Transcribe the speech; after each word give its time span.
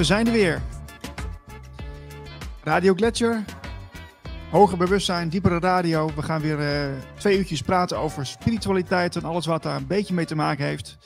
We 0.00 0.06
zijn 0.06 0.26
er 0.26 0.32
weer. 0.32 0.62
Radio 2.62 2.94
Gletscher. 2.94 3.44
Hoger 4.50 4.78
bewustzijn, 4.78 5.28
diepere 5.28 5.58
radio. 5.58 6.14
We 6.14 6.22
gaan 6.22 6.40
weer 6.40 6.58
uh, 6.58 6.98
twee 7.18 7.38
uurtjes 7.38 7.62
praten 7.62 7.98
over 7.98 8.26
spiritualiteit 8.26 9.16
en 9.16 9.24
alles 9.24 9.46
wat 9.46 9.62
daar 9.62 9.76
een 9.76 9.86
beetje 9.86 10.14
mee 10.14 10.24
te 10.24 10.34
maken 10.34 10.64
heeft. 10.64 10.96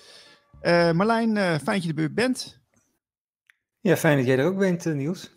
Uh, 0.62 0.92
Marlijn, 0.92 1.36
uh, 1.36 1.54
fijn 1.54 1.80
dat 1.80 1.84
je 1.84 1.94
er 1.94 2.12
bent. 2.12 2.60
Ja, 3.80 3.96
fijn 3.96 4.16
dat 4.16 4.26
jij 4.26 4.38
er 4.38 4.46
ook 4.46 4.58
bent, 4.58 4.84
Niels. 4.84 5.30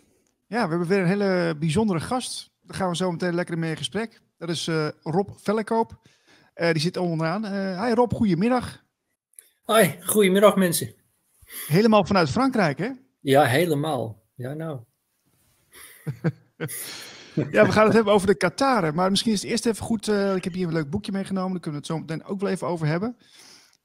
Ja, 0.48 0.64
we 0.64 0.70
hebben 0.70 0.88
weer 0.88 1.00
een 1.00 1.08
hele 1.08 1.56
bijzondere 1.60 2.00
gast. 2.00 2.52
Daar 2.62 2.78
gaan 2.78 2.90
we 2.90 2.96
zo 2.96 3.12
meteen 3.12 3.36
lekker 3.36 3.58
mee 3.58 3.70
in 3.70 3.78
gesprek. 3.78 4.22
Dat 4.38 4.50
is 4.50 4.70
Rob 5.02 5.30
Vellekoop. 5.44 6.08
die 6.54 6.80
zit 6.80 6.98
onderaan. 6.98 7.46
hi 7.86 7.94
Rob, 7.94 8.14
goedemiddag. 8.14 8.84
Hoi, 9.64 10.00
goedemiddag 10.06 10.56
mensen. 10.56 10.96
Helemaal 11.68 12.06
vanuit 12.06 12.30
Frankrijk, 12.30 12.78
hè? 12.78 12.90
Ja, 13.28 13.44
helemaal. 13.44 14.24
Ja, 14.36 14.54
nou. 14.54 14.80
ja, 17.52 17.66
we 17.66 17.72
gaan 17.72 17.86
het 17.86 17.94
hebben 17.94 18.14
over 18.14 18.28
de 18.28 18.36
Qataren. 18.36 18.96
Maar 18.96 19.10
misschien 19.10 19.32
is 19.32 19.42
het 19.42 19.52
eerst 19.52 19.66
even 19.66 19.86
goed. 19.86 20.08
Uh, 20.08 20.36
ik 20.36 20.44
heb 20.44 20.54
hier 20.54 20.68
een 20.68 20.74
leuk 20.74 20.90
boekje 20.90 21.12
meegenomen. 21.12 21.52
Daar 21.52 21.60
kunnen 21.60 21.82
we 21.82 21.88
het 21.88 21.96
zo 21.96 22.00
meteen 22.00 22.24
ook 22.24 22.40
wel 22.40 22.50
even 22.50 22.68
over 22.68 22.88
hebben. 22.88 23.18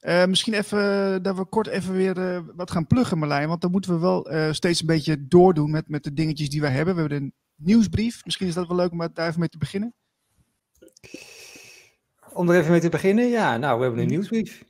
Uh, 0.00 0.24
misschien 0.24 0.54
even 0.54 0.78
uh, 0.78 1.16
dat 1.22 1.36
we 1.36 1.44
kort 1.44 1.66
even 1.66 1.92
weer 1.94 2.44
wat 2.56 2.70
gaan 2.70 2.86
pluggen, 2.86 3.18
Marlijn. 3.18 3.48
Want 3.48 3.60
dan 3.60 3.70
moeten 3.70 3.94
we 3.94 4.00
wel 4.00 4.52
steeds 4.54 4.80
een 4.80 4.86
beetje 4.86 5.26
doordoen 5.28 5.70
met, 5.70 5.88
met 5.88 6.04
de 6.04 6.12
dingetjes 6.12 6.50
die 6.50 6.60
wij 6.60 6.72
hebben. 6.72 6.94
We 6.94 7.00
hebben 7.00 7.18
een 7.18 7.34
nieuwsbrief. 7.56 8.24
Misschien 8.24 8.46
is 8.46 8.54
dat 8.54 8.68
wel 8.68 8.76
leuk 8.76 8.90
om 8.90 8.98
daar 9.12 9.28
even 9.28 9.40
mee 9.40 9.48
te 9.48 9.58
beginnen. 9.58 9.94
Om 12.32 12.50
er 12.50 12.58
even 12.58 12.70
mee 12.70 12.80
te 12.80 12.88
beginnen, 12.88 13.28
ja. 13.28 13.56
Nou, 13.56 13.78
we 13.78 13.84
hebben 13.84 14.02
een 14.02 14.08
nieuwsbrief. 14.08 14.64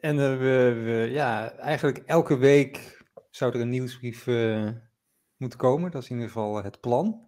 En 0.00 0.16
uh, 0.16 0.22
we, 0.22 0.80
we, 0.84 1.08
ja, 1.10 1.50
eigenlijk 1.50 1.98
elke 1.98 2.36
week 2.36 2.98
zou 3.30 3.54
er 3.54 3.60
een 3.60 3.68
nieuwsbrief 3.68 4.26
uh, 4.26 4.68
moeten 5.36 5.58
komen. 5.58 5.90
Dat 5.90 6.02
is 6.02 6.08
in 6.08 6.14
ieder 6.14 6.30
geval 6.30 6.64
het 6.64 6.80
plan. 6.80 7.06
Mm 7.06 7.24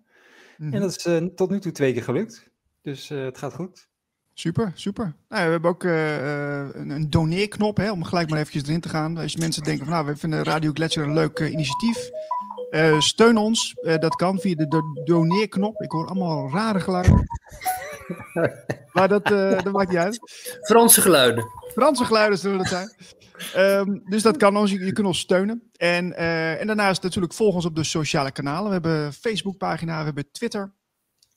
-hmm. 0.56 0.72
En 0.72 0.80
dat 0.80 0.96
is 0.96 1.06
uh, 1.06 1.24
tot 1.34 1.50
nu 1.50 1.60
toe 1.60 1.72
twee 1.72 1.92
keer 1.92 2.02
gelukt. 2.02 2.50
Dus 2.82 3.08
het 3.08 3.38
gaat 3.38 3.54
goed. 3.54 3.88
Super, 4.34 4.72
super. 4.74 5.14
Nou, 5.28 5.44
we 5.44 5.50
hebben 5.50 5.70
ook 5.70 5.82
een, 5.82 6.90
een 6.90 7.10
doneerknop, 7.10 7.76
hè, 7.76 7.90
om 7.90 8.04
gelijk 8.04 8.30
maar 8.30 8.38
eventjes 8.38 8.62
erin 8.62 8.80
te 8.80 8.88
gaan. 8.88 9.16
Als 9.16 9.32
je 9.32 9.38
mensen 9.38 9.62
denken 9.62 9.84
van, 9.84 9.94
nou, 9.94 10.06
we 10.06 10.16
vinden 10.16 10.42
Radio 10.42 10.70
Gletscher 10.72 11.04
een 11.04 11.14
leuk 11.14 11.38
initiatief. 11.40 12.10
steun 12.98 13.36
ons, 13.36 13.74
dat 13.82 14.14
kan 14.14 14.38
via 14.38 14.54
de 14.54 14.68
do 14.68 14.82
doneerknop. 15.04 15.82
Ik 15.82 15.90
hoor 15.90 16.06
allemaal 16.06 16.50
rare 16.50 16.80
geluiden. 16.80 17.26
maar 18.94 19.08
dat, 19.08 19.26
dat 19.26 19.72
maakt 19.72 19.88
niet 19.88 19.98
uit. 19.98 20.20
Franse 20.62 21.00
geluiden. 21.00 21.44
Franse 21.72 22.04
geluiden 22.04 22.38
zullen 22.38 22.58
dat 22.58 22.66
zijn. 22.66 22.90
Um, 23.56 24.02
dus 24.04 24.22
dat 24.22 24.36
kan 24.36 24.56
ons, 24.56 24.70
je, 24.70 24.92
kunt 24.92 25.06
ons 25.06 25.18
steunen. 25.18 25.70
En, 25.76 26.10
uh, 26.10 26.60
en 26.60 26.66
daarnaast 26.66 27.02
natuurlijk 27.02 27.32
volg 27.32 27.54
ons 27.54 27.64
op 27.64 27.74
de 27.74 27.84
sociale 27.84 28.32
kanalen. 28.32 28.66
We 28.66 28.72
hebben 28.72 29.12
Facebookpagina, 29.12 29.98
we 29.98 30.04
hebben 30.04 30.30
Twitter. 30.30 30.72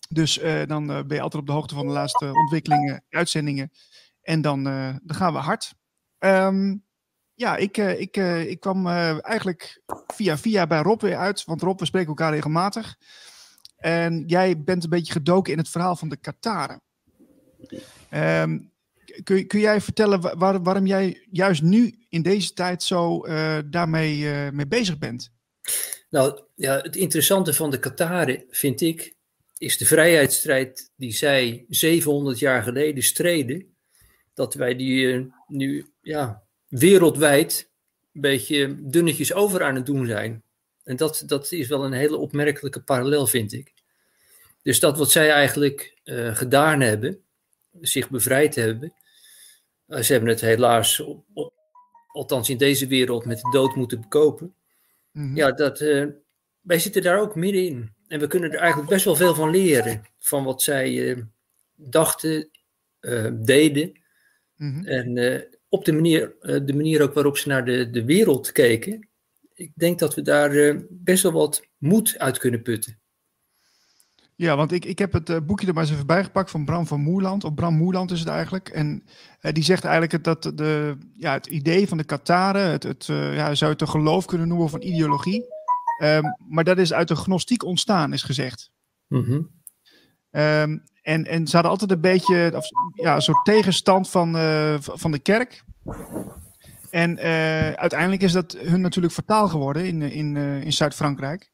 Dus 0.10 0.44
uh, 0.44 0.66
dan 0.66 0.92
uh, 0.92 1.04
ben 1.04 1.16
je 1.16 1.22
altijd 1.22 1.42
op 1.42 1.48
de 1.48 1.54
hoogte 1.54 1.76
van 1.76 1.88
de 1.88 1.94
laatste 1.94 2.32
ontwikkelingen, 2.34 3.04
uitzendingen. 3.10 3.72
En 4.22 4.42
dan, 4.42 4.64
dan 5.04 5.16
gaan 5.16 5.34
we 5.34 5.40
hard. 5.40 5.74
Um, 6.20 6.84
ja, 7.34 7.56
ik, 7.56 7.78
ik, 7.78 8.18
ik 8.48 8.60
kwam 8.60 8.88
eigenlijk 8.88 9.82
via 10.08 10.38
via 10.38 10.68
bij 10.68 10.82
Rob 10.82 11.02
weer 11.02 11.18
uit. 11.18 11.44
Want 11.46 11.62
Rob, 11.62 11.80
we 11.80 11.86
spreken 11.86 12.10
elkaar 12.10 12.34
regelmatig. 12.34 12.96
En 13.76 14.24
jij 14.28 14.64
bent 14.64 14.84
een 14.84 14.90
beetje 14.90 15.12
gedoken 15.12 15.52
in 15.52 15.58
het 15.58 15.70
verhaal 15.70 15.96
van 15.96 16.10
de 16.10 16.18
Kataren. 16.18 16.82
Um, 18.12 18.74
kun, 19.24 19.48
kun 19.48 19.60
jij 19.60 19.82
vertellen 19.82 20.38
waar, 20.40 20.64
waarom 20.64 20.86
jij 20.86 21.28
juist 21.32 21.62
nu 21.62 21.96
in 22.10 22.22
deze 22.22 22.54
tijd 22.54 22.84
zo 22.84 23.26
uh, 23.26 23.58
daarmee 23.66 24.18
uh, 24.18 24.50
mee 24.50 24.68
bezig 24.68 24.98
bent? 24.98 25.32
Nou 26.10 26.42
ja, 26.56 26.82
het 26.82 26.96
interessante 26.96 27.54
van 27.54 27.72
de 27.72 27.80
Kataren 27.80 28.44
vind 28.50 28.82
ik, 28.82 29.16
is 29.58 29.78
de 29.78 29.86
vrijheidsstrijd 29.86 30.92
die 30.96 31.12
zij 31.12 31.66
700 31.70 32.40
jaar 32.40 32.64
geleden 32.64 33.04
streden. 33.04 33.76
Dat 34.34 34.54
wij 34.54 34.76
die 34.76 35.04
uh, 35.04 35.26
nu 35.48 35.86
ja, 36.02 36.44
wereldwijd 36.68 37.70
een 38.14 38.22
beetje 38.22 38.76
dunnetjes 38.90 39.34
over 39.34 39.64
aan 39.64 39.76
het 39.76 39.86
doen 39.86 40.06
zijn. 40.06 40.44
En 40.84 40.96
dat, 40.96 41.24
dat 41.26 41.52
is 41.52 41.68
wel 41.68 41.86
een 41.86 41.94
hele 41.94 42.18
opmerkelijke 42.18 42.82
parallel, 42.82 43.28
vind 43.28 43.54
ik. 43.54 43.74
Dus 44.62 44.80
dat 44.80 44.98
wat 44.98 45.12
zij 45.12 45.32
eigenlijk 45.32 45.94
gedaan 46.34 46.82
hebben, 46.82 47.26
zich 47.82 48.10
bevrijd 48.10 48.56
hebben, 48.56 48.94
eh, 48.94 49.05
ze 50.04 50.12
hebben 50.12 50.30
het 50.30 50.42
helaas, 50.42 51.04
althans 52.08 52.50
in 52.50 52.58
deze 52.58 52.88
wereld, 52.88 53.26
met 53.26 53.42
de 53.42 53.52
dood 53.52 53.76
moeten 53.76 54.02
bekopen. 54.02 54.56
Mhm. 55.12 55.36
Ja, 55.36 55.52
dat, 55.52 55.82
uh, 55.82 56.06
wij 56.62 56.80
zitten 56.80 57.02
daar 57.02 57.20
ook 57.20 57.36
middenin. 57.36 57.94
En 58.08 58.20
we 58.20 58.28
kunnen 58.28 58.52
er 58.52 58.60
eigenlijk 58.60 58.90
best 58.90 59.06
wel 59.06 59.16
veel 59.16 59.36
van 59.36 59.50
leren. 59.50 60.06
Van 60.18 60.44
wat 60.44 60.62
zij 60.62 60.92
uh, 60.92 61.22
dachten, 61.76 62.50
deden. 63.34 64.00
Mhm. 64.56 64.86
En 64.86 65.48
op 65.70 65.86
de 65.86 65.94
manier, 65.94 66.36
de 66.40 66.74
manier 66.74 67.02
ook 67.02 67.14
waarop 67.14 67.38
ze 67.38 67.48
naar 67.48 67.66
de, 67.66 67.90
de 67.90 68.06
wereld 68.06 68.52
keken. 68.52 69.10
Ik 69.54 69.72
denk 69.76 70.00
dat 70.00 70.16
we 70.16 70.22
daar 70.22 70.82
best 70.90 71.24
wel 71.24 71.32
wat 71.32 71.68
moed 71.78 72.20
uit 72.20 72.38
kunnen 72.38 72.62
putten. 72.62 73.00
Ja, 74.38 74.56
want 74.56 74.72
ik, 74.72 74.86
ik 74.86 75.00
heb 75.00 75.14
het 75.14 75.30
uh, 75.30 75.38
boekje 75.46 75.68
er 75.68 75.74
maar 75.74 75.84
eens 75.84 75.92
even 75.92 76.06
bijgepakt 76.06 76.52
van 76.52 76.66
Bram 76.66 76.88
van 76.88 77.02
Moerland. 77.02 77.44
Of 77.44 77.54
Bram 77.54 77.76
Moerland 77.76 78.12
is 78.12 78.20
het 78.20 78.28
eigenlijk. 78.28 78.70
En 78.70 79.04
uh, 79.42 79.52
die 79.52 79.64
zegt 79.64 79.84
eigenlijk 79.84 80.24
dat 80.24 80.44
de, 80.44 80.98
ja, 81.16 81.34
het 81.34 81.46
idee 81.46 81.88
van 81.88 81.98
de 81.98 82.04
Kataren, 82.04 82.72
het, 82.72 82.84
het 82.84 83.08
uh, 83.08 83.36
ja, 83.36 83.56
zou 83.56 83.72
het 83.72 83.82
een 83.82 83.88
geloof 83.88 84.26
kunnen 84.26 84.48
noemen 84.48 84.74
een 84.74 84.88
ideologie. 84.88 85.46
Um, 86.04 86.36
maar 86.48 86.64
dat 86.64 86.78
is 86.78 86.94
uit 86.94 87.08
de 87.08 87.16
gnostiek 87.16 87.64
ontstaan, 87.64 88.14
is 88.14 88.24
gezegd. 88.24 88.72
Mm 89.08 89.24
-hmm. 89.24 89.50
um, 90.42 90.84
en, 91.02 91.26
en 91.26 91.48
ze 91.48 91.54
hadden 91.54 91.72
altijd 91.72 91.92
een 91.92 92.02
beetje 92.02 92.52
of, 92.56 92.66
ja, 92.94 93.16
een 93.16 93.22
soort 93.22 93.46
tegenstand 93.46 94.10
van, 94.10 94.36
van 94.80 95.12
de 95.12 95.20
kerk. 95.20 95.64
En 96.90 97.20
uiteindelijk 97.78 98.22
is 98.22 98.32
dat 98.32 98.58
hun 98.60 98.82
natuurlijk 98.82 99.14
vertaal 99.14 99.48
geworden 99.48 99.86
in, 99.86 100.02
in, 100.02 100.36
in 100.38 100.74
Zuid-Frankrijk. 100.74 101.54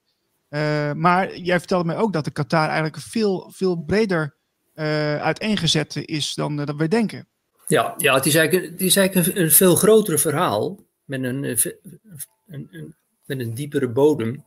Uh, 0.51 0.91
maar 0.93 1.37
jij 1.37 1.59
vertelde 1.59 1.85
mij 1.85 1.95
ook 1.95 2.13
dat 2.13 2.25
de 2.25 2.31
Qatar 2.31 2.65
eigenlijk 2.65 2.97
veel, 2.97 3.51
veel 3.53 3.75
breder 3.75 4.35
uh, 4.75 5.21
uiteengezet 5.21 5.95
is 5.95 6.33
dan, 6.33 6.59
uh, 6.59 6.65
dan 6.65 6.77
wij 6.77 6.87
denken. 6.87 7.27
Ja, 7.67 7.93
ja 7.97 8.15
het, 8.15 8.25
is 8.25 8.35
eigenlijk, 8.35 8.71
het 8.71 8.81
is 8.81 8.95
eigenlijk 8.95 9.27
een, 9.27 9.41
een 9.41 9.51
veel 9.51 9.75
groter 9.75 10.19
verhaal 10.19 10.79
met 11.03 11.23
een, 11.23 11.43
een, 11.43 12.69
een, 12.71 12.95
met 13.25 13.39
een 13.39 13.53
diepere 13.53 13.89
bodem. 13.89 14.43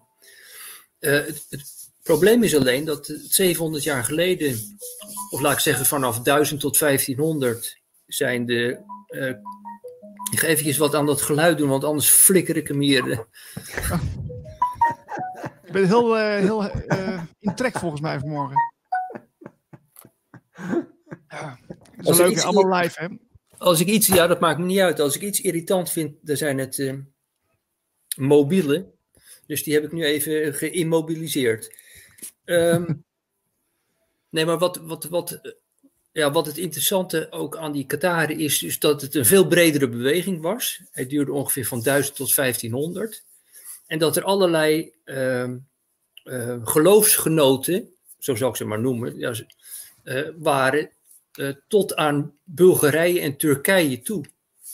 Het, 0.98 1.46
het, 1.50 1.72
probleem 2.02 2.42
is 2.42 2.56
alleen 2.56 2.84
dat 2.84 3.14
700 3.28 3.82
jaar 3.82 4.04
geleden, 4.04 4.78
of 5.30 5.40
laat 5.40 5.52
ik 5.52 5.58
zeggen 5.58 5.86
vanaf 5.86 6.20
1000 6.20 6.60
tot 6.60 6.78
1500, 6.78 7.80
zijn 8.06 8.46
de. 8.46 8.78
ik 10.32 10.38
ga 10.38 10.46
eventjes 10.46 10.76
wat 10.76 10.94
aan 10.94 11.06
dat 11.06 11.22
geluid 11.22 11.58
doen, 11.58 11.68
want 11.68 11.84
anders 11.84 12.08
flikker 12.08 12.56
ik 12.56 12.68
hem 12.68 12.80
hier. 12.80 13.26
Ben 15.74 15.86
heel, 15.86 16.18
uh, 16.18 16.38
heel 16.38 16.64
uh, 16.64 17.22
in 17.38 17.54
trek 17.54 17.78
volgens 17.78 18.00
mij 18.00 18.18
vanmorgen. 18.18 18.56
Ja, 21.28 21.58
zo 21.98 22.16
leuk, 22.16 22.40
allemaal 22.40 22.80
live 22.80 23.00
hè. 23.00 23.08
Als 23.58 23.80
ik 23.80 23.86
iets, 23.86 24.06
ja 24.06 24.26
dat 24.26 24.40
maakt 24.40 24.58
me 24.58 24.64
niet 24.64 24.78
uit. 24.78 25.00
Als 25.00 25.16
ik 25.16 25.22
iets 25.22 25.40
irritant 25.40 25.90
vind, 25.90 26.16
dan 26.20 26.36
zijn 26.36 26.58
het 26.58 26.78
uh, 26.78 26.94
mobielen. 28.16 28.92
Dus 29.46 29.62
die 29.62 29.74
heb 29.74 29.84
ik 29.84 29.92
nu 29.92 30.04
even 30.04 30.54
geïmmobiliseerd. 30.54 31.74
Um, 32.44 33.04
nee, 34.30 34.44
maar 34.44 34.58
wat, 34.58 34.76
wat, 34.76 35.04
wat, 35.04 35.56
ja, 36.12 36.30
wat 36.30 36.46
het 36.46 36.58
interessante 36.58 37.26
ook 37.30 37.56
aan 37.56 37.72
die 37.72 37.86
Qatari 37.86 38.44
is, 38.44 38.62
is 38.62 38.78
dat 38.78 39.00
het 39.00 39.14
een 39.14 39.26
veel 39.26 39.46
bredere 39.46 39.88
beweging 39.88 40.42
was. 40.42 40.80
Het 40.90 41.10
duurde 41.10 41.32
ongeveer 41.32 41.66
van 41.66 41.82
1000 41.82 42.16
tot 42.16 42.34
1500. 42.34 43.24
En 43.86 43.98
dat 43.98 44.16
er 44.16 44.22
allerlei 44.22 44.92
uh, 45.04 45.50
uh, 46.24 46.66
geloofsgenoten, 46.66 47.88
zo 48.18 48.34
zal 48.34 48.48
ik 48.48 48.56
ze 48.56 48.64
maar 48.64 48.80
noemen, 48.80 49.18
ja, 49.18 49.34
uh, 50.04 50.28
waren 50.36 50.90
eh, 51.32 51.52
tot 51.68 51.96
aan 51.96 52.32
Bulgarije 52.44 53.20
en 53.20 53.36
Turkije 53.36 54.02
toe. 54.02 54.24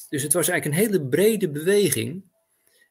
Dus 0.08 0.22
het 0.22 0.32
was 0.32 0.48
eigenlijk 0.48 0.64
een 0.64 0.86
hele 0.86 1.06
brede 1.08 1.48
beweging. 1.48 2.22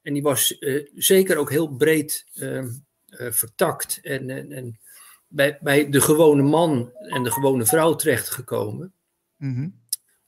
En 0.02 0.14
die 0.14 0.22
was 0.22 0.58
zeker 0.96 1.38
ook 1.38 1.50
heel 1.50 1.68
breed 1.68 2.26
ehm, 2.36 2.70
vertakt 3.10 4.00
en, 4.02 4.30
en, 4.30 4.52
en, 4.52 4.80
bij, 5.28 5.58
bij 5.62 5.90
de 5.90 6.02
gewone 6.02 6.42
man 6.42 6.92
en 6.94 7.24
de 7.24 7.32
gewone 7.32 7.66
vrouw 7.66 7.96
terechtgekomen. 7.96 8.94
Mm 9.38 9.78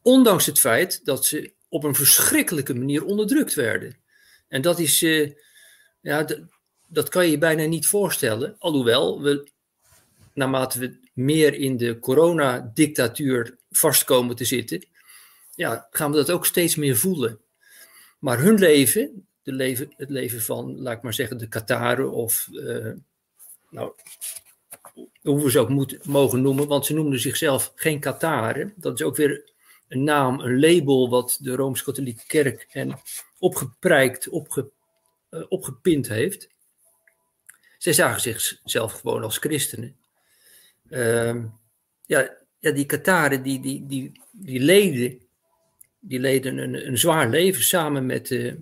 Ondanks 0.01 0.45
het 0.45 0.59
feit 0.59 1.05
dat 1.05 1.25
ze 1.25 1.53
op 1.69 1.83
een 1.83 1.95
verschrikkelijke 1.95 2.73
manier 2.73 3.05
onderdrukt 3.05 3.53
werden. 3.53 3.97
En 4.47 4.61
dat 4.61 4.79
is, 4.79 5.01
ja, 6.01 6.25
dat 6.87 7.09
kan 7.09 7.25
je 7.25 7.31
je 7.31 7.37
bijna 7.37 7.65
niet 7.65 7.87
voorstellen. 7.87 8.55
Alhoewel 8.59 9.21
we, 9.21 9.51
naarmate 10.33 10.79
we 10.79 10.99
meer 11.13 11.53
in 11.53 11.77
de 11.77 11.99
coronadictatuur 11.99 13.57
vastkomen 13.71 14.35
te 14.35 14.45
zitten, 14.45 14.85
ja, 15.55 15.87
gaan 15.91 16.11
we 16.11 16.17
dat 16.17 16.31
ook 16.31 16.45
steeds 16.45 16.75
meer 16.75 16.97
voelen. 16.97 17.39
Maar 18.19 18.39
hun 18.39 18.59
leven, 18.59 19.27
de 19.43 19.51
leven, 19.51 19.93
het 19.97 20.09
leven 20.09 20.41
van, 20.41 20.81
laat 20.81 20.97
ik 20.97 21.03
maar 21.03 21.13
zeggen, 21.13 21.37
de 21.37 21.47
Kataren 21.47 22.11
of, 22.11 22.47
uh, 22.51 22.91
nou, 23.69 23.93
hoe 25.21 25.43
we 25.43 25.51
ze 25.51 25.59
ook 25.59 25.69
moeten, 25.69 25.99
mogen 26.03 26.41
noemen, 26.41 26.67
want 26.67 26.85
ze 26.85 26.93
noemden 26.93 27.19
zichzelf 27.19 27.71
geen 27.75 27.99
Kataren. 27.99 28.73
Dat 28.75 28.99
is 28.99 29.05
ook 29.05 29.15
weer 29.15 29.51
een 29.87 30.03
naam, 30.03 30.39
een 30.39 30.59
label 30.59 31.09
wat 31.09 31.37
de 31.41 31.55
Rooms-Katholieke 31.55 32.25
Kerk 32.27 32.65
hen 32.69 32.99
opgeprijkt, 33.39 34.29
opge, 34.29 34.69
uh, 35.31 35.43
opgepind 35.49 36.07
heeft. 36.07 36.49
Zij 37.77 37.93
zagen 37.93 38.21
zichzelf 38.21 38.99
gewoon 38.99 39.23
als 39.23 39.37
christenen. 39.37 39.95
Uh, 40.89 41.43
ja, 42.05 42.37
ja, 42.59 42.71
die 42.71 42.85
Kataren, 42.85 43.43
die, 43.43 43.59
die, 43.59 43.85
die, 43.85 44.11
die 44.31 44.59
leden, 44.59 45.21
die 45.99 46.19
leden 46.19 46.57
een, 46.57 46.87
een 46.87 46.97
zwaar 46.97 47.29
leven 47.29 47.63
samen 47.63 48.05
met, 48.05 48.29
uh, 48.29 48.53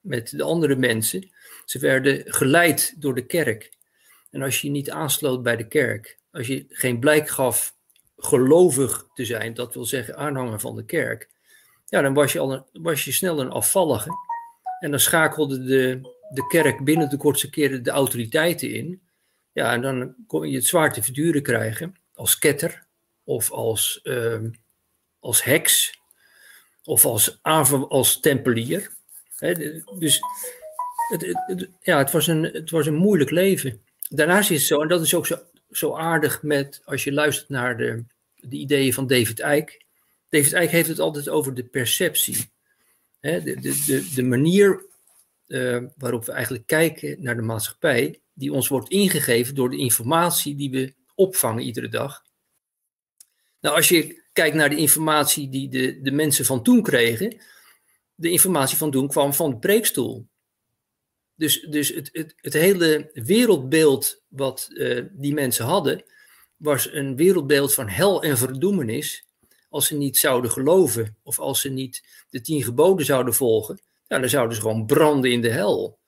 met 0.00 0.30
de 0.30 0.42
andere 0.42 0.76
mensen. 0.76 1.30
Ze 1.64 1.78
werden 1.78 2.32
geleid 2.32 2.94
door 2.98 3.14
de 3.14 3.26
kerk. 3.26 3.72
En 4.30 4.42
als 4.42 4.60
je 4.60 4.66
je 4.66 4.72
niet 4.72 4.90
aansloot 4.90 5.42
bij 5.42 5.56
de 5.56 5.68
kerk, 5.68 6.18
als 6.30 6.46
je 6.46 6.66
geen 6.68 7.00
blijk 7.00 7.28
gaf 7.28 7.76
gelovig 8.16 9.06
te 9.14 9.24
zijn, 9.24 9.54
dat 9.54 9.74
wil 9.74 9.84
zeggen 9.84 10.16
aanhanger 10.16 10.60
van 10.60 10.76
de 10.76 10.84
kerk, 10.84 11.28
ja, 11.86 12.00
dan 12.00 12.14
was 12.14 12.32
je, 12.32 12.38
al 12.38 12.52
een, 12.52 12.64
was 12.72 13.04
je 13.04 13.12
snel 13.12 13.40
een 13.40 13.50
afvallige. 13.50 14.10
En 14.84 14.90
dan 14.90 15.00
schakelde 15.00 15.64
de, 15.64 16.00
de 16.30 16.46
kerk 16.46 16.84
binnen 16.84 17.08
de 17.08 17.16
kortste 17.16 17.50
keren 17.50 17.82
de 17.82 17.90
autoriteiten 17.90 18.70
in. 18.70 19.02
Ja, 19.52 19.72
en 19.72 19.80
dan 19.80 20.14
kon 20.26 20.48
je 20.48 20.56
het 20.56 20.66
zwaar 20.66 20.92
te 20.92 21.02
verduren 21.02 21.42
krijgen 21.42 21.94
als 22.14 22.38
ketter 22.38 22.86
of 23.22 23.50
als, 23.50 24.00
uh, 24.02 24.40
als 25.18 25.44
heks 25.44 26.00
of 26.82 27.04
als, 27.04 27.38
als 27.88 28.20
tempelier. 28.20 28.90
dus 29.98 30.20
het, 31.10 31.26
het, 31.46 31.68
ja, 31.80 31.98
het, 31.98 32.10
was 32.10 32.26
een, 32.26 32.42
het 32.42 32.70
was 32.70 32.86
een 32.86 32.94
moeilijk 32.94 33.30
leven. 33.30 33.82
Daarnaast 34.08 34.50
is 34.50 34.58
het 34.58 34.66
zo, 34.66 34.80
en 34.80 34.88
dat 34.88 35.02
is 35.02 35.14
ook 35.14 35.26
zo, 35.26 35.38
zo 35.70 35.94
aardig 35.94 36.42
met, 36.42 36.80
als 36.84 37.04
je 37.04 37.12
luistert 37.12 37.48
naar 37.48 37.76
de, 37.76 38.04
de 38.34 38.56
ideeën 38.56 38.92
van 38.92 39.06
David 39.06 39.38
Icke. 39.38 39.82
David 40.28 40.52
Icke 40.52 40.76
heeft 40.76 40.88
het 40.88 41.00
altijd 41.00 41.28
over 41.28 41.54
de 41.54 41.64
perceptie. 41.64 42.52
De, 43.24 43.60
de, 43.60 44.10
de, 44.14 44.22
manier 44.22 44.84
uh, 45.46 45.82
waarop 45.96 46.24
we 46.24 46.32
eigenlijk 46.32 46.66
kijken 46.66 47.22
naar 47.22 47.36
de 47.36 47.42
maatschappij, 47.42 48.20
die 48.32 48.52
ons 48.52 48.68
wordt 48.68 48.90
ingegeven 48.90 49.54
door 49.54 49.70
de 49.70 49.76
informatie 49.76 50.54
die 50.54 50.70
we 50.70 50.94
opvangen 51.14 51.62
iedere 51.62 51.88
dag. 51.88 52.22
Nou, 53.60 53.76
als 53.76 53.88
je 53.88 54.22
kijkt 54.32 54.56
naar 54.56 54.70
de 54.70 54.76
informatie 54.76 55.48
die 55.48 55.68
de, 55.68 56.00
de 56.00 56.10
mensen 56.10 56.44
van 56.44 56.62
toen 56.62 56.82
kregen, 56.82 57.36
de 58.14 58.30
informatie 58.30 58.76
van 58.76 58.90
toen 58.90 59.08
kwam 59.08 59.34
van 59.34 59.50
de 59.50 59.58
preekstoel. 59.58 60.26
Dus, 61.34 61.60
dus 61.60 61.88
het, 61.88 62.08
het, 62.12 62.34
het 62.36 62.52
hele 62.52 63.10
wereldbeeld 63.12 64.22
wat 64.28 64.68
uh, 64.72 65.04
die 65.12 65.34
mensen 65.34 65.64
hadden, 65.64 66.04
was 66.56 66.92
een 66.92 67.16
wereldbeeld 67.16 67.74
van 67.74 67.88
hel 67.88 68.22
en 68.22 68.38
verdoemenis. 68.38 69.26
Als 69.74 69.86
ze 69.86 69.96
niet 69.96 70.16
zouden 70.16 70.50
geloven 70.50 71.16
of 71.22 71.38
als 71.38 71.60
ze 71.60 71.68
niet 71.68 72.24
de 72.30 72.40
tien 72.40 72.62
geboden 72.62 73.06
zouden 73.06 73.34
volgen, 73.34 73.80
nou, 74.08 74.20
dan 74.20 74.30
zouden 74.30 74.56
ze 74.56 74.62
gewoon 74.62 74.86
branden 74.86 75.30
in 75.30 75.40
de 75.40 75.50
hel. 75.50 75.98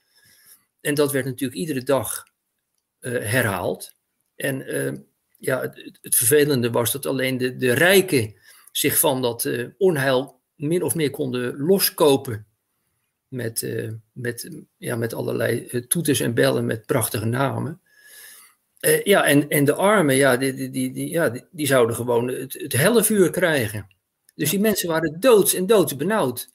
En 0.81 0.95
dat 0.95 1.13
werd 1.13 1.25
natuurlijk 1.25 1.59
iedere 1.59 1.83
dag 1.83 2.27
uh, 3.01 3.13
herhaald. 3.13 3.95
En 4.37 4.75
uh, 4.75 4.93
ja, 5.37 5.61
het, 5.61 5.99
het, 6.01 6.15
vervelende 6.15 6.71
was 6.71 6.93
dat 6.93 7.07
alleen 7.07 7.39
de, 7.39 7.57
de 7.57 7.73
rijken 7.73 8.35
zich 8.73 8.99
van 8.99 9.23
dat 9.23 9.45
uh, 9.45 9.69
onheil 9.79 10.41
min 10.55 10.83
of 10.83 10.95
meer 10.95 11.11
konden 11.11 11.57
loskopen. 11.57 12.47
Met, 13.29 13.91
met, 14.13 14.51
ja, 14.77 14.97
met 14.97 15.15
allerlei 15.15 15.87
toeters 15.87 16.21
en 16.21 16.35
bellen 16.35 16.67
met 16.67 16.87
prachtige 16.87 17.25
namen. 17.25 17.81
Ja, 19.05 19.25
en, 19.25 19.49
en 19.49 19.65
de 19.65 19.75
armen, 19.75 20.15
ja, 20.15 20.37
die, 20.37 20.55
die, 20.55 20.71
die, 20.71 20.93
die 20.93 21.11
ja, 21.11 21.29
die, 21.29 21.45
die, 21.51 21.67
zouden 21.67 21.97
gewoon 21.97 22.29
het, 22.29 22.53
het 22.53 22.73
hellevuur 22.73 23.31
krijgen. 23.31 23.87
Dus 24.35 24.51
die 24.51 24.61
mensen 24.61 24.89
waren 24.89 25.21
doods 25.21 25.55
en 25.55 25.67
doods 25.67 25.97
benauwd. 25.97 26.49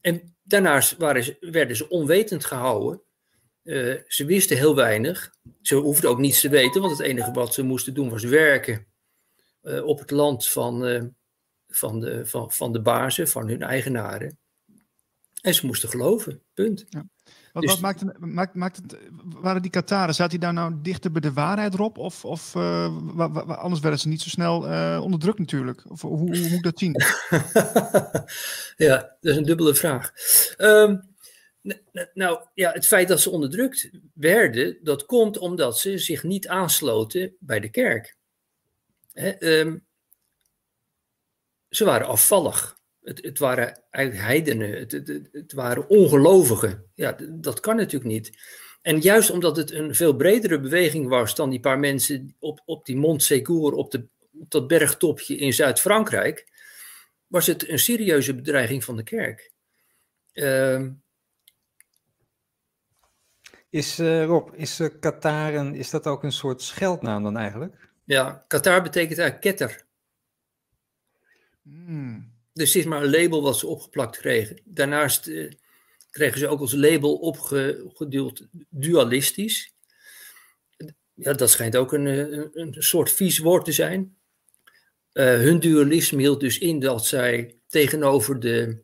En 0.00 0.36
daarnaast 0.42 0.96
waren 0.96 1.36
werden 1.40 1.76
ze 1.76 1.88
onwetend 1.88 2.44
gehouden. 2.44 3.02
Uh, 3.64 3.94
ze 4.06 4.24
wisten 4.24 4.56
heel 4.56 4.74
weinig. 4.74 5.34
Ze 5.62 5.74
hoefden 5.74 6.10
ook 6.10 6.18
niets 6.18 6.40
te 6.40 6.48
weten, 6.48 6.80
want 6.80 6.98
het 6.98 7.06
enige 7.06 7.32
wat 7.32 7.54
ze 7.54 7.62
moesten 7.62 7.94
doen 7.94 8.10
was 8.10 8.24
werken 8.24 8.86
uh, 9.62 9.84
op 9.84 9.98
het 9.98 10.10
land 10.10 10.48
van, 10.48 10.86
uh, 10.86 11.02
van, 11.68 12.00
de, 12.00 12.26
van, 12.26 12.52
van 12.52 12.72
de 12.72 12.80
bazen, 12.80 13.28
van 13.28 13.48
hun 13.48 13.62
eigenaren. 13.62 14.38
En 15.40 15.54
ze 15.54 15.66
moesten 15.66 15.88
geloven, 15.88 16.42
punt. 16.54 16.86
Ja. 16.88 17.06
Wat, 17.52 17.62
dus, 17.62 17.72
wat 17.72 17.80
maakt, 17.80 18.00
het, 18.00 18.18
maakt, 18.18 18.54
maakt 18.54 18.76
het, 18.76 18.98
waren 19.22 19.62
die 19.62 19.70
Kataren, 19.70 20.14
zaten 20.14 20.30
die 20.30 20.40
daar 20.40 20.52
nou 20.52 20.74
dichter 20.82 21.12
bij 21.12 21.20
de 21.20 21.32
waarheid, 21.32 21.74
Rob? 21.74 21.98
Of, 21.98 22.24
of 22.24 22.54
uh, 22.54 23.36
anders 23.46 23.80
werden 23.80 24.00
ze 24.00 24.08
niet 24.08 24.22
zo 24.22 24.28
snel 24.28 24.68
uh, 24.68 25.00
onderdrukt 25.02 25.38
natuurlijk? 25.38 25.82
Of 25.88 26.00
hoe, 26.00 26.16
hoe, 26.16 26.28
moet 26.28 26.52
ik 26.52 26.62
dat 26.62 26.78
zien? 26.78 26.92
ja, 28.86 28.96
dat 29.20 29.32
is 29.32 29.36
een 29.36 29.44
dubbele 29.44 29.74
vraag. 29.74 30.12
Um, 30.58 31.16
nou 32.14 32.46
ja, 32.54 32.72
het 32.72 32.86
feit 32.86 33.08
dat 33.08 33.20
ze 33.20 33.30
onderdrukt 33.30 33.90
werden, 34.14 34.78
dat 34.82 35.04
komt 35.04 35.38
omdat 35.38 35.78
ze 35.78 35.98
zich 35.98 36.22
niet 36.22 36.48
aansloten 36.48 37.36
bij 37.38 37.60
de 37.60 37.68
kerk. 37.68 38.16
Hè, 39.12 39.60
um, 39.60 39.86
ze 41.68 41.84
waren 41.84 42.06
afvallig. 42.06 42.77
Het, 43.08 43.22
het 43.22 43.38
waren 43.38 43.82
eigenlijk 43.90 44.26
heidenen, 44.26 44.78
het, 44.78 44.92
het, 44.92 45.28
het 45.32 45.52
waren 45.52 45.88
ongelovigen. 45.88 46.84
Ja, 46.94 47.16
dat 47.30 47.60
kan 47.60 47.76
natuurlijk 47.76 48.10
niet. 48.10 48.38
En 48.82 48.98
juist 48.98 49.30
omdat 49.30 49.56
het 49.56 49.70
een 49.70 49.94
veel 49.94 50.16
bredere 50.16 50.60
beweging 50.60 51.08
was 51.08 51.34
dan 51.34 51.50
die 51.50 51.60
paar 51.60 51.78
mensen 51.78 52.34
op, 52.38 52.62
op 52.64 52.86
die 52.86 52.96
Mont 52.96 53.22
Segur, 53.22 53.72
op, 53.72 53.90
de, 53.90 54.06
op 54.40 54.50
dat 54.50 54.66
bergtopje 54.66 55.36
in 55.36 55.52
Zuid-Frankrijk, 55.52 56.46
was 57.26 57.46
het 57.46 57.68
een 57.68 57.78
serieuze 57.78 58.34
bedreiging 58.34 58.84
van 58.84 58.96
de 58.96 59.02
kerk. 59.02 59.52
Uh, 60.32 60.86
is, 63.70 63.98
uh, 63.98 64.24
Rob, 64.24 64.54
is 64.54 64.80
uh, 64.80 64.88
Kataren, 65.00 65.74
is 65.74 65.90
dat 65.90 66.06
ook 66.06 66.22
een 66.22 66.32
soort 66.32 66.62
scheldnaam 66.62 67.22
dan 67.22 67.36
eigenlijk? 67.36 67.88
Ja, 68.04 68.44
Qatar 68.48 68.82
betekent 68.82 69.18
eigenlijk 69.18 69.40
ketter. 69.40 69.86
Hmm. 71.62 72.37
Dus 72.58 72.72
het 72.72 72.82
is 72.82 72.88
maar 72.88 73.02
een 73.02 73.10
label 73.10 73.42
wat 73.42 73.58
ze 73.58 73.66
opgeplakt 73.66 74.16
kregen. 74.16 74.60
Daarnaast 74.64 75.26
uh, 75.26 75.52
kregen 76.10 76.38
ze 76.38 76.48
ook 76.48 76.60
als 76.60 76.72
label 76.72 77.14
opgeduwd 77.14 78.46
dualistisch. 78.68 79.72
Ja, 81.14 81.32
dat 81.32 81.50
schijnt 81.50 81.76
ook 81.76 81.92
een, 81.92 82.06
een, 82.06 82.50
een 82.52 82.74
soort 82.78 83.12
vies 83.12 83.38
woord 83.38 83.64
te 83.64 83.72
zijn. 83.72 84.16
Uh, 85.12 85.24
hun 85.24 85.60
dualisme 85.60 86.20
hield 86.20 86.40
dus 86.40 86.58
in 86.58 86.80
dat 86.80 87.06
zij 87.06 87.56
tegenover 87.66 88.40
de, 88.40 88.82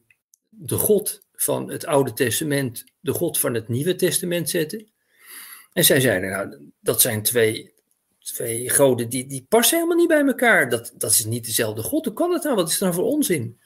de 0.48 0.76
God 0.76 1.26
van 1.32 1.70
het 1.70 1.86
Oude 1.86 2.12
Testament 2.12 2.84
de 3.00 3.12
God 3.12 3.38
van 3.38 3.54
het 3.54 3.68
Nieuwe 3.68 3.94
Testament 3.94 4.50
zetten. 4.50 4.92
En 5.72 5.84
zij 5.84 6.00
zeiden, 6.00 6.30
nou, 6.30 6.72
dat 6.80 7.00
zijn 7.00 7.22
twee, 7.22 7.72
twee 8.18 8.70
goden 8.70 9.08
die, 9.08 9.26
die 9.26 9.46
passen 9.48 9.76
helemaal 9.76 9.98
niet 9.98 10.08
bij 10.08 10.24
elkaar. 10.26 10.68
Dat, 10.68 10.92
dat 10.96 11.10
is 11.10 11.24
niet 11.24 11.44
dezelfde 11.44 11.82
God. 11.82 12.04
Hoe 12.04 12.14
kan 12.14 12.30
dat 12.30 12.44
nou? 12.44 12.56
Wat 12.56 12.68
is 12.68 12.78
dat 12.78 12.88
nou 12.88 13.02
voor 13.02 13.12
onzin? 13.12 13.62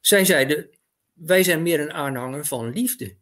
Zij 0.00 0.24
zeiden, 0.24 0.70
wij 1.12 1.42
zijn 1.42 1.62
meer 1.62 1.80
een 1.80 1.92
aanhanger 1.92 2.46
van 2.46 2.72
liefde. 2.72 3.16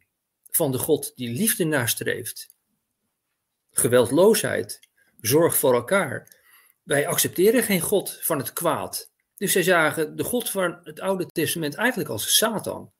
Van 0.51 0.71
de 0.71 0.77
God 0.77 1.11
die 1.15 1.29
liefde 1.29 1.63
nastreeft. 1.63 2.49
Geweldloosheid. 3.71 4.79
Zorg 5.21 5.57
voor 5.57 5.73
elkaar. 5.73 6.37
Wij 6.83 7.07
accepteren 7.07 7.63
geen 7.63 7.81
God 7.81 8.19
van 8.21 8.37
het 8.37 8.53
kwaad. 8.53 9.11
Dus 9.37 9.51
zij 9.51 9.63
zagen 9.63 10.15
de 10.15 10.23
God 10.23 10.49
van 10.49 10.79
het 10.83 10.99
Oude 10.99 11.25
Testament 11.25 11.75
eigenlijk 11.75 12.09
als 12.09 12.37
Satan. 12.37 12.91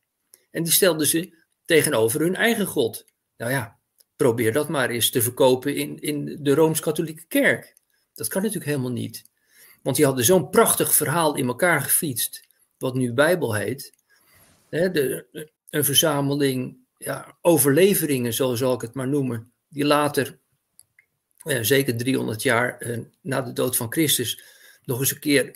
En 0.51 0.63
die 0.63 0.73
stelden 0.73 1.07
ze 1.07 1.43
tegenover 1.65 2.19
hun 2.19 2.35
eigen 2.35 2.65
God. 2.65 3.05
Nou 3.37 3.51
ja, 3.51 3.79
probeer 4.15 4.53
dat 4.53 4.69
maar 4.69 4.89
eens 4.89 5.09
te 5.09 5.21
verkopen 5.21 5.75
in, 5.75 5.99
in 5.99 6.43
de 6.43 6.53
Rooms-Katholieke 6.53 7.25
Kerk. 7.27 7.75
Dat 8.13 8.27
kan 8.27 8.41
natuurlijk 8.41 8.69
helemaal 8.69 8.91
niet. 8.91 9.29
Want 9.81 9.95
die 9.95 10.05
hadden 10.05 10.25
zo'n 10.25 10.49
prachtig 10.49 10.93
verhaal 10.95 11.35
in 11.35 11.47
elkaar 11.47 11.81
gefietst 11.81 12.48
wat 12.79 12.95
nu 12.95 13.13
Bijbel 13.13 13.53
heet. 13.55 13.93
Hè, 14.69 14.91
de, 14.91 15.25
een 15.69 15.85
verzameling 15.85 16.77
ja, 16.97 17.37
overleveringen, 17.41 18.33
zo 18.33 18.55
zal 18.55 18.73
ik 18.73 18.81
het 18.81 18.93
maar 18.93 19.07
noemen, 19.07 19.51
die 19.67 19.85
later, 19.85 20.39
eh, 21.43 21.59
zeker 21.61 21.97
300 21.97 22.41
jaar 22.41 22.77
eh, 22.77 22.99
na 23.21 23.41
de 23.41 23.53
dood 23.53 23.77
van 23.77 23.91
Christus, 23.91 24.43
nog 24.83 24.99
eens 24.99 25.11
een 25.11 25.19
keer 25.19 25.55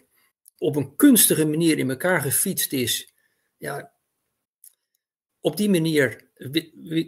op 0.58 0.75
een 0.75 0.96
kunstige 0.96 1.46
manier 1.46 1.77
in 1.77 1.89
elkaar 1.89 2.22
gefietst 2.22 2.74
is. 2.74 3.13
Ja, 3.58 3.94
op 5.39 5.58
die 5.58 5.70
manier 5.70 6.30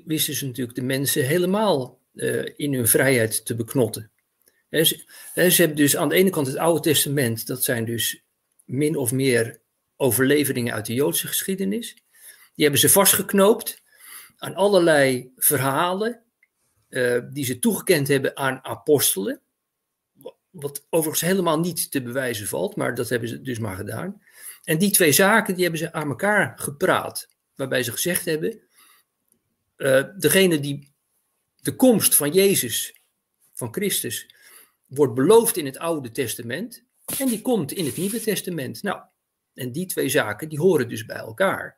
wisten 0.05 0.33
ze 0.33 0.45
natuurlijk 0.45 0.75
de 0.75 0.83
mensen 0.83 1.25
helemaal 1.25 1.99
uh, 2.13 2.49
in 2.55 2.73
hun 2.73 2.87
vrijheid 2.87 3.45
te 3.45 3.55
beknotten. 3.55 4.11
ze, 4.69 5.03
hebben 5.33 5.75
dus 5.75 5.97
aan 5.97 6.09
de 6.09 6.15
ene 6.15 6.29
kant 6.29 6.47
het 6.47 6.57
Oude 6.57 6.81
Testament, 6.81 7.47
dat 7.47 7.63
zijn 7.63 7.85
dus 7.85 8.23
min 8.65 8.95
of 8.95 9.11
meer 9.11 9.61
overleveringen 9.97 10.73
uit 10.73 10.85
de 10.85 10.93
Joodse 10.93 11.27
geschiedenis. 11.27 11.93
Die 12.55 12.63
hebben 12.63 12.79
ze 12.79 12.89
vastgeknoopt 12.89 13.81
aan 14.37 14.55
allerlei 14.55 15.31
verhalen 15.35 16.23
uh, 16.89 17.21
die 17.31 17.45
ze 17.45 17.59
toegekend 17.59 18.07
hebben 18.07 18.37
aan 18.37 18.63
apostelen. 18.63 19.41
Wat 20.49 20.85
overigens 20.89 21.21
helemaal 21.21 21.59
niet 21.59 21.91
te 21.91 22.01
bewijzen 22.01 22.47
valt, 22.47 22.75
maar 22.75 22.95
dat 22.95 23.09
hebben 23.09 23.29
ze 23.29 23.41
dus 23.41 23.59
maar 23.59 23.75
gedaan. 23.75 24.21
En 24.63 24.77
die 24.77 24.91
twee 24.91 25.11
zaken 25.11 25.53
die 25.53 25.63
hebben 25.63 25.81
ze 25.81 25.93
aan 25.93 26.09
elkaar 26.09 26.59
gepraat. 26.59 27.29
Waarbij 27.55 27.83
ze 27.83 27.91
gezegd 27.91 28.25
hebben: 28.25 28.61
uh, 29.77 30.03
degene 30.17 30.59
die 30.59 30.93
de 31.55 31.75
komst 31.75 32.15
van 32.15 32.31
Jezus, 32.31 33.01
van 33.53 33.73
Christus, 33.73 34.35
wordt 34.85 35.13
beloofd 35.13 35.57
in 35.57 35.65
het 35.65 35.77
Oude 35.77 36.11
Testament. 36.11 36.83
En 37.17 37.27
die 37.27 37.41
komt 37.41 37.71
in 37.71 37.85
het 37.85 37.97
Nieuwe 37.97 38.21
Testament. 38.21 38.83
Nou, 38.83 39.01
en 39.55 39.71
die 39.71 39.85
twee 39.85 40.09
zaken 40.09 40.49
die 40.49 40.59
horen 40.59 40.89
dus 40.89 41.05
bij 41.05 41.15
elkaar. 41.15 41.77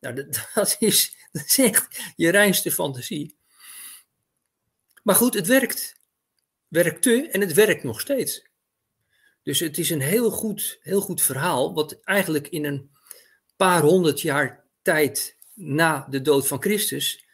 Nou, 0.00 0.14
dat, 0.54 0.76
is, 0.78 1.16
dat 1.32 1.56
echt 1.56 2.12
je 2.16 2.30
reinste 2.30 2.72
fantasie. 2.72 3.36
Maar 5.02 5.14
goed, 5.14 5.34
het 5.34 5.46
werkt. 5.46 5.94
Werkte 6.68 7.28
en 7.28 7.40
het 7.40 7.52
werkt 7.52 7.82
nog 7.82 8.00
steeds. 8.00 8.46
Dus 9.42 9.60
het 9.60 9.78
is 9.78 9.90
een 9.90 10.00
heel 10.00 10.30
goed, 10.30 10.78
heel 10.80 11.00
goed 11.00 11.22
verhaal, 11.22 11.74
wat 11.74 12.00
eigenlijk 12.02 12.48
in 12.48 12.64
een 12.64 12.90
paar 13.56 13.82
honderd 13.82 14.20
jaar 14.20 14.64
tijd 14.82 15.36
na 15.54 16.06
de 16.10 16.22
dood 16.22 16.46
van 16.46 16.62
Christus 16.62 17.24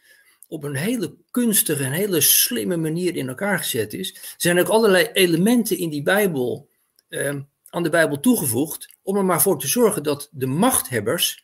op 0.47 0.63
een 0.63 0.75
hele 0.75 1.15
kunstige 1.31 1.83
en 1.83 1.91
hele 1.91 2.21
slimme 2.21 2.77
manier 2.77 3.15
in 3.15 3.27
elkaar 3.27 3.57
gezet 3.57 3.93
is. 3.93 4.13
Er 4.13 4.33
zijn 4.37 4.59
ook 4.59 4.67
allerlei 4.67 5.09
elementen 5.13 5.77
in 5.77 5.89
die 5.89 6.03
Bijbel 6.03 6.69
eh, 7.07 7.39
aan 7.73 7.83
de 7.83 7.89
Bijbel 7.89 8.19
toegevoegd 8.19 8.95
om 9.01 9.17
er 9.17 9.25
maar 9.25 9.41
voor 9.41 9.59
te 9.59 9.67
zorgen 9.67 10.03
dat 10.03 10.29
de 10.31 10.45
machthebbers 10.45 11.43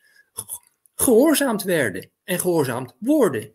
gehoorzaamd 0.94 1.62
werden 1.62 2.10
en 2.24 2.40
gehoorzaamd 2.40 2.94
worden. 2.98 3.52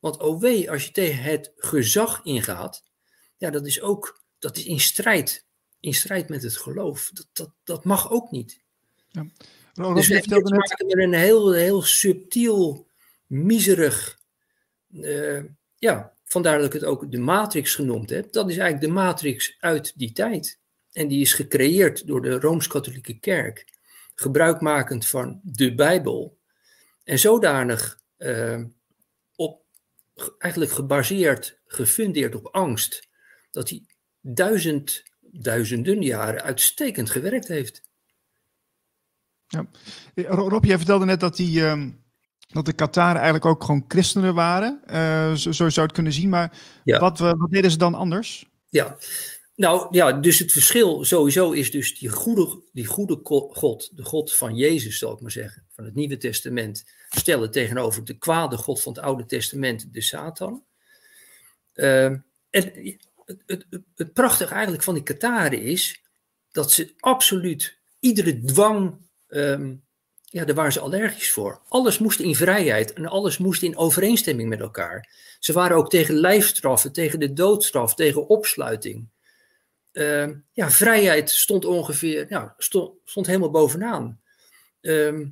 Want 0.00 0.18
oh 0.18 0.40
wee, 0.40 0.70
als 0.70 0.84
je 0.84 0.90
tegen 0.90 1.22
het 1.22 1.52
gezag 1.56 2.20
ingaat, 2.22 2.84
ja, 3.36 3.50
dat 3.50 3.66
is 3.66 3.80
ook 3.80 4.22
dat 4.38 4.56
is 4.56 4.64
in 4.64 4.80
strijd, 4.80 5.46
in 5.80 5.94
strijd 5.94 6.28
met 6.28 6.42
het 6.42 6.56
geloof. 6.56 7.10
Dat, 7.12 7.28
dat, 7.32 7.50
dat 7.64 7.84
mag 7.84 8.10
ook 8.10 8.30
niet. 8.30 8.60
Ja. 9.08 9.26
Dus 9.94 10.08
we 10.08 10.14
hebben 10.14 10.52
net... 10.52 10.84
met 10.86 10.98
een 10.98 11.14
heel, 11.14 11.52
heel 11.52 11.82
subtiel, 11.82 12.86
miserig, 13.26 14.18
uh, 14.92 15.44
ja, 15.78 16.12
vandaar 16.24 16.56
dat 16.56 16.66
ik 16.66 16.72
het 16.72 16.84
ook 16.84 17.10
de 17.10 17.18
matrix 17.18 17.74
genoemd 17.74 18.10
heb. 18.10 18.32
Dat 18.32 18.50
is 18.50 18.56
eigenlijk 18.56 18.86
de 18.86 19.00
matrix 19.00 19.56
uit 19.58 19.92
die 19.96 20.12
tijd. 20.12 20.62
En 20.94 21.08
die 21.08 21.20
is 21.20 21.32
gecreëerd 21.32 22.06
door 22.06 22.22
de 22.22 22.40
Rooms-Katholieke 22.40 23.18
Kerk, 23.18 23.64
gebruikmakend 24.14 25.06
van 25.06 25.40
de 25.42 25.74
Bijbel. 25.74 26.38
En 27.04 27.18
zodanig 27.18 27.98
uh, 28.18 28.62
op, 29.36 29.62
eigenlijk 30.38 30.72
gebaseerd, 30.72 31.60
gefundeerd 31.66 32.34
op 32.34 32.46
angst, 32.46 33.08
dat 33.50 33.68
hij 33.68 33.86
duizend, 34.20 35.02
duizenden 35.20 36.02
jaren 36.02 36.42
uitstekend 36.42 37.10
gewerkt 37.10 37.48
heeft. 37.48 37.82
Ja. 39.46 39.66
Rob, 40.26 40.64
jij 40.64 40.76
vertelde 40.76 41.04
net 41.04 41.20
dat, 41.20 41.36
die, 41.36 41.60
uh, 41.60 41.86
dat 42.48 42.64
de 42.64 42.72
Kataren 42.72 43.16
eigenlijk 43.16 43.44
ook 43.44 43.64
gewoon 43.64 43.84
christenen 43.88 44.34
waren. 44.34 44.80
Uh, 44.86 45.32
zo, 45.32 45.52
zo, 45.52 45.68
zou 45.68 45.86
het 45.86 45.94
kunnen 45.94 46.12
zien. 46.12 46.28
Maar 46.28 46.58
ja. 46.84 46.98
wat, 46.98 47.18
wat 47.18 47.50
deden 47.50 47.70
ze 47.70 47.78
dan 47.78 47.94
anders? 47.94 48.52
Ja, 48.68 48.96
nou 49.56 49.86
ja, 49.90 50.12
dus 50.12 50.38
het 50.38 50.52
verschil 50.52 51.04
sowieso 51.04 51.52
is 51.52 51.70
dus 51.70 51.98
die 51.98 52.08
goede, 52.08 52.62
die 52.72 52.86
goede 52.86 53.20
God, 53.52 53.90
de 53.96 54.04
God 54.04 54.34
van 54.34 54.56
Jezus, 54.56 54.98
zal 54.98 55.12
ik 55.12 55.20
maar 55.20 55.30
zeggen, 55.30 55.66
van 55.70 55.84
het 55.84 55.94
Nieuwe 55.94 56.16
Testament, 56.16 56.84
stellen 57.08 57.50
tegenover 57.50 58.04
de 58.04 58.18
kwade 58.18 58.56
God 58.56 58.82
van 58.82 58.92
het 58.92 59.02
Oude 59.02 59.26
Testament, 59.26 59.92
de 59.92 60.00
Satan. 60.00 60.64
Uh, 61.74 62.04
en 62.04 62.22
het, 62.50 62.66
het, 63.46 63.66
het, 63.94 64.12
prachtige 64.12 64.52
eigenlijk 64.54 64.82
van 64.82 64.94
die 64.94 65.02
Kataren 65.02 65.60
is 65.60 66.02
dat 66.52 66.72
ze 66.72 66.94
absoluut 66.98 67.78
iedere 68.00 68.40
dwang, 68.40 68.96
um, 69.28 69.82
ja, 70.24 70.44
daar 70.44 70.54
waren 70.54 70.72
ze 70.72 70.80
allergisch 70.80 71.32
voor. 71.32 71.60
Alles 71.68 71.98
moest 71.98 72.20
in 72.20 72.34
vrijheid 72.34 72.92
en 72.92 73.06
alles 73.06 73.38
moest 73.38 73.62
in 73.62 73.76
overeenstemming 73.76 74.48
met 74.48 74.60
elkaar. 74.60 75.08
Ze 75.38 75.52
waren 75.52 75.76
ook 75.76 75.90
tegen 75.90 76.14
lijfstraffen, 76.14 76.92
tegen 76.92 77.20
de 77.20 77.32
doodstraf, 77.32 77.94
tegen 77.94 78.28
opsluiting. 78.28 79.08
Ehm, 79.94 80.34
ja, 80.52 80.70
vrijheid 80.70 81.30
stond 81.30 81.64
ongeveer, 81.64 82.26
ja, 82.28 82.54
stond, 82.58 82.98
stond 83.04 83.26
helemaal 83.26 83.50
bovenaan. 83.50 84.20
Uh, 84.80 85.26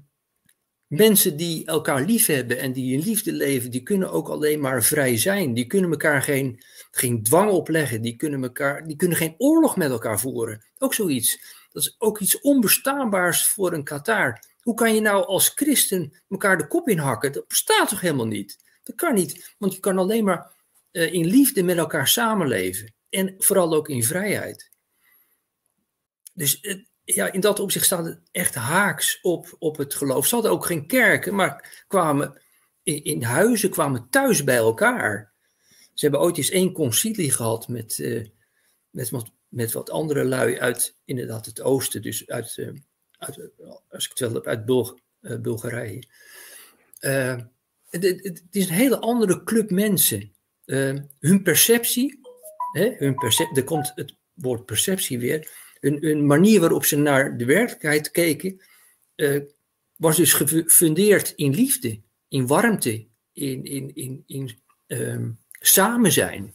mensen 0.86 1.36
die 1.36 1.66
elkaar 1.66 2.02
lief 2.02 2.26
hebben 2.26 2.58
en 2.58 2.72
die 2.72 2.92
in 2.92 3.00
liefde 3.04 3.32
leven, 3.32 3.70
die 3.70 3.82
kunnen 3.82 4.10
ook 4.10 4.28
alleen 4.28 4.60
maar 4.60 4.82
vrij 4.82 5.16
zijn. 5.16 5.54
Die 5.54 5.66
kunnen 5.66 5.90
elkaar 5.90 6.22
geen, 6.22 6.62
geen 6.90 7.22
dwang 7.22 7.50
opleggen, 7.50 8.02
die 8.02 8.16
kunnen, 8.16 8.42
elkaar, 8.42 8.86
die 8.86 8.96
kunnen 8.96 9.16
geen 9.16 9.34
oorlog 9.38 9.76
met 9.76 9.90
elkaar 9.90 10.20
voeren. 10.20 10.64
Ook 10.78 10.94
zoiets. 10.94 11.38
Dat 11.70 11.82
is 11.82 11.94
ook 11.98 12.20
iets 12.20 12.40
onbestaanbaars 12.40 13.48
voor 13.48 13.72
een 13.72 13.84
Qatar. 13.84 14.38
Hoe 14.60 14.74
kan 14.74 14.94
je 14.94 15.00
nou 15.00 15.24
als 15.24 15.48
christen 15.54 16.22
elkaar 16.28 16.58
de 16.58 16.66
kop 16.66 16.88
inhakken? 16.88 17.32
Dat 17.32 17.48
bestaat 17.48 17.88
toch 17.88 18.00
helemaal 18.00 18.26
niet? 18.26 18.56
Dat 18.82 18.96
kan 18.96 19.14
niet, 19.14 19.54
want 19.58 19.74
je 19.74 19.80
kan 19.80 19.98
alleen 19.98 20.24
maar 20.24 20.52
uh, 20.92 21.12
in 21.12 21.26
liefde 21.26 21.62
met 21.62 21.76
elkaar 21.76 22.08
samenleven. 22.08 22.94
En 23.12 23.34
vooral 23.38 23.74
ook 23.74 23.88
in 23.88 24.04
vrijheid. 24.04 24.70
Dus 26.34 26.60
ja, 27.04 27.32
in 27.32 27.40
dat 27.40 27.60
opzicht 27.60 27.84
staat 27.84 28.04
het 28.04 28.20
echt 28.30 28.54
haaks 28.54 29.18
op, 29.20 29.56
op 29.58 29.76
het 29.76 29.94
geloof. 29.94 30.26
Ze 30.26 30.34
hadden 30.34 30.52
ook 30.52 30.66
geen 30.66 30.86
kerken, 30.86 31.34
maar 31.34 31.84
kwamen 31.88 32.42
in, 32.82 33.22
huizen, 33.22 33.70
kwamen 33.70 34.06
thuis 34.10 34.44
bij 34.44 34.56
elkaar. 34.56 35.32
Ze 35.94 36.04
hebben 36.04 36.20
ooit 36.20 36.36
eens 36.36 36.50
één 36.50 36.72
concilie 36.72 37.30
gehad 37.30 37.68
met, 37.68 37.98
uh, 37.98 38.26
met, 38.90 39.10
wat, 39.10 39.32
met 39.48 39.72
wat 39.72 39.90
andere 39.90 40.24
lui 40.24 40.58
uit 40.58 40.96
inderdaad 41.04 41.46
het 41.46 41.60
oosten, 41.60 42.02
dus 42.02 42.28
uit, 42.28 42.56
uh, 42.56 42.72
uit 43.18 43.50
als 43.88 44.04
ik 44.04 44.10
het 44.10 44.18
wel 44.18 44.34
heb, 44.34 44.46
uit 44.46 44.64
Bulg, 44.64 44.98
Bulgarije. 45.20 46.08
Het, 46.98 48.02
het, 48.02 48.42
is 48.50 48.68
een 48.68 48.74
hele 48.74 48.98
andere 48.98 49.44
club 49.44 49.70
mensen. 49.70 50.32
hun 51.18 51.42
perceptie 51.42 52.21
hè, 52.72 52.94
hun 52.98 53.16
er 53.54 53.64
komt 53.64 53.92
het 53.94 54.14
woord 54.32 54.64
perceptie 54.64 55.18
weer, 55.18 55.50
hun, 55.80 56.26
manier 56.26 56.60
waarop 56.60 56.84
ze 56.84 56.96
naar 56.96 57.36
de 57.36 57.44
werkelijkheid 57.44 58.10
keken, 58.10 58.60
uh, 59.16 59.42
was 59.96 60.16
dus 60.16 60.32
gefundeerd 60.32 61.32
in 61.36 61.54
liefde, 61.54 62.00
in 62.28 62.46
warmte, 62.46 63.06
in, 63.32 63.64
in, 63.64 63.94
in, 63.94 64.22
in 64.26 64.60
um, 64.86 65.38
samen 65.50 66.12
zijn. 66.12 66.54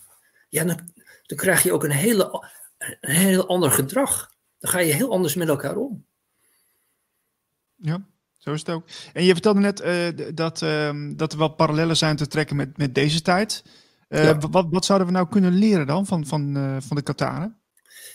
Ja, 0.49 0.63
dan, 0.63 0.79
dan 1.25 1.37
krijg 1.37 1.63
je 1.63 1.71
ook 1.71 1.83
een, 1.83 1.91
hele, 1.91 2.47
een 2.77 3.15
heel 3.15 3.47
ander 3.47 3.71
gedrag. 3.71 4.35
Dan 4.59 4.71
ga 4.71 4.79
je 4.79 4.93
heel 4.93 5.11
anders 5.11 5.35
met 5.35 5.47
elkaar 5.47 5.75
om. 5.75 6.05
Ja, 7.75 8.07
zo 8.37 8.53
is 8.53 8.59
het 8.59 8.69
ook. 8.69 8.87
En 9.13 9.23
je 9.23 9.33
vertelde 9.33 9.59
net 9.59 9.81
uh, 9.81 10.35
dat, 10.35 10.61
uh, 10.61 11.11
dat 11.15 11.31
er 11.31 11.37
wel 11.37 11.53
parallellen 11.53 11.97
zijn 11.97 12.15
te 12.15 12.27
trekken 12.27 12.55
met, 12.55 12.77
met 12.77 12.95
deze 12.95 13.21
tijd. 13.21 13.63
Uh, 14.09 14.39
wat, 14.49 14.67
wat, 14.69 14.85
zouden 14.85 15.07
we 15.07 15.13
nou 15.13 15.27
kunnen 15.27 15.53
leren 15.53 15.87
dan 15.87 16.05
van, 16.05 16.25
van, 16.25 16.57
uh, 16.57 16.77
van 16.79 16.95
de 16.95 17.03
Kataren? 17.03 17.57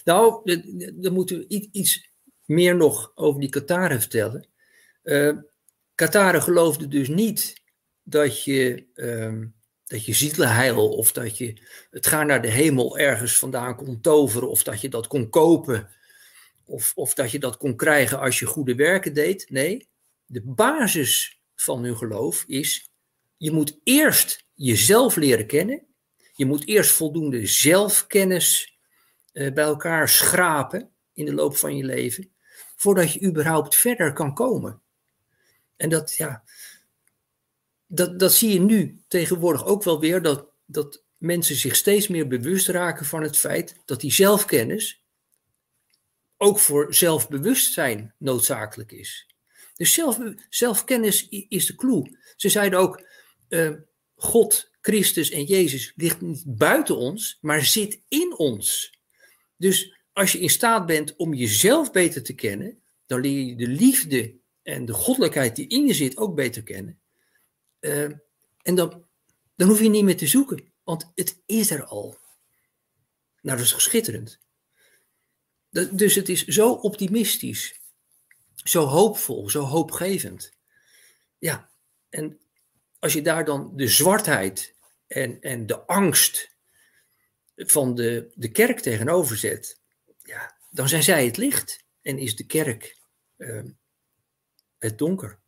Nou, 0.05 0.43
dan 0.95 1.13
moeten 1.13 1.39
we 1.39 1.69
iets 1.73 2.11
meer 2.45 2.77
nog 2.77 3.13
over 3.15 3.41
die 3.41 3.49
Kataren 3.49 4.01
vertellen. 4.01 4.47
Uh, 5.03 5.37
Kataren 5.95 6.43
geloofden 6.43 6.91
dus 6.91 7.09
niet 7.09 7.63
dat 8.03 8.45
je, 8.45 8.87
uh, 8.95 9.47
dat 9.87 10.05
je 10.05 10.13
zielenheil 10.13 10.89
of 10.89 11.13
dat 11.13 11.39
je 11.39 11.63
het 11.91 12.07
gaan 12.07 12.27
naar 12.27 12.43
de 12.43 12.51
hemel 12.51 12.99
ergens 12.99 13.39
vandaan 13.39 13.77
kon 13.77 14.01
toveren 14.01 14.51
of 14.51 14.63
dat 14.63 14.81
je 14.81 14.89
dat 14.89 15.07
kon 15.07 15.29
kopen 15.29 15.89
of, 16.65 16.93
of 16.95 17.15
dat 17.15 17.31
je 17.31 17.39
dat 17.39 17.57
kon 17.57 17.77
krijgen 17.77 18.21
als 18.21 18.39
je 18.39 18.47
goede 18.47 18.75
werken 18.75 19.15
deed. 19.15 19.51
Nee, 19.51 19.89
de 20.27 20.43
basis 20.43 21.41
van 21.55 21.85
hun 21.85 21.97
geloof 21.97 22.45
is, 22.47 22.91
je 23.37 23.51
moet 23.51 23.81
eerst 23.85 24.45
jezelf 24.63 25.17
leren 25.17 25.47
kennen. 25.47 25.83
Je 26.33 26.47
moet 26.47 26.67
eerst 26.67 26.91
voldoende 26.91 27.47
zelfkennis 27.47 28.79
uh, 29.33 29.53
bij 29.53 29.65
elkaar 29.65 30.09
schrapen 30.09 30.91
in 31.13 31.25
de 31.25 31.35
loop 31.35 31.57
van 31.57 31.77
je 31.77 31.85
leven, 31.85 32.31
voordat 32.77 33.13
je 33.13 33.23
überhaupt 33.23 33.75
verder 33.75 34.13
kan 34.13 34.35
komen. 34.35 34.81
En 35.77 35.89
dat, 35.89 36.15
ja, 36.15 36.43
dat, 37.87 38.19
dat 38.19 38.35
zie 38.35 38.53
je 38.53 38.61
nu 38.61 39.03
tegenwoordig 39.09 39.65
ook 39.65 39.83
wel 39.83 40.01
weer, 40.01 40.23
dat, 40.23 40.47
dat 40.67 41.03
mensen 41.19 41.57
zich 41.57 41.77
steeds 41.77 42.09
meer 42.09 42.29
bewust 42.29 42.69
raken 42.69 43.07
van 43.07 43.23
het 43.23 43.39
feit 43.39 43.77
dat 43.85 44.01
die 44.01 44.13
zelfkennis 44.13 45.03
ook 46.37 46.59
voor 46.59 46.95
zelfbewustzijn 46.95 48.15
noodzakelijk 48.19 48.93
is. 48.93 49.35
Dus 49.75 49.95
zelf, 49.95 50.19
zelfkennis 50.49 51.29
is 51.29 51.67
de 51.67 51.75
clue. 51.75 52.19
Ze 52.37 52.49
zeiden 52.49 52.79
ook, 52.79 53.07
uh, 53.49 53.71
God, 54.23 54.71
Christus 54.81 55.31
en 55.31 55.45
Jezus 55.45 55.93
ligt 55.97 56.21
niet 56.21 56.43
buiten 56.47 56.97
ons, 56.97 57.39
maar 57.41 57.65
zit 57.65 58.01
in 58.09 58.39
ons. 58.39 58.93
Dus 59.57 60.01
als 60.13 60.33
je 60.33 60.39
in 60.39 60.51
staat 60.51 60.87
bent 60.87 61.17
om 61.17 61.35
jezelf 61.35 61.91
beter 61.91 62.23
te 62.23 62.33
kennen, 62.33 62.83
dan 63.07 63.21
leer 63.21 63.47
je 63.47 63.57
de 63.57 63.67
liefde 63.67 64.35
en 64.63 64.85
de 64.85 64.93
goddelijkheid 64.93 65.57
die 65.57 65.69
in 65.69 65.87
je 65.87 65.95
zit 65.95 66.17
ook 66.17 66.35
beter 66.35 66.63
kennen. 66.63 67.01
Uh, 67.81 68.11
en 68.63 68.75
dan, 68.75 69.07
Dan 69.55 69.69
hoef 69.69 69.81
je 69.81 69.89
niet 69.89 70.05
meer 70.05 70.17
te 70.17 70.27
zoeken, 70.27 70.73
want 70.85 71.13
het 71.15 71.43
is 71.47 71.71
er 71.71 71.85
al. 71.85 72.17
Nou, 73.41 73.59
dat 73.59 73.67
is 73.67 73.83
schitterend. 73.83 74.41
Dus 75.71 76.15
het 76.15 76.29
is 76.29 76.45
zo 76.45 76.73
optimistisch, 76.73 77.81
zo 78.55 78.85
hoopvol, 78.85 79.51
zo 79.51 79.63
hoopgevend. 79.63 80.53
Ja, 81.39 81.71
en 82.09 82.41
als 83.03 83.13
je 83.13 83.23
daar 83.23 83.45
dan 83.45 83.73
de 83.77 83.87
zwartheid 83.87 84.75
en, 85.07 85.41
en 85.41 85.67
de 85.67 85.87
angst 85.87 86.57
van 87.57 87.95
de, 87.95 88.33
de 88.35 88.51
kerk 88.51 88.81
tegenover 88.81 89.37
zet, 89.37 89.81
ja, 90.23 90.57
dan 90.71 90.89
zijn 90.89 91.03
zij 91.03 91.25
het 91.25 91.37
licht 91.37 91.85
en 92.03 92.19
is 92.19 92.37
de 92.37 92.47
kerk 92.47 92.99
uh, 93.37 93.63
het 94.79 94.99
donker. 94.99 95.39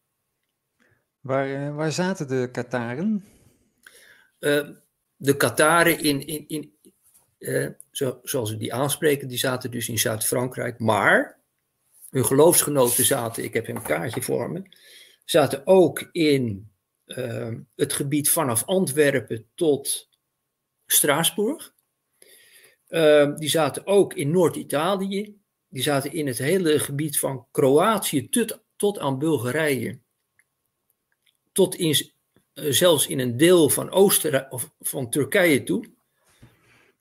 Waar, 1.20 1.48
uh, 1.48 1.74
waar 1.74 1.92
zaten 1.92 2.28
de 2.28 2.48
Kataren? 2.52 3.24
Uh, 4.40 4.68
de 5.16 5.36
Kataren 5.36 5.98
in, 5.98 6.26
in, 6.26 6.48
in 6.48 6.72
zo, 7.90 8.20
zoals 8.22 8.50
we 8.50 8.56
die 8.56 8.74
aanspreken, 8.74 9.28
die 9.28 9.38
zaten 9.38 9.70
dus 9.70 9.88
in 9.88 9.98
Zuid-Frankrijk, 9.98 10.78
maar 10.78 11.38
hun 12.10 12.24
geloofsgenoten 12.24 13.04
zaten, 13.04 13.44
ik 13.44 13.54
heb 13.54 13.68
een 13.68 13.82
kaartje 13.82 14.22
voor 14.22 14.50
me, 14.50 14.62
zaten 15.24 15.66
ook 15.66 16.08
in 16.12 16.72
het 17.74 17.92
gebied 17.92 18.30
vanaf 18.30 18.64
Antwerpen 18.64 19.46
tot 19.54 20.08
Straatsburg. 20.86 21.74
die 23.36 23.48
zaten 23.48 23.86
ook 23.86 24.14
in 24.14 24.30
Noord-Italië, 24.30 25.38
die 25.74 25.82
zaten 25.82 26.12
in 26.12 26.26
het 26.26 26.38
hele 26.38 26.78
gebied 26.78 27.18
van 27.18 27.46
Kroatië 27.50 28.28
tot, 28.28 28.62
tot 28.76 28.98
aan 28.98 29.18
Bulgarije. 29.18 29.98
Tot 31.52 31.74
in, 31.74 32.12
uh, 32.54 32.70
zelfs 32.70 33.06
in 33.06 33.18
een 33.18 33.36
deel 33.36 33.68
van 33.68 33.90
Oostenrijk 33.90 34.52
of 34.52 34.74
van 34.78 35.10
Turkije 35.10 35.62
toe. 35.62 35.92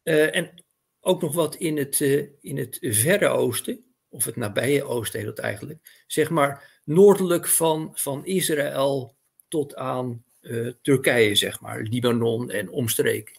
Uh, 0.04 0.36
en 0.36 0.64
ook 1.00 1.22
nog 1.22 1.34
wat 1.34 1.56
in 1.56 1.78
het, 1.78 2.00
uh, 2.00 2.28
in 2.42 2.58
het 2.58 2.78
verre 2.82 3.28
oosten, 3.28 3.86
of 4.10 4.26
het 4.26 4.36
nabije 4.36 4.84
oosten 4.84 5.20
heet 5.20 5.30
het 5.30 5.40
eigenlijk. 5.40 6.04
Zeg 6.08 6.30
maar 6.30 6.82
noordelijk 6.84 7.48
van, 7.48 7.92
van 7.94 8.26
Israël 8.26 9.16
tot 9.54 9.76
aan 9.76 10.24
Turkije, 10.82 11.36
zeg 11.36 11.62
maar. 11.62 11.82
Libanon 11.82 12.52
en 12.52 12.70
omstreken. 12.70 13.36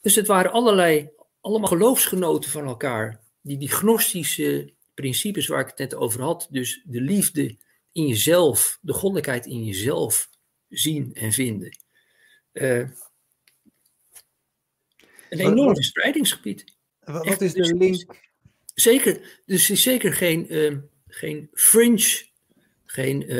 Dus 0.00 0.14
het 0.14 0.26
waren 0.26 0.52
allerlei, 0.52 1.10
allemaal 1.40 1.68
geloofsgenoten 1.68 2.50
van 2.50 2.66
elkaar 2.66 3.20
die, 3.40 3.58
die 3.58 3.68
gnostische 3.68 4.72
principes 4.94 5.46
waar 5.46 5.60
ik 5.60 5.66
het 5.66 5.78
net 5.78 5.94
over 5.94 6.22
had, 6.22 6.48
dus 6.50 6.82
de 6.84 7.00
liefde 7.00 7.56
in 7.92 8.06
jezelf, 8.06 8.78
de 8.80 8.92
goddelijkheid 8.92 9.46
in 9.46 9.64
jezelf 9.64 10.30
zien 10.68 11.14
en 11.14 11.32
vinden. 11.32 11.78
Uh, 12.52 12.88
een 15.28 15.40
enorm 15.40 15.74
verspreidingsgebied. 15.74 16.64
Wat, 17.00 17.26
wat 17.26 17.40
is 17.40 17.52
de 17.52 17.58
dus, 17.58 17.70
link? 17.70 18.18
Zeker, 18.74 19.42
dus 19.46 19.70
is 19.70 19.82
zeker 19.82 20.12
geen, 20.12 20.54
uh, 20.54 20.78
geen 21.06 21.48
fringe, 21.52 22.26
geen, 22.84 23.30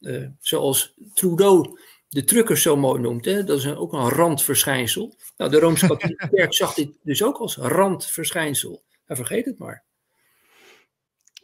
uh, 0.00 0.22
uh, 0.22 0.28
zoals 0.38 0.94
Trudeau 1.14 1.78
de 2.08 2.24
truckers 2.24 2.62
zo 2.62 2.76
mooi 2.76 3.00
noemt, 3.00 3.24
hè? 3.24 3.44
dat 3.44 3.58
is 3.58 3.64
een, 3.64 3.76
ook 3.76 3.92
een 3.92 4.08
randverschijnsel. 4.08 5.16
Nou, 5.36 5.50
de 5.50 5.58
Rooms-Katholieke 5.58 6.28
Kerk 6.34 6.54
zag 6.54 6.74
dit 6.74 6.90
dus 7.02 7.22
ook 7.22 7.36
als 7.36 7.56
randverschijnsel. 7.56 8.82
Hij 9.04 9.16
vergeet 9.16 9.44
het 9.44 9.58
maar. 9.58 9.84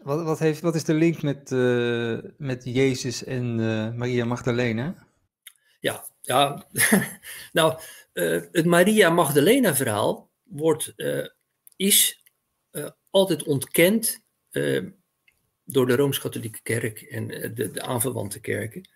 Wat, 0.03 0.23
wat, 0.23 0.38
heeft, 0.38 0.61
wat 0.61 0.75
is 0.75 0.85
de 0.85 0.95
link 0.95 1.23
met, 1.23 1.51
uh, 1.51 2.19
met 2.37 2.65
Jezus 2.65 3.25
en 3.25 3.59
uh, 3.59 3.93
Maria 3.95 4.25
Magdalena? 4.25 5.07
Ja, 5.81 6.05
ja. 6.21 6.67
nou, 7.53 7.81
uh, 8.12 8.43
het 8.53 8.67
Maria 8.67 9.11
Magdalena 9.11 9.75
verhaal 9.75 10.31
wordt, 10.43 10.95
is 11.77 12.23
altijd 13.11 13.43
ontkend 13.43 14.23
door 15.64 15.87
de 15.87 15.96
Rooms-Katholieke 15.96 16.62
Kerk 16.62 17.01
en 17.01 17.27
de, 17.55 17.70
de 17.70 17.83
aanverwante 17.83 18.40
kerken. 18.40 18.88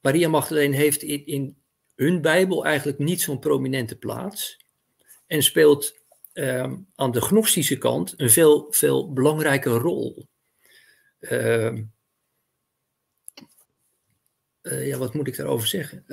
Maria 0.00 0.28
Magdalena 0.28 0.76
heeft 0.76 1.02
in, 1.02 1.26
in 1.26 1.56
hun 1.94 2.20
Bijbel 2.20 2.64
eigenlijk 2.64 2.98
niet 2.98 3.20
zo'n 3.20 3.38
prominente 3.38 3.96
plaats 3.96 4.66
en 5.26 5.42
speelt 5.42 6.02
uh, 6.34 6.72
aan 6.94 7.10
de 7.10 7.20
gnostische 7.20 7.78
kant 7.78 8.14
een 8.16 8.30
veel, 8.30 8.66
veel 8.72 9.12
belangrijke 9.12 9.70
rol. 9.70 10.28
Uh, 11.20 11.72
uh, 14.62 14.86
ja, 14.86 14.98
wat 14.98 15.14
moet 15.14 15.26
ik 15.26 15.36
daarover 15.36 15.68
zeggen? 15.68 16.04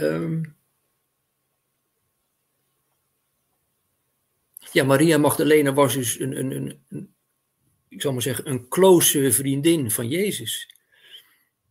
Ja, 4.72 4.84
Maria 4.84 5.18
Magdalena 5.18 5.74
was 5.74 5.94
dus 5.94 6.20
een, 6.20 6.38
een, 6.38 6.82
een, 6.90 7.16
ik 7.92 8.02
zal 8.02 8.12
maar 8.14 8.22
zeggen, 8.22 8.50
een 8.50 8.68
close 8.68 9.32
vriendin 9.32 9.92
van 9.92 10.08
Jezus. 10.08 10.76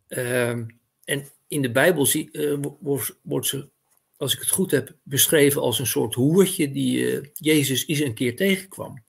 Ehm, 0.09 0.65
en 1.05 1.31
in 1.49 1.63
de 1.63 1.71
Bijbel 1.71 2.07
zie, 2.07 2.31
eh, 2.31 2.59
wordt, 2.81 3.19
wordt 3.23 3.47
ze 3.47 3.69
als 4.17 4.35
ik 4.35 4.41
het 4.41 4.51
goed 4.51 4.71
heb, 4.71 4.95
beschreven 5.03 5.61
als 5.61 5.79
een 5.79 5.87
soort 5.87 6.15
hoertje 6.15 6.71
die 6.71 6.99
uh, 6.99 7.27
Jezus 7.35 7.87
eens 7.87 8.01
een 8.01 8.15
keer 8.15 8.37
tegenkwam. 8.37 9.03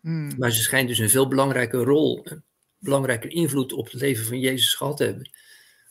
Hmm. 0.00 0.38
Maar 0.38 0.50
ze 0.50 0.62
schijnt 0.62 0.88
dus 0.88 0.98
een 0.98 1.10
veel 1.10 1.28
belangrijke 1.28 1.76
rol, 1.76 2.20
een 2.24 2.42
belangrijke 2.78 3.28
invloed 3.28 3.72
op 3.72 3.84
het 3.84 4.00
leven 4.00 4.24
van 4.24 4.40
Jezus 4.40 4.74
gehad 4.74 4.96
te 4.96 5.04
hebben 5.04 5.30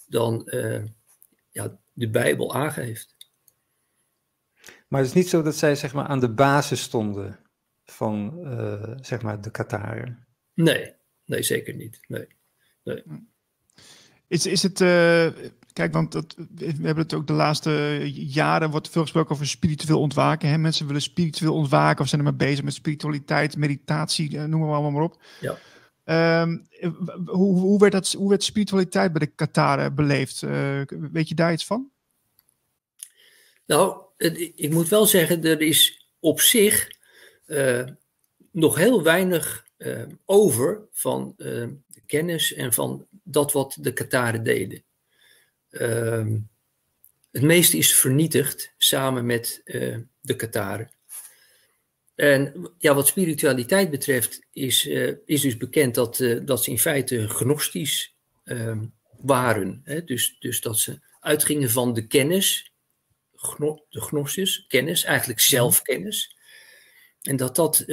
dan 0.08 0.42
uh, 0.46 0.84
ja, 1.50 1.78
de 1.94 2.10
Bijbel 2.10 2.56
aangeeft. 2.56 3.16
Maar 4.88 5.00
het 5.00 5.10
is 5.10 5.16
niet 5.16 5.30
zo 5.30 5.42
dat 5.42 5.56
zij 5.56 5.76
zeg 5.76 5.94
maar, 5.94 6.06
aan 6.06 6.20
de 6.20 6.34
basis 6.34 6.82
stonden 6.82 7.40
van 7.86 8.40
zeg 9.02 9.22
maar, 9.22 9.42
de 9.42 9.52
Kataren. 9.52 10.27
Nee, 10.58 10.93
nee, 11.26 11.43
zeker 11.43 11.74
niet. 11.74 12.00
Nee. 12.08 12.28
nee. 12.84 13.04
Is, 14.28 14.46
is 14.46 14.63
het, 14.63 14.80
uh, 14.80 15.28
Kijk, 15.78 15.93
want 15.93 16.12
dat, 16.12 16.36
we 16.56 16.65
hebben 16.65 17.04
het 17.04 17.13
ook 17.13 17.28
de 17.28 17.34
laatste 17.34 18.02
jaren 18.13 18.70
wordt 18.70 18.89
veel 18.89 19.02
gesproken 19.02 19.32
over 19.32 19.48
spiritueel 19.48 20.00
ontwaken. 20.00 20.50
Hè? 20.50 20.58
Mensen 20.58 20.88
willen 20.88 21.02
spiritueel 21.02 21.54
ontwaken 21.54 22.02
of 22.02 22.08
zijn 22.08 22.22
er 22.22 22.28
maar 22.28 22.36
bezig 22.36 22.63
met 22.63 22.74
spiritualiteit, 22.74 23.58
meditatie, 23.58 24.38
eh, 24.38 24.43
noem 24.43 24.60
maar 24.60 24.70
allemaal 24.70 24.91
maar 24.91 25.04
op. 25.04 25.22
Ja. 25.41 26.41
Um, 26.41 26.67
hoe, 27.26 27.60
hoe, 27.60 27.80
werd 27.80 27.91
dat, 27.91 28.12
hoe 28.12 28.30
werd 28.30 28.43
spiritualiteit 28.43 29.13
bij 29.13 29.26
de 29.26 29.34
Kataren 29.36 29.96
beleefd? 29.96 30.41
Uh, 30.41 30.82
weet 30.88 31.30
je 31.30 31.36
daar 31.36 31.52
iets 31.54 31.65
van? 31.65 31.89
Nou, 33.65 34.02
ik 34.56 34.72
moet 34.72 34.89
wel 34.89 35.06
zeggen, 35.06 35.43
er 35.43 35.62
is 35.62 36.08
op 36.20 36.41
zich 36.41 36.91
nog 38.52 38.76
heel 38.76 39.04
weinig 39.04 39.67
uh, 39.78 40.04
over 40.26 40.88
van 40.92 41.34
de 41.38 41.78
kennis 42.06 42.54
en 42.54 42.74
van 42.74 43.08
dat 43.24 43.52
wat 43.52 43.78
de 43.80 43.94
Kataren 43.94 44.44
deden. 44.44 44.84
Uh, 45.72 46.26
het 47.32 47.42
meeste 47.42 47.78
is 47.78 47.96
vernietigd 47.96 48.74
samen 48.78 49.26
met 49.26 49.62
uh, 49.66 49.98
de 50.22 50.36
Kataren. 50.36 50.92
En 52.16 52.72
ja, 52.78 52.94
wat 52.94 53.08
spiritualiteit 53.08 53.90
betreft 53.90 54.42
is, 54.52 54.86
uh, 54.86 55.13
is 55.26 55.42
dus 55.42 55.58
bekend 55.58 55.96
dat, 55.96 56.20
uh, 56.20 56.40
dat 56.46 56.63
ze 56.63 56.72
in 56.72 56.80
feite 56.80 57.30
gnostisch 57.30 58.16
ehm, 58.44 58.86
waren. 59.18 59.82
Hè? 59.84 60.04
Dus, 60.04 60.36
dus 60.40 60.62
dat 60.62 60.80
ze 60.80 61.00
uitgingen 61.20 61.70
van 61.70 61.94
de 61.94 62.08
kennis, 62.08 62.74
de 63.90 64.02
gnosis, 64.02 64.66
kennis, 64.68 65.04
eigenlijk 65.04 65.40
mhm. 65.40 65.50
zelfkennis. 65.50 66.36
En 67.22 67.36
dat, 67.36 67.56
dat, 67.56 67.86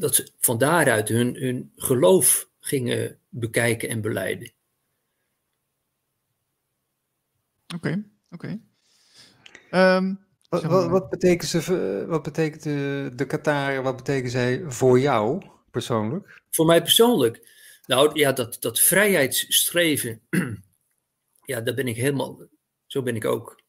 dat 0.00 0.14
ze 0.14 0.32
van 0.38 0.58
daaruit 0.58 1.08
hun, 1.08 1.34
hun 1.34 1.72
geloof 1.76 2.48
gingen 2.60 3.18
bekijken 3.28 3.88
en 3.88 4.00
beleiden. 4.00 4.52
Oké, 7.74 8.04
oké. 8.30 8.60
Ehm, 9.70 10.14
wat, 10.48 10.62
wat, 10.62 10.88
wat, 10.88 11.10
betekent, 11.10 11.50
ze, 11.50 12.04
wat 12.08 12.22
betekent 12.22 12.62
de, 12.62 13.10
de 13.14 13.26
Qatar, 13.26 13.82
wat 13.82 13.96
betekenen 13.96 14.30
zij 14.30 14.64
voor 14.66 15.00
jou 15.00 15.42
persoonlijk? 15.70 16.40
Voor 16.50 16.66
mij 16.66 16.82
persoonlijk? 16.82 17.46
Nou 17.86 18.18
ja, 18.18 18.32
dat, 18.32 18.56
dat 18.60 18.80
vrijheidsstreven, 18.80 20.20
ja, 21.50 21.60
daar 21.60 21.74
ben 21.74 21.88
ik 21.88 21.96
helemaal, 21.96 22.46
zo 22.86 23.02
ben 23.02 23.16
ik 23.16 23.24
ook. 23.24 23.62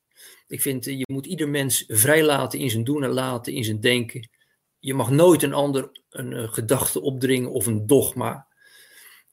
Ik 0.47 0.61
vind, 0.61 0.85
je 0.85 1.05
moet 1.11 1.25
ieder 1.25 1.49
mens 1.49 1.83
vrijlaten 1.87 2.59
in 2.59 2.69
zijn 2.69 2.83
doen 2.83 3.03
en 3.03 3.09
laten, 3.09 3.53
in 3.53 3.63
zijn 3.63 3.79
denken. 3.79 4.29
Je 4.79 4.93
mag 4.93 5.09
nooit 5.09 5.43
een 5.43 5.53
ander 5.53 5.89
een, 6.09 6.49
gedachte 6.49 7.01
opdringen 7.01 7.51
of 7.51 7.65
een 7.65 7.87
dogma. 7.87 8.47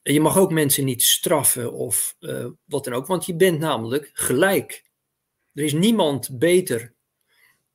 En 0.01 0.13
je 0.13 0.21
mag 0.21 0.37
ook 0.37 0.51
mensen 0.51 0.85
niet 0.85 1.03
straffen 1.03 1.73
of 1.73 2.15
uh, 2.19 2.47
wat 2.65 2.83
dan 2.83 2.93
ook, 2.93 3.07
want 3.07 3.25
je 3.25 3.35
bent 3.35 3.59
namelijk 3.59 4.09
gelijk. 4.13 4.85
Er 5.53 5.63
is 5.63 5.73
niemand 5.73 6.39
beter 6.39 6.93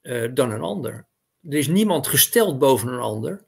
uh, 0.03 0.31
dan 0.35 0.51
een 0.51 0.61
ander. 0.61 1.07
Er 1.43 1.59
is 1.59 1.69
niemand 1.69 2.07
gesteld 2.07 2.59
boven 2.59 2.89
een 2.89 3.01
ander. 3.01 3.45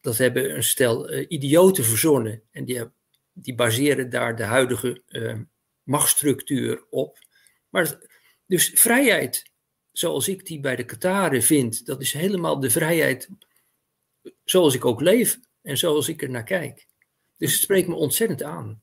Dat 0.00 0.16
hebben 0.16 0.54
een 0.54 0.64
stel 0.64 1.12
uh, 1.12 1.24
idioten 1.28 1.84
verzonnen 1.84 2.42
en 2.50 2.64
die, 2.64 2.84
die 3.32 3.54
baseren 3.54 4.10
daar 4.10 4.36
de 4.36 4.44
huidige 4.44 5.02
machtsstructuur 5.82 6.86
op. 6.90 7.18
Maar 7.68 7.98
Dus 8.46 8.70
vrijheid, 8.74 9.50
zoals 9.98 10.28
ik 10.28 10.46
die 10.46 10.60
bij 10.60 10.76
de 10.76 10.84
Kataren 10.84 11.42
vind, 11.42 11.86
dat 11.86 12.00
is 12.00 12.12
helemaal 12.12 12.60
de 12.60 12.70
vrijheid 12.70 13.28
zoals 14.44 14.74
ik 14.74 14.84
ook 14.84 15.00
leef 15.00 15.38
en 15.62 15.78
zoals 15.78 16.08
ik 16.08 16.22
er 16.22 16.30
naar 16.30 16.44
kijk. 16.44 16.86
Dus 17.36 17.52
het 17.52 17.60
spreekt 17.60 17.88
me 17.88 17.94
ontzettend 17.94 18.42
aan. 18.42 18.80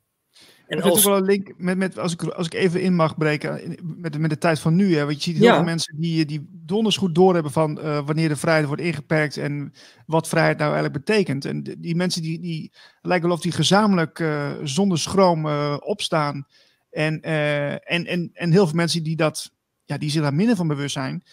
En 0.68 0.82
als... 0.82 0.98
is 0.98 1.06
wel 1.06 1.18
een 1.18 1.26
link 1.26 1.54
met, 1.58 1.78
met 1.78 2.00
als, 2.00 2.14
ik, 2.14 2.24
als 2.24 2.46
ik 2.46 2.54
even 2.54 2.82
in 2.82 2.96
mag 2.96 3.18
breken 3.18 3.78
met, 3.84 4.18
met 4.18 4.30
de 4.30 4.38
tijd 4.38 4.60
van 4.60 4.76
nu. 4.76 4.96
Hè, 4.96 5.06
want 5.06 5.24
je 5.24 5.32
ziet 5.32 5.42
heel 5.42 5.54
veel 5.54 5.64
mensen 5.64 5.96
die, 6.00 6.26
die 6.26 6.50
donders 6.52 6.98
goed 6.98 7.16
doorhebben 7.16 7.52
van 7.52 7.80
uh, 7.80 8.06
wanneer 8.06 8.30
de 8.30 8.36
vrijheid 8.36 8.68
wordt 8.68 8.82
ingeperkt 8.82 9.38
en 9.38 9.74
wat 10.06 10.28
vrijheid 10.28 10.58
nou 10.58 10.74
eigenlijk 10.74 11.06
betekent. 11.06 11.46
En 11.46 11.64
die 11.64 11.96
mensen 11.96 12.22
die, 12.22 12.40
die 12.40 12.72
lijken 13.02 13.28
wel 13.28 13.38
of 13.38 13.44
die 13.44 13.52
gezamenlijk 13.52 14.20
uh, 14.20 14.52
zonder 14.64 15.00
schroom 15.00 15.46
uh, 15.46 15.78
opstaan. 15.80 16.48
En, 16.90 17.22
en, 17.22 18.06
en, 18.06 18.30
en 18.34 18.52
heel 18.52 18.66
veel 18.66 18.76
mensen 18.76 19.04
die, 19.04 19.16
dat, 19.16 19.55
ja, 19.86 19.98
die 19.98 20.10
zich 20.10 20.22
daar 20.22 20.34
minder 20.34 20.56
van 20.56 20.68
bewust 20.68 20.94
zijn. 20.94 21.24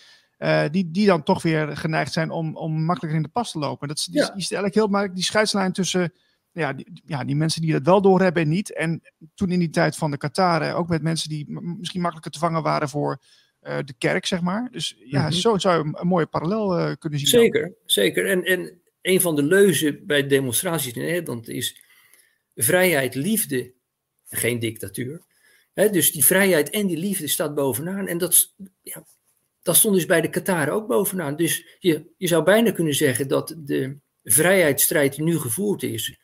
die, 0.71 0.91
die 0.91 1.07
dan 1.07 1.23
toch 1.23 1.43
weer 1.43 1.77
geneigd 1.77 2.13
zijn 2.13 2.31
om, 2.31 2.57
om 2.57 2.85
makkelijker 2.85 3.19
in 3.19 3.25
de 3.25 3.33
pas 3.33 3.51
te 3.51 3.59
lopen. 3.59 3.89
Dat 3.89 3.99
is, 3.99 4.05
die, 4.05 4.21
ja. 4.21 4.27
is 4.27 4.33
eigenlijk 4.35 4.75
heel 4.75 4.87
makkelijk 4.87 5.15
die 5.15 5.25
scheidslijn 5.25 5.73
tussen 5.73 6.13
ja, 6.53 6.73
die, 6.73 7.03
ja, 7.05 7.25
die 7.25 7.37
mensen 7.37 7.63
die 7.63 7.73
dat 7.73 7.83
wel 7.83 8.03
doorhebben 8.03 8.43
en 8.43 8.49
niet. 8.49 8.73
En 8.73 9.03
toen 9.35 9.51
in 9.51 9.59
die 9.59 9.71
tijd 9.71 9.97
van 9.97 10.11
de 10.11 10.17
Qatar, 10.17 10.75
ook 10.75 10.89
met 10.89 11.03
mensen 11.03 11.29
die 11.29 11.61
misschien 11.79 12.01
makkelijker 12.01 12.33
te 12.33 12.39
vangen 12.39 12.63
waren 12.63 12.89
voor 12.89 13.23
uh, 13.63 13.79
de 13.85 13.95
kerk, 13.99 14.27
zeg 14.27 14.41
maar. 14.41 14.69
Dus 14.71 14.97
ja, 14.99 15.19
mm 15.21 15.25
-hmm. 15.27 15.35
zo 15.35 15.59
zou 15.59 15.79
je 15.79 15.99
een 15.99 16.07
mooie 16.07 16.27
parallel 16.27 16.79
uh, 16.79 16.93
kunnen 16.99 17.19
zien. 17.19 17.29
Zeker, 17.29 17.63
dan. 17.63 17.75
zeker. 17.85 18.27
En, 18.27 18.45
en 18.45 18.81
een 19.03 19.21
van 19.21 19.37
de 19.37 19.43
leuzen 19.43 20.07
bij 20.07 20.27
demonstraties 20.27 20.93
in 20.93 21.03
Nederland 21.03 21.49
is 21.49 21.83
vrijheid, 22.55 23.15
liefde, 23.15 23.73
geen 24.29 24.59
dictatuur. 24.59 25.23
Dus 25.75 26.13
die 26.13 26.25
vrijheid 26.25 26.71
en 26.71 26.87
die 26.87 26.97
liefde 26.97 27.29
staat 27.29 27.55
bovenaan. 27.55 28.07
En 28.07 28.19
dat, 28.19 28.55
ja, 28.83 29.05
dat 29.63 29.77
stond 29.77 29.95
dus 29.95 30.07
bij 30.07 30.21
de 30.21 30.29
Qatar 30.29 30.69
ook 30.69 30.87
bovenaan. 30.87 31.37
Dus 31.37 31.77
je, 31.79 32.05
je 32.17 32.27
zou 32.27 32.45
bijna 32.45 32.71
kunnen 32.71 32.95
zeggen 32.95 33.29
dat 33.29 33.55
de 33.59 33.97
vrijheidsstrijd 34.25 35.15
die 35.15 35.25
nu 35.25 35.39
gevoerd 35.39 35.83
is, 35.83 36.19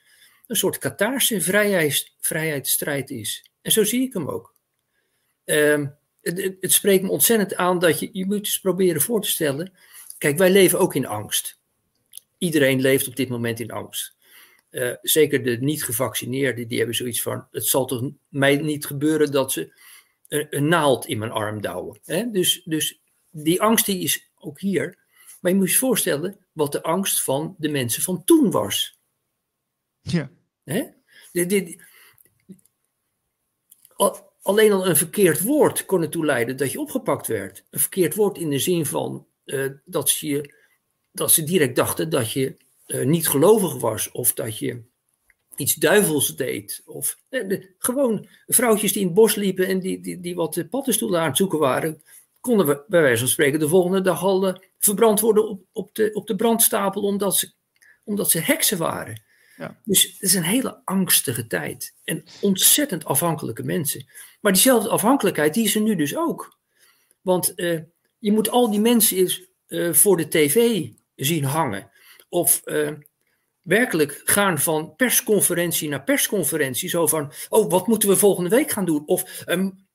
een 0.46 0.56
soort 0.56 0.78
Kataarse 0.78 1.40
vrijheid, 1.40 2.14
vrijheidsstrijd 2.20 3.10
is. 3.10 3.50
En 3.62 3.72
zo 3.72 3.84
zie 3.84 4.02
ik 4.02 4.12
hem 4.12 4.28
ook. 4.28 4.54
Um, 5.44 5.96
het, 6.20 6.56
het, 6.60 6.72
spreekt 6.72 7.02
me 7.02 7.10
ontzettend 7.10 7.54
aan 7.54 7.78
dat 7.78 7.98
je, 8.00 8.08
je 8.12 8.26
moet 8.26 8.38
eens 8.38 8.60
proberen 8.60 9.00
voor 9.00 9.20
te 9.20 9.28
stellen. 9.28 9.72
Kijk, 10.18 10.38
wij 10.38 10.50
leven 10.50 10.78
ook 10.78 10.94
in 10.94 11.06
angst. 11.06 11.58
Iedereen 12.38 12.80
leeft 12.80 13.08
op 13.08 13.16
dit 13.16 13.28
moment 13.28 13.60
in 13.60 13.70
angst. 13.70 14.16
Uh, 14.78 14.94
zeker 15.02 15.42
de 15.42 15.56
niet-gevaccineerden, 15.60 16.68
die 16.68 16.78
hebben 16.78 16.96
zoiets 16.96 17.22
van: 17.22 17.46
het 17.50 17.66
zal 17.66 17.86
toch 17.86 18.10
mij 18.28 18.56
niet 18.56 18.86
gebeuren 18.86 19.32
dat 19.32 19.52
ze 19.52 19.80
een, 20.28 20.46
een 20.50 20.68
naald 20.68 21.06
in 21.06 21.18
mijn 21.18 21.30
arm 21.30 21.60
douwen. 21.60 22.00
Hè? 22.04 22.30
Dus, 22.30 22.62
dus 22.64 23.00
die 23.30 23.62
angst 23.62 23.86
die 23.86 24.02
is 24.02 24.30
ook 24.34 24.60
hier. 24.60 24.98
Maar 25.40 25.52
je 25.52 25.58
moet 25.58 25.70
je 25.70 25.78
voorstellen 25.78 26.46
wat 26.52 26.72
de 26.72 26.82
angst 26.82 27.22
van 27.22 27.54
de 27.58 27.68
mensen 27.68 28.02
van 28.02 28.24
toen 28.24 28.50
was. 28.50 29.00
Ja. 30.00 30.30
Hè? 30.64 30.84
alleen 34.42 34.72
al 34.72 34.86
een 34.86 34.96
verkeerd 34.96 35.42
woord 35.42 35.84
kon 35.84 36.02
ertoe 36.02 36.24
leiden 36.24 36.56
dat 36.56 36.72
je 36.72 36.80
opgepakt 36.80 37.26
werd. 37.26 37.64
Een 37.70 37.80
verkeerd 37.80 38.14
woord 38.14 38.38
in 38.38 38.50
de 38.50 38.58
zin 38.58 38.86
van 38.86 39.26
uh, 39.44 39.70
dat, 39.84 40.08
ze 40.08 40.54
dat 41.12 41.32
ze 41.32 41.44
direct 41.44 41.76
dachten 41.76 42.10
dat 42.10 42.32
je 42.32 42.56
uh, 42.88 43.06
niet 43.06 43.28
gelovig 43.28 43.74
was 43.76 44.10
of 44.10 44.32
dat 44.32 44.58
je 44.58 44.82
iets 45.56 45.74
duivels 45.74 46.36
deed. 46.36 46.82
Of 46.86 47.18
uh, 47.30 47.48
de, 47.48 47.74
gewoon 47.78 48.28
vrouwtjes 48.46 48.92
die 48.92 49.00
in 49.00 49.06
het 49.06 49.16
bos 49.16 49.34
liepen 49.34 49.66
en 49.66 49.80
die, 49.80 50.00
die, 50.00 50.20
die 50.20 50.34
wat 50.34 50.64
paddenstoelen 50.70 51.20
aan 51.20 51.28
het 51.28 51.36
zoeken 51.36 51.58
waren, 51.58 52.02
konden 52.40 52.66
we 52.66 52.84
bij 52.88 53.00
wijze 53.00 53.18
van 53.18 53.28
spreken 53.28 53.58
de 53.58 53.68
volgende 53.68 54.00
dag 54.00 54.22
al 54.22 54.62
verbrand 54.78 55.20
worden 55.20 55.48
op, 55.48 55.62
op, 55.72 55.94
de, 55.94 56.10
op 56.12 56.26
de 56.26 56.36
brandstapel 56.36 57.02
omdat 57.02 57.36
ze, 57.36 57.52
omdat 58.04 58.30
ze 58.30 58.40
heksen 58.40 58.78
waren. 58.78 59.22
Ja. 59.56 59.80
Dus 59.84 60.04
het 60.04 60.22
is 60.22 60.34
een 60.34 60.42
hele 60.42 60.80
angstige 60.84 61.46
tijd. 61.46 61.94
En 62.04 62.24
ontzettend 62.40 63.04
afhankelijke 63.04 63.62
mensen. 63.62 64.06
Maar 64.40 64.52
diezelfde 64.52 64.88
afhankelijkheid, 64.88 65.54
die 65.54 65.64
is 65.64 65.74
er 65.74 65.80
nu 65.80 65.96
dus 65.96 66.16
ook. 66.16 66.58
Want 67.20 67.52
je 68.18 68.32
moet 68.32 68.50
al 68.50 68.70
die 68.70 68.80
mensen 68.80 69.16
eens 69.16 69.46
voor 69.92 70.16
de 70.16 70.28
tv 70.28 70.88
zien 71.14 71.44
hangen. 71.44 71.90
Of 72.28 72.62
uh, 72.64 72.90
werkelijk 73.62 74.20
gaan 74.24 74.58
van 74.58 74.94
persconferentie 74.96 75.88
naar 75.88 76.04
persconferentie. 76.04 76.88
Zo 76.88 77.06
van, 77.06 77.32
oh, 77.48 77.70
wat 77.70 77.86
moeten 77.86 78.08
we 78.08 78.16
volgende 78.16 78.50
week 78.50 78.70
gaan 78.70 78.84
doen? 78.84 79.06
Of 79.06 79.44
um, 79.46 79.86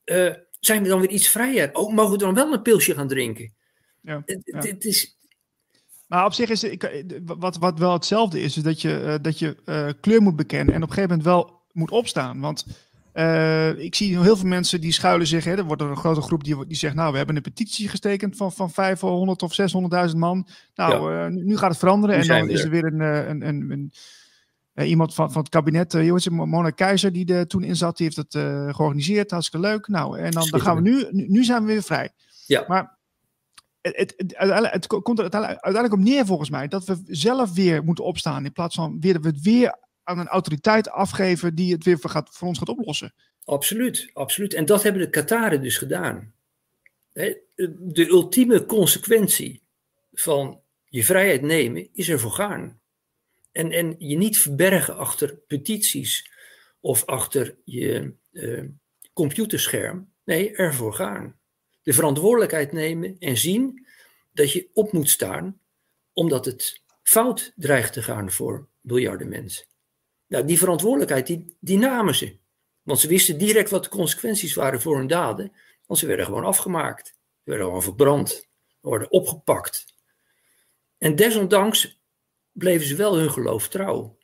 zijn 0.60 0.84
we 0.84 0.90
dan 0.90 1.00
weer 1.00 1.10
iets 1.10 1.28
vrijer? 1.28 1.74
Oh, 1.74 1.94
mogen 1.94 2.12
we 2.12 2.18
dan 2.18 2.34
wel 2.34 2.54
een 2.54 2.62
pilsje 2.62 2.94
gaan 2.94 3.08
drinken? 3.08 3.54
Ja, 4.02 4.22
het, 4.26 4.42
ja. 4.44 4.60
het 4.60 4.86
is 4.86 5.18
maar 6.08 6.26
op 6.26 6.34
zich 6.34 6.50
is 6.50 6.62
het, 6.62 7.20
wat, 7.26 7.58
wat 7.58 7.80
wel 7.80 7.94
hetzelfde 7.94 8.42
is, 8.42 8.58
is 8.58 8.64
dat 8.64 8.82
je, 8.82 9.02
uh, 9.04 9.16
dat 9.22 9.40
je 9.40 9.96
kleur 10.02 10.22
moet 10.22 10.36
bekennen 10.36 10.76
en 10.76 10.84
op 10.84 10.90
een 10.90 10.94
gegeven 10.94 11.18
moment 11.18 11.28
wel 11.28 11.62
moet 11.72 11.92
opstaan. 11.92 12.40
Want 12.40 12.66
uh, 13.14 13.70
ik 13.70 13.96
zie 13.96 14.20
heel 14.20 14.38
veel 14.38 14.48
mensen 14.48 14.82
die 14.82 14.92
schuilen 14.92 15.28
zich. 15.28 15.44
Hè, 15.44 15.56
er 15.56 15.64
wordt 15.64 15.82
er 15.82 15.90
een 15.90 15.98
grote 15.98 16.22
groep 16.22 16.44
die, 16.44 16.66
die 16.68 16.78
zegt: 16.78 16.96
Nou, 16.96 17.12
we 17.12 17.18
hebben 17.18 17.36
een 17.36 17.42
petitie 17.42 17.90
gestekend 17.90 18.38
van, 18.38 18.52
van 18.52 18.72
500 18.72 19.42
of 19.42 19.60
600.000 20.12 20.18
man. 20.18 20.48
Nou, 20.76 21.14
ja. 21.14 21.30
nu 21.30 21.58
gaat 21.58 21.70
het 21.70 21.80
veranderen. 21.80 22.16
En 22.16 22.28
dan 22.28 22.50
is 22.50 22.64
er 22.64 22.70
weer 22.70 22.86
een, 22.86 23.00
een, 23.00 23.48
een, 23.48 23.72
een 23.72 24.88
iemand 24.88 25.14
van, 25.14 25.32
van 25.32 25.42
het 25.42 25.52
kabinet, 25.52 25.94
uh, 25.94 26.28
Mona 26.28 26.70
Keizer, 26.70 27.12
die 27.12 27.34
er 27.34 27.48
toen 27.48 27.64
in 27.64 27.76
zat, 27.76 27.98
die 27.98 28.06
heeft 28.06 28.34
het 28.34 28.44
georganiseerd. 28.76 29.32
Hartstikke 29.32 29.68
leuk. 29.68 29.88
Nou, 29.88 30.20
en 30.20 30.32
dan, 30.32 30.48
dan 30.50 30.62
gaan 30.62 30.76
we 30.76 30.82
nu, 30.82 31.08
nu 31.12 31.44
zijn 31.44 31.66
we 31.66 31.72
weer 31.72 31.84
vrij. 31.84 32.10
Ja. 32.46 32.66
Maar 32.68 32.98
het, 33.82 34.14
het, 34.18 34.72
het, 34.72 34.88
komt 34.88 35.20
er 35.20 35.30
uiteindelijk 35.32 35.94
op 35.94 36.00
neer 36.00 36.26
volgens 36.26 36.50
mij 36.50 36.68
dat 36.68 36.86
we 36.86 37.02
zelf 37.06 37.54
weer 37.54 37.84
moeten 37.84 38.04
opstaan 38.04 38.46
in 38.46 38.52
plaats 38.52 38.76
van 38.76 39.00
weer, 39.00 39.22
we 39.22 39.28
het 39.28 39.42
weer 39.42 39.76
aan 40.04 40.20
een 40.20 40.28
autoriteit 40.28 40.90
afgeven 40.90 41.56
die 41.56 41.74
het 41.74 41.84
weer 41.84 42.00
voor, 42.00 42.10
gaat, 42.10 42.30
voor 42.32 42.48
ons 42.48 42.58
gaat 42.58 42.70
oplossen. 42.70 43.14
Absoluut, 43.44 44.10
absoluut. 44.14 44.54
En 44.54 44.66
dat 44.66 44.84
hebben 44.84 45.02
de 45.02 45.10
Kataren 45.10 45.62
dus 45.62 45.78
gedaan. 45.78 46.34
De 47.80 48.08
ultieme 48.08 48.66
consequentie 48.66 49.62
van 50.14 50.62
je 50.86 51.04
vrijheid 51.04 51.42
nemen 51.42 51.90
is 51.94 52.10
ervoor 52.10 52.32
gaan. 52.32 52.80
En, 53.52 53.72
en 53.72 53.96
je 53.98 54.18
niet 54.18 54.38
verbergen 54.38 54.98
achter 54.98 55.36
petities 55.36 56.32
of 56.80 57.06
achter 57.06 57.56
je 57.66 58.14
uh, 58.32 58.64
computerscherm. 59.14 60.12
Nee, 60.24 60.56
ervoor 60.56 60.94
gaan 60.94 61.36
de 61.84 61.94
verantwoordelijkheid 61.94 62.72
nemen 62.72 63.16
en 63.20 63.38
zien 63.38 63.88
dat 64.32 64.52
je 64.52 64.70
op 64.74 64.92
moet 64.92 65.10
staan, 65.10 65.60
omdat 66.14 66.46
het 66.46 66.82
fout 67.04 67.54
dreigt 67.56 67.94
te 67.94 68.04
gaan 68.04 68.32
voor 68.32 68.68
miljarden 68.82 69.30
mensen. 69.30 69.66
Die 70.42 70.58
verantwoordelijkheid, 70.58 71.40
die, 71.60 71.78
namen 71.78 72.16
ze. 72.16 72.38
Want 72.82 73.00
ze 73.00 73.08
wisten 73.08 73.38
direct 73.38 73.70
wat 73.70 73.84
de 73.84 73.90
consequenties 73.90 74.54
waren 74.54 74.82
voor 74.82 74.98
hun 74.98 75.08
daden, 75.08 75.52
want 75.86 76.00
ze 76.00 76.08
werden 76.08 76.26
gewoon 76.26 76.46
afgemaakt. 76.46 77.08
Ze 77.08 77.50
werden 77.50 77.66
gewoon 77.66 77.84
verbrand, 77.84 78.50
worden 78.80 79.12
opgepakt. 79.12 79.86
En 80.98 81.16
desondanks 81.16 82.02
bleven 82.52 82.88
ze 82.88 82.96
wel 82.96 83.18
hun 83.18 83.32
geloof 83.32 83.68
trouw. 83.68 84.18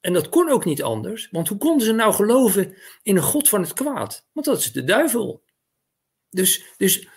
En 0.00 0.12
dat 0.12 0.28
kon 0.28 0.50
ook 0.50 0.64
niet 0.64 0.82
anders, 0.82 1.28
want 1.30 1.48
hoe 1.48 1.58
konden 1.58 1.86
ze 1.86 1.92
nou 1.92 2.14
geloven 2.14 2.76
in 3.02 3.16
een 3.16 3.22
God 3.22 3.48
van 3.48 3.60
het 3.60 3.72
kwaad? 3.72 4.26
Want 4.32 4.46
dat 4.46 4.58
is 4.58 4.72
de 4.72 4.84
duivel. 4.84 5.44
Dus, 6.30 6.64
dus 6.76 7.08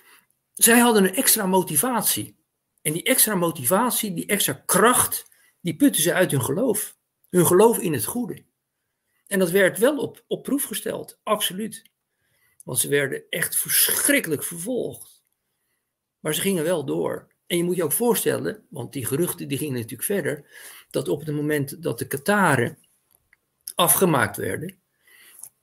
zij 0.54 0.80
hadden 0.80 1.04
een 1.04 1.16
extra 1.16 1.46
motivatie. 1.46 2.38
En 2.82 2.94
die 2.94 3.04
extra 3.04 3.36
motivatie, 3.36 4.14
die 4.14 4.26
extra 4.26 4.54
kracht, 4.66 5.26
die 5.62 5.76
putten 5.76 6.02
ze 6.02 6.14
uit 6.14 6.32
hun 6.32 6.42
geloof. 6.42 6.97
Hun 7.38 7.46
geloof 7.46 7.80
in 7.80 7.94
het 7.94 8.06
goede. 8.06 8.44
En 9.28 9.40
dat 9.40 9.50
werd 9.50 9.78
wel 9.78 9.98
op, 9.98 10.24
op 10.28 10.44
proef 10.44 10.64
gesteld, 10.64 11.20
absoluut. 11.24 11.84
Want 12.64 12.80
ze 12.80 12.88
werden 12.88 13.24
echt 13.30 13.56
verschrikkelijk 13.56 14.44
vervolgd. 14.44 15.24
Maar 16.20 16.34
ze 16.34 16.42
gingen 16.42 16.64
wel 16.64 16.86
door. 16.86 17.28
En 17.48 17.58
je 17.58 17.64
moet 17.64 17.76
je 17.76 17.84
ook 17.84 17.92
voorstellen, 17.92 18.66
want 18.70 18.94
die 18.94 19.06
geruchten 19.06 19.48
die 19.48 19.58
gingen 19.58 19.74
natuurlijk 19.74 20.04
verder, 20.04 20.46
dat 20.90 21.08
op 21.08 21.26
het 21.26 21.36
moment 21.36 21.84
dat 21.84 22.00
de 22.00 22.08
Kataren 22.08 22.78
afgemaakt 23.76 24.38
werden, 24.38 24.80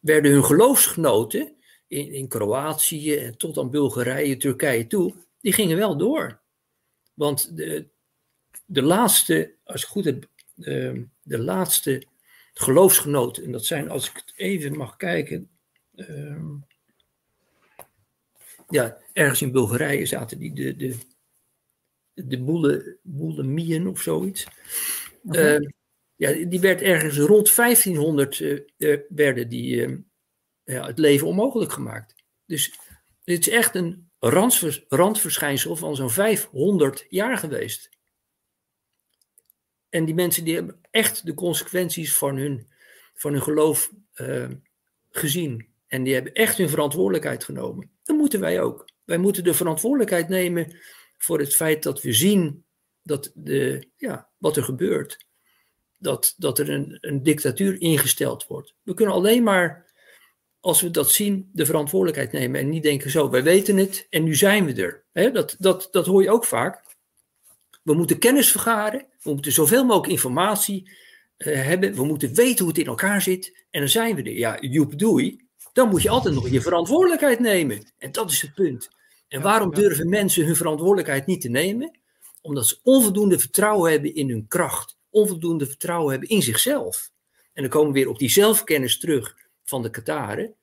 werden 0.01 0.31
hun 0.31 0.45
geloofsgenoten, 0.45 1.57
in, 1.87 2.13
in 2.13 2.29
Kroatië 2.29 3.17
en 3.17 3.37
tot 3.37 3.59
aan 3.59 3.71
Bulgarije, 3.71 4.37
Turkije 4.37 4.87
toe, 4.87 5.15
die 5.41 5.53
gingen 5.53 5.77
wel 5.77 5.97
door. 5.97 6.41
Want 7.15 7.57
de, 7.57 7.89
de 8.65 8.83
laatste, 8.83 9.55
als 9.65 9.83
ik 9.83 9.89
goed 9.89 10.05
heb, 10.05 10.29
de, 10.55 11.13
de 11.25 11.39
laatste 11.39 12.07
geloofsgenoten, 12.53 13.45
en 13.45 13.53
dat 13.53 13.65
zijn, 13.65 13.91
als 13.91 14.09
ik 14.09 14.17
het 14.17 14.33
even 14.37 14.77
mag 14.77 14.97
kijken, 14.97 15.51
uh, 15.95 16.43
ja, 18.69 18.99
ergens 19.13 19.43
in 19.43 19.53
Bulgarije 19.53 20.07
zaten 20.07 20.39
die, 20.39 20.53
de, 20.53 20.77
de, 20.77 20.97
de 22.15 22.43
boele, 22.43 22.99
boelemieën 23.03 23.87
of 23.87 24.01
zoiets. 24.01 24.47
Okay. 25.25 25.57
Uh, 25.57 25.69
ja, 26.17 26.47
die 26.49 26.61
werd 26.61 26.81
ergens 26.81 27.19
rond 27.19 27.55
1500 27.55 28.41
uh, 28.41 28.99
werden 29.09 29.49
die, 29.49 29.83
ehm, 29.83 29.97
ja, 30.65 30.87
het 30.87 30.99
leven 30.99 31.27
onmogelijk 31.27 31.73
gemaakt. 31.73 32.15
Dus 32.47 32.79
het 33.25 33.47
is 33.47 33.49
echt 33.49 33.75
een 33.75 34.11
randvers, 34.19 34.85
randverschijnsel 34.89 35.77
van 35.77 35.97
zo'n 35.97 36.11
500 36.11 37.07
jaar 37.09 37.39
geweest. 37.39 37.91
En 39.94 40.04
die 40.04 40.14
mensen 40.14 40.44
die 40.44 40.54
hebben 40.54 40.78
echt 40.90 41.26
de 41.26 41.35
consequenties 41.35 42.16
van 42.16 42.37
hun, 42.37 42.66
van 43.14 43.33
hun 43.33 43.42
geloof 43.42 43.92
uh, 44.16 44.48
gezien. 45.11 45.68
En 45.87 46.02
die 46.02 46.14
hebben 46.14 46.33
echt 46.33 46.57
hun 46.57 46.68
verantwoordelijkheid 46.68 47.44
genomen. 47.44 47.90
Dat 48.02 48.16
moeten 48.16 48.40
wij 48.40 48.61
ook. 48.61 48.88
Wij 49.04 49.18
moeten 49.18 49.44
de 49.44 49.54
verantwoordelijkheid 49.54 50.28
nemen 50.28 50.76
voor 51.18 51.38
het 51.38 51.54
feit 51.54 51.83
dat 51.83 52.02
we 52.02 52.12
zien 52.12 52.64
dat 53.02 53.33
de, 53.35 53.88
ja, 53.96 54.28
wat 54.38 54.57
er 54.57 54.62
gebeurt. 54.62 55.26
Dat, 55.96 56.35
dat 56.37 56.59
er 56.59 56.70
een, 56.70 56.98
een 57.00 57.22
dictatuur 57.22 57.80
ingesteld 57.80 58.46
wordt. 58.46 58.74
We 58.83 58.94
kunnen 58.94 59.14
alleen 59.14 59.42
maar, 59.42 59.92
als 60.61 60.80
we 60.80 60.90
dat 60.90 61.11
zien, 61.11 61.50
de 61.52 61.66
verantwoordelijkheid 61.66 62.33
nemen 62.33 62.61
en 62.61 62.68
niet 62.68 62.83
denken 62.83 63.11
zo, 63.11 63.30
wij 63.30 63.42
weten 63.42 63.76
het 63.76 64.07
en 64.11 64.24
nu 64.24 64.35
zijn 64.35 64.64
we 64.64 65.04
er. 65.12 65.33
dat, 65.33 65.57
dat, 65.59 65.88
dat 65.90 66.07
hoor 66.07 66.22
je 66.22 66.30
ook 66.30 66.44
vaak. 66.44 66.93
We 67.85 67.94
moeten 67.94 68.18
kennis 68.18 68.51
vergaren, 68.51 69.07
we 69.23 69.33
moeten 69.33 69.53
zoveel 69.53 69.85
mogelijk 69.85 70.12
informatie 70.12 70.90
uh, 71.38 71.62
hebben, 71.62 71.94
we 71.94 72.05
moeten 72.05 72.35
weten 72.35 72.59
hoe 72.59 72.68
het 72.68 72.79
in 72.79 72.87
elkaar 72.87 73.23
zit 73.23 73.66
en 73.70 73.81
dan 73.81 73.88
zijn 73.88 74.16
we 74.16 74.23
er. 74.23 74.38
Ja, 74.38 74.61
joep 74.61 74.99
doei, 74.99 75.40
dan 75.73 75.88
moet 75.88 76.03
je 76.03 76.09
altijd 76.09 76.35
nog 76.35 76.49
je 76.49 76.61
verantwoordelijkheid 76.61 77.40
nemen. 77.40 77.92
En 77.99 78.12
dat 78.12 78.31
is 78.31 78.42
het 78.42 78.55
punt. 78.55 78.88
En 79.29 79.42
waarom 79.42 79.75
durven 79.75 80.09
mensen 80.09 80.44
hun 80.44 80.57
verantwoordelijkheid 80.57 81.27
niet 81.27 81.40
te 81.40 81.49
nemen? 81.49 81.99
Omdat 82.40 82.66
ze 82.66 82.79
onvoldoende 82.83 83.38
vertrouwen 83.38 83.90
hebben 83.90 84.14
in 84.14 84.29
hun 84.31 84.49
kracht, 84.49 84.97
onvoldoende 85.11 85.66
vertrouwen 85.66 86.11
hebben 86.11 86.29
in 86.29 86.42
zichzelf. 86.42 87.11
En 87.53 87.62
dan 87.62 87.70
komen 87.70 87.92
we 87.92 87.99
weer 87.99 88.09
op 88.09 88.18
die 88.18 88.31
zelfkennis 88.31 88.99
terug 88.99 89.37
van 89.64 89.83
de 89.83 89.90
Kataren. 89.90 90.55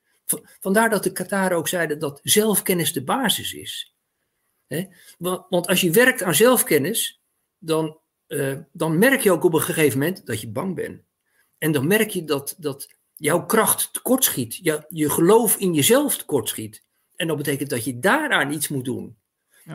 Vandaar 0.60 0.90
dat 0.90 1.04
de 1.04 1.12
Kataren 1.12 1.58
ook 1.58 1.68
zeiden 1.68 2.00
dat 2.00 2.20
zelfkennis 2.24 2.94
de 2.94 3.04
basis 3.04 3.54
is. 3.54 3.91
Want 5.18 5.68
als 5.68 5.82
je 5.82 5.92
werkt 5.92 6.24
aan 6.24 6.36
zelfkennis, 6.36 7.22
dan, 7.58 7.98
uh, 8.28 8.58
dan 8.72 8.98
merk 8.98 9.22
je 9.22 9.32
ook 9.32 9.44
op 9.44 9.54
een 9.54 9.62
gegeven 9.62 10.00
moment 10.00 10.26
dat 10.26 10.42
je 10.42 10.50
bang 10.50 10.76
bent. 10.76 11.02
En 11.58 11.72
dan 11.72 11.88
merk 11.88 12.10
je 12.10 12.24
dat, 12.24 12.56
dat 12.58 12.96
jouw 13.16 13.46
kracht 13.46 13.94
tekortschiet. 13.94 14.56
Je, 14.56 14.86
je 14.90 15.10
geloof 15.10 15.58
in 15.58 15.74
jezelf 15.74 16.18
tekortschiet. 16.18 16.84
En 17.16 17.28
dat 17.28 17.38
betekent 17.38 17.70
dat 17.70 17.84
je 17.84 18.00
daaraan 18.00 18.52
iets 18.52 18.68
moet 18.68 18.86
doen. 18.86 19.18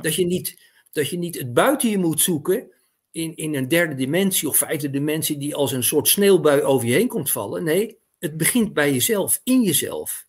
Dat, 0.00 0.14
je 0.14 0.26
niet, 0.26 0.60
dat 0.92 1.08
je 1.08 1.18
niet 1.18 1.38
het 1.38 1.52
buiten 1.52 1.88
je 1.88 1.98
moet 1.98 2.20
zoeken 2.20 2.70
in, 3.10 3.36
in 3.36 3.54
een 3.54 3.68
derde 3.68 3.94
dimensie 3.94 4.48
of 4.48 4.56
vijfde 4.56 4.90
dimensie 4.90 5.38
die 5.38 5.54
als 5.54 5.72
een 5.72 5.84
soort 5.84 6.08
sneeuwbui 6.08 6.62
over 6.62 6.86
je 6.86 6.94
heen 6.94 7.08
komt 7.08 7.30
vallen. 7.30 7.64
Nee, 7.64 7.98
het 8.18 8.36
begint 8.36 8.72
bij 8.72 8.92
jezelf, 8.92 9.40
in 9.44 9.62
jezelf. 9.62 10.24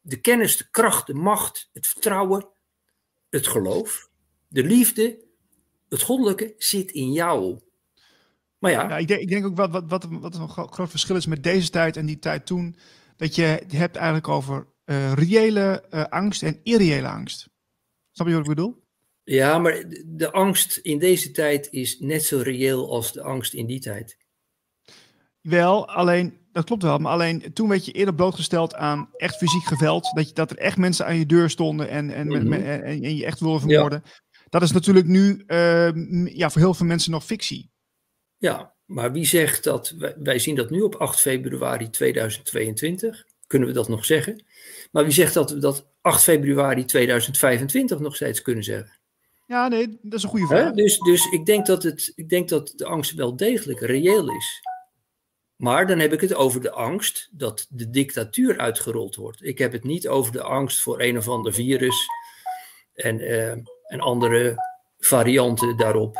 De 0.00 0.20
kennis, 0.20 0.56
de 0.56 0.70
kracht, 0.70 1.06
de 1.06 1.14
macht, 1.14 1.70
het 1.72 1.86
vertrouwen, 1.86 2.48
het 3.30 3.46
geloof, 3.46 4.08
de 4.48 4.64
liefde, 4.64 5.24
het 5.88 6.02
goddelijke 6.02 6.54
zit 6.56 6.90
in 6.90 7.12
jou. 7.12 7.60
Maar 8.58 8.70
ja. 8.70 8.88
ja 8.88 8.98
ik, 8.98 9.08
denk, 9.08 9.20
ik 9.20 9.28
denk 9.28 9.46
ook 9.46 9.56
wat, 9.56 9.70
wat, 9.70 9.84
wat, 9.88 10.06
wat 10.10 10.34
een 10.34 10.48
groot 10.48 10.90
verschil 10.90 11.16
is 11.16 11.26
met 11.26 11.42
deze 11.42 11.70
tijd 11.70 11.96
en 11.96 12.06
die 12.06 12.18
tijd 12.18 12.46
toen. 12.46 12.76
Dat 13.16 13.34
je, 13.34 13.62
hebt 13.68 13.96
eigenlijk 13.96 14.28
over 14.28 14.66
uh, 14.84 15.12
reële 15.12 15.84
uh, 15.90 16.04
angst 16.04 16.42
en 16.42 16.60
irreële 16.62 17.08
angst. 17.08 17.48
Snap 18.12 18.26
je 18.26 18.32
wat 18.32 18.42
ik 18.42 18.48
bedoel? 18.48 18.86
Ja, 19.24 19.58
maar 19.58 19.84
de 20.06 20.30
angst 20.32 20.76
in 20.76 20.98
deze 20.98 21.30
tijd 21.30 21.68
is 21.70 21.98
net 21.98 22.24
zo 22.24 22.38
reëel 22.38 22.90
als 22.90 23.12
de 23.12 23.22
angst 23.22 23.54
in 23.54 23.66
die 23.66 23.80
tijd. 23.80 24.16
Wel, 25.40 25.88
alleen, 25.88 26.38
dat 26.58 26.66
klopt 26.66 26.82
wel, 26.82 26.98
maar 26.98 27.12
alleen 27.12 27.52
toen 27.52 27.68
werd 27.68 27.84
je 27.84 27.92
eerder 27.92 28.14
blootgesteld 28.14 28.74
aan 28.74 29.08
echt 29.16 29.36
fysiek 29.36 29.64
geweld. 29.64 30.10
Dat, 30.14 30.28
je, 30.28 30.34
dat 30.34 30.50
er 30.50 30.58
echt 30.58 30.76
mensen 30.76 31.06
aan 31.06 31.16
je 31.16 31.26
deur 31.26 31.50
stonden 31.50 31.88
en, 31.88 32.10
en, 32.10 32.26
mm 32.26 32.34
-hmm. 32.34 32.52
en, 32.52 32.82
en, 32.82 33.16
je 33.16 33.24
echt 33.24 33.40
wilden 33.40 33.60
vermoorden. 33.60 34.02
Ja. 34.04 34.10
Dat 34.48 34.62
is 34.62 34.72
natuurlijk 34.72 35.06
nu 35.06 35.44
uh, 35.46 36.26
ja, 36.36 36.50
voor 36.50 36.60
heel 36.60 36.74
veel 36.74 36.86
mensen 36.86 37.10
nog 37.10 37.24
fictie. 37.24 37.70
Ja, 38.36 38.74
maar 38.84 39.12
wie 39.12 39.26
zegt 39.26 39.64
dat, 39.64 39.94
wij, 39.98 40.14
wij, 40.18 40.38
zien 40.38 40.54
dat 40.54 40.70
nu 40.70 40.80
op 40.80 40.94
8 40.94 41.20
februari 41.20 41.90
2022, 41.90 43.24
kunnen 43.46 43.68
we 43.68 43.74
dat 43.74 43.88
nog 43.88 44.04
zeggen? 44.04 44.44
Maar 44.90 45.04
wie 45.04 45.12
zegt 45.12 45.34
dat 45.34 45.50
we 45.50 45.58
dat 45.58 45.88
8 46.00 46.22
februari 46.22 46.84
2025 46.84 47.98
nog 47.98 48.14
steeds 48.14 48.42
kunnen 48.42 48.64
zeggen? 48.64 48.98
Ja, 49.46 49.68
nee, 49.68 49.98
dat 50.02 50.18
is 50.18 50.22
een 50.22 50.28
goede 50.28 50.46
vraag. 50.46 50.72
Dus, 50.72 50.98
dus 50.98 51.26
ik, 51.26 51.46
denk 51.46 51.66
dat 51.66 51.82
het, 51.82 52.12
ik 52.14 52.28
denk 52.28 52.48
dat 52.48 52.72
de 52.76 52.84
angst 52.84 53.14
wel 53.14 53.36
degelijk 53.36 53.80
reëel 53.80 54.36
is. 54.36 54.60
Maar 55.58 55.86
dan 55.86 55.98
heb 55.98 56.12
ik 56.12 56.20
het 56.20 56.34
over 56.34 56.60
de 56.60 56.70
angst 56.70 57.28
dat 57.32 57.66
de 57.70 57.90
dictatuur 57.90 58.58
uitgerold 58.58 59.16
wordt. 59.16 59.44
Ik 59.44 59.58
heb 59.58 59.72
het 59.72 59.84
niet 59.84 60.08
over 60.08 60.32
de 60.32 60.42
angst 60.42 60.82
voor 60.82 61.00
een 61.00 61.16
of 61.16 61.28
ander 61.28 61.54
virus 61.54 62.06
en, 62.94 63.18
uh, 63.20 63.50
en 63.86 64.00
andere 64.00 64.54
varianten 64.98 65.76
daarop. 65.76 66.16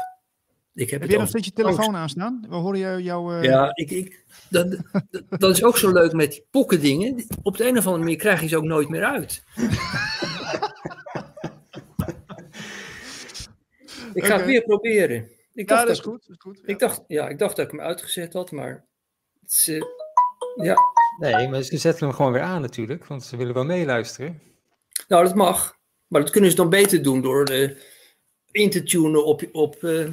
Ik 0.75 0.91
heb, 0.91 1.01
heb 1.01 1.11
je 1.11 1.19
nog 1.19 1.29
steeds 1.29 1.47
je 1.47 1.53
telefoon 1.53 1.97
aanstaan? 1.97 2.47
We 2.49 2.55
horen 2.55 2.79
jou, 2.79 3.03
jou 3.03 3.35
uh... 3.35 3.43
Ja, 3.43 3.71
ik, 3.75 3.91
ik, 3.91 4.25
dat, 4.51 4.71
dat, 5.11 5.23
dat, 5.29 5.51
is 5.51 5.65
ook 5.65 5.79
zo 5.79 5.93
leuk 5.93 6.13
met 6.13 6.31
die 6.31 6.47
pokken 6.51 6.81
dingen. 6.81 7.25
Op 7.43 7.57
de 7.57 7.67
een 7.67 7.79
of 7.79 7.85
andere 7.85 8.05
manier 8.05 8.19
krijg 8.19 8.41
je 8.41 8.49
ze 8.49 8.57
ook 8.57 8.65
nooit 8.65 8.89
meer 8.89 9.05
uit. 9.05 9.43
ik 14.15 14.25
ga 14.25 14.35
okay. 14.35 14.37
het 14.37 14.47
weer 14.47 14.63
proberen. 14.63 15.29
Ik 15.55 15.69
dacht 15.69 15.81
ja, 15.81 15.87
dat 15.87 15.97
is 15.97 16.03
goed. 16.03 16.27
Dat 16.27 16.31
is 16.31 16.43
goed 16.43 16.59
ja. 16.63 16.67
Ik, 16.67 16.79
dacht, 16.79 17.05
ja, 17.07 17.29
ik 17.29 17.39
dacht 17.39 17.57
dat 17.57 17.65
ik 17.65 17.71
hem 17.71 17.81
uitgezet 17.81 18.33
had, 18.33 18.51
maar... 18.51 18.88
Uh, 19.69 19.83
ja. 20.55 20.77
Nee, 21.19 21.49
maar 21.49 21.63
ze 21.63 21.79
zetten 21.79 22.07
hem 22.07 22.17
gewoon 22.17 22.33
weer 22.33 22.43
aan 22.43 22.61
natuurlijk, 22.61 23.07
want 23.07 23.25
ze 23.25 23.37
willen 23.37 23.55
wel 23.55 23.65
meeluisteren. 23.65 24.41
Nou, 25.09 25.25
dat 25.25 25.35
mag. 25.35 25.77
Maar 26.07 26.21
dat 26.21 26.31
kunnen 26.31 26.51
ze 26.51 26.57
dan 26.57 26.71
beter 26.71 27.03
doen 27.03 27.23
door 27.23 27.51
uh, 27.51 27.71
in 28.51 28.71
te 28.71 28.83
tunen 28.83 29.25
op, 29.25 29.49
op 29.53 29.83
uh, 29.83 30.09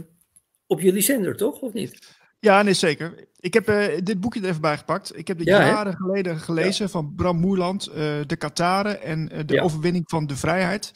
op 0.67 0.79
jullie 0.79 1.01
zender, 1.01 1.35
toch? 1.35 1.59
Of 1.59 1.73
niet? 1.73 2.17
Ja, 2.39 2.61
nee, 2.61 2.73
zeker. 2.73 3.27
Ik 3.39 3.53
heb 3.53 3.69
uh, 3.69 3.85
dit 4.03 4.19
boekje 4.19 4.41
er 4.41 4.47
even 4.47 4.61
bijgepakt. 4.61 5.17
Ik 5.17 5.27
heb 5.27 5.37
dit 5.37 5.47
ja, 5.47 5.65
jaren 5.65 5.95
geleden 5.95 6.39
gelezen 6.39 6.85
ja. 6.85 6.91
van 6.91 7.13
Bram 7.15 7.37
Moerland, 7.37 7.87
uh, 7.89 7.95
De 8.25 8.35
Kataren 8.37 9.01
en 9.01 9.29
uh, 9.33 9.39
de 9.45 9.53
ja. 9.53 9.61
overwinning 9.61 10.03
van 10.09 10.27
de 10.27 10.35
vrijheid. 10.35 10.91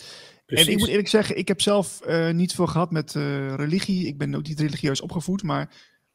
Precies. 0.46 0.68
En 0.68 0.74
ik 0.74 0.80
moet 0.80 0.88
eerlijk 0.88 1.08
zeggen, 1.08 1.38
ik 1.38 1.48
heb 1.48 1.62
zelf 1.62 2.02
niet 2.32 2.54
veel 2.54 2.68
gehad 2.68 2.92
met 2.92 3.12
religie. 3.56 4.08
Ik 4.08 4.18
ben 4.18 4.36
ook 4.36 4.48
niet 4.48 4.60
religieus 4.60 5.02
opgevoed, 5.02 5.44
maar 5.44 5.70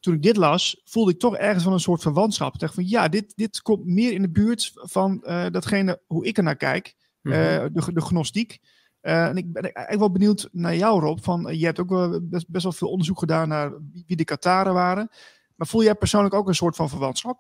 toen 0.04 0.14
ik 0.14 0.22
dit 0.22 0.36
las, 0.36 0.80
voelde 0.84 1.12
ik 1.12 1.18
toch 1.18 1.36
ergens 1.36 1.64
van 1.64 1.72
een 1.72 1.80
soort 1.80 2.02
verwantschap. 2.02 2.54
Ik 2.54 2.60
dacht 2.60 2.74
van 2.74 2.88
ja, 2.88 3.08
dit, 3.08 3.32
dit 3.36 3.62
komt 3.62 3.86
meer 3.86 4.12
in 4.12 4.22
de 4.22 4.30
buurt 4.30 4.72
van 4.74 5.20
datgene 5.50 6.00
hoe 6.06 6.26
ik 6.26 6.36
er 6.36 6.42
naar 6.42 6.56
kijk, 6.56 6.94
mm 7.20 7.32
-hmm. 7.32 7.72
de, 7.72 7.92
de 7.92 8.00
gnostiek. 8.00 8.58
Uh, 9.02 9.26
en 9.26 9.36
ik 9.36 9.52
ben 9.52 9.62
eigenlijk 9.62 9.98
wel 9.98 10.10
benieuwd 10.10 10.48
naar 10.52 10.76
jou, 10.76 11.00
Rob. 11.00 11.18
Van, 11.22 11.58
je 11.58 11.64
hebt 11.64 11.80
ook 11.80 11.88
wel 11.88 12.20
best, 12.22 12.48
best, 12.48 12.62
wel 12.62 12.72
veel 12.72 12.88
onderzoek 12.88 13.18
gedaan 13.18 13.48
naar 13.48 13.72
wie 14.06 14.16
de 14.16 14.24
Kataren 14.24 14.74
waren. 14.74 15.10
Maar 15.54 15.66
voel 15.66 15.82
jij 15.82 15.94
persoonlijk 15.94 16.34
ook 16.34 16.48
een 16.48 16.54
soort 16.54 16.76
van 16.76 16.88
verwantschap? 16.88 17.38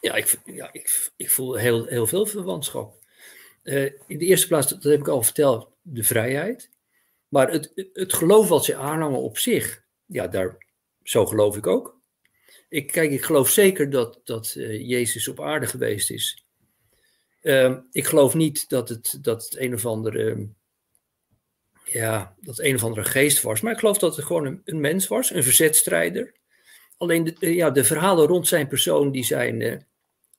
Ja, 0.00 0.14
ik, 0.14 0.40
ja, 0.44 0.68
ik, 0.72 1.10
ik 1.16 1.30
voel 1.30 1.54
heel, 1.54 1.86
heel 1.86 2.06
veel 2.06 2.26
verwantschap. 2.26 2.94
In 4.06 4.18
de 4.18 4.24
eerste 4.24 4.46
plaats, 4.46 4.68
dat 4.68 4.82
heb 4.82 5.00
ik 5.00 5.08
al 5.08 5.22
verteld, 5.22 5.68
de 5.82 6.02
vrijheid. 6.02 6.70
Maar 7.28 7.50
het, 7.50 7.90
het 7.92 8.12
geloof 8.12 8.48
wat 8.48 8.64
ze 8.64 8.76
aanhangen 8.76 9.22
op 9.22 9.38
zich, 9.38 9.84
ja, 10.06 10.26
daar, 10.26 10.56
zo 11.02 11.26
geloof 11.26 11.56
ik 11.56 11.66
ook. 11.66 12.00
Ik, 12.68 12.86
kijk, 12.86 13.10
ik 13.10 13.22
geloof 13.22 13.50
zeker 13.50 13.90
dat, 13.90 14.20
dat 14.24 14.52
Jezus 14.68 15.28
op 15.28 15.40
aarde 15.40 15.66
geweest 15.66 16.10
is. 16.10 16.44
Uh, 17.42 17.76
ik 17.90 18.06
geloof 18.06 18.34
niet 18.34 18.68
dat 18.68 18.88
het, 18.88 19.18
dat 19.20 19.44
het 19.44 19.58
een 19.58 19.74
of 19.74 19.86
andere. 19.86 20.48
Ja, 21.84 22.34
dat 22.40 22.58
een 22.58 22.74
of 22.74 22.84
andere 22.84 23.04
geest 23.04 23.42
was. 23.42 23.60
Maar 23.60 23.72
ik 23.72 23.78
geloof 23.78 23.98
dat 23.98 24.16
het 24.16 24.24
gewoon 24.24 24.60
een, 24.64 24.80
mens 24.80 25.08
was, 25.08 25.30
een 25.30 25.42
verzetstrijder. 25.42 26.34
Alleen 26.96 27.24
de, 27.24 27.54
ja, 27.54 27.70
de 27.70 27.84
verhalen 27.84 28.26
rond 28.26 28.48
zijn 28.48 28.68
persoon 28.68 29.10
die 29.10 29.24
zijn 29.24 29.60
uh, 29.60 29.76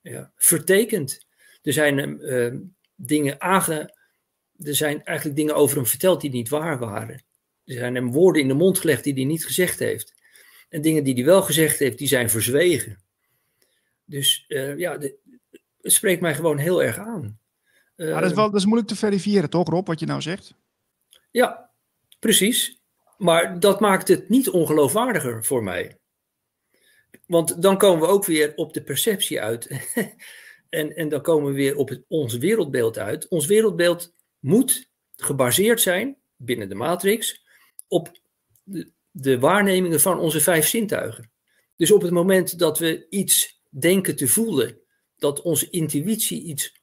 ja, 0.01 0.31
vertekend. 0.35 1.25
Er 1.61 1.73
zijn 1.73 2.19
uh, 2.21 2.53
dingen 2.95 3.41
aange. 3.41 3.97
Er 4.57 4.75
zijn 4.75 5.03
eigenlijk 5.03 5.37
dingen 5.37 5.55
over 5.55 5.75
hem 5.75 5.85
verteld 5.85 6.21
die 6.21 6.29
niet 6.29 6.49
waar 6.49 6.79
waren. 6.79 7.23
Er 7.65 7.73
zijn 7.73 7.95
hem 7.95 8.11
woorden 8.11 8.41
in 8.41 8.47
de 8.47 8.53
mond 8.53 8.79
gelegd 8.79 9.03
die 9.03 9.13
hij 9.13 9.23
niet 9.23 9.45
gezegd 9.45 9.79
heeft. 9.79 10.12
En 10.73 10.81
dingen 10.81 11.03
die 11.03 11.13
hij 11.13 11.25
wel 11.25 11.41
gezegd 11.41 11.79
heeft, 11.79 11.97
die 11.97 12.07
zijn 12.07 12.29
verzwegen. 12.29 13.03
Dus 14.05 14.45
uh, 14.47 14.77
ja, 14.77 14.97
de, 14.97 15.17
het 15.81 15.91
spreekt 15.91 16.21
mij 16.21 16.35
gewoon 16.35 16.57
heel 16.57 16.83
erg 16.83 16.97
aan. 16.97 17.39
Uh, 17.95 18.07
ja, 18.07 18.19
dat, 18.19 18.29
is 18.29 18.35
wel, 18.35 18.45
dat 18.51 18.59
is 18.59 18.65
moeilijk 18.65 18.89
te 18.89 18.95
verifiëren, 18.95 19.49
toch, 19.49 19.69
Rob, 19.69 19.87
wat 19.87 19.99
je 19.99 20.05
nou 20.05 20.21
zegt? 20.21 20.55
Ja, 21.31 21.71
precies. 22.19 22.81
Maar 23.17 23.59
dat 23.59 23.79
maakt 23.79 24.07
het 24.07 24.29
niet 24.29 24.49
ongeloofwaardiger 24.49 25.45
voor 25.45 25.63
mij. 25.63 25.99
Want 27.25 27.61
dan 27.61 27.77
komen 27.77 28.07
we 28.07 28.13
ook 28.13 28.25
weer 28.25 28.55
op 28.55 28.73
de 28.73 28.83
perceptie 28.83 29.41
uit. 29.41 29.67
en, 30.69 30.95
en 30.95 31.09
dan 31.09 31.21
komen 31.21 31.49
we 31.49 31.55
weer 31.55 31.75
op 31.75 31.89
het, 31.89 32.03
ons 32.07 32.37
wereldbeeld 32.37 32.97
uit. 32.97 33.27
Ons 33.27 33.45
wereldbeeld 33.45 34.13
moet 34.39 34.89
gebaseerd 35.15 35.81
zijn, 35.81 36.17
binnen 36.35 36.69
de 36.69 36.75
matrix, 36.75 37.45
op 37.87 38.11
de, 38.63 38.91
de 39.15 39.39
waarnemingen 39.39 40.01
van 40.01 40.19
onze 40.19 40.41
vijf 40.41 40.67
zintuigen. 40.67 41.31
Dus 41.75 41.91
op 41.91 42.01
het 42.01 42.11
moment 42.11 42.59
dat 42.59 42.79
we 42.79 43.05
iets 43.09 43.61
denken 43.69 44.15
te 44.15 44.27
voelen 44.27 44.81
dat 45.17 45.41
onze 45.41 45.69
intuïtie 45.69 46.43
iets, 46.43 46.81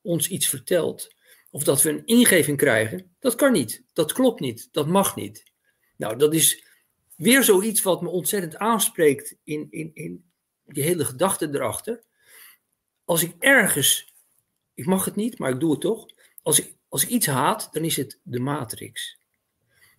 ons 0.00 0.28
iets 0.28 0.46
vertelt, 0.46 1.14
of 1.50 1.64
dat 1.64 1.82
we 1.82 1.90
een 1.90 2.06
ingeving 2.06 2.56
krijgen, 2.56 3.14
dat 3.18 3.34
kan 3.34 3.52
niet. 3.52 3.84
Dat 3.92 4.12
klopt 4.12 4.40
niet. 4.40 4.68
Dat 4.72 4.86
mag 4.86 5.16
niet. 5.16 5.44
Nou, 5.96 6.16
dat 6.16 6.34
is 6.34 6.64
weer 7.16 7.44
zoiets 7.44 7.82
wat 7.82 8.02
me 8.02 8.08
ontzettend 8.08 8.56
aanspreekt 8.56 9.36
in, 9.44 9.66
in, 9.70 9.90
in 9.94 10.24
die 10.64 10.82
hele 10.82 11.04
gedachte 11.04 11.48
erachter. 11.52 12.02
Als 13.04 13.22
ik 13.22 13.34
ergens, 13.38 14.12
ik 14.74 14.86
mag 14.86 15.04
het 15.04 15.16
niet, 15.16 15.38
maar 15.38 15.50
ik 15.50 15.60
doe 15.60 15.70
het 15.70 15.80
toch. 15.80 16.06
Als 16.42 16.58
ik, 16.60 16.74
als 16.88 17.02
ik 17.02 17.08
iets 17.08 17.26
haat, 17.26 17.68
dan 17.72 17.84
is 17.84 17.96
het 17.96 18.20
de 18.22 18.40
matrix. 18.40 19.18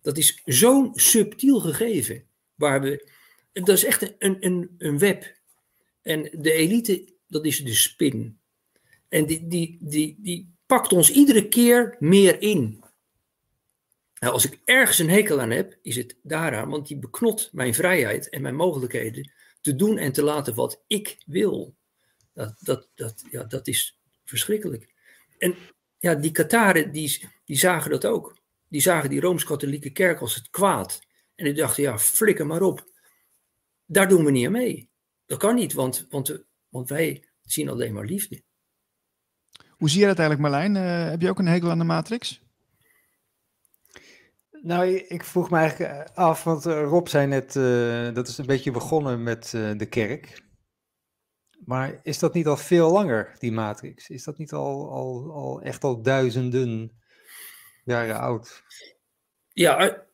Dat 0.04 0.18
is 0.18 0.42
zo'n 0.46 0.92
subtiel 0.94 1.60
gegeven. 1.60 2.24
Waar 2.56 2.82
we, 2.82 3.10
dat 3.54 3.70
is 3.70 3.84
echt 3.84 4.14
een, 4.18 4.38
een, 4.40 4.76
een 4.78 5.00
web. 5.00 5.38
En 6.02 6.30
de 6.32 6.52
elite, 6.52 7.14
dat 7.28 7.46
is 7.46 7.64
de 7.64 7.74
spin. 7.74 8.40
En 9.10 9.26
die, 9.26 9.48
die, 9.48 9.78
die, 9.82 10.18
die 10.20 10.54
pakt 10.66 10.94
ons 10.94 11.12
iedere 11.12 11.48
keer 11.48 11.96
meer 12.00 12.42
in. 12.42 12.84
Nou, 14.20 14.34
als 14.34 14.46
ik 14.46 14.60
ergens 14.66 15.00
een 15.00 15.10
hekel 15.10 15.42
aan 15.42 15.52
heb, 15.52 15.78
is 15.82 15.96
het 15.96 16.16
daaraan, 16.24 16.70
want 16.70 16.88
die 16.88 16.98
beknot 16.98 17.50
mijn 17.52 17.74
vrijheid 17.74 18.30
en 18.30 18.42
mijn 18.42 18.56
mogelijkheden 18.56 19.32
te 19.62 19.76
doen 19.76 19.98
en 19.98 20.12
te 20.12 20.24
laten 20.24 20.56
wat 20.56 20.84
ik 20.88 21.18
wil. 21.26 21.76
Dat, 22.34 22.56
dat, 22.60 22.88
dat, 22.96 23.24
ja, 23.32 23.44
dat 23.44 23.68
is 23.68 24.00
verschrikkelijk. 24.26 24.94
En 25.38 25.56
ja, 26.00 26.16
die 26.16 26.32
Kataren, 26.32 26.92
die, 26.92 27.30
die 27.46 27.58
zagen 27.58 27.92
dat 27.92 28.06
ook. 28.06 28.38
Die 28.74 28.82
zagen 28.82 29.10
die 29.10 29.20
Rooms-Katholieke 29.20 29.90
kerk 29.90 30.20
als 30.20 30.36
het 30.36 30.50
kwaad. 30.50 31.02
En 31.36 31.46
die 31.46 31.54
dachten, 31.54 31.84
ja, 31.84 32.00
flikker 32.00 32.46
maar 32.46 32.62
op. 32.62 32.86
Daar 33.86 34.08
doen 34.08 34.26
we 34.26 34.32
niet 34.32 34.46
aan 34.46 34.52
mee. 34.52 34.90
Dat 35.26 35.40
kan 35.40 35.56
niet, 35.56 35.74
want, 35.74 36.08
want, 36.10 36.46
want 36.70 36.90
wij 36.90 37.28
zien 37.42 37.70
alleen 37.70 37.94
maar 37.94 38.06
liefde. 38.06 38.44
Hoe 39.70 39.90
zie 39.90 40.00
je 40.00 40.06
dat 40.06 40.20
eigenlijk, 40.20 40.50
Marlijn? 40.50 40.76
Uh, 40.76 41.10
heb 41.10 41.22
je 41.22 41.30
ook 41.30 41.40
een 41.40 41.48
hekel 41.48 41.70
aan 41.70 41.78
de 41.78 41.84
Matrix? 41.84 42.42
Nou, 44.62 44.88
ik 44.88 45.24
vroeg 45.24 45.50
me 45.50 45.58
eigenlijk 45.58 45.92
eh, 45.92 46.16
af, 46.16 46.44
want 46.44 46.66
eh, 46.66 46.84
Rob 46.84 47.08
zei 47.08 47.28
net, 47.28 47.56
uh, 47.56 48.14
dat 48.14 48.28
is 48.28 48.38
een 48.38 48.46
beetje 48.46 48.72
begonnen 48.72 49.24
met 49.24 49.50
de 49.52 49.88
kerk. 49.90 50.44
Maar 51.66 52.00
is 52.04 52.20
dat 52.20 52.34
niet 52.34 52.48
al 52.48 52.58
veel 52.58 52.92
langer, 52.92 53.36
die 53.40 53.52
matrix? 53.52 54.10
Is 54.10 54.24
dat 54.24 54.38
niet 54.38 54.54
al, 54.54 54.92
al, 54.92 55.32
al 55.32 55.62
echt 55.62 55.84
al 55.84 56.02
duizenden 56.02 57.02
jaren 57.84 58.20
oud? 58.20 58.64
Ja, 59.54 60.06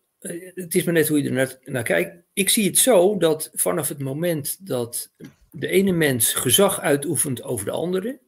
het 0.53 0.75
is 0.75 0.83
maar 0.83 0.93
net 0.93 1.07
hoe 1.07 1.21
je 1.21 1.29
er 1.29 1.35
naar, 1.35 1.57
naar 1.63 1.83
kijkt. 1.83 2.23
Ik 2.33 2.49
zie 2.49 2.65
het 2.65 2.77
zo 2.77 3.17
dat 3.17 3.49
vanaf 3.53 3.87
het 3.87 3.99
moment 3.99 4.67
dat 4.67 5.11
de 5.51 5.67
ene 5.67 5.91
mens 5.91 6.33
gezag 6.33 6.79
uitoefent 6.79 7.43
over 7.43 7.65
de 7.65 7.71
andere, 7.71 8.19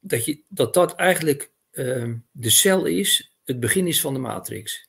dat 0.00 0.24
je, 0.24 0.42
dat, 0.48 0.74
dat 0.74 0.94
eigenlijk 0.94 1.50
uh, 1.72 2.14
de 2.30 2.50
cel 2.50 2.84
is, 2.84 3.36
het 3.44 3.60
begin 3.60 3.86
is 3.86 4.00
van 4.00 4.14
de 4.14 4.20
matrix. 4.20 4.88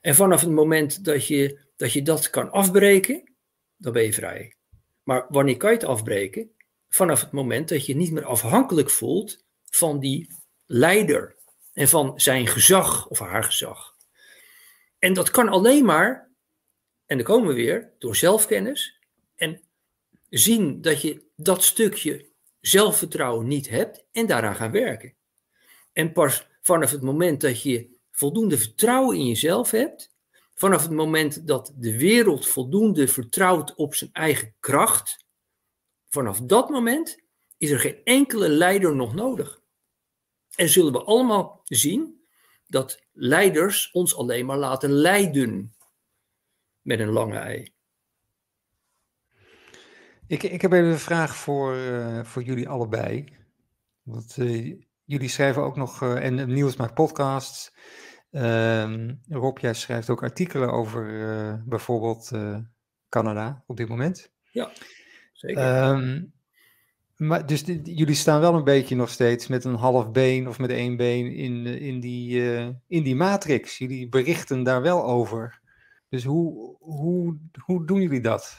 En 0.00 0.14
vanaf 0.14 0.40
het 0.40 0.50
moment 0.50 1.04
dat 1.04 1.26
je, 1.26 1.60
dat 1.76 1.92
je 1.92 2.02
dat 2.02 2.30
kan 2.30 2.50
afbreken, 2.50 3.32
dan 3.76 3.92
ben 3.92 4.02
je 4.02 4.12
vrij. 4.12 4.56
Maar 5.02 5.26
wanneer 5.28 5.56
kan 5.56 5.70
je 5.70 5.76
het 5.76 5.86
afbreken? 5.86 6.50
Vanaf 6.88 7.20
het 7.20 7.32
moment 7.32 7.68
dat 7.68 7.86
je 7.86 7.96
niet 7.96 8.12
meer 8.12 8.24
afhankelijk 8.24 8.90
voelt 8.90 9.44
van 9.70 10.00
die 10.00 10.30
leider 10.66 11.36
en 11.78 11.88
van 11.88 12.20
zijn 12.20 12.46
gezag 12.46 13.08
of 13.08 13.18
haar 13.18 13.44
gezag. 13.44 13.96
En 14.98 15.12
dat 15.12 15.30
kan 15.30 15.48
alleen 15.48 15.84
maar, 15.84 16.30
en 17.06 17.16
dan 17.16 17.26
komen 17.26 17.48
we 17.48 17.54
weer, 17.54 17.92
door 17.98 18.16
zelfkennis 18.16 18.98
en 19.36 19.60
zien 20.28 20.80
dat 20.80 21.02
je 21.02 21.22
dat 21.36 21.62
stukje 21.62 22.26
zelfvertrouwen 22.60 23.46
niet 23.46 23.68
hebt 23.68 24.04
en 24.12 24.26
daaraan 24.26 24.54
gaan 24.54 24.70
werken. 24.70 25.14
En 25.92 26.12
pas 26.12 26.46
vanaf 26.62 26.90
het 26.90 27.02
moment 27.02 27.40
dat 27.40 27.62
je 27.62 27.96
voldoende 28.10 28.58
vertrouwen 28.58 29.16
in 29.16 29.26
jezelf 29.26 29.70
hebt, 29.70 30.14
vanaf 30.54 30.82
het 30.82 30.92
moment 30.92 31.46
dat 31.46 31.72
de 31.76 31.98
wereld 31.98 32.46
voldoende 32.46 33.08
vertrouwt 33.08 33.74
op 33.74 33.94
zijn 33.94 34.12
eigen 34.12 34.54
kracht, 34.60 35.24
vanaf 36.08 36.40
dat 36.40 36.68
moment 36.68 37.18
is 37.58 37.70
er 37.70 37.80
geen 37.80 38.00
enkele 38.04 38.48
leider 38.48 38.94
nog 38.94 39.14
nodig. 39.14 39.57
En 40.58 40.68
zullen 40.68 40.92
we 40.92 41.04
allemaal 41.04 41.60
zien 41.64 42.24
dat 42.66 43.02
leiders 43.12 43.90
ons 43.90 44.16
alleen 44.16 44.46
maar 44.46 44.56
laten 44.56 44.90
leiden 44.90 45.74
met 46.80 47.00
een 47.00 47.10
lange 47.10 47.38
ei. 47.38 47.72
Ik, 50.26 50.42
ik 50.42 50.62
heb 50.62 50.72
even 50.72 50.90
een 50.90 50.98
vraag 50.98 51.36
voor, 51.36 51.76
uh, 51.76 52.24
voor 52.24 52.42
jullie 52.42 52.68
allebei. 52.68 53.36
Want 54.02 54.36
uh, 54.36 54.80
jullie 55.04 55.28
schrijven 55.28 55.62
ook 55.62 55.76
nog, 55.76 56.02
uh, 56.02 56.24
en 56.24 56.52
Niels 56.52 56.76
maakt 56.76 56.94
podcasts. 56.94 57.74
Ehm, 58.30 59.14
Rob, 59.28 59.58
jij 59.58 59.74
schrijft 59.74 60.10
ook 60.10 60.22
artikelen 60.22 60.72
over 60.72 61.62
bijvoorbeeld 61.66 62.30
Canada 63.08 63.64
op 63.66 63.76
dit 63.76 63.88
moment. 63.88 64.32
Ja, 64.50 64.72
zeker. 65.32 65.88
Um, 65.88 66.32
maar 67.18 67.46
dus 67.46 67.64
die, 67.64 67.94
jullie 67.94 68.14
staan 68.14 68.40
wel 68.40 68.54
een 68.54 68.64
beetje 68.64 68.96
nog 68.96 69.10
steeds 69.10 69.46
met 69.46 69.64
een 69.64 69.74
half 69.74 70.10
been 70.10 70.48
of 70.48 70.58
met 70.58 70.70
één 70.70 70.96
been 70.96 71.32
in, 71.34 71.66
in, 71.66 72.00
die, 72.00 72.42
in 72.86 73.02
die 73.02 73.16
matrix. 73.16 73.78
Jullie 73.78 74.08
berichten 74.08 74.62
daar 74.62 74.82
wel 74.82 75.04
over. 75.04 75.60
Dus 76.08 76.24
hoe, 76.24 76.76
hoe, 76.80 77.38
hoe 77.64 77.86
doen 77.86 78.00
jullie 78.00 78.20
dat? 78.20 78.56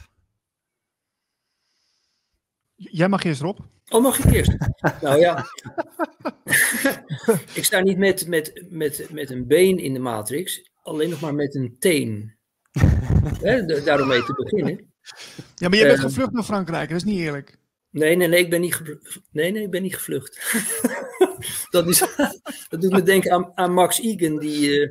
Jij 2.74 3.08
mag 3.08 3.24
eerst, 3.24 3.40
Rob. 3.40 3.58
Oh, 3.88 4.02
mag 4.02 4.18
ik 4.18 4.32
eerst? 4.32 4.56
nou 5.02 5.18
ja. 5.18 5.44
ik 7.54 7.64
sta 7.64 7.80
niet 7.80 7.98
met, 7.98 8.26
met, 8.26 8.64
met, 8.68 9.06
met 9.12 9.30
een 9.30 9.46
been 9.46 9.78
in 9.78 9.92
de 9.92 9.98
matrix, 9.98 10.70
alleen 10.82 11.10
nog 11.10 11.20
maar 11.20 11.34
met 11.34 11.54
een 11.54 11.76
teen. 11.78 12.34
He, 13.42 13.82
daarom 13.84 14.08
mee 14.08 14.24
te 14.24 14.34
beginnen. 14.34 14.92
Ja, 15.54 15.68
maar 15.68 15.78
je 15.78 15.84
bent 15.84 15.98
uh, 15.98 16.04
gevlucht 16.04 16.32
naar 16.32 16.42
Frankrijk, 16.42 16.88
dat 16.88 16.98
is 16.98 17.04
niet 17.04 17.18
eerlijk. 17.18 17.58
Nee, 17.90 18.16
nee, 18.16 18.28
nee, 18.28 18.40
ik 18.40 18.50
ben 18.50 18.60
niet, 18.60 18.82
nee, 19.30 19.50
nee, 19.50 19.62
ik 19.62 19.70
ben 19.70 19.82
niet 19.82 19.94
gevlucht. 19.94 20.54
dat, 21.70 21.88
is, 21.88 21.98
dat 22.68 22.80
doet 22.80 22.92
me 22.92 23.02
denken 23.02 23.32
aan, 23.32 23.52
aan 23.54 23.72
Max 23.72 24.00
Egan, 24.00 24.38
die, 24.38 24.80
uh, 24.80 24.90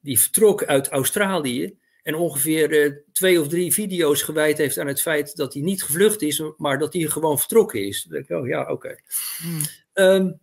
die 0.00 0.20
vertrok 0.20 0.64
uit 0.64 0.88
Australië. 0.88 1.78
En 2.02 2.14
ongeveer 2.14 2.72
uh, 2.72 2.96
twee 3.12 3.40
of 3.40 3.48
drie 3.48 3.72
video's 3.72 4.22
gewijd 4.22 4.58
heeft 4.58 4.78
aan 4.78 4.86
het 4.86 5.00
feit 5.00 5.36
dat 5.36 5.54
hij 5.54 5.62
niet 5.62 5.82
gevlucht 5.82 6.22
is, 6.22 6.42
maar 6.56 6.78
dat 6.78 6.92
hij 6.92 7.02
gewoon 7.02 7.38
vertrokken 7.38 7.86
is. 7.86 8.02
Dan 8.02 8.12
denk 8.12 8.28
ik, 8.28 8.36
oh 8.36 8.46
ja, 8.46 8.60
oké. 8.60 8.72
Okay. 8.72 8.98
Hmm. 9.38 9.60
Um, 9.92 10.40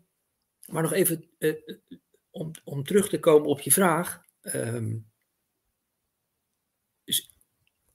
maar 0.66 0.82
nog 0.82 0.94
even 0.94 1.30
uh, 1.40 1.54
om, 2.30 2.52
om 2.64 2.84
terug 2.84 3.10
te 3.10 3.20
komen 3.20 3.50
op 3.50 3.60
je 3.60 3.72
vraag. 3.72 4.22
Um, 4.42 5.12
dus 7.04 7.32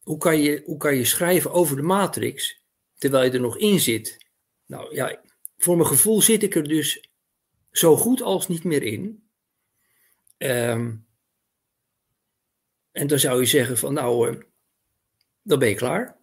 hoe, 0.03 0.18
kan 0.18 0.40
je, 0.40 0.62
hoe 0.64 0.76
kan 0.76 0.96
je 0.96 1.05
schrijven 1.05 1.53
over 1.53 1.76
de 1.76 1.82
matrix 1.82 2.60
terwijl 3.01 3.24
je 3.24 3.30
er 3.30 3.40
nog 3.40 3.59
in 3.59 3.80
zit? 3.80 4.26
Nou 4.66 4.94
ja, 4.94 5.20
voor 5.57 5.76
mijn 5.76 5.88
gevoel 5.88 6.20
zit 6.20 6.42
ik 6.42 6.55
er 6.55 6.68
dus 6.68 7.11
zo 7.70 7.96
goed 7.96 8.22
als 8.22 8.48
niet 8.48 8.64
meer 8.64 8.82
in. 8.82 9.28
Um, 10.38 11.07
en 12.92 13.07
dan 13.07 13.18
zou 13.18 13.40
je 13.40 13.46
zeggen 13.46 13.78
van 13.78 13.94
nou, 13.94 14.30
uh, 14.30 14.40
dan 15.42 15.59
ben 15.59 15.68
je 15.68 15.74
klaar. 15.74 16.18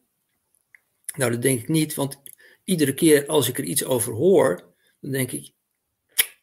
Nou, 1.16 1.32
dat 1.32 1.42
denk 1.42 1.60
ik 1.60 1.68
niet, 1.68 1.94
want 1.94 2.22
iedere 2.64 2.94
keer 2.94 3.26
als 3.26 3.48
ik 3.48 3.58
er 3.58 3.64
iets 3.64 3.86
over 3.86 4.14
hoor, 4.14 4.76
dan 5.00 5.12
denk 5.12 5.32
ik, 5.32 5.54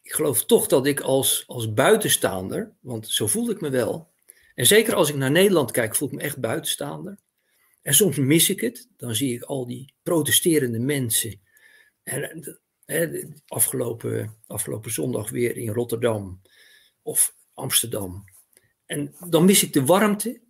ik 0.01 0.11
geloof 0.11 0.45
toch 0.45 0.67
dat 0.67 0.85
ik 0.85 0.99
als, 0.99 1.43
als 1.47 1.73
buitenstaander, 1.73 2.75
want 2.79 3.07
zo 3.07 3.27
voel 3.27 3.49
ik 3.49 3.61
me 3.61 3.69
wel, 3.69 4.13
en 4.55 4.65
zeker 4.65 4.95
als 4.95 5.09
ik 5.09 5.15
naar 5.15 5.31
Nederland 5.31 5.71
kijk, 5.71 5.95
voel 5.95 6.07
ik 6.07 6.13
me 6.13 6.21
echt 6.21 6.39
buitenstaander. 6.39 7.19
En 7.85 7.93
soms 7.93 8.17
mis 8.17 8.49
ik 8.49 8.61
het, 8.61 8.89
dan 8.97 9.15
zie 9.15 9.33
ik 9.33 9.41
al 9.41 9.65
die 9.65 9.93
protesterende 10.03 10.79
mensen. 10.79 11.41
En, 12.03 12.59
hè, 12.85 13.23
afgelopen, 13.47 14.37
afgelopen 14.47 14.91
zondag 14.91 15.29
weer 15.29 15.57
in 15.57 15.69
Rotterdam 15.69 16.41
of 17.01 17.35
Amsterdam. 17.53 18.23
En 18.85 19.15
dan 19.29 19.45
mis 19.45 19.63
ik 19.63 19.73
de 19.73 19.85
warmte 19.85 20.41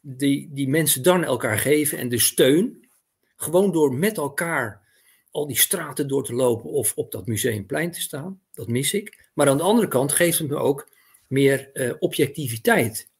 die, 0.00 0.50
die 0.52 0.68
mensen 0.68 1.02
dan 1.02 1.24
elkaar 1.24 1.58
geven 1.58 1.98
en 1.98 2.08
de 2.08 2.18
steun. 2.18 2.88
Gewoon 3.36 3.72
door 3.72 3.94
met 3.94 4.16
elkaar 4.16 4.86
al 5.30 5.46
die 5.46 5.58
straten 5.58 6.08
door 6.08 6.24
te 6.24 6.34
lopen 6.34 6.70
of 6.70 6.94
op 6.94 7.12
dat 7.12 7.26
museumplein 7.26 7.90
te 7.90 8.00
staan. 8.00 8.40
Dat 8.52 8.68
mis 8.68 8.92
ik. 8.92 9.28
Maar 9.34 9.48
aan 9.48 9.56
de 9.56 9.62
andere 9.62 9.88
kant 9.88 10.12
geeft 10.12 10.38
het 10.38 10.48
me 10.48 10.56
ook 10.56 10.90
meer 11.26 11.70
uh, 11.72 11.94
objectiviteit. 11.98 13.10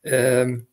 Um, 0.00 0.72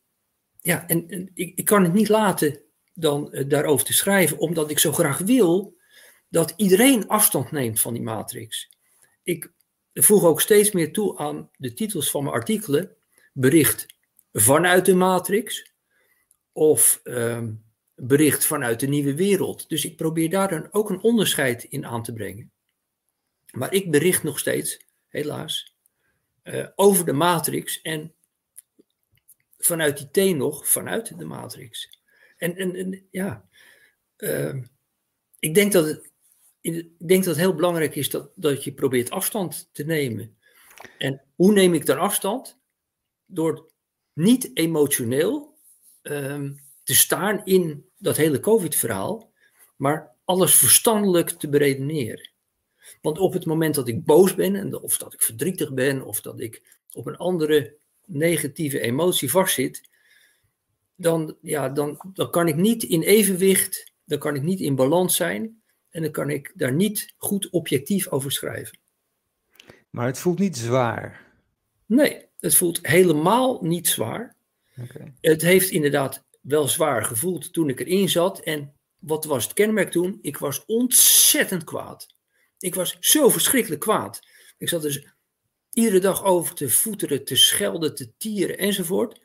ja, 0.62 0.88
en, 0.88 1.32
ik, 1.34 1.57
ik, 1.57 1.66
kan 1.66 1.84
het 1.84 1.93
niet 1.93 2.09
laten 2.09 2.62
dan 2.93 3.30
uh, 3.32 3.49
daarover 3.49 3.86
te 3.86 3.93
schrijven, 3.93 4.38
omdat 4.38 4.70
ik 4.70 4.80
zo 4.80 4.91
graag 4.91 5.18
wil 5.18 5.78
dat 6.30 6.53
iedereen 6.55 7.07
afstand 7.07 7.51
neemt 7.51 7.80
van 7.80 7.93
die 7.93 8.01
matrix. 8.01 8.70
Ik 9.24 9.51
voeg 9.93 10.24
ook 10.24 10.41
steeds 10.41 10.72
meer 10.72 10.93
toe 10.93 11.18
aan 11.18 11.49
de 11.57 11.74
titels 11.74 12.12
van 12.12 12.24
mijn 12.24 12.36
artikelen. 12.36 12.95
Bericht 13.34 13.86
vanuit 14.32 14.86
de 14.86 14.95
matrix 14.95 15.74
of 16.51 17.01
um, 17.03 17.64
bericht 17.95 18.45
vanuit 18.45 18.80
de 18.80 18.88
nieuwe 18.88 19.16
wereld. 19.16 19.70
Dus 19.70 19.86
ik 19.86 19.95
probeer 19.95 20.30
daar 20.30 20.49
dan 20.49 20.68
ook 20.72 20.89
een 20.89 21.01
onderscheid 21.01 21.64
in 21.64 21.86
aan 21.86 22.03
te 22.03 22.14
brengen. 22.14 22.51
Maar 23.51 23.74
ik 23.74 23.91
bericht 23.91 24.24
nog 24.24 24.39
steeds 24.39 24.86
helaas, 25.07 25.76
eh, 26.43 26.68
over 26.76 27.05
de 27.05 27.14
matrix 27.14 27.82
en 27.82 28.14
vanuit 29.66 30.12
die 30.12 30.32
T 30.34 30.36
nog 30.36 30.68
vanuit 30.68 31.18
de 31.18 31.26
matrix. 31.26 31.99
En, 32.38 32.55
en, 32.55 33.07
ja, 33.12 33.47
ehm, 34.16 34.64
ik 35.39 35.53
denk 35.53 35.72
dat 35.72 35.86
het, 35.86 36.09
denk 36.97 37.24
dat 37.24 37.36
het 37.36 37.43
heel 37.43 37.55
belangrijk 37.55 37.95
is 37.95 38.09
dat, 38.09 38.32
dat 38.36 38.64
je 38.64 38.74
probeert 38.74 39.09
afstand 39.09 39.70
te 39.72 39.84
nemen. 39.84 40.38
En 40.97 41.22
hoe 41.36 41.53
neem 41.53 41.74
ik 41.74 41.86
dan 41.86 41.99
afstand? 41.99 42.59
Door 43.26 43.70
niet 44.14 44.51
emotioneel 44.53 45.57
ehm, 46.01 46.53
te 46.84 46.95
staan 46.95 47.45
in 47.45 47.89
dat 47.97 48.18
hele 48.18 48.39
COVID-verhaal, 48.39 49.32
maar 49.76 50.16
alles 50.24 50.55
verstandelijk 50.55 51.30
te 51.30 51.49
beredeneren. 51.49 52.30
Want 53.01 53.18
op 53.18 53.34
het 53.34 53.45
moment 53.45 53.76
dat 53.76 53.88
ik 53.88 54.05
boos 54.05 54.36
ben, 54.36 54.55
en 54.55 54.82
of 54.82 54.97
dat 54.97 55.14
ik 55.14 55.22
verdrietig 55.22 55.74
ben, 55.74 56.05
of 56.05 56.22
dat 56.22 56.39
ik 56.39 56.80
op 56.91 57.05
een 57.05 57.18
andere 57.18 57.78
negatieve 58.14 58.80
emotie 58.80 59.30
vastzit, 59.30 59.89
dan, 60.95 61.38
ja, 61.41 61.70
dan, 61.70 62.01
dan 62.14 62.30
kan 62.30 62.47
ik 62.47 62.55
niet 62.55 62.84
in 62.84 63.01
evenwicht, 63.01 63.91
dan 64.05 64.20
kan 64.20 64.36
ik 64.36 64.41
niet 64.41 64.59
in 64.59 64.76
balans 64.76 65.16
zijn 65.16 65.62
en 65.89 66.01
dan 66.01 66.12
kan 66.12 66.30
ik 66.30 66.51
daar 66.55 66.74
niet 66.74 67.14
goed 67.18 67.49
objectief 67.49 68.07
over 68.07 68.32
schrijven. 68.32 68.80
Maar 69.89 70.05
het 70.05 70.20
voelt 70.20 70.39
niet 70.39 70.57
zwaar. 70.57 71.34
Nee, 71.86 72.26
het 72.39 72.55
voelt 72.55 72.88
helemaal 72.88 73.59
niet 73.62 73.88
zwaar. 73.88 74.36
Okay. 74.82 75.14
Het 75.22 75.41
heeft 75.41 75.70
inderdaad 75.70 76.24
wel 76.41 76.68
zwaar 76.68 77.03
gevoeld 77.05 77.53
toen 77.53 77.70
ik 77.70 77.80
erin 77.80 78.09
zat. 78.09 78.39
En 78.39 78.74
wat 78.99 79.26
was 79.26 79.43
het 79.43 79.53
kenmerk 79.53 79.91
toen? 79.91 80.20
Ik 80.22 80.38
was 80.38 80.66
ontzettend 80.66 81.64
kwaad. 81.64 82.16
Ik 82.59 82.76
was 82.76 82.97
zo 82.99 83.30
verschrikkelijk 83.30 83.82
kwaad. 83.82 84.28
Ik 84.57 84.70
zat 84.70 84.82
dus 84.82 85.07
iedere 85.74 85.99
dag 85.99 86.24
over 86.24 86.55
te 86.55 86.69
voeteren, 86.69 87.26
te 87.26 87.36
schelden, 87.36 87.95
te 87.95 88.17
tieren 88.17 88.57
enzovoort. 88.57 89.22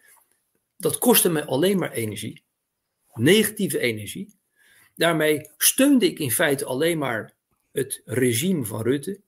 Dat 0.76 0.98
kostte 0.98 1.30
me 1.30 1.44
alleen 1.44 1.78
maar 1.78 1.92
energie. 1.92 2.42
Negatieve 3.14 3.78
energie. 3.78 4.34
Daarmee 4.94 5.50
steunde 5.56 6.06
ik 6.06 6.18
in 6.18 6.30
feite 6.30 6.64
alleen 6.64 6.98
maar 6.98 7.34
het 7.72 8.02
regime 8.04 8.64
van 8.64 8.82
Rutte. 8.82 9.20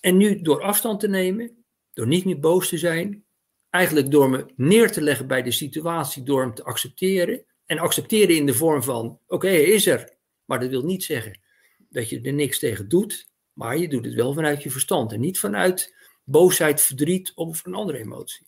En 0.00 0.16
nu 0.16 0.42
door 0.42 0.62
afstand 0.62 1.00
te 1.00 1.08
nemen, 1.08 1.64
door 1.92 2.06
niet 2.06 2.24
meer 2.24 2.40
boos 2.40 2.68
te 2.68 2.78
zijn, 2.78 3.24
eigenlijk 3.70 4.10
door 4.10 4.30
me 4.30 4.46
neer 4.56 4.90
te 4.90 5.00
leggen 5.00 5.26
bij 5.26 5.42
de 5.42 5.50
situatie, 5.50 6.22
door 6.22 6.40
hem 6.40 6.54
te 6.54 6.64
accepteren. 6.64 7.44
En 7.66 7.78
accepteren 7.78 8.36
in 8.36 8.46
de 8.46 8.54
vorm 8.54 8.82
van: 8.82 9.20
oké, 9.26 9.48
is 9.50 9.86
er. 9.86 10.16
Maar 10.44 10.60
dat 10.60 10.68
wil 10.68 10.84
niet 10.84 11.04
zeggen 11.04 11.40
dat 11.88 12.08
je 12.08 12.20
er 12.20 12.32
niks 12.32 12.58
tegen 12.58 12.88
doet, 12.88 13.30
maar 13.52 13.78
je 13.78 13.88
doet 13.88 14.04
het 14.04 14.14
wel 14.14 14.32
vanuit 14.32 14.62
je 14.62 14.70
verstand 14.70 15.12
en 15.12 15.20
niet 15.20 15.38
vanuit 15.38 15.94
boosheid, 16.28 16.80
verdriet 16.80 17.32
of 17.34 17.64
een 17.64 17.74
andere 17.74 17.98
emotie. 17.98 18.46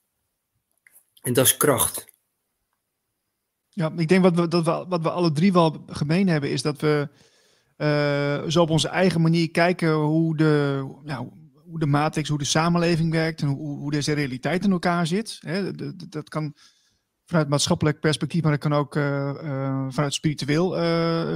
En 1.21 1.33
dat 1.33 1.47
is 1.47 1.57
kracht. 1.57 2.09
Ja, 3.69 3.93
ik 3.97 4.09
denk 4.09 4.23
wat 4.23 4.35
we, 4.35 4.49
dat 4.49 4.65
we, 4.65 4.85
wat 4.89 5.03
we 5.03 5.11
alle 5.11 5.33
drie 5.33 5.53
wel 5.53 5.85
gemeen 5.87 6.29
hebben, 6.29 6.51
is 6.51 6.63
dat 6.63 6.81
we 6.81 7.09
uh, 7.77 8.49
zo 8.49 8.63
op 8.63 8.71
onze 8.71 8.89
eigen 8.89 9.21
manier 9.21 9.51
kijken 9.51 9.93
hoe 9.93 10.37
de, 10.37 10.85
nou, 11.03 11.29
hoe 11.55 11.79
de 11.79 11.87
matrix, 11.87 12.29
hoe 12.29 12.39
de 12.39 12.45
samenleving 12.45 13.13
werkt 13.13 13.41
en 13.41 13.49
hoe, 13.49 13.79
hoe 13.79 13.91
deze 13.91 14.13
realiteit 14.13 14.65
in 14.65 14.71
elkaar 14.71 15.07
zit. 15.07 15.39
Hè, 15.41 15.73
dat, 16.09 16.29
kan 16.29 16.55
vanuit 17.27 17.49
maatschappelijk 17.49 18.01
perspectief, 18.01 18.43
maar 18.43 18.51
dat 18.51 18.61
kan 18.61 18.73
ook 18.73 18.97
uh, 18.97 19.35
uh, 19.43 19.87
vanuit 19.89 20.15
spiritueel 20.15 20.71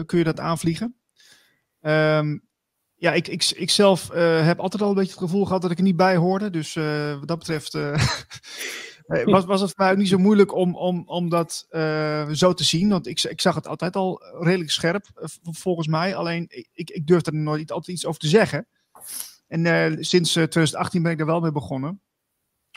kun 0.04 0.18
je 0.18 0.24
dat 0.24 0.40
aanvliegen. 0.40 0.96
Um, 1.80 2.42
ja, 3.04 3.12
ik, 3.12 3.28
ik, 3.28 3.52
ik 3.56 3.70
zelf 3.70 4.08
heb 4.42 4.58
altijd 4.60 4.82
al 4.82 4.88
een 4.88 4.94
beetje 4.94 5.10
het 5.10 5.20
gevoel 5.20 5.44
gehad 5.44 5.62
dat 5.62 5.70
ik 5.70 5.76
er 5.78 5.84
niet 5.84 5.96
bij 5.96 6.16
hoorde. 6.16 6.50
Dus 6.50 6.74
wat 7.18 7.28
dat 7.28 7.38
betreft 7.38 7.72
was, 9.24 9.44
was 9.44 9.60
het 9.60 9.72
voor 9.76 9.84
mij 9.84 9.94
niet 9.94 10.08
zo 10.08 10.18
moeilijk 10.18 10.54
om, 10.54 10.76
om, 10.76 11.02
om 11.06 11.28
dat 11.28 11.66
zo 12.32 12.52
te 12.52 12.64
zien. 12.64 12.88
Want 12.88 13.06
ik, 13.06 13.22
ik 13.22 13.40
zag 13.40 13.54
het 13.54 13.66
altijd 13.66 13.96
al 13.96 14.22
redelijk 14.40 14.70
scherp, 14.70 15.06
volgens 15.42 15.86
mij. 15.86 16.16
Alleen 16.16 16.46
ik, 16.72 16.90
ik 16.90 17.06
durfde 17.06 17.30
er 17.30 17.36
nooit 17.36 17.72
altijd 17.72 17.96
iets 17.96 18.06
over 18.06 18.20
te 18.20 18.28
zeggen. 18.28 18.66
En 19.46 19.96
sinds 20.04 20.32
2018 20.32 21.02
ben 21.02 21.12
ik 21.12 21.20
er 21.20 21.26
wel 21.26 21.40
mee 21.40 21.52
begonnen. 21.52 22.00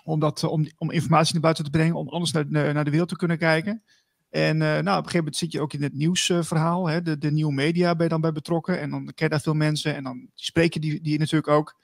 Om, 0.03 0.19
dat, 0.19 0.43
om, 0.43 0.67
om 0.78 0.91
informatie 0.91 1.34
naar 1.34 1.41
buiten 1.41 1.63
te 1.63 1.69
brengen, 1.69 1.95
om 1.95 2.09
anders 2.09 2.32
naar, 2.32 2.73
naar 2.73 2.86
de 2.86 2.91
wereld 2.91 3.09
te 3.09 3.15
kunnen 3.15 3.38
kijken. 3.38 3.84
En 4.30 4.55
uh, 4.55 4.61
nou, 4.61 4.80
op 4.80 4.86
een 4.86 4.93
gegeven 4.93 5.17
moment 5.17 5.36
zit 5.36 5.51
je 5.51 5.61
ook 5.61 5.73
in 5.73 5.84
het 5.84 5.93
nieuwsverhaal. 5.93 6.88
Hè? 6.88 7.01
De, 7.01 7.17
de 7.17 7.32
nieuwe 7.32 7.53
media 7.53 7.95
ben 7.95 8.03
je 8.03 8.09
dan 8.09 8.21
bij 8.21 8.32
betrokken. 8.32 8.80
En 8.80 8.89
dan 8.89 9.05
ken 9.05 9.13
je 9.15 9.30
daar 9.30 9.41
veel 9.41 9.53
mensen. 9.53 9.95
En 9.95 10.03
dan 10.03 10.30
spreken 10.34 10.82
die, 10.82 11.01
die 11.01 11.19
natuurlijk 11.19 11.47
ook. 11.47 11.75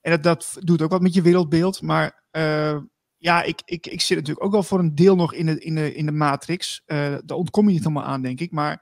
En 0.00 0.10
dat, 0.10 0.22
dat 0.22 0.56
doet 0.58 0.82
ook 0.82 0.90
wat 0.90 1.02
met 1.02 1.14
je 1.14 1.22
wereldbeeld. 1.22 1.82
Maar 1.82 2.24
uh, 2.32 2.78
ja, 3.16 3.42
ik, 3.42 3.62
ik, 3.64 3.86
ik 3.86 4.00
zit 4.00 4.16
natuurlijk 4.16 4.44
ook 4.44 4.52
wel 4.52 4.62
voor 4.62 4.78
een 4.78 4.94
deel 4.94 5.16
nog 5.16 5.34
in 5.34 5.46
de, 5.46 5.60
in 5.60 5.74
de, 5.74 5.94
in 5.94 6.06
de 6.06 6.12
matrix. 6.12 6.82
daar 6.86 7.22
ontkom 7.26 7.66
je 7.66 7.72
niet 7.72 7.82
helemaal 7.82 8.04
aan, 8.04 8.22
denk 8.22 8.40
ik. 8.40 8.50
Maar 8.50 8.72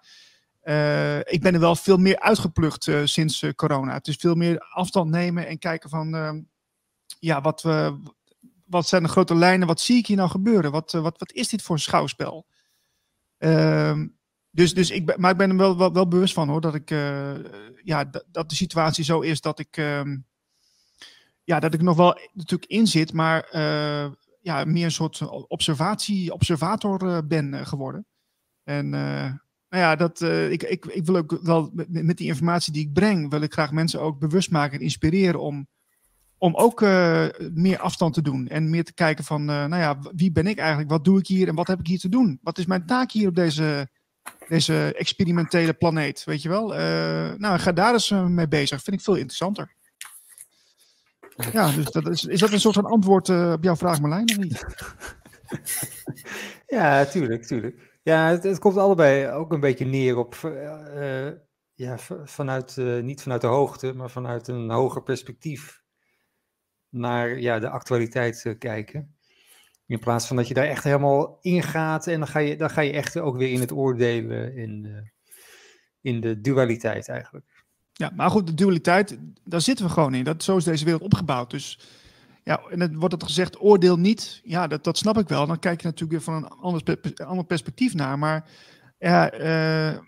ik 1.25 1.41
ben 1.41 1.55
er 1.55 1.61
wel 1.61 1.77
veel 1.77 1.97
meer 1.97 2.21
uitgeplucht 2.21 2.91
sinds 3.05 3.45
corona. 3.55 3.93
Het 3.93 4.09
is 4.09 4.17
veel 4.17 4.35
meer 4.35 4.59
afstand 4.59 5.11
nemen 5.11 5.47
en 5.47 5.59
kijken 5.59 5.91
van, 5.91 6.15
ehm, 6.15 6.41
ja, 7.19 7.41
wat, 7.41 7.63
wat 8.67 8.89
zijn 8.89 9.03
de 9.03 9.09
grote 9.09 9.35
lijnen? 9.35 9.67
Wat 9.67 9.81
zie 9.81 9.99
ik 9.99 10.07
hier 10.07 10.17
nou 10.17 10.31
gebeuren? 10.31 10.71
Wat, 10.71 10.93
wat, 10.93 11.19
wat 11.19 11.33
is 11.33 11.49
dit 11.49 11.63
voor 11.63 11.75
een 11.75 11.81
schouwspel? 11.81 12.47
Ehm, 13.39 14.07
dus, 14.51 14.75
dus 14.75 14.91
ik 14.91 15.17
maar 15.17 15.31
ik 15.31 15.37
ben 15.37 15.51
er 15.51 15.57
wel, 15.57 15.79
wel, 15.79 15.93
wel 15.93 16.09
bewust 16.09 16.35
van 16.35 16.49
hoor, 16.49 16.61
dat 16.61 16.75
ik, 16.75 16.91
ja, 17.83 18.11
dat 18.31 18.49
de 18.49 18.55
situatie 18.55 19.05
zo 19.05 19.21
is 19.21 19.41
dat 19.41 19.59
ik, 19.59 19.77
ehm, 19.77 20.17
ja, 21.45 21.61
dat 21.61 21.75
ik 21.75 21.83
nog 21.83 21.97
wel 21.97 22.19
natuurlijk 22.33 22.71
in 22.71 22.87
zit, 22.87 23.13
maar 23.13 23.49
ja, 24.41 24.65
meer 24.65 24.85
een 24.85 24.91
soort 24.91 25.29
observatie, 25.49 26.33
observator 26.33 27.27
ben 27.27 27.67
geworden. 27.67 28.07
En 28.65 28.89
nou 28.89 29.83
ja, 29.83 29.97
dat, 29.97 30.21
ik, 30.21 30.63
ik, 30.63 30.87
ik 30.87 31.05
wil 31.05 31.17
ook 31.17 31.39
wel 31.43 31.71
met, 31.89 32.17
die 32.17 32.27
informatie 32.27 32.73
die 32.73 32.87
ik 32.87 32.93
breng, 32.93 33.31
wil 33.31 33.41
ik 33.41 33.53
graag 33.53 33.73
mensen 33.73 34.01
ook 34.01 34.19
bewust 34.19 34.51
maken 34.51 34.79
en 34.79 34.85
inspireren 34.85 35.41
om, 35.41 35.69
om 36.39 36.55
ook 36.55 36.81
uh, 36.81 37.27
meer 37.55 37.79
afstand 37.79 38.15
te 38.15 38.23
doen. 38.23 38.49
En 38.49 38.71
meer 38.71 38.85
te 38.85 38.95
kijken 38.95 39.25
van, 39.25 39.41
uh, 39.41 39.47
nou 39.47 39.77
ja, 39.77 39.99
wie 40.15 40.33
ben 40.33 40.47
ik 40.47 40.59
eigenlijk? 40.59 40.91
Wat 40.91 41.05
doe 41.05 41.19
ik 41.19 41.27
hier 41.27 41.49
en 41.49 41.55
wat 41.55 41.67
heb 41.67 41.81
ik 41.81 41.87
hier 41.87 41.99
te 41.99 42.09
doen? 42.09 42.39
Wat 42.43 42.59
is 42.59 42.67
mijn 42.67 42.87
taak 42.87 43.11
hier 43.11 43.29
op 43.29 43.35
deze, 43.35 43.89
deze 44.49 44.95
experimentele 44.95 45.73
planeet? 45.73 46.25
Weet 46.25 46.43
je 46.43 46.49
wel? 46.49 46.69
nou, 47.39 47.59
ga 47.59 47.73
daar 47.73 47.93
eens 47.93 48.11
mee 48.11 48.49
bezig. 48.49 48.83
Vind 48.83 48.97
ik 48.97 49.03
veel 49.03 49.15
interessanter. 49.15 49.77
Ja, 51.53 51.71
dus 51.71 51.91
dat 51.91 52.09
is, 52.09 52.25
is 52.25 52.41
dat 52.41 52.53
een 52.53 52.61
soort 52.61 52.75
van 52.75 52.85
antwoord 52.85 53.29
op 53.29 53.63
jouw 53.63 53.77
vraag, 53.77 54.01
Marlijn, 54.01 54.31
of 54.31 54.39
niet? 54.39 54.65
Ja, 56.67 57.05
tuurlijk, 57.05 57.43
tuurlijk. 57.47 57.99
Ja, 58.03 58.29
het, 58.29 58.43
het, 58.43 58.59
komt 58.59 58.77
allebei 58.77 59.29
ook 59.29 59.53
een 59.53 59.61
beetje 59.61 59.85
neer 59.85 60.17
op, 60.17 60.35
ja, 61.75 61.99
vanuit, 62.25 62.77
niet 63.03 63.23
vanuit 63.23 63.41
de 63.41 63.47
hoogte, 63.47 63.93
maar 63.93 64.11
vanuit 64.11 64.49
een 64.49 64.71
hoger 64.71 65.03
perspectief 65.03 65.83
naar 66.89 67.41
ja, 67.41 67.59
de 67.59 67.69
actualiteit 67.69 68.45
uh, 68.45 68.59
kijken. 68.59 69.17
In 69.87 69.99
plaats 69.99 70.27
van 70.27 70.37
dat 70.37 70.49
je 70.49 70.55
daar 70.55 70.67
echt 70.67 70.85
helemaal 70.85 71.39
ingaat 71.41 72.07
en 72.07 72.19
dan 72.19 72.29
ga 72.29 72.39
je, 72.39 72.57
dan 72.57 72.71
ga 72.71 72.81
je 72.81 72.93
echt 72.93 73.19
ook 73.19 73.37
weer 73.37 73.53
in 73.53 73.61
het 73.61 73.73
oordelen, 73.73 74.57
in, 74.57 75.11
in 76.01 76.21
de 76.21 76.41
dualiteit 76.41 77.09
eigenlijk. 77.09 77.47
Ja, 77.93 78.13
maar 78.15 78.31
goed, 78.31 78.47
de 78.47 78.55
dualiteit, 78.55 79.19
daar 79.45 79.61
zitten 79.61 79.87
we 79.87 79.93
gewoon 79.93 80.15
in. 80.15 80.25
Dat, 80.25 80.43
zo 80.43 80.57
is 80.57 80.65
deze 80.65 80.85
wereld 80.85 81.03
opgebouwd. 81.03 81.51
Dus 81.51 81.79
ja, 82.45 82.61
en 82.71 82.81
het 82.81 82.95
wordt 82.95 83.15
het 83.15 83.23
gezegd, 83.23 83.61
oordeel 83.61 83.99
niet. 83.99 84.41
Ja, 84.45 84.67
dat, 84.67 84.85
dat 84.85 84.99
snap 84.99 85.19
ik 85.19 85.29
wel. 85.29 85.47
Dan 85.47 85.59
kijk 85.59 85.81
je 85.81 85.87
natuurlijk 85.87 86.13
weer 86.13 86.35
van 86.35 86.35
een 86.35 87.27
ander, 87.29 87.45
perspectief 87.45 87.95
naar. 87.95 88.19
Maar 88.19 88.51
ja, 88.99 89.35
uh, 89.35 89.99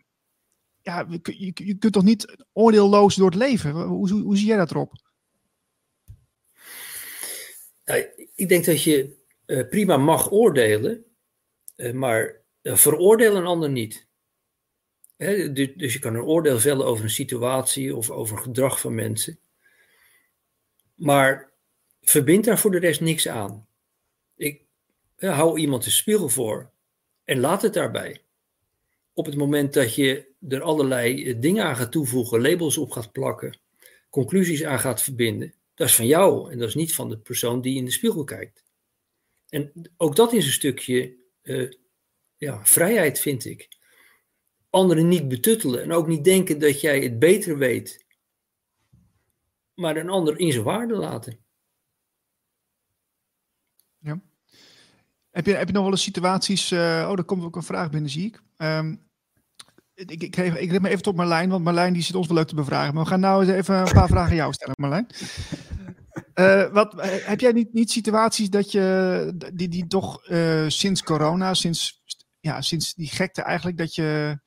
ja 0.81 1.07
je, 1.09 1.53
je, 1.55 1.75
kunt 1.79 1.93
toch 1.93 2.03
niet 2.03 2.47
oordeelloos 2.53 3.15
door 3.15 3.31
het 3.31 3.39
leven? 3.39 3.71
Hoe, 3.71 4.11
hoe, 4.11 4.23
hoe 4.23 4.37
zie 4.37 4.47
jij 4.47 4.57
dat 4.57 4.71
erop? 4.71 5.10
Ik 8.35 8.49
denk 8.49 8.65
dat 8.65 8.83
je 8.83 9.17
uh, 9.47 9.69
prima 9.69 9.97
mag 9.97 10.31
oordelen, 10.31 11.05
uh, 11.77 11.93
maar 11.93 12.41
veroordeel 12.63 13.37
een 13.37 13.47
ander 13.47 13.71
niet. 13.71 14.09
Hè, 15.17 15.53
dus, 15.53 15.69
dus 15.77 15.93
je 15.93 15.99
kan 15.99 16.15
een 16.15 16.23
oordeel 16.23 16.59
vellen 16.59 16.87
over 16.87 17.05
een 17.05 17.11
situatie 17.11 17.97
of 17.97 18.11
over 18.11 18.39
gedrag 18.39 18.81
van 18.81 18.95
mensen. 18.95 19.39
Maar 20.95 21.53
verbind 22.01 22.45
daar 22.45 22.59
voor 22.59 22.71
de 22.71 22.79
rest 22.79 23.01
niks 23.01 23.29
aan. 23.29 23.67
Ik 24.37 24.65
hou 25.17 25.59
iemand 25.59 25.85
de 25.85 25.91
spiegel 25.91 26.29
voor 26.29 26.71
en 27.25 27.41
laat 27.41 27.63
het 27.63 27.75
daarbij. 27.75 28.23
Op 29.13 29.27
het 29.27 29.37
moment 29.37 29.75
dat 29.75 29.95
je 29.95 30.27
er 30.49 30.63
allerlei 30.63 31.25
eh, 31.25 31.41
dingen 31.41 31.65
aan 31.65 31.77
gaat 31.77 31.93
toevoegen, 31.93 32.41
labels 32.41 32.79
op 32.79 32.91
gaat 32.91 33.13
plakken, 33.13 33.59
conclusies 34.11 34.65
aan 34.65 34.79
gaat 34.79 35.03
verbinden, 35.03 35.55
dat 35.81 35.89
is 35.89 35.95
van 35.95 36.07
jou 36.07 36.51
en 36.53 36.59
dat 36.59 36.69
is 36.69 36.75
niet 36.75 36.95
van 36.95 37.09
de 37.09 37.19
persoon 37.19 37.61
die 37.61 37.77
in 37.77 37.85
de 37.85 37.91
spiegel 37.91 38.25
kijkt. 38.25 38.65
En 39.49 39.93
ook 39.97 40.17
dat 40.17 40.33
is 40.33 40.47
een 40.47 40.53
stukje 40.53 41.17
uh, 41.43 41.71
ja, 42.37 42.65
vrijheid, 42.65 43.19
vind 43.21 43.45
ik. 43.45 43.69
Anderen 44.71 45.09
niet 45.09 45.29
betuttelen 45.29 45.83
en 45.83 45.93
ook 45.93 46.07
niet 46.07 46.25
denken 46.25 46.59
dat 46.59 46.81
jij 46.81 47.01
het 47.01 47.19
beter 47.19 47.59
weet, 47.59 48.07
maar 49.75 49.97
een 49.97 50.09
ander 50.09 50.39
in 50.39 50.53
zijn 50.53 50.65
waarde 50.65 50.95
laten. 50.95 51.45
Ja. 53.99 54.21
Heb 55.31 55.47
je, 55.47 55.55
heb 55.55 55.67
je 55.67 55.73
nog 55.73 55.83
wel 55.83 55.93
eens 55.93 56.03
situaties... 56.03 56.71
Uh, 56.71 57.09
oh, 57.11 57.19
er 57.19 57.25
komt 57.25 57.45
ook 57.45 57.57
een 57.57 57.63
vraag 57.63 57.91
binnen, 57.91 58.11
zie 58.11 58.27
ik. 58.27 58.43
Um, 58.57 59.09
ik, 59.95 60.11
ik, 60.11 60.37
ik, 60.37 60.55
ik 60.55 60.81
me 60.81 60.89
even 60.89 61.03
tot 61.03 61.17
Marlijn, 61.17 61.51
want 61.51 61.65
Marlijn 61.65 61.93
die 61.93 62.03
zit 62.03 62.15
ons 62.15 62.27
wel 62.27 62.37
leuk 62.37 62.49
te 62.49 62.55
bevragen. 62.55 62.95
Maar 62.95 63.03
we 63.03 63.09
gaan 63.09 63.21
nou 63.21 63.41
eens 63.45 63.53
even 63.53 63.77
een 63.77 63.93
paar 63.93 64.09
vragen 64.15 64.31
aan 64.31 64.37
jou 64.37 64.53
stellen, 64.53 64.75
Marlijn. 64.79 65.07
Uh, 66.41 66.73
wat, 66.73 66.95
heb 67.03 67.41
jij 67.41 67.53
niet, 67.53 67.73
niet 67.73 67.91
situaties 67.91 68.51
dat 68.51 68.73
je, 68.73 69.51
die, 69.55 69.69
die 69.69 69.87
toch 69.87 70.29
uh, 70.29 70.65
sinds 70.69 71.03
corona, 71.03 71.55
sinds, 71.55 72.03
ja, 72.41 72.61
sinds 72.61 72.95
die 72.95 73.07
gekte 73.07 73.43
eigenlijk, 73.43 73.77
dat 73.77 73.95
je, 73.95 74.39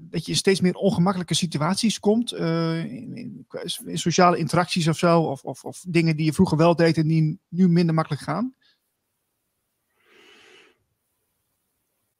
dat 0.00 0.24
je 0.24 0.30
in 0.30 0.36
steeds 0.36 0.60
meer 0.60 0.74
ongemakkelijke 0.74 1.34
situaties 1.34 1.98
komt, 1.98 2.32
in, 2.32 3.16
in, 3.16 3.46
in, 3.84 3.98
sociale 3.98 4.38
interacties 4.38 4.88
of 4.88 4.98
zo, 4.98 5.20
of, 5.20 5.42
of, 5.42 5.64
of 5.64 5.84
dingen 5.88 6.16
die 6.16 6.24
je 6.24 6.32
vroeger 6.32 6.56
wel 6.56 6.76
deed 6.76 6.96
en 6.96 7.06
die 7.06 7.40
nu 7.48 7.68
minder 7.68 7.94
makkelijk 7.94 8.22
gaan? 8.22 8.54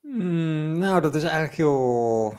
Mm, 0.00 0.78
nou, 0.78 1.00
dat 1.00 1.14
is 1.14 1.22
eigenlijk 1.22 1.54
heel 1.54 2.34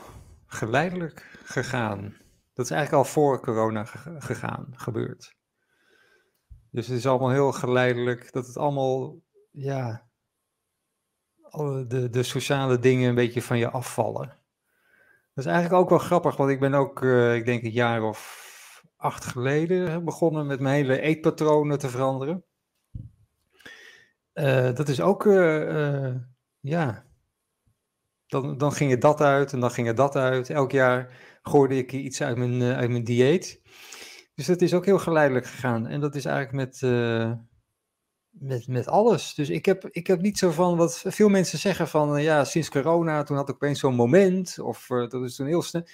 geleidelijk 0.46 1.38
gegaan. 1.44 2.16
Dat 2.54 2.64
is 2.64 2.70
eigenlijk 2.70 3.04
al 3.04 3.12
voor 3.12 3.40
corona 3.40 3.84
gegaan, 4.18 4.66
gebeurd. 4.72 5.36
Dus 6.78 6.86
het 6.86 6.96
is 6.96 7.06
allemaal 7.06 7.30
heel 7.30 7.52
geleidelijk, 7.52 8.32
dat 8.32 8.46
het 8.46 8.56
allemaal, 8.56 9.16
ja, 9.50 10.08
de, 11.86 12.08
de 12.10 12.22
sociale 12.22 12.78
dingen 12.78 13.08
een 13.08 13.14
beetje 13.14 13.42
van 13.42 13.58
je 13.58 13.70
afvallen. 13.70 14.28
Dat 15.34 15.44
is 15.44 15.46
eigenlijk 15.46 15.82
ook 15.82 15.88
wel 15.88 15.98
grappig, 15.98 16.36
want 16.36 16.50
ik 16.50 16.60
ben 16.60 16.74
ook, 16.74 17.02
uh, 17.02 17.34
ik 17.34 17.44
denk 17.44 17.62
een 17.62 17.70
jaar 17.70 18.02
of 18.02 18.84
acht 18.96 19.24
geleden 19.24 20.04
begonnen 20.04 20.46
met 20.46 20.60
mijn 20.60 20.74
hele 20.74 21.00
eetpatronen 21.00 21.78
te 21.78 21.88
veranderen. 21.88 22.44
Uh, 24.34 24.74
dat 24.74 24.88
is 24.88 25.00
ook, 25.00 25.24
uh, 25.24 26.14
ja, 26.60 27.04
dan, 28.26 28.58
dan 28.58 28.72
ging 28.72 28.92
er 28.92 29.00
dat 29.00 29.20
uit 29.20 29.52
en 29.52 29.60
dan 29.60 29.70
ging 29.70 29.88
er 29.88 29.94
dat 29.94 30.16
uit. 30.16 30.50
Elk 30.50 30.72
jaar 30.72 31.16
gooide 31.42 31.76
ik 31.76 31.92
iets 31.92 32.22
uit 32.22 32.36
mijn, 32.36 32.62
uit 32.62 32.90
mijn 32.90 33.04
dieet. 33.04 33.60
Dus 34.38 34.46
dat 34.46 34.62
is 34.62 34.74
ook 34.74 34.84
heel 34.84 34.98
geleidelijk 34.98 35.46
gegaan. 35.46 35.86
En 35.86 36.00
dat 36.00 36.14
is 36.14 36.24
eigenlijk 36.24 36.56
met, 36.56 36.80
uh, 36.80 37.32
met, 38.30 38.66
met 38.66 38.88
alles. 38.88 39.34
Dus 39.34 39.48
ik 39.48 39.64
heb, 39.64 39.88
ik 39.90 40.06
heb 40.06 40.20
niet 40.20 40.38
zo 40.38 40.50
van 40.50 40.76
wat 40.76 41.04
veel 41.06 41.28
mensen 41.28 41.58
zeggen 41.58 41.88
van 41.88 42.16
uh, 42.16 42.22
ja, 42.24 42.44
sinds 42.44 42.68
corona, 42.68 43.22
toen 43.22 43.36
had 43.36 43.48
ik 43.48 43.54
opeens 43.54 43.80
zo'n 43.80 43.94
moment. 43.94 44.58
Of 44.58 44.86
dat 44.86 45.14
is 45.14 45.36
toen 45.36 45.46
heel 45.46 45.62
snel. 45.62 45.86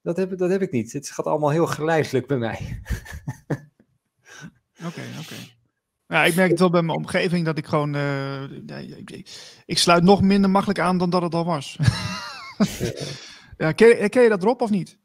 Dat 0.00 0.16
heb, 0.16 0.38
dat 0.38 0.50
heb 0.50 0.62
ik 0.62 0.70
niet. 0.70 0.92
Het 0.92 1.10
gaat 1.10 1.26
allemaal 1.26 1.50
heel 1.50 1.66
geleidelijk 1.66 2.26
bij 2.26 2.36
mij. 2.36 2.58
Oké, 4.86 5.02
oké. 5.10 5.20
Okay. 5.20 5.56
Ja, 6.06 6.24
ik 6.24 6.34
merk 6.34 6.50
het 6.50 6.58
wel 6.58 6.70
bij 6.70 6.82
mijn 6.82 6.98
omgeving 6.98 7.44
dat 7.44 7.58
ik 7.58 7.66
gewoon. 7.66 7.94
Uh, 7.94 8.42
ik, 8.96 9.28
ik, 9.66 9.78
sluit 9.78 10.02
nog 10.02 10.22
minder 10.22 10.50
makkelijk 10.50 10.78
aan 10.78 10.98
dan 10.98 11.10
dat 11.10 11.22
het 11.22 11.34
al 11.34 11.44
was. 11.44 11.78
ja, 13.58 13.72
ken, 13.72 14.08
ken, 14.10 14.22
je 14.22 14.28
dat 14.28 14.42
erop 14.42 14.60
of 14.60 14.70
niet? 14.70 14.98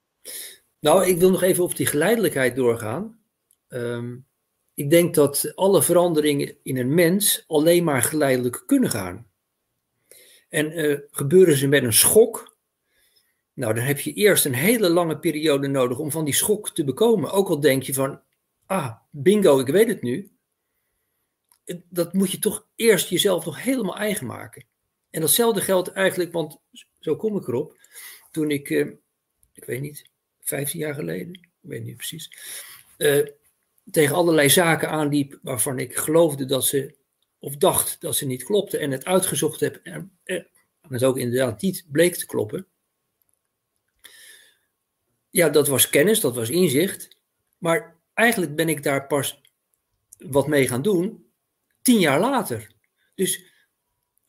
Nou, 0.79 1.05
ik 1.05 1.17
wil 1.17 1.31
nog 1.31 1.41
even 1.41 1.63
op 1.63 1.75
die 1.75 1.85
geleidelijkheid 1.85 2.55
doorgaan. 2.55 3.19
Um, 3.67 4.25
ik 4.73 4.89
denk 4.89 5.15
dat 5.15 5.51
alle 5.55 5.83
veranderingen 5.83 6.55
in 6.63 6.77
een 6.77 6.93
mens 6.93 7.43
alleen 7.47 7.83
maar 7.83 8.01
geleidelijk 8.01 8.63
kunnen 8.65 8.89
gaan. 8.89 9.27
En 10.49 10.79
uh, 10.79 10.99
gebeuren 11.11 11.57
ze 11.57 11.67
met 11.67 11.83
een 11.83 11.93
schok, 11.93 12.57
nou, 13.53 13.73
dan 13.73 13.83
heb 13.83 13.99
je 13.99 14.13
eerst 14.13 14.45
een 14.45 14.53
hele 14.53 14.89
lange 14.89 15.19
periode 15.19 15.67
nodig 15.67 15.99
om 15.99 16.11
van 16.11 16.25
die 16.25 16.33
schok 16.33 16.69
te 16.69 16.83
bekomen. 16.83 17.31
Ook 17.31 17.49
al 17.49 17.59
denk 17.59 17.83
je 17.83 17.93
van, 17.93 18.21
ah, 18.65 18.95
bingo, 19.11 19.59
ik 19.59 19.67
weet 19.67 19.87
het 19.87 20.01
nu 20.01 20.37
dat 21.89 22.13
moet 22.13 22.31
je 22.31 22.39
toch 22.39 22.67
eerst 22.75 23.09
jezelf 23.09 23.45
nog 23.45 23.63
helemaal 23.63 23.97
eigen 23.97 24.25
maken. 24.25 24.65
En 25.09 25.21
datzelfde 25.21 25.61
geldt 25.61 25.91
eigenlijk, 25.91 26.31
want 26.31 26.59
zo 26.99 27.15
kom 27.15 27.37
ik 27.37 27.47
erop. 27.47 27.77
Toen 28.31 28.51
ik, 28.51 28.69
eh, 28.69 28.87
ik 29.53 29.63
weet 29.63 29.81
niet, 29.81 30.09
15 30.47 30.79
jaar 30.79 30.93
geleden, 30.93 31.33
ik 31.33 31.49
weet 31.59 31.83
niet 31.83 31.97
precies, 31.97 32.31
uh, 32.97 33.27
tegen 33.91 34.15
allerlei 34.15 34.49
zaken 34.49 34.89
aanliep 34.89 35.39
waarvan 35.41 35.79
ik 35.79 35.97
geloofde 35.97 36.45
dat 36.45 36.65
ze, 36.65 36.95
of 37.39 37.55
dacht 37.55 38.01
dat 38.01 38.15
ze 38.15 38.25
niet 38.25 38.43
klopten 38.43 38.79
en 38.79 38.91
het 38.91 39.05
uitgezocht 39.05 39.59
heb 39.59 39.79
en, 39.83 40.17
en 40.23 40.47
het 40.89 41.03
ook 41.03 41.17
inderdaad 41.17 41.61
niet 41.61 41.85
bleek 41.91 42.15
te 42.15 42.25
kloppen. 42.25 42.67
Ja, 45.29 45.49
dat 45.49 45.67
was 45.67 45.89
kennis, 45.89 46.19
dat 46.19 46.35
was 46.35 46.49
inzicht. 46.49 47.17
Maar 47.57 47.95
eigenlijk 48.13 48.55
ben 48.55 48.69
ik 48.69 48.83
daar 48.83 49.07
pas 49.07 49.41
wat 50.17 50.47
mee 50.47 50.67
gaan 50.67 50.81
doen 50.81 51.25
tien 51.81 51.99
jaar 51.99 52.19
later. 52.19 52.71
Dus 53.15 53.45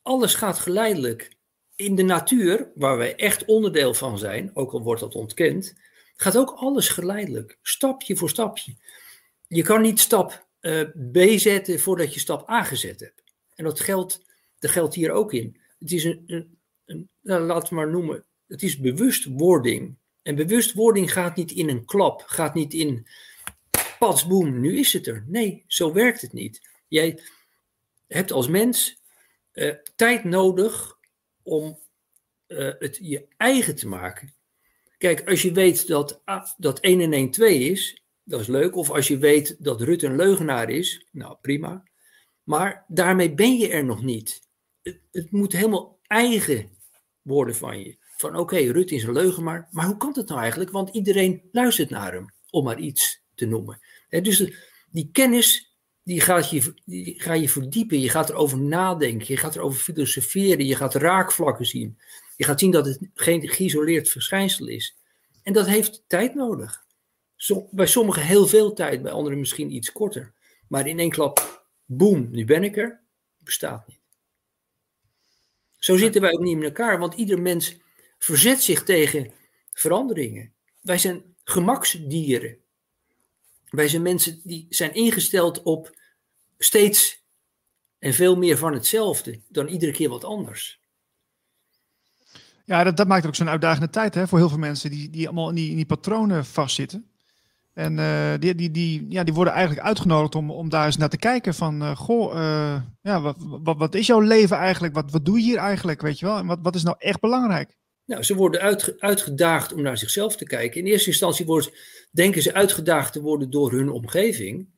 alles 0.03 0.35
gaat 0.35 0.59
geleidelijk. 0.59 1.37
In 1.75 1.95
de 1.95 2.03
natuur, 2.03 2.71
waar 2.75 2.97
wij 2.97 3.17
echt 3.17 3.45
onderdeel 3.45 3.95
van 3.95 4.19
zijn, 4.19 4.51
ook 4.55 4.73
al 4.73 4.83
wordt 4.83 5.01
dat 5.01 5.15
ontkend, 5.15 5.75
gaat 6.21 6.37
ook 6.37 6.51
alles 6.51 6.89
geleidelijk, 6.89 7.59
stapje 7.63 8.17
voor 8.17 8.29
stapje. 8.29 8.77
Je 9.47 9.63
kan 9.63 9.83
niet 9.83 10.01
stap 10.01 10.47
uh, 10.61 10.83
B 11.13 11.39
zetten 11.39 11.81
voordat 11.81 12.15
je 12.15 12.21
stap 12.21 12.51
A 12.51 12.63
gezet 12.63 13.01
hebt. 13.01 13.23
En 13.55 13.65
dat 13.65 13.81
geldt, 13.81 14.25
dat 14.59 14.71
geldt 14.71 14.95
hier 14.95 15.11
ook 15.11 15.33
in. 15.33 15.61
Het 15.79 15.93
is 15.93 16.05
een, 16.05 16.23
een, 16.27 16.59
een 16.85 17.09
nou, 17.21 17.43
laten 17.43 17.69
we 17.69 17.75
maar 17.75 17.91
noemen, 17.91 18.25
het 18.47 18.63
is 18.63 18.79
bewustwording. 18.79 19.97
En 20.23 20.35
bewustwording 20.35 21.13
gaat 21.13 21.37
niet 21.37 21.51
in 21.51 21.69
een 21.69 21.85
klap, 21.85 22.23
gaat 22.27 22.55
niet 22.55 22.75
in 22.75 23.07
pats, 23.99 24.27
boem, 24.27 24.61
nu 24.61 24.79
is 24.79 24.93
het 24.93 25.07
er. 25.07 25.25
Nee, 25.27 25.65
zo 25.67 25.93
werkt 25.93 26.21
het 26.21 26.33
niet. 26.33 26.69
Jij, 26.89 27.21
hebt 28.07 28.33
als 28.33 28.49
mens 28.49 29.03
uh, 29.53 29.75
tijd 29.97 30.25
nodig 30.25 30.99
om 31.43 31.79
uh, 32.49 32.73
het 32.79 32.99
je 33.03 33.27
eigen 33.37 33.77
te 33.77 33.89
maken. 33.89 34.35
Kijk, 34.99 35.29
als 35.29 35.43
je 35.43 35.53
weet 35.53 35.87
dat, 35.87 36.23
dat 36.57 36.81
1 36.81 37.01
en 37.01 37.13
1 37.13 37.31
2 37.31 37.59
is, 37.59 38.03
dat 38.25 38.41
is 38.41 38.47
leuk. 38.47 38.77
Of 38.77 38.91
als 38.91 39.09
je 39.09 39.19
weet 39.19 39.57
dat 39.59 39.81
Rutte 39.81 40.07
een 40.07 40.17
leugenaar 40.17 40.71
is, 40.71 41.07
nou 41.13 41.37
prima. 41.41 41.83
Maar 42.43 42.85
daarmee 42.89 43.35
ben 43.35 43.57
je 43.57 43.69
er 43.69 43.85
nog 43.85 44.03
niet. 44.03 44.41
Het, 44.83 45.01
het 45.11 45.31
moet 45.31 45.53
helemaal 45.53 45.99
eigen 46.03 46.71
worden 47.23 47.55
van 47.55 47.79
je. 47.79 47.97
Van 48.17 48.37
oké, 48.37 48.57
Rutte 48.57 48.95
is 48.95 49.03
een 49.03 49.13
leugenaar, 49.13 49.69
maar 49.71 49.87
hoe 49.87 49.97
kan 49.97 50.13
het 50.15 50.29
nou 50.29 50.41
eigenlijk? 50.41 50.71
Want 50.71 50.95
iedereen 50.95 51.49
luistert 51.53 51.91
naar 51.91 52.13
hem, 52.13 52.35
om 52.51 52.65
maar 52.65 52.79
iets 52.79 53.23
te 53.35 53.47
noemen. 53.47 53.79
dus 54.09 54.53
die 54.91 55.09
kennis 55.13 55.69
die 56.09 56.21
gaat 56.21 56.51
je, 56.51 56.75
die 56.85 57.21
ga 57.21 57.33
je 57.33 57.49
verdiepen. 57.49 58.01
Je 58.01 58.09
gaat 58.09 58.31
erover 58.31 58.59
nadenken. 58.59 59.27
Je 59.29 59.37
gaat 59.37 59.57
erover 59.57 59.81
filosoferen. 59.81 60.67
Je 60.67 60.77
gaat 60.77 60.95
raakvlakken 60.95 61.67
zien. 61.67 61.99
Je 62.39 62.45
gaat 62.45 62.61
zien 62.61 62.71
dat 62.71 62.87
het 62.87 62.99
geen 63.15 63.49
geïsoleerd 63.49 64.09
verschijnsel 64.09 64.67
is. 64.67 64.97
En 65.43 65.53
dat 65.53 65.67
heeft 65.67 66.03
tijd 66.07 66.35
nodig. 66.35 66.85
bij 67.71 67.87
sommigen 67.87 68.23
heel 68.23 68.47
veel 68.47 68.73
tijd, 68.73 69.03
bij 69.03 69.13
anderen 69.13 69.39
misschien 69.39 69.75
iets 69.75 69.93
korter. 69.93 70.33
Maar 70.69 70.87
in 70.87 70.99
één 70.99 71.11
klap, 71.11 71.65
boem, 71.85 72.29
nu 72.31 72.45
ben 72.45 72.65
ik 72.65 72.77
er, 72.77 73.01
bestaat 73.39 73.87
niet. 73.87 74.01
Zo 75.79 75.97
zitten 75.97 76.21
wij 76.21 76.33
ook 76.33 76.41
niet 76.41 76.57
in 76.57 76.63
elkaar, 76.63 76.99
want 76.99 77.15
ieder 77.15 77.41
mens 77.41 77.77
verzet 78.19 78.63
zich 78.63 78.83
tegen 78.83 79.33
veranderingen. 79.73 80.53
Wij 80.81 80.99
zijn 80.99 81.35
gemaksdieren. 81.45 82.59
Wij 83.69 83.89
zijn 83.89 84.03
mensen 84.03 84.41
die 84.45 84.67
zijn 84.69 84.95
ingesteld 84.95 85.63
op 85.63 85.99
steeds 86.59 87.25
en 87.99 88.15
veel 88.15 88.37
meer 88.37 88.59
van 88.59 88.73
hetzelfde 88.73 89.41
dan 89.49 89.69
iedere 89.69 89.93
keer 89.93 90.09
wat 90.09 90.25
anders. 90.25 90.81
Ja, 92.69 92.85
dat, 92.85 93.07
maakt 93.07 93.27
ook 93.27 93.35
zo'n 93.35 93.49
uitdagende 93.49 93.91
tijd 93.91 94.15
hè, 94.15 94.29
voor 94.29 94.39
heel 94.39 94.49
veel 94.49 94.59
mensen 94.59 94.91
die, 94.91 95.11
die 95.11 95.27
allemaal 95.27 95.49
in 95.49 95.55
die, 95.55 95.71
in 95.71 95.77
die 95.77 95.87
patronen 95.87 96.45
vastzitten. 96.45 97.11
En 97.73 97.99
uh, 97.99 98.33
die, 98.39 98.55
die, 98.55 98.71
die, 98.71 99.07
ja, 99.09 99.25
die 99.25 99.35
worden 99.35 99.53
eigenlijk 99.53 99.87
uitgenodigd 99.87 100.35
om, 100.35 100.51
om 100.51 100.69
daar 100.69 100.87
eens 100.87 100.97
naar 100.97 101.09
te 101.09 101.17
kijken 101.17 101.55
van, 101.55 101.83
uh, 101.83 101.97
goh, 101.97 102.35
uh, 102.35 102.83
ja, 103.03 103.21
wat, 103.21 103.37
wat, 103.39 103.77
wat 103.77 103.95
is 103.95 104.07
jouw 104.07 104.21
leven 104.21 104.57
eigenlijk? 104.57 104.95
Wat, 104.95 105.11
wat 105.11 105.25
doe 105.25 105.39
je 105.39 105.45
hier 105.45 105.57
eigenlijk, 105.57 106.01
weet 106.01 106.19
je 106.19 106.27
wel? 106.27 106.37
En 106.37 106.47
wat, 106.47 106.59
wat 106.63 106.75
is 106.75 106.83
nou 106.83 106.97
echt 106.99 107.21
belangrijk? 107.21 107.77
Nou, 108.05 108.23
ze 108.23 108.35
worden 108.35 108.61
uitge, 108.61 108.95
uitgedaagd 108.99 109.73
om 109.73 109.83
naar 109.83 109.99
zichzelf 109.99 110.37
te 110.37 110.45
kijken. 110.45 110.81
In 110.81 110.87
eerste 110.87 111.11
instantie 111.11 111.47
worden, 111.47 111.73
denken 112.11 112.43
ze 112.43 112.55
uitgedaagd 112.55 113.13
te 113.13 113.21
worden 113.21 113.51
door 113.51 113.73
hun 113.73 113.91
omgeving. 113.91 114.69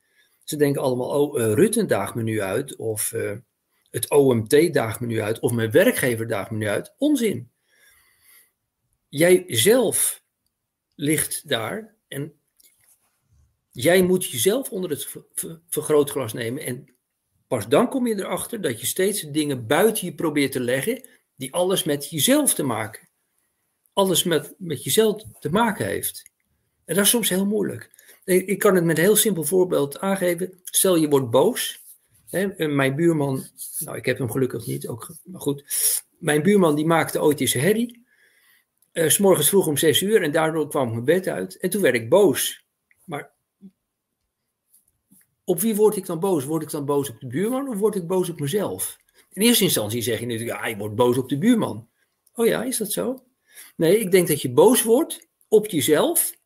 Ze 0.43 0.55
denken 0.55 0.81
allemaal, 0.81 1.09
oh, 1.09 1.39
uh, 1.39 1.53
Rutte 1.53 1.85
daagt 1.85 2.15
me 2.15 2.23
nu 2.23 2.41
uit, 2.41 2.75
of 2.75 3.13
het 3.89 4.09
OMT 4.09 4.73
daagt 4.73 4.99
me 4.99 5.07
nu 5.07 5.21
uit, 5.21 5.39
of 5.39 5.51
mijn 5.51 5.71
werkgever 5.71 6.27
daagt 6.27 6.51
me 6.51 6.57
nu 6.57 6.67
uit. 6.67 6.93
Onzin. 6.97 7.50
Jij 9.11 9.43
zelf 9.47 10.23
ligt 10.95 11.49
daar 11.49 11.95
en 12.07 12.33
jij 13.71 14.03
moet 14.03 14.25
jezelf 14.25 14.71
onder 14.71 14.89
het 14.89 15.07
vergrootglas 15.69 16.33
nemen. 16.33 16.65
En 16.65 16.95
pas 17.47 17.67
dan 17.67 17.89
kom 17.89 18.07
je 18.07 18.15
erachter 18.15 18.61
dat 18.61 18.79
je 18.79 18.85
steeds 18.85 19.21
dingen 19.21 19.67
buiten 19.67 20.05
je 20.05 20.15
probeert 20.15 20.51
te 20.51 20.59
leggen, 20.59 21.07
die 21.35 21.53
alles 21.53 21.83
met 21.83 22.09
jezelf 22.09 22.53
te 22.53 22.63
maken. 22.63 23.09
Alles 23.93 24.23
met, 24.23 24.53
met 24.57 24.83
jezelf 24.83 25.23
te 25.39 25.49
maken 25.49 25.85
heeft. 25.85 26.31
En 26.85 26.95
dat 26.95 27.03
is 27.03 27.09
soms 27.09 27.29
heel 27.29 27.45
moeilijk. 27.45 27.91
Ik 28.23 28.59
kan 28.59 28.75
het 28.75 28.83
met 28.83 28.97
een 28.97 29.03
heel 29.03 29.15
simpel 29.15 29.43
voorbeeld 29.43 29.99
aangeven. 29.99 30.61
Stel 30.63 30.95
je 30.95 31.09
wordt 31.09 31.29
boos. 31.29 31.83
Hè, 32.29 32.67
mijn 32.67 32.95
buurman, 32.95 33.45
nou 33.79 33.97
ik 33.97 34.05
heb 34.05 34.17
hem 34.17 34.31
gelukkig 34.31 34.65
niet, 34.65 34.87
ook, 34.87 35.15
maar 35.23 35.41
goed. 35.41 35.63
Mijn 36.17 36.43
buurman 36.43 36.75
die 36.75 36.85
maakte 36.85 37.21
ooit 37.21 37.39
eens 37.39 37.53
herrie. 37.53 38.00
Uh, 38.93 39.09
s 39.09 39.47
vroeg 39.47 39.67
om 39.67 39.77
zes 39.77 40.01
uur 40.01 40.21
en 40.21 40.31
daardoor 40.31 40.69
kwam 40.69 40.87
ik 40.87 40.93
mijn 40.93 41.05
bed 41.05 41.27
uit. 41.27 41.57
En 41.57 41.69
toen 41.69 41.81
werd 41.81 41.95
ik 41.95 42.09
boos. 42.09 42.65
Maar 43.05 43.31
op 45.43 45.59
wie 45.59 45.75
word 45.75 45.95
ik 45.95 46.05
dan 46.05 46.19
boos? 46.19 46.43
Word 46.43 46.63
ik 46.63 46.69
dan 46.69 46.85
boos 46.85 47.09
op 47.09 47.19
de 47.19 47.27
buurman 47.27 47.69
of 47.69 47.77
word 47.77 47.95
ik 47.95 48.07
boos 48.07 48.29
op 48.29 48.39
mezelf? 48.39 48.97
In 49.33 49.41
eerste 49.41 49.63
instantie 49.63 50.01
zeg 50.01 50.19
je 50.19 50.25
natuurlijk, 50.25 50.59
ja, 50.59 50.67
je 50.67 50.77
wordt 50.77 50.95
boos 50.95 51.17
op 51.17 51.29
de 51.29 51.37
buurman. 51.37 51.89
Oh 52.33 52.45
ja, 52.45 52.63
is 52.63 52.77
dat 52.77 52.91
zo? 52.91 53.23
Nee, 53.75 53.99
ik 53.99 54.11
denk 54.11 54.27
dat 54.27 54.41
je 54.41 54.51
boos 54.51 54.83
wordt 54.83 55.27
op 55.47 55.67
jezelf 55.67 56.39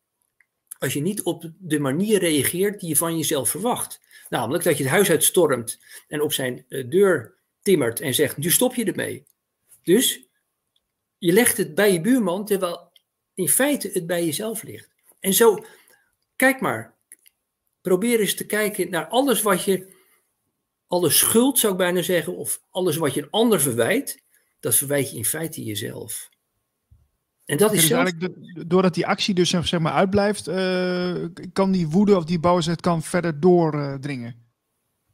als 0.78 0.92
je 0.92 1.00
niet 1.00 1.22
op 1.22 1.50
de 1.58 1.78
manier 1.78 2.18
reageert 2.18 2.80
die 2.80 2.88
je 2.88 2.96
van 2.96 3.16
jezelf 3.16 3.50
verwacht. 3.50 4.00
Namelijk 4.28 4.64
dat 4.64 4.76
je 4.76 4.82
het 4.82 4.92
huis 4.92 5.10
uitstormt 5.10 5.80
en 6.08 6.20
op 6.20 6.32
zijn 6.32 6.64
eh, 6.68 6.90
deur 6.90 7.34
timmert 7.62 8.00
en 8.00 8.14
zegt, 8.14 8.36
nu 8.36 8.50
stop 8.50 8.74
je 8.74 8.84
ermee. 8.84 9.26
Dus 9.82 10.25
je 11.18 11.32
legt 11.32 11.56
het 11.56 11.74
bij 11.74 11.92
je 11.92 12.00
buurman, 12.00 12.44
terwijl 12.44 12.92
in 13.34 13.48
feite 13.48 13.90
het 13.92 14.06
bij 14.06 14.24
jezelf 14.24 14.62
ligt. 14.62 14.90
En 15.20 15.32
zo, 15.32 15.64
kijk 16.36 16.60
maar, 16.60 16.94
probeer 17.80 18.20
eens 18.20 18.34
te 18.34 18.46
kijken 18.46 18.90
naar 18.90 19.06
alles 19.06 19.42
wat 19.42 19.64
je, 19.64 19.94
alle 20.86 21.10
schuld 21.10 21.58
zou 21.58 21.72
ik 21.72 21.78
bijna 21.78 22.02
zeggen, 22.02 22.36
of 22.36 22.62
alles 22.70 22.96
wat 22.96 23.14
je 23.14 23.22
een 23.22 23.30
ander 23.30 23.60
verwijt, 23.60 24.22
dat 24.60 24.74
verwijt 24.74 25.10
je 25.10 25.16
in 25.16 25.24
feite 25.24 25.64
jezelf. 25.64 26.28
En 27.44 27.56
dat 27.56 27.72
is 27.72 27.80
dus 27.80 27.88
zelf... 27.88 28.10
doordat 28.66 28.94
die 28.94 29.06
actie 29.06 29.34
dus 29.34 29.50
zeg 29.50 29.78
maar 29.78 29.92
uitblijft, 29.92 30.48
uh, 30.48 31.24
kan 31.52 31.72
die 31.72 31.88
woede 31.88 32.16
of 32.16 32.24
die 32.24 32.40
boosheid 32.40 32.80
kan 32.80 33.02
verder 33.02 33.40
doordringen. 33.40 34.46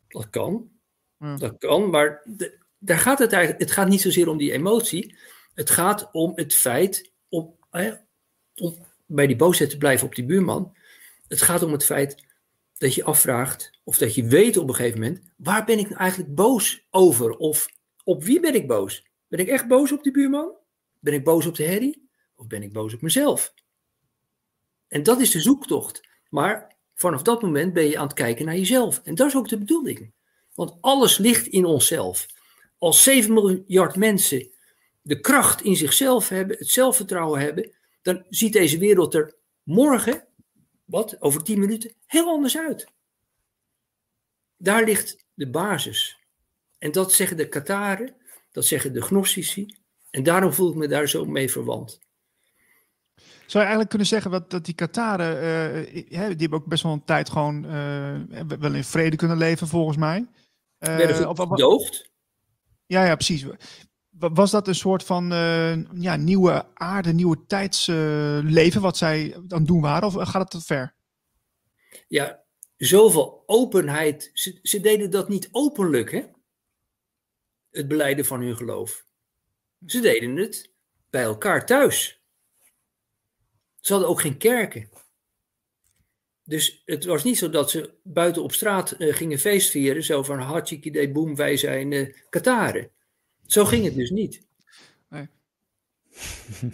dat 0.08 0.30
kan. 0.30 0.70
Ja. 1.18 1.36
Dat 1.36 1.58
kan, 1.58 1.90
maar 1.90 2.26
daar 2.78 2.98
gaat 2.98 3.18
het 3.18 3.32
eigenlijk. 3.32 3.62
Het 3.62 3.72
gaat 3.72 3.88
niet 3.88 4.00
zozeer 4.00 4.28
om 4.28 4.38
die 4.38 4.52
emotie. 4.52 5.16
Het 5.54 5.70
gaat 5.70 6.08
om 6.12 6.32
het 6.34 6.54
feit 6.54 7.12
om, 7.28 7.56
bij 9.06 9.26
die 9.26 9.36
boosheid 9.36 9.70
te 9.70 9.78
blijven 9.78 10.06
op 10.06 10.14
die 10.14 10.24
buurman. 10.24 10.76
Het 11.28 11.42
gaat 11.42 11.62
om 11.62 11.72
het 11.72 11.84
feit 11.84 12.24
dat 12.78 12.94
je 12.94 13.04
afvraagt, 13.04 13.70
of 13.84 13.98
dat 13.98 14.14
je 14.14 14.24
weet 14.24 14.56
op 14.56 14.68
een 14.68 14.74
gegeven 14.74 15.00
moment, 15.00 15.22
waar 15.36 15.64
ben 15.64 15.78
ik 15.78 15.88
nou 15.88 16.00
eigenlijk 16.00 16.34
boos 16.34 16.86
over? 16.90 17.36
Of 17.36 17.68
op 18.04 18.24
wie 18.24 18.40
ben 18.40 18.54
ik 18.54 18.66
boos? 18.66 19.06
Ben 19.28 19.40
ik 19.40 19.48
echt 19.48 19.68
boos 19.68 19.92
op 19.92 20.02
die 20.02 20.12
buurman? 20.12 20.52
Ben 21.00 21.14
ik 21.14 21.24
boos 21.24 21.46
op 21.46 21.54
de 21.54 21.64
herrie? 21.64 22.08
Of 22.36 22.46
ben 22.46 22.62
ik 22.62 22.72
boos 22.72 22.94
op 22.94 23.00
mezelf? 23.00 23.54
En 24.88 25.02
dat 25.02 25.20
is 25.20 25.30
de 25.30 25.40
zoektocht. 25.40 26.08
Maar 26.30 26.76
vanaf 26.94 27.22
dat 27.22 27.42
moment 27.42 27.72
ben 27.72 27.84
je 27.84 27.98
aan 27.98 28.06
het 28.06 28.14
kijken 28.14 28.46
naar 28.46 28.56
jezelf. 28.56 29.00
En 29.04 29.14
dat 29.14 29.26
is 29.26 29.36
ook 29.36 29.48
de 29.48 29.58
bedoeling. 29.58 30.12
Want 30.54 30.76
alles 30.80 31.18
ligt 31.18 31.46
in 31.46 31.64
onszelf. 31.64 32.26
Als 32.78 33.02
7 33.02 33.34
miljard 33.34 33.96
mensen 33.96 34.51
de 35.02 35.20
kracht 35.20 35.62
in 35.62 35.76
zichzelf 35.76 36.28
hebben, 36.28 36.56
het 36.58 36.68
zelfvertrouwen 36.68 37.40
hebben, 37.40 37.70
dan 38.02 38.24
ziet 38.28 38.52
deze 38.52 38.78
wereld 38.78 39.14
er 39.14 39.34
morgen, 39.62 40.26
wat, 40.84 41.20
over 41.20 41.42
10 41.42 41.58
minuten, 41.58 41.94
heel 42.06 42.28
anders 42.28 42.58
uit. 42.58 42.86
Daar 44.56 44.84
ligt 44.84 45.24
de 45.34 45.50
basis. 45.50 46.18
En 46.78 46.92
dat 46.92 47.12
zeggen 47.12 47.36
de 47.36 47.48
Kataren, 47.48 48.14
dat 48.50 48.64
zeggen 48.64 48.92
de 48.92 49.02
Gnostici. 49.02 49.76
En 50.10 50.22
daarom 50.22 50.52
voel 50.52 50.70
ik 50.70 50.76
me 50.76 50.88
daar 50.88 51.08
zo 51.08 51.24
mee 51.24 51.50
verwant. 51.50 52.00
Zou 53.46 53.64
je 53.64 53.70
eigenlijk 53.70 53.88
kunnen 53.88 54.06
zeggen 54.06 54.30
wat, 54.30 54.50
dat 54.50 54.64
die 54.64 54.74
Kataren, 54.74 55.36
uh, 55.88 56.06
die 56.08 56.16
hebben 56.16 56.58
ook 56.58 56.66
best 56.66 56.82
wel 56.82 56.92
een 56.92 57.04
tijd 57.04 57.30
gewoon 57.30 57.64
uh, 57.64 58.20
wel 58.58 58.74
in 58.74 58.84
vrede 58.84 59.16
kunnen 59.16 59.36
leven, 59.36 59.68
volgens 59.68 59.96
mij. 59.96 60.18
Uh, 60.18 60.96
Werden 60.96 61.36
gedoogd? 61.36 62.10
Ja, 62.86 63.04
ja, 63.04 63.14
precies. 63.14 63.44
Was 64.18 64.50
dat 64.50 64.68
een 64.68 64.74
soort 64.74 65.04
van 65.04 65.26
ja, 65.94 66.16
nieuwe 66.16 66.66
aarde, 66.74 67.12
nieuwe 67.12 67.46
tijdsleven 67.46 68.80
wat 68.80 68.96
zij 68.96 69.36
dan 69.42 69.64
doen 69.64 69.80
waren? 69.80 70.08
Of 70.08 70.14
gaat 70.14 70.42
het 70.42 70.50
te 70.50 70.60
ver? 70.60 70.94
Ja, 72.08 72.42
zoveel 72.76 73.42
openheid. 73.46 74.30
Ze, 74.62 74.80
deden 74.80 75.10
dat 75.10 75.28
niet 75.28 75.48
openlijk, 75.50 76.10
hè? 76.10 76.22
Het 77.70 77.88
beleiden 77.88 78.24
van 78.24 78.40
hun 78.40 78.56
geloof. 78.56 79.04
Ze 79.86 80.00
deden 80.00 80.36
het 80.36 80.70
bij 81.10 81.22
elkaar 81.22 81.66
thuis. 81.66 82.22
Ze 83.80 83.92
hadden 83.92 84.10
ook 84.10 84.20
geen 84.20 84.36
kerken. 84.36 84.88
Dus 86.44 86.82
het 86.84 87.04
was 87.04 87.24
niet 87.24 87.38
zo 87.38 87.50
dat 87.50 87.70
ze 87.70 87.94
buiten 88.02 88.42
op 88.42 88.52
straat 88.52 88.94
uh, 88.98 89.14
gingen 89.14 89.38
feestvieren, 89.38 90.02
zo 90.02 90.22
van 90.22 90.38
hartstikke 90.38 91.10
boem, 91.10 91.36
wij 91.36 91.56
zijn 91.56 91.90
uh, 91.90 92.14
Kataren. 92.28 92.90
Zo 93.52 93.64
ging 93.64 93.84
het 93.84 93.94
dus 93.94 94.10
niet. 94.10 94.42
Nee. 95.08 95.28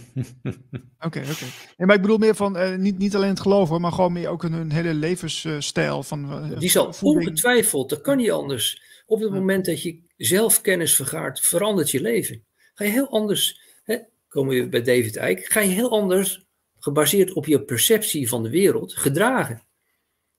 Oké, 1.06 1.18
oké. 1.18 1.30
Okay, 1.30 1.86
maar 1.86 1.96
ik 1.96 2.02
bedoel 2.02 2.18
meer 2.18 2.34
van, 2.34 2.56
uh, 2.56 2.76
niet, 2.76 2.98
niet 2.98 3.14
alleen 3.14 3.28
het 3.28 3.40
geloven, 3.40 3.80
maar 3.80 3.92
gewoon 3.92 4.12
meer 4.12 4.28
ook 4.28 4.42
hun 4.42 4.72
hele 4.72 4.94
levensstijl. 4.94 6.02
Van, 6.02 6.54
Die 6.58 6.70
zal 6.70 6.94
ongetwijfeld, 7.00 7.90
dat 7.90 8.00
kan 8.00 8.16
niet 8.16 8.30
anders. 8.30 8.82
Op 9.06 9.20
het 9.20 9.32
moment 9.32 9.64
dat 9.64 9.82
je 9.82 10.02
zelf 10.16 10.60
kennis 10.60 10.96
vergaart, 10.96 11.40
verandert 11.40 11.90
je 11.90 12.00
leven. 12.00 12.44
Ga 12.74 12.84
je 12.84 12.90
heel 12.90 13.10
anders, 13.10 13.60
hè, 13.84 13.98
komen 14.28 14.56
we 14.56 14.68
bij 14.68 14.82
David 14.82 15.16
Eijk, 15.16 15.44
ga 15.44 15.60
je 15.60 15.70
heel 15.70 15.90
anders 15.90 16.46
gebaseerd 16.78 17.32
op 17.32 17.46
je 17.46 17.64
perceptie 17.64 18.28
van 18.28 18.42
de 18.42 18.50
wereld, 18.50 18.92
gedragen. 18.92 19.62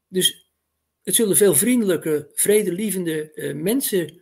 Dus 0.07 0.51
het 1.03 1.15
zullen 1.15 1.37
veel 1.37 1.55
vriendelijke, 1.55 2.31
vredelievende 2.33 3.31
uh, 3.35 3.55
mensen, 3.55 4.21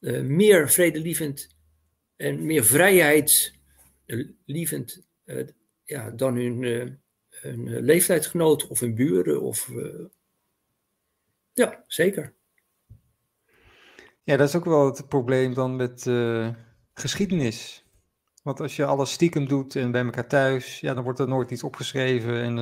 uh, 0.00 0.22
meer 0.22 0.70
vredelievend 0.70 1.56
en 2.16 2.46
meer 2.46 2.64
vrijheidslievend 2.64 5.02
uh, 5.24 5.48
ja, 5.84 6.10
dan 6.10 6.36
hun, 6.36 6.62
hun 7.30 7.80
leeftijdsgenoot 7.80 8.66
of 8.66 8.80
hun 8.80 8.94
buren. 8.94 9.42
Of, 9.42 9.70
ja, 11.52 11.84
zeker. 11.86 12.34
Ja, 14.22 14.36
dat 14.36 14.48
is 14.48 14.56
ook 14.56 14.64
wel 14.64 14.86
het 14.86 15.08
probleem 15.08 15.54
dan 15.54 15.76
met 15.76 16.02
geschiedenis. 16.94 17.84
Want 18.42 18.60
als 18.60 18.76
je 18.76 18.84
alles 18.84 19.12
stiekem 19.12 19.48
doet 19.48 19.76
en 19.76 19.90
bij 19.90 20.04
elkaar 20.04 20.28
thuis, 20.28 20.80
ja, 20.80 20.94
dan 20.94 21.04
wordt 21.04 21.18
er 21.18 21.28
nooit 21.28 21.50
iets 21.50 21.62
opgeschreven. 21.62 22.42
En 22.42 22.54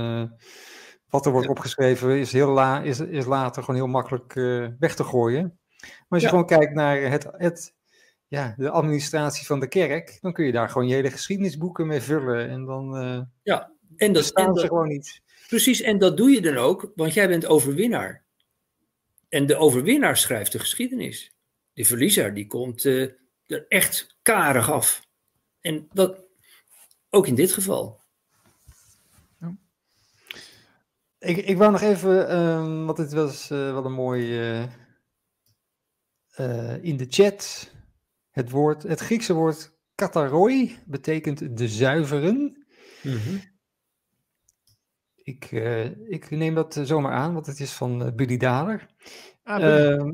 wat 1.09 1.26
er 1.26 1.32
wordt 1.32 1.49
opgeschreven 1.49 2.18
is, 2.18 2.32
heel 2.32 2.51
la, 2.51 2.82
is, 2.82 3.01
is 3.01 3.24
later 3.24 3.62
gewoon 3.62 3.80
heel 3.80 3.91
makkelijk 3.91 4.32
weg 4.78 4.95
te 4.95 5.05
gooien. 5.05 5.57
Maar 5.80 6.06
als 6.08 6.22
je 6.22 6.28
gewoon 6.28 6.46
kijkt 6.46 6.74
naar 6.74 7.00
het, 7.00 7.26
het, 7.30 7.74
ja, 8.26 8.54
de 8.56 8.70
administratie 8.70 9.46
van 9.46 9.60
de 9.60 9.68
kerk, 9.68 10.18
dan 10.20 10.32
kun 10.32 10.44
je 10.44 10.52
daar 10.52 10.68
gewoon 10.68 10.88
je 10.88 10.94
hele 10.94 11.10
geschiedenisboeken 11.10 11.86
mee 11.86 12.00
vullen. 12.00 12.48
En 12.48 12.64
dan 12.64 13.04
uh, 13.04 13.20
ja, 13.42 13.72
en 13.96 14.12
dat 14.12 14.24
staan 14.24 14.54
ze 14.54 14.66
gewoon 14.66 14.88
niet. 14.88 15.22
Precies, 15.48 15.80
en 15.80 15.98
dat 15.98 16.16
doe 16.16 16.30
je 16.30 16.40
dan 16.40 16.56
ook, 16.56 16.92
want 16.94 17.14
jij 17.14 17.28
bent 17.28 17.46
overwinnaar. 17.46 18.24
En 19.28 19.46
de 19.46 19.56
overwinnaar 19.56 20.16
schrijft 20.16 20.52
de 20.52 20.58
geschiedenis. 20.58 21.34
De 21.72 21.84
verliezer, 21.84 22.34
die 22.34 22.46
komt 22.46 22.84
er 22.84 23.16
echt 23.68 24.18
karig 24.22 24.70
af. 24.70 25.06
En 25.60 25.88
dat 25.92 26.24
ook 27.10 27.26
in 27.26 27.34
dit 27.34 27.52
geval. 27.52 28.00
Ja. 29.38 29.56
Ik, 31.18 31.36
ik 31.36 31.56
wou 31.56 31.72
nog 31.72 31.80
even, 31.80 32.36
um, 32.38 32.86
want 32.86 32.98
het 32.98 33.12
was 33.12 33.50
uh, 33.50 33.72
wel 33.72 33.84
een 33.84 33.92
mooi 33.92 34.40
uh, 36.41 36.47
uh, 36.47 36.84
in 36.84 36.97
de 36.97 37.07
chat. 37.09 37.70
Het, 38.30 38.51
woord, 38.51 38.82
het 38.82 39.01
Griekse 39.01 39.32
woord 39.32 39.72
kataroi 39.95 40.78
betekent 40.86 41.57
de 41.57 41.68
zuiveren. 41.68 42.66
Mm 43.03 43.16
-hmm. 43.16 43.41
ik, 45.14 45.51
ik 46.09 46.30
neem 46.30 46.55
dat 46.55 46.80
zomaar 46.82 47.12
aan, 47.12 47.34
want 47.34 47.47
het 47.47 47.61
is 47.61 47.72
van 47.72 48.12
Billy 48.16 48.36
Daler. 48.36 48.86
Ah, 49.43 49.62
uh, 49.62 50.12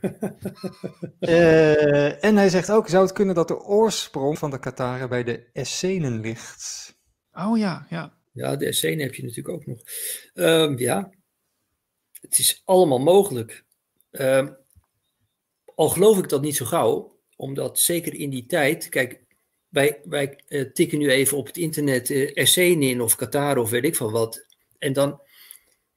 en 2.20 2.36
hij 2.36 2.48
zegt 2.48 2.70
ook, 2.70 2.88
zou 2.88 3.02
het 3.02 3.12
kunnen 3.12 3.34
dat 3.34 3.48
de 3.48 3.60
oorsprong 3.60 4.38
van 4.38 4.50
de 4.50 4.58
Kataren 4.58 5.08
bij 5.08 5.24
de 5.24 5.50
Essenen 5.52 6.20
ligt? 6.20 6.94
Oh 7.32 7.58
ja, 7.58 7.86
ja. 7.90 8.18
Ja, 8.32 8.56
de 8.56 8.66
Essenen 8.66 9.04
heb 9.04 9.14
je 9.14 9.22
natuurlijk 9.22 9.54
ook 9.54 9.66
nog. 9.66 9.80
Um, 10.34 10.78
ja, 10.78 11.10
het 12.20 12.38
is 12.38 12.62
allemaal 12.64 12.98
mogelijk. 12.98 13.64
Um, 14.10 14.56
al 15.80 15.88
geloof 15.88 16.18
ik 16.18 16.28
dat 16.28 16.42
niet 16.42 16.56
zo 16.56 16.64
gauw, 16.64 17.18
omdat 17.36 17.78
zeker 17.78 18.14
in 18.14 18.30
die 18.30 18.46
tijd, 18.46 18.88
kijk, 18.88 19.20
wij, 19.68 20.00
wij 20.04 20.40
uh, 20.48 20.70
tikken 20.72 20.98
nu 20.98 21.10
even 21.10 21.36
op 21.36 21.46
het 21.46 21.56
internet 21.56 22.10
uh, 22.10 22.30
Essenen 22.34 22.88
in 22.88 23.00
of 23.00 23.16
Qatar 23.16 23.56
of 23.56 23.70
weet 23.70 23.84
ik 23.84 23.96
van 23.96 24.10
wat. 24.10 24.46
En 24.78 24.92
dan 24.92 25.20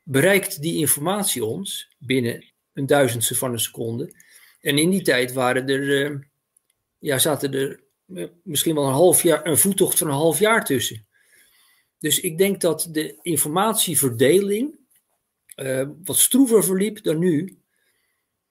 bereikt 0.04 0.62
die 0.62 0.78
informatie 0.78 1.46
ons 1.46 1.96
binnen 2.00 2.46
een 2.74 2.86
duizendste 2.86 3.36
van 3.36 3.52
een 3.52 3.60
seconde. 3.60 4.14
En 4.62 4.78
in 4.78 4.90
die 4.90 5.02
tijd 5.02 5.34
waren 5.34 5.70
er, 5.70 6.12
uh, 6.12 6.20
ja, 7.00 7.18
zaten 7.18 7.54
er 7.54 7.84
uh, 8.08 8.28
misschien 8.44 8.76
wel 8.76 8.86
een 8.86 8.92
half 8.92 9.24
jaar, 9.24 9.46
een 9.46 9.58
voettocht 9.58 9.98
van 9.98 10.08
een 10.08 10.14
half 10.14 10.40
jaar 10.40 10.66
tussen. 10.66 11.08
Dus 12.00 12.20
ik 12.20 12.38
denk 12.38 12.62
dat 12.62 12.88
de 12.92 13.18
informatieverdeling 13.22 14.82
wat 16.04 16.18
stroever 16.18 16.64
verliep 16.64 17.04
dan 17.04 17.20
nu. 17.20 17.63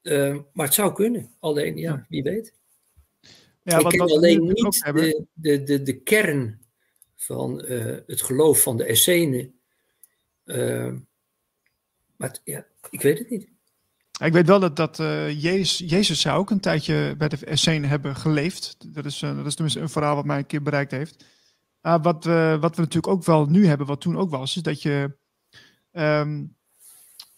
Uh, 0.02 0.38
maar 0.52 0.66
het 0.66 0.74
zou 0.74 0.92
kunnen. 0.92 1.30
Alleen, 1.38 1.76
ja, 1.76 2.06
wie 2.08 2.22
weet. 2.22 2.54
Ja, 3.62 3.78
ik 3.78 3.88
ken 3.88 4.00
alleen 4.00 4.42
niet 4.42 4.82
de, 4.84 5.24
de, 5.32 5.62
de, 5.62 5.82
de 5.82 6.00
kern 6.00 6.60
van 7.16 7.60
eh, 7.60 7.96
het 8.06 8.22
geloof 8.22 8.62
van 8.62 8.76
de 8.76 8.84
Essenen. 8.84 9.54
Eh, 10.44 10.92
maar 12.16 12.38
ja, 12.44 12.66
ik 12.90 13.00
weet 13.00 13.18
het 13.18 13.30
niet. 13.30 13.48
Ik 14.24 14.32
weet 14.32 14.46
wel 14.46 14.60
dat, 14.60 14.76
dat 14.76 15.00
eh, 15.00 15.42
Jezus, 15.42 15.90
Jezus 15.90 16.20
zou 16.20 16.38
ook 16.38 16.50
een 16.50 16.60
tijdje 16.60 17.14
bij 17.18 17.28
de 17.28 17.36
Essenen 17.46 17.88
hebben 17.88 18.16
geleefd. 18.16 18.94
Dat 18.94 19.04
is, 19.04 19.22
eh, 19.22 19.36
dat 19.36 19.46
is 19.46 19.54
tenminste 19.54 19.80
een 19.80 19.88
verhaal 19.88 20.14
wat 20.14 20.24
mij 20.24 20.38
een 20.38 20.46
keer 20.46 20.62
bereikt 20.62 20.90
heeft. 20.90 21.24
Ah, 21.80 22.02
wat, 22.02 22.24
we, 22.24 22.56
wat 22.60 22.76
we 22.76 22.82
natuurlijk 22.82 23.12
ook 23.12 23.24
wel 23.24 23.46
nu 23.46 23.66
hebben, 23.66 23.86
wat 23.86 24.00
toen 24.00 24.18
ook 24.18 24.30
was, 24.30 24.56
is 24.56 24.62
dat 24.62 24.82
je 24.82 25.16
ehm, 25.92 26.44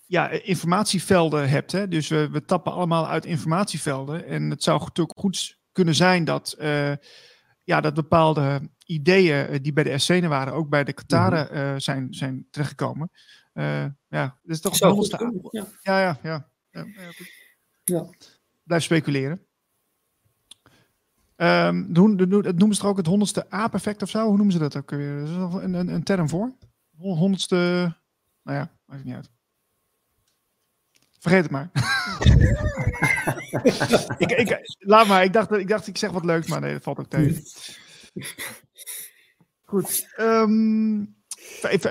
ja, 0.06 0.28
informatievelden 0.28 1.48
hebt. 1.48 1.72
Hè? 1.72 1.88
Dus 1.88 2.08
we, 2.08 2.28
we 2.30 2.44
tappen 2.44 2.72
allemaal 2.72 3.08
uit 3.08 3.24
informatievelden. 3.24 4.26
En 4.26 4.50
het 4.50 4.62
zou 4.62 4.80
natuurlijk 4.80 5.18
goed 5.18 5.58
kunnen 5.72 5.94
zijn 5.94 6.24
dat, 6.24 6.52
eh, 6.52 6.92
ja, 7.62 7.80
dat 7.80 7.94
bepaalde 7.94 8.70
ideeën 8.86 9.46
eh, 9.46 9.58
die 9.62 9.72
bij 9.72 9.84
de 9.84 9.90
Essenen 9.90 10.30
waren, 10.30 10.52
ook 10.52 10.68
bij 10.68 10.84
de 10.84 10.92
Kataren 10.92 11.50
eh, 11.50 11.74
zijn, 11.76 12.14
zijn 12.14 12.46
terechtgekomen. 12.50 13.10
Ja, 14.08 14.38
dat 14.42 14.56
is 14.56 14.60
toch 14.60 14.80
een 14.80 14.90
goed 14.90 15.50
ja. 15.50 15.66
ja, 15.82 16.00
ja, 16.00 16.18
ja. 16.22 16.86
ja. 17.84 18.06
Blijf 18.62 18.82
speculeren. 18.82 19.46
Ehm, 21.36 21.92
doen, 21.92 22.16
noemen 22.16 22.74
ze 22.74 22.80
toch 22.80 22.90
ook 22.90 22.96
het 22.96 23.06
honderdste 23.06 23.54
A-perfect 23.54 24.02
of 24.02 24.10
zo? 24.10 24.26
Hoe 24.26 24.36
noemen 24.36 24.52
ze 24.52 24.58
dat 24.58 24.76
ook 24.76 24.90
weer? 24.90 25.22
Is 25.22 25.30
er 25.30 25.38
nog 25.38 25.62
een, 25.62 25.74
een, 25.74 25.88
een 25.88 26.02
term 26.02 26.28
voor? 26.28 26.52
Hon- 26.96 27.16
Honderdste... 27.16 27.56
Nou 28.42 28.58
ja, 28.58 28.70
maakt 28.86 29.04
niet 29.04 29.14
uit. 29.14 29.33
Vergeet 31.24 31.42
het 31.42 31.50
maar. 31.50 31.70
ik, 34.18 34.30
ik, 34.30 34.76
laat 34.78 35.06
maar, 35.06 35.24
ik 35.24 35.32
dacht, 35.32 35.52
ik 35.52 35.68
dacht 35.68 35.86
ik 35.86 35.98
zeg 35.98 36.10
wat 36.10 36.24
leuks, 36.24 36.46
maar 36.46 36.60
nee, 36.60 36.72
dat 36.72 36.82
valt 36.82 36.98
ook 36.98 37.08
tegen. 37.08 37.42
Goed. 39.64 40.08
ehm, 40.16 40.98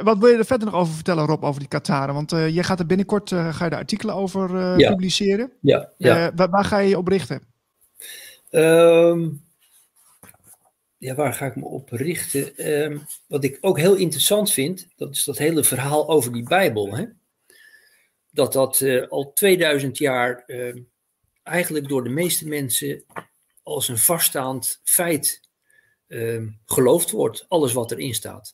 wat 0.03 0.17
wil 0.17 0.27
je 0.27 0.37
er 0.37 0.45
verder 0.45 0.67
nog 0.67 0.75
over 0.75 0.93
vertellen, 0.93 1.25
Rob, 1.25 1.43
over 1.43 1.59
die 1.59 1.69
Kataren? 1.69 2.13
Want 2.13 2.31
eh 2.31 2.49
jij 2.49 2.63
gaat 2.63 2.79
er 2.79 2.85
binnenkort 2.85 3.31
eh, 3.31 3.55
ga 3.55 3.63
je 3.63 3.69
daar 3.69 3.79
artikelen 3.79 4.15
over 4.15 4.55
eh, 4.55 4.77
Ja. 4.77 4.89
publiceren. 4.89 5.51
Ja, 5.61 5.89
ja. 5.97 6.27
Eh, 6.27 6.31
waar, 6.35 6.49
waar 6.49 6.65
ga 6.65 6.77
je 6.77 6.89
je 6.89 6.97
op 6.97 7.07
richten? 7.07 7.41
Ehm, 8.49 9.29
ja, 10.97 11.15
waar 11.15 11.33
ga 11.33 11.45
ik 11.45 11.55
me 11.55 11.65
op 11.65 11.89
richten? 11.91 12.57
Ehm, 12.57 12.97
wat 13.27 13.43
ik 13.43 13.57
ook 13.61 13.77
heel 13.79 13.95
interessant 13.95 14.51
vind, 14.51 14.87
dat 14.95 15.15
is 15.15 15.23
dat 15.23 15.37
hele 15.37 15.63
verhaal 15.63 16.09
over 16.09 16.31
die 16.31 16.43
Bijbel. 16.43 16.95
Hè? 16.95 17.05
Dat 18.33 18.53
dat 18.53 18.81
eh, 18.81 19.07
al 19.07 19.33
2000 19.33 19.97
jaar 19.97 20.43
ehm, 20.45 20.81
eigenlijk 21.43 21.87
door 21.87 22.03
de 22.03 22.09
meeste 22.09 22.47
mensen 22.47 23.03
als 23.63 23.87
een 23.87 23.97
vaststaand 23.97 24.81
feit 24.83 25.49
ehm, 26.07 26.49
geloofd 26.65 27.11
wordt. 27.11 27.45
Alles 27.47 27.73
wat 27.73 27.91
erin 27.91 28.13
staat. 28.13 28.53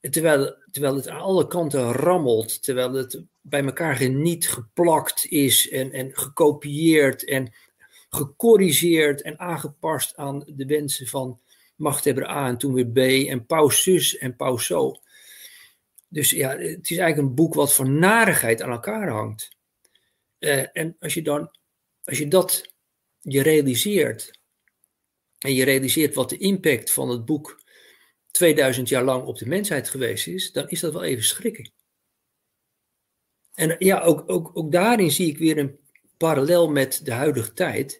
Terwijl, 0.00 0.56
terwijl 0.70 0.94
het 0.94 1.08
aan 1.08 1.20
alle 1.20 1.46
kanten 1.46 1.92
rammelt, 1.92 2.62
terwijl 2.62 2.92
het 2.92 3.22
bij 3.40 3.64
elkaar 3.64 3.96
geniet 3.96 4.48
geplakt 4.48 5.26
is 5.26 5.68
en, 5.68 5.92
en 5.92 6.10
gekopieerd 6.12 7.24
en 7.24 7.52
gecorrigeerd 8.08 9.22
en 9.22 9.38
aangepast 9.38 10.16
aan 10.16 10.42
de 10.46 10.66
wensen 10.66 11.06
van 11.06 11.40
machthebber 11.76 12.28
A 12.28 12.48
en 12.48 12.58
toen 12.58 12.72
weer 12.72 12.86
B 12.86 13.28
en 13.28 13.46
paus 13.46 13.82
zus 13.82 14.16
en 14.18 14.36
paus 14.36 14.66
zo. 14.66 15.00
Dus 16.08 16.30
ja, 16.30 16.48
het 16.56 16.90
is 16.90 16.96
eigenlijk 16.96 17.28
een 17.28 17.34
boek 17.34 17.54
wat 17.54 17.74
van 17.74 17.98
narigheid 17.98 18.62
aan 18.62 18.70
elkaar 18.70 19.08
hangt. 19.08 19.56
Eh, 20.38 20.76
en 20.76 20.96
als 20.98 21.14
je 21.14 21.22
dan, 21.22 21.50
als 22.04 22.18
je 22.18 22.28
dat 22.28 22.74
je 23.20 23.42
realiseert 23.42 24.40
en 25.38 25.54
je 25.54 25.64
realiseert 25.64 26.14
wat 26.14 26.28
de 26.28 26.38
impact 26.38 26.90
van 26.90 27.08
het 27.08 27.24
boek 27.24 27.62
2000 28.30 28.88
jaar 28.88 29.04
lang 29.04 29.24
op 29.24 29.38
de 29.38 29.46
mensheid 29.46 29.88
geweest 29.88 30.26
is, 30.26 30.52
dan 30.52 30.68
is 30.68 30.80
dat 30.80 30.92
wel 30.92 31.04
even 31.04 31.24
schrikken. 31.24 31.72
En 33.54 33.76
ja, 33.78 34.00
ook, 34.00 34.30
ook, 34.30 34.50
ook 34.54 34.72
daarin 34.72 35.10
zie 35.10 35.28
ik 35.28 35.38
weer 35.38 35.58
een 35.58 35.78
parallel 36.16 36.70
met 36.70 37.00
de 37.04 37.12
huidige 37.12 37.52
tijd. 37.52 37.98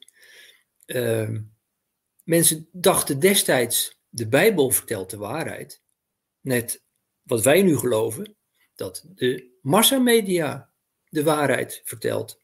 Ehm, 0.86 1.40
mensen 2.24 2.68
dachten 2.72 3.18
destijds, 3.18 4.00
de 4.08 4.28
Bijbel 4.28 4.70
vertelt 4.70 5.10
de 5.10 5.16
waarheid. 5.16 5.82
Net 6.40 6.82
wat 7.28 7.42
wij 7.42 7.62
nu 7.62 7.76
geloven, 7.76 8.36
dat 8.74 9.04
de 9.14 9.58
massamedia 9.62 10.70
de 11.08 11.22
waarheid 11.22 11.80
vertelt. 11.84 12.40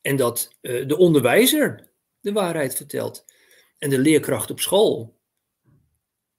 En 0.00 0.16
dat 0.16 0.56
eh, 0.60 0.88
de 0.88 0.96
onderwijzer 0.96 1.92
de 2.20 2.32
waarheid 2.32 2.74
vertelt. 2.74 3.24
En 3.78 3.90
de 3.90 3.98
leerkracht 3.98 4.50
op 4.50 4.60
school. 4.60 5.18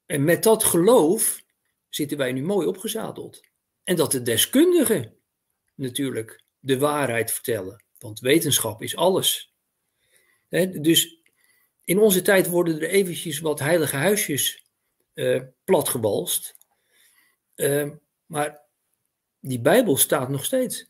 En 0.06 0.24
met 0.24 0.44
dat 0.44 0.64
geloof 0.64 1.44
zitten 1.90 2.18
wij 2.18 2.32
nu 2.32 2.44
mooi 2.44 2.68
opgezadeld. 2.68 3.42
En 3.84 3.96
dat 3.96 4.12
de 4.12 4.22
deskundigen 4.22 5.18
natuurlijk 5.76 6.44
de 6.60 6.78
waarheid 6.78 7.32
vertellen. 7.32 7.84
Want 7.98 8.20
wetenschap 8.20 8.82
is 8.82 8.96
alles. 8.96 9.54
Hè, 10.48 10.80
dus 10.80 11.22
in 11.84 12.00
onze 12.00 12.22
tijd 12.22 12.48
worden 12.48 12.82
er 12.82 12.90
eventjes 12.90 13.40
wat 13.40 13.60
heilige 13.60 13.96
huisjes 13.96 14.66
eh, 15.14 15.42
platgebalst. 15.64 16.58
Eh, 17.56 17.90
maar 18.26 18.60
die 19.40 19.60
Bijbel 19.60 19.98
staat 19.98 20.30
nog 20.30 20.46
steeds. 20.46 20.90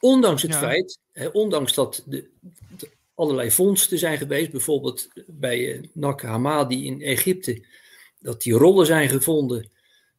Ondanks 0.00 0.42
het 0.42 0.52
Ja. 0.52 0.58
feit, 0.58 0.98
hè, 1.12 1.26
ondanks 1.28 1.74
dat 1.74 2.02
de, 2.06 2.30
de 2.78 2.90
allerlei 3.14 3.50
vondsten 3.50 3.98
zijn 3.98 4.18
geweest, 4.18 4.50
bijvoorbeeld 4.50 5.08
bij 5.26 5.72
eh, 5.74 5.88
Nag 5.92 6.20
Hammadi 6.22 6.86
in 6.86 7.02
Egypte, 7.02 7.64
dat 8.20 8.42
die 8.42 8.52
rollen 8.52 8.86
zijn 8.86 9.08
gevonden 9.08 9.70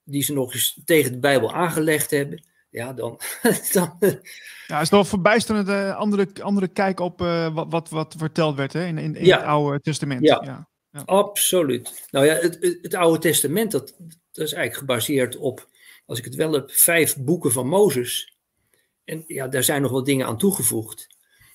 die 0.03 0.23
ze 0.23 0.33
nog 0.33 0.53
eens 0.53 0.79
tegen 0.85 1.11
de 1.11 1.19
Bijbel 1.19 1.53
aangelegd 1.53 2.11
hebben. 2.11 2.43
Ja, 2.69 2.93
dan, 2.93 3.19
dan 3.73 3.97
Ja, 4.67 4.75
het 4.77 4.81
is 4.81 4.89
wel 4.89 5.05
verbijsterend 5.05 5.67
uh, 5.67 5.95
andere, 5.95 6.27
andere 6.41 6.67
kijk 6.67 6.99
op 6.99 7.21
uh, 7.21 7.53
wat, 7.53 7.67
wat, 7.69 7.89
wat 7.89 8.15
verteld 8.17 8.55
werd 8.55 8.73
hè, 8.73 8.85
in, 8.85 8.97
in, 8.97 9.15
in 9.15 9.25
Ja. 9.25 9.37
het 9.37 9.45
Oude 9.45 9.81
Testament. 9.81 10.21
Ja. 10.21 10.41
Ja. 10.45 10.67
Absoluut. 10.93 12.07
Nou 12.11 12.25
ja, 12.25 12.33
het, 12.33 12.77
het, 12.81 12.93
Oude 12.93 13.19
Testament, 13.19 13.71
dat, 13.71 13.95
dat 14.31 14.45
is 14.45 14.53
eigenlijk 14.53 14.75
gebaseerd 14.75 15.35
op, 15.35 15.67
als 16.05 16.17
ik 16.17 16.25
het 16.25 16.35
wel 16.35 16.53
heb, 16.53 16.71
vijf 16.71 17.17
boeken 17.17 17.51
van 17.51 17.67
Mozes. 17.67 18.37
En 19.03 19.23
ja, 19.27 19.47
daar 19.47 19.63
zijn 19.63 19.81
nog 19.81 19.91
wat 19.91 20.05
dingen 20.05 20.25
aan 20.25 20.37
toegevoegd. 20.37 21.07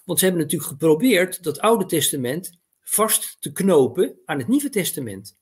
Want 0.04 0.18
ze 0.18 0.24
hebben 0.24 0.42
natuurlijk 0.42 0.70
geprobeerd 0.70 1.42
dat 1.42 1.60
Oude 1.60 1.86
Testament 1.86 2.58
vast 2.80 3.36
te 3.40 3.52
knopen 3.52 4.18
aan 4.24 4.38
het 4.38 4.48
Nieuwe 4.48 4.68
Testament. 4.68 5.36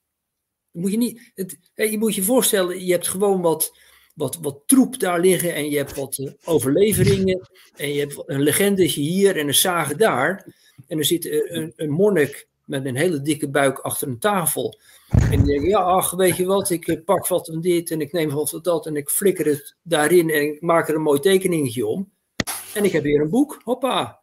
Moet 0.70 0.90
je, 0.90 0.96
niet, 0.96 1.32
het, 1.34 1.58
je 1.74 1.98
moet 1.98 2.14
je 2.14 2.22
voorstellen, 2.22 2.84
je 2.84 2.92
hebt 2.92 3.08
gewoon 3.08 3.40
wat, 3.40 3.78
wat, 4.14 4.38
wat 4.40 4.62
troep 4.66 4.98
daar 4.98 5.20
liggen 5.20 5.54
en 5.54 5.70
je 5.70 5.76
hebt 5.76 5.94
wat 5.94 6.18
uh, 6.18 6.32
overleveringen 6.44 7.48
en 7.76 7.92
je 7.92 8.00
hebt 8.00 8.22
een 8.26 8.42
legendetje 8.42 9.00
hier 9.00 9.36
en 9.36 9.46
een 9.46 9.54
sage 9.54 9.96
daar. 9.96 10.54
En 10.86 10.98
er 10.98 11.04
zit 11.04 11.24
een, 11.24 11.72
een 11.76 11.90
monnik 11.90 12.48
met 12.66 12.84
een 12.86 12.96
hele 12.96 13.20
dikke 13.22 13.48
buik 13.48 13.78
achter 13.78 14.08
een 14.08 14.18
tafel. 14.18 14.78
En 15.08 15.30
die 15.30 15.44
denkt, 15.44 15.66
ja, 15.66 15.78
ach, 15.78 16.10
weet 16.10 16.36
je 16.36 16.46
wat, 16.46 16.70
ik 16.70 17.04
pak 17.04 17.26
wat 17.26 17.46
van 17.46 17.60
dit 17.60 17.90
en 17.90 18.00
ik 18.00 18.12
neem 18.12 18.30
wat 18.30 18.50
van 18.50 18.62
dat 18.62 18.86
en 18.86 18.96
ik 18.96 19.08
flikker 19.10 19.46
het 19.46 19.76
daarin 19.82 20.30
en 20.30 20.42
ik 20.42 20.60
maak 20.60 20.88
er 20.88 20.94
een 20.94 21.02
mooi 21.02 21.20
tekeningetje 21.20 21.86
om. 21.86 22.10
En 22.74 22.84
ik 22.84 22.92
heb 22.92 23.02
hier 23.02 23.20
een 23.20 23.30
boek, 23.30 23.60
hoppa. 23.64 24.20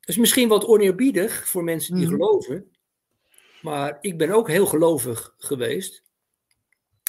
Dat 0.00 0.08
is 0.08 0.16
misschien 0.16 0.48
wat 0.48 0.64
oneerbiedig 0.64 1.48
voor 1.48 1.64
mensen 1.64 1.94
die 1.94 2.04
Mhm. 2.06 2.14
geloven. 2.14 2.70
Maar 3.62 3.98
ik 4.00 4.18
ben 4.18 4.30
ook 4.30 4.48
heel 4.48 4.66
gelovig 4.66 5.34
geweest. 5.38 6.02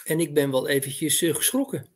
En 0.06 0.20
ik 0.20 0.34
ben 0.34 0.52
wel 0.52 0.68
eventjes 0.68 1.22
eh, 1.22 1.36
geschrokken. 1.36 1.88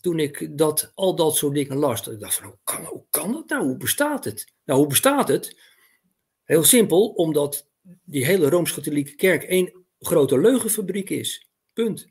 Toen 0.00 0.18
ik 0.18 0.58
dat, 0.58 0.92
al 0.94 1.14
dat 1.16 1.36
soort 1.36 1.54
dingen 1.54 1.76
las. 1.76 2.04
Dat 2.04 2.14
ik 2.14 2.20
dacht 2.20 2.34
van, 2.34 2.44
hoe 2.46 2.58
kan, 2.64 2.84
hoe 2.84 3.04
kan 3.10 3.32
dat 3.32 3.48
nou? 3.48 3.64
Hoe 3.64 3.76
bestaat 3.76 4.24
het? 4.24 4.52
Nou, 4.64 4.78
hoe 4.78 4.88
bestaat 4.88 5.28
het? 5.28 5.60
Heel 6.48 6.64
simpel, 6.64 7.08
omdat 7.08 7.68
die 8.04 8.24
hele 8.24 8.48
Rooms-Katholieke 8.50 9.14
kerk 9.14 9.42
één 9.42 9.84
grote 9.98 10.38
leugenfabriek 10.38 11.10
is. 11.10 11.48
Punt. 11.72 12.08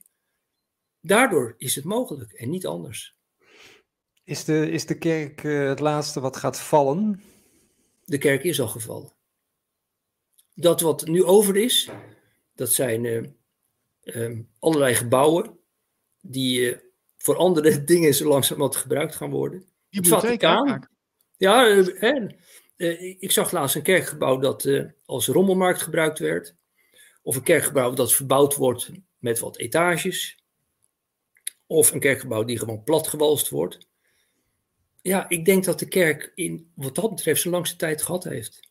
Daardoor 1.01 1.55
is 1.57 1.75
het 1.75 1.83
mogelijk 1.83 2.31
en 2.31 2.49
niet 2.49 2.65
anders. 2.65 3.15
Is 4.23 4.45
de, 4.45 4.71
is 4.71 4.85
de 4.85 4.97
kerk 4.97 5.43
uh, 5.43 5.67
het 5.67 5.79
laatste 5.79 6.19
wat 6.19 6.37
gaat 6.37 6.59
vallen? 6.59 7.23
De 8.05 8.17
kerk 8.17 8.43
is 8.43 8.61
al 8.61 8.67
gevallen. 8.67 9.13
Dat 10.53 10.81
wat 10.81 11.07
nu 11.07 11.23
over 11.23 11.55
is, 11.55 11.89
dat 12.55 12.71
zijn 12.71 13.03
uh, 13.03 13.23
um, 14.03 14.49
allerlei 14.59 14.95
gebouwen 14.95 15.59
die 16.21 16.59
uh, 16.59 16.77
voor 17.17 17.35
andere 17.35 17.83
dingen 17.93 18.13
zo 18.13 18.27
langzamerhand 18.27 18.75
gebruikt 18.75 19.15
gaan 19.15 19.31
worden. 19.31 19.65
Het 19.89 20.07
Vaticaan. 20.07 20.89
Ja, 21.37 21.69
uh, 21.69 21.99
hè, 21.99 22.27
ik 23.19 23.31
zag 23.31 23.51
laatst 23.51 23.75
een 23.75 23.81
kerkgebouw 23.81 24.37
dat 24.39 24.69
als 25.05 25.27
rommelmarkt 25.27 25.81
gebruikt 25.81 26.19
werd. 26.19 26.55
Of 27.21 27.35
een 27.35 27.43
kerkgebouw 27.43 27.93
dat 27.93 28.13
verbouwd 28.13 28.55
wordt 28.55 28.91
met 29.17 29.39
wat 29.39 29.57
etages. 29.57 30.43
Of 31.65 31.91
een 31.91 31.99
kerkgebouw 31.99 32.43
die 32.43 32.59
gewoon 32.59 32.83
platgewalst 32.83 33.49
wordt. 33.49 33.87
ja, 35.01 35.29
ik 35.29 35.45
denk 35.45 35.63
dat 35.63 35.79
de 35.79 35.87
kerk 35.87 36.31
in 36.35 36.71
wat 36.75 36.95
dat 36.95 37.09
betreft 37.09 37.41
zijn 37.41 37.53
langste 37.53 37.75
tijd 37.75 38.01
gehad 38.01 38.23
heeft. 38.23 38.69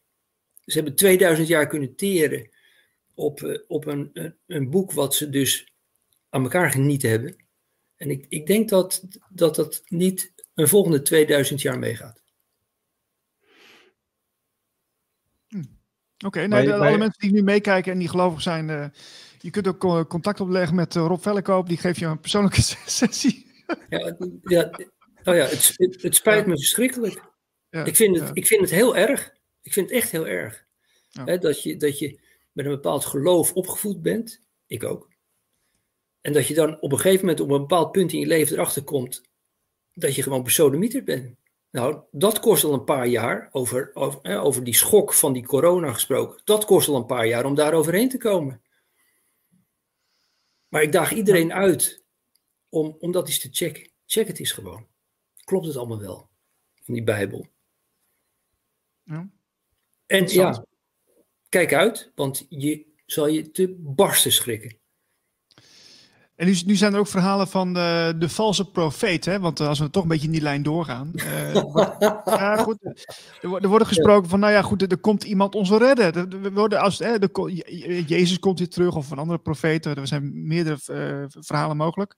Ze 0.64 0.74
hebben 0.74 0.94
2000 0.94 1.48
jaar 1.48 1.66
kunnen 1.66 1.96
teren 1.96 2.50
op, 3.14 3.42
eh, 3.42 3.58
op 3.68 3.86
een, 3.86 4.10
een, 4.12 4.36
een 4.46 4.70
boek 4.70 4.92
wat 4.92 5.14
ze 5.14 5.30
dus 5.30 5.72
aan 6.28 6.42
elkaar 6.42 6.70
genieten 6.70 7.10
hebben. 7.10 7.36
En 7.96 8.10
ik, 8.10 8.26
ik 8.28 8.46
denk 8.46 8.68
dat, 8.68 9.04
dat 9.30 9.54
dat 9.54 9.82
niet 9.86 10.32
een 10.54 10.68
volgende 10.68 11.02
2000 11.02 11.62
jaar 11.62 11.78
meegaat. 11.78 12.22
Oké, 16.24 16.46
nou, 16.46 16.64
bij- 16.64 16.74
alle 16.78 16.98
mensen 16.98 17.20
die 17.20 17.32
nu 17.32 17.42
meekijken 17.42 17.92
en 17.92 17.98
die 17.98 18.08
gelovig 18.08 18.42
zijn, 18.42 18.70
eh, 18.70 18.86
je 19.38 19.50
kunt 19.50 19.68
ook 19.68 19.84
eh, 19.84 20.04
contact 20.04 20.40
opleggen 20.40 20.74
met 20.76 20.96
eh, 20.96 21.04
Rob 21.06 21.20
Vellekoop. 21.20 21.68
Die 21.68 21.76
geeft 21.76 21.98
je 21.98 22.06
een 22.06 22.20
persoonlijke 22.20 22.62
sessie. 22.86 23.46
Ja, 23.88 24.16
ja, 24.42 24.70
nou 25.24 25.36
ja, 25.36 25.44
het, 25.46 25.72
het, 25.76 26.02
het 26.02 26.14
spijt 26.14 26.46
me 26.46 26.56
verschrikkelijk. 26.58 27.22
Ja, 27.70 27.84
Ik 27.84 27.96
vind, 27.96 28.16
het, 28.18 28.26
ja. 28.28 28.34
ik 28.34 28.46
vind 28.46 28.60
het 28.60 28.70
heel 28.70 28.96
erg. 28.96 29.34
Ik 29.62 29.72
vind 29.72 29.88
het 29.90 29.98
echt 29.98 30.10
heel 30.10 30.26
erg. 30.26 30.64
Ja. 31.08 31.24
Hè, 31.24 31.38
dat, 31.38 31.62
je, 31.62 31.76
dat 31.76 31.98
je 31.98 32.20
met 32.52 32.64
een 32.64 32.70
bepaald 32.70 33.04
geloof 33.04 33.52
opgevoed 33.52 34.02
bent. 34.02 34.42
Ik 34.66 34.84
ook. 34.84 35.08
En 36.20 36.32
dat 36.32 36.46
je 36.46 36.54
dan 36.54 36.80
op 36.80 36.92
een 36.92 36.98
gegeven 36.98 37.20
moment 37.20 37.40
op 37.40 37.50
een 37.50 37.60
bepaald 37.60 37.92
punt 37.92 38.12
in 38.12 38.18
je 38.18 38.26
leven 38.26 38.54
erachter 38.56 38.82
komt 38.84 39.22
dat 39.92 40.14
je 40.14 40.22
gewoon 40.22 40.42
besodemieter 40.42 41.04
bent. 41.04 41.36
Nou, 41.70 42.02
dat 42.10 42.40
kost 42.40 42.64
al 42.64 42.72
een 42.72 42.84
paar 42.84 43.06
jaar, 43.06 43.48
over, 43.52 43.90
over, 43.94 44.18
hè, 44.22 44.40
over 44.40 44.64
die 44.64 44.74
schok 44.74 45.12
van 45.12 45.32
die 45.32 45.46
corona 45.46 45.92
gesproken. 45.92 46.40
Dat 46.44 46.64
kost 46.64 46.88
al 46.88 46.96
een 46.96 47.06
paar 47.06 47.26
jaar 47.26 47.44
om 47.44 47.54
daar 47.54 47.72
overheen 47.72 48.08
te 48.08 48.18
komen. 48.18 48.62
Maar 50.68 50.82
ik 50.82 50.92
daag 50.92 51.12
iedereen 51.12 51.52
uit 51.52 52.04
om, 52.68 52.96
om 52.98 53.12
dat 53.12 53.26
eens 53.26 53.38
te 53.38 53.48
checken. 53.50 53.90
Check 54.06 54.26
het 54.26 54.38
eens 54.38 54.52
gewoon. 54.52 54.86
Klopt 55.44 55.66
het 55.66 55.76
allemaal 55.76 56.00
wel? 56.00 56.30
In 56.84 56.94
die 56.94 57.02
Bijbel. 57.02 57.46
Ja. 59.02 59.30
En 60.06 60.26
ja, 60.26 60.64
kijk 61.48 61.72
uit, 61.74 62.12
want 62.14 62.46
je 62.48 62.86
zal 63.06 63.26
je 63.26 63.50
te 63.50 63.74
barsten 63.78 64.32
schrikken. 64.32 64.78
En 66.36 66.46
nu, 66.46 66.56
nu 66.66 66.74
zijn 66.76 66.92
er 66.94 66.98
ook 66.98 67.06
verhalen 67.06 67.48
van 67.48 67.74
de, 67.74 68.14
de 68.18 68.28
valse 68.28 68.70
profeet, 68.70 69.24
hè? 69.24 69.40
want 69.40 69.60
eh, 69.60 69.68
als 69.68 69.78
we 69.78 69.90
toch 69.90 70.02
een 70.02 70.08
beetje 70.08 70.26
in 70.26 70.32
die 70.32 70.40
lijn 70.42 70.62
doorgaan. 70.62 71.12
eh, 71.14 71.62
wordt- 71.62 71.96
ja, 72.24 72.56
goed, 72.56 72.76
er, 73.40 73.48
wordt- 73.48 73.64
er 73.64 73.70
wordt 73.70 73.86
gesproken 73.86 74.28
van, 74.28 74.40
nou 74.40 74.52
ja, 74.52 74.62
goed, 74.62 74.82
er, 74.82 74.88
er 74.90 74.98
komt 74.98 75.24
iemand 75.24 75.54
ons 75.54 75.70
redden. 75.70 76.42
We 76.42 76.52
worden 76.52 76.80
als, 76.80 76.98
hè, 76.98 77.08
Je- 77.12 78.04
Jezus 78.06 78.38
komt 78.38 78.58
weer 78.58 78.68
terug 78.68 78.96
of 78.96 79.10
een 79.10 79.18
andere 79.18 79.38
profeet. 79.38 79.84
Er 79.86 80.06
zijn 80.06 80.46
meerdere 80.46 80.78
eh, 80.86 81.24
verhalen 81.42 81.76
mogelijk. 81.76 82.14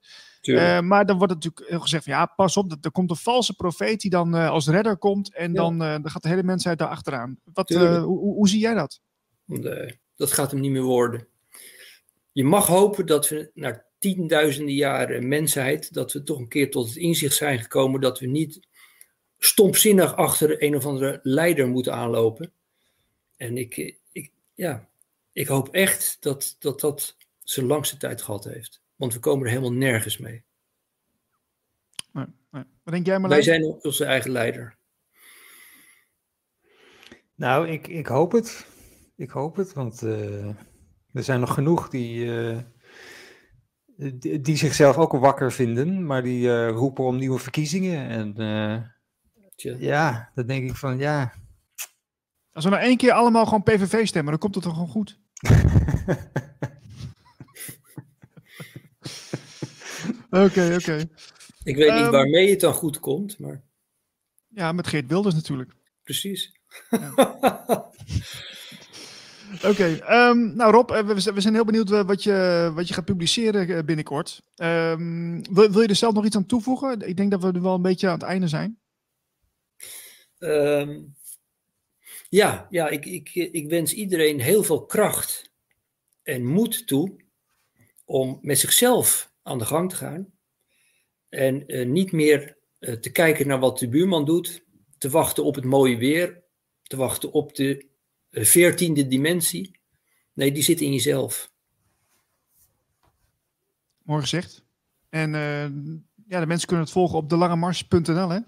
Maar 0.83 1.07
dan 1.07 1.17
wordt 1.19 1.33
het 1.33 1.45
natuurlijk 1.45 1.71
heel 1.71 1.81
gezegd 1.81 2.05
van, 2.05 2.13
ja, 2.13 2.27
pas 2.27 2.57
op, 2.57 2.77
er, 2.81 2.91
komt 2.91 3.11
een 3.11 3.17
valse 3.17 3.55
profeet 3.55 4.01
die 4.01 4.11
dan 4.11 4.35
als 4.35 4.69
redder 4.69 4.97
komt 4.97 5.35
en 5.35 5.53
Ja. 5.53 5.61
dan, 5.61 5.79
dan 5.79 6.11
gaat 6.11 6.23
de 6.23 6.29
hele 6.29 6.43
mensheid 6.43 6.79
daar 6.79 6.89
achteraan. 6.89 7.39
Wat, 7.53 7.69
hoe, 7.69 8.01
hoe- 8.19 8.49
zie 8.49 8.61
jij 8.61 8.75
dat? 8.75 9.01
Eh, 9.47 9.93
dat 10.17 10.33
gaat 10.33 10.51
hem 10.51 10.61
niet 10.61 10.71
meer 10.71 10.83
worden. 10.83 11.27
Je 12.33 12.45
mag 12.45 12.67
hopen 12.67 13.07
dat 13.07 13.29
we 13.29 13.51
na 13.55 13.87
tienduizenden 13.99 14.75
jaren 14.75 15.29
mensheid, 15.29 15.93
dat 15.95 16.13
we 16.13 16.23
toch 16.23 16.39
een 16.39 16.49
keer 16.49 16.71
tot 16.71 16.87
het 16.87 16.97
inzicht 16.97 17.37
zijn 17.37 17.59
gekomen 17.59 18.01
dat 18.01 18.19
we 18.19 18.27
niet 18.27 18.61
stompzinnig 19.39 20.17
achter 20.17 20.63
een 20.63 20.77
of 20.77 20.87
andere 20.87 21.21
leider 21.23 21.69
moeten 21.69 21.95
aanlopen. 21.95 22.53
En 23.37 23.57
ik, 23.57 23.97
ik, 24.13 24.31
ja, 24.55 24.89
ik 25.33 25.47
hoop 25.47 25.69
echt 25.69 26.17
dat, 26.21 26.57
dat 26.59 26.81
dat 26.81 27.17
zijn 27.39 27.67
langste 27.67 27.97
tijd 27.97 28.23
gehad 28.23 28.45
heeft. 28.45 28.81
Want 28.97 29.15
we 29.15 29.21
komen 29.21 29.45
er 29.45 29.51
helemaal 29.51 29.73
nergens 29.73 30.19
mee. 30.19 30.43
Nee, 32.13 32.27
nee. 32.51 32.65
Wat 32.83 32.95
denk 32.95 33.07
jij, 33.07 33.15
Wij 33.15 33.21
Marlijn? 33.21 33.43
zijn 33.43 33.65
onze 33.65 34.05
eigen 34.05 34.31
leider. 34.31 34.77
Nou, 37.35 37.69
ik, 37.69 37.89
ik 37.89 38.07
hoop 38.07 38.33
het. 38.33 38.67
Ik 39.17 39.31
hoop 39.31 39.57
het, 39.57 39.73
want 39.73 40.03
eh, 40.03 40.49
er 41.13 41.23
zijn 41.23 41.41
nog 41.41 41.55
genoeg 41.55 41.89
die, 41.89 42.37
eh, 42.37 42.59
die, 43.99 44.41
die 44.41 44.57
zichzelf 44.57 44.97
ook 44.97 45.13
wakker 45.13 45.53
vinden, 45.53 46.07
maar 46.07 46.23
die 46.23 46.49
eh, 46.53 46.69
roepen 46.69 47.05
om 47.05 47.17
nieuwe 47.17 47.39
verkiezingen. 47.39 48.09
En 48.09 48.37
eh, 48.37 48.83
ja, 49.81 50.31
dan 50.35 50.47
denk 50.47 50.71
ik 50.71 50.77
van 50.77 50.99
ja. 50.99 51.33
Als 52.53 52.65
we 52.65 52.71
nou 52.71 52.83
één 52.83 52.97
keer 52.97 53.13
allemaal 53.13 53.45
gewoon 53.45 53.63
PVV 53.63 54.07
stemmen, 54.07 54.31
dan 54.31 54.41
komt 54.41 54.55
het 54.55 54.65
toch 54.65 54.73
gewoon 54.73 54.89
goed? 54.89 55.19
Oké, 60.31 60.75
oké. 60.81 61.09
Ik 61.65 61.77
weet 61.77 61.93
niet 61.93 62.03
Ehm, 62.03 62.11
waarmee 62.11 62.51
het 62.51 62.61
dan 62.61 62.73
goed 62.75 63.01
komt, 63.01 63.39
maar 63.39 63.63
Ja, 64.49 64.73
met 64.73 64.87
Geert 64.87 65.07
Wilders 65.09 65.35
natuurlijk. 65.35 65.73
precies. 66.03 66.53
Oké, 69.65 69.97
ehm, 69.97 70.55
nou 70.57 70.73
Rob, 70.73 70.91
eh, 70.91 71.07
we, 71.07 71.41
zijn 71.41 71.55
heel 71.55 71.65
benieuwd 71.65 71.91
eh, 71.91 72.07
wat 72.07 72.23
je, 72.23 72.71
wat 72.75 72.89
je 72.89 72.95
gaat 72.95 73.05
publiceren 73.05 73.69
eh, 73.69 73.85
binnenkort. 73.85 74.43
Ehm, 74.57 75.43
wil, 75.51 75.81
je 75.81 75.89
er 75.89 75.97
zelf 75.97 76.15
nog 76.15 76.25
iets 76.25 76.37
aan 76.37 76.47
toevoegen? 76.47 77.01
Ik 77.09 77.17
denk 77.17 77.31
dat 77.31 77.43
we 77.43 77.53
er 77.53 77.63
wel 77.63 77.75
een 77.75 77.83
beetje 77.83 78.07
aan 78.07 78.13
het 78.13 78.23
einde 78.23 78.49
zijn. 78.49 78.79
Ehm, 80.39 81.01
ja, 82.29 82.67
ja 82.71 82.89
ik, 82.89 83.07
ik, 83.07 83.35
ik 83.35 83.69
wens 83.69 83.93
iedereen 83.93 84.41
heel 84.41 84.63
veel 84.63 84.87
kracht 84.87 85.53
en 86.23 86.45
moed 86.45 86.87
toe 86.87 87.17
om 88.05 88.39
met 88.43 88.59
zichzelf 88.59 89.33
aan 89.43 89.59
de 89.59 89.65
gang 89.65 89.91
te 89.91 89.97
gaan. 89.97 90.33
En 91.29 91.65
niet 91.93 92.13
meer 92.13 92.57
te 92.81 93.11
kijken 93.13 93.47
naar 93.47 93.59
wat 93.59 93.79
de 93.79 93.89
buurman 93.89 94.25
doet, 94.25 94.65
te 94.99 95.09
wachten 95.09 95.45
op 95.45 95.55
het 95.55 95.65
mooie 95.65 95.97
weer, 95.97 96.43
te 96.83 96.97
wachten 96.97 97.33
op 97.33 97.55
de 97.55 97.88
veertiende 98.45 99.09
dimensie. 99.09 99.79
Nee, 100.33 100.53
die 100.53 100.63
zit 100.63 100.81
in 100.81 100.93
jezelf. 100.93 101.51
Mooi 104.03 104.21
gezegd. 104.21 104.65
En 105.09 105.35
eh, 105.35 105.69
ja, 106.29 106.41
de 106.41 106.47
mensen 106.47 106.67
kunnen 106.67 106.85
het 106.85 106.95
volgen 106.95 107.19
op 107.19 107.29
delangemars.nl, 107.29 108.29
hè? 108.29 108.39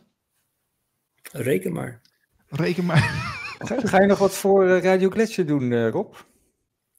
Reken 1.32 1.72
maar. 1.72 2.00
Reken 2.48 2.84
maar. 2.84 3.02
Ga, 3.58 3.80
ga 3.80 4.00
je 4.00 4.06
nog 4.06 4.18
wat 4.18 4.34
voor 4.34 4.68
eh, 4.68 4.82
Radio 4.82 5.10
Gletscher 5.10 5.46
doen, 5.46 5.72
eh, 5.72 5.88
Rob? 5.88 6.14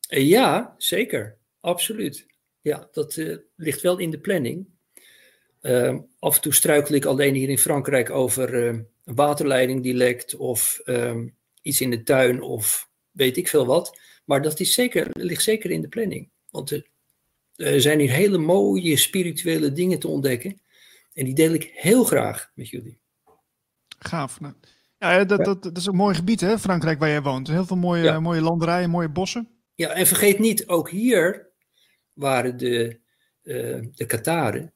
Eh, 0.08 0.28
Ja, 0.28 0.76
zeker. 0.78 1.38
Absoluut. 1.60 2.26
Ja, 2.62 2.88
dat 2.92 3.16
eh, 3.18 3.38
ligt 3.56 3.82
wel 3.82 3.98
in 3.98 4.10
de 4.12 4.20
planning. 4.20 4.68
Ehm, 5.62 6.00
af 6.20 6.36
en 6.36 6.42
toe 6.42 6.54
struikel 6.54 6.96
ik 6.96 7.06
alleen 7.06 7.34
hier 7.34 7.50
in 7.50 7.58
Frankrijk 7.58 8.10
over 8.10 8.68
ehm, 8.68 8.82
een 9.04 9.16
waterleiding 9.16 9.84
die 9.84 9.94
lekt 9.94 10.36
of 10.36 10.80
ehm, 10.84 11.28
iets 11.62 11.82
in 11.82 11.90
de 11.90 12.04
tuin 12.04 12.42
of 12.42 12.90
weet 13.12 13.38
ik 13.38 13.48
veel 13.48 13.66
wat. 13.66 14.00
Maar 14.26 14.42
dat 14.42 14.60
is 14.60 14.74
zeker, 14.74 15.08
ligt 15.12 15.44
zeker 15.44 15.72
in 15.72 15.82
de 15.82 15.88
planning. 15.88 16.30
Want 16.50 16.72
er, 16.72 16.88
er 17.56 17.82
zijn 17.82 18.00
hier 18.00 18.12
hele 18.12 18.38
mooie 18.38 18.98
spirituele 18.98 19.72
dingen 19.72 20.00
te 20.00 20.08
ontdekken. 20.08 20.62
En 21.14 21.26
die 21.26 21.34
deel 21.36 21.54
ik 21.54 21.72
heel 21.74 22.04
graag 22.04 22.52
met 22.56 22.70
jullie. 22.70 23.00
Gaaf. 24.00 24.40
Nou, 24.40 24.54
ja, 24.98 25.24
dat, 25.24 25.46
dat, 25.46 25.64
dat 25.64 25.78
is 25.78 25.86
een 25.86 25.96
mooi 25.96 26.16
gebied, 26.16 26.42
hè, 26.42 26.60
Frankrijk, 26.60 27.00
waar 27.00 27.10
jij 27.10 27.22
woont. 27.22 27.48
Heel 27.48 27.66
veel 27.66 27.78
mooie, 27.78 28.04
Ja. 28.04 28.20
mooie 28.20 28.42
landerijen, 28.42 28.90
mooie 28.90 29.10
bossen. 29.10 29.50
Ja, 29.76 29.90
en 29.90 30.08
vergeet 30.08 30.40
niet, 30.40 30.68
ook 30.68 30.90
hier 30.90 31.50
waren 32.14 32.58
de, 32.58 33.00
eh 33.44 33.80
de 33.92 34.06
Kataren 34.06 34.74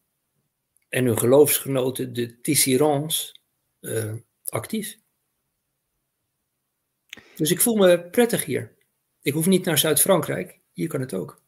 en 0.89 1.05
hun 1.05 1.17
geloofsgenoten, 1.17 2.13
de 2.13 2.41
Tisserands, 2.41 3.39
eh, 3.79 4.13
actief. 4.45 4.97
Dus 7.35 7.51
ik 7.51 7.61
voel 7.61 7.75
me 7.75 8.09
prettig 8.09 8.45
hier. 8.45 8.75
Ik 9.21 9.33
hoef 9.33 9.45
niet 9.45 9.65
naar 9.65 9.77
Zuid-Frankrijk, 9.77 10.59
hier 10.71 10.87
kan 10.87 10.99
het 10.99 11.13
ook. 11.13 11.41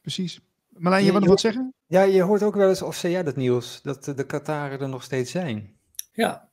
Precies. 0.00 0.40
Marlijn, 0.68 1.04
je 1.04 1.10
wil 1.10 1.14
nog 1.20 1.24
je- 1.24 1.30
wat 1.34 1.40
zeggen? 1.40 1.74
Ja, 1.86 2.02
je 2.02 2.22
hoort 2.22 2.42
ook 2.42 2.54
wel 2.54 2.68
eens, 2.68 2.82
of 2.82 2.96
zei 2.96 3.12
jij 3.12 3.22
dat 3.22 3.36
nieuws, 3.36 3.82
dat 3.82 4.04
de 4.04 4.26
Kataren 4.26 4.80
er 4.80 4.88
nog 4.88 5.02
steeds 5.02 5.30
zijn. 5.30 5.76
Ja, 6.12 6.50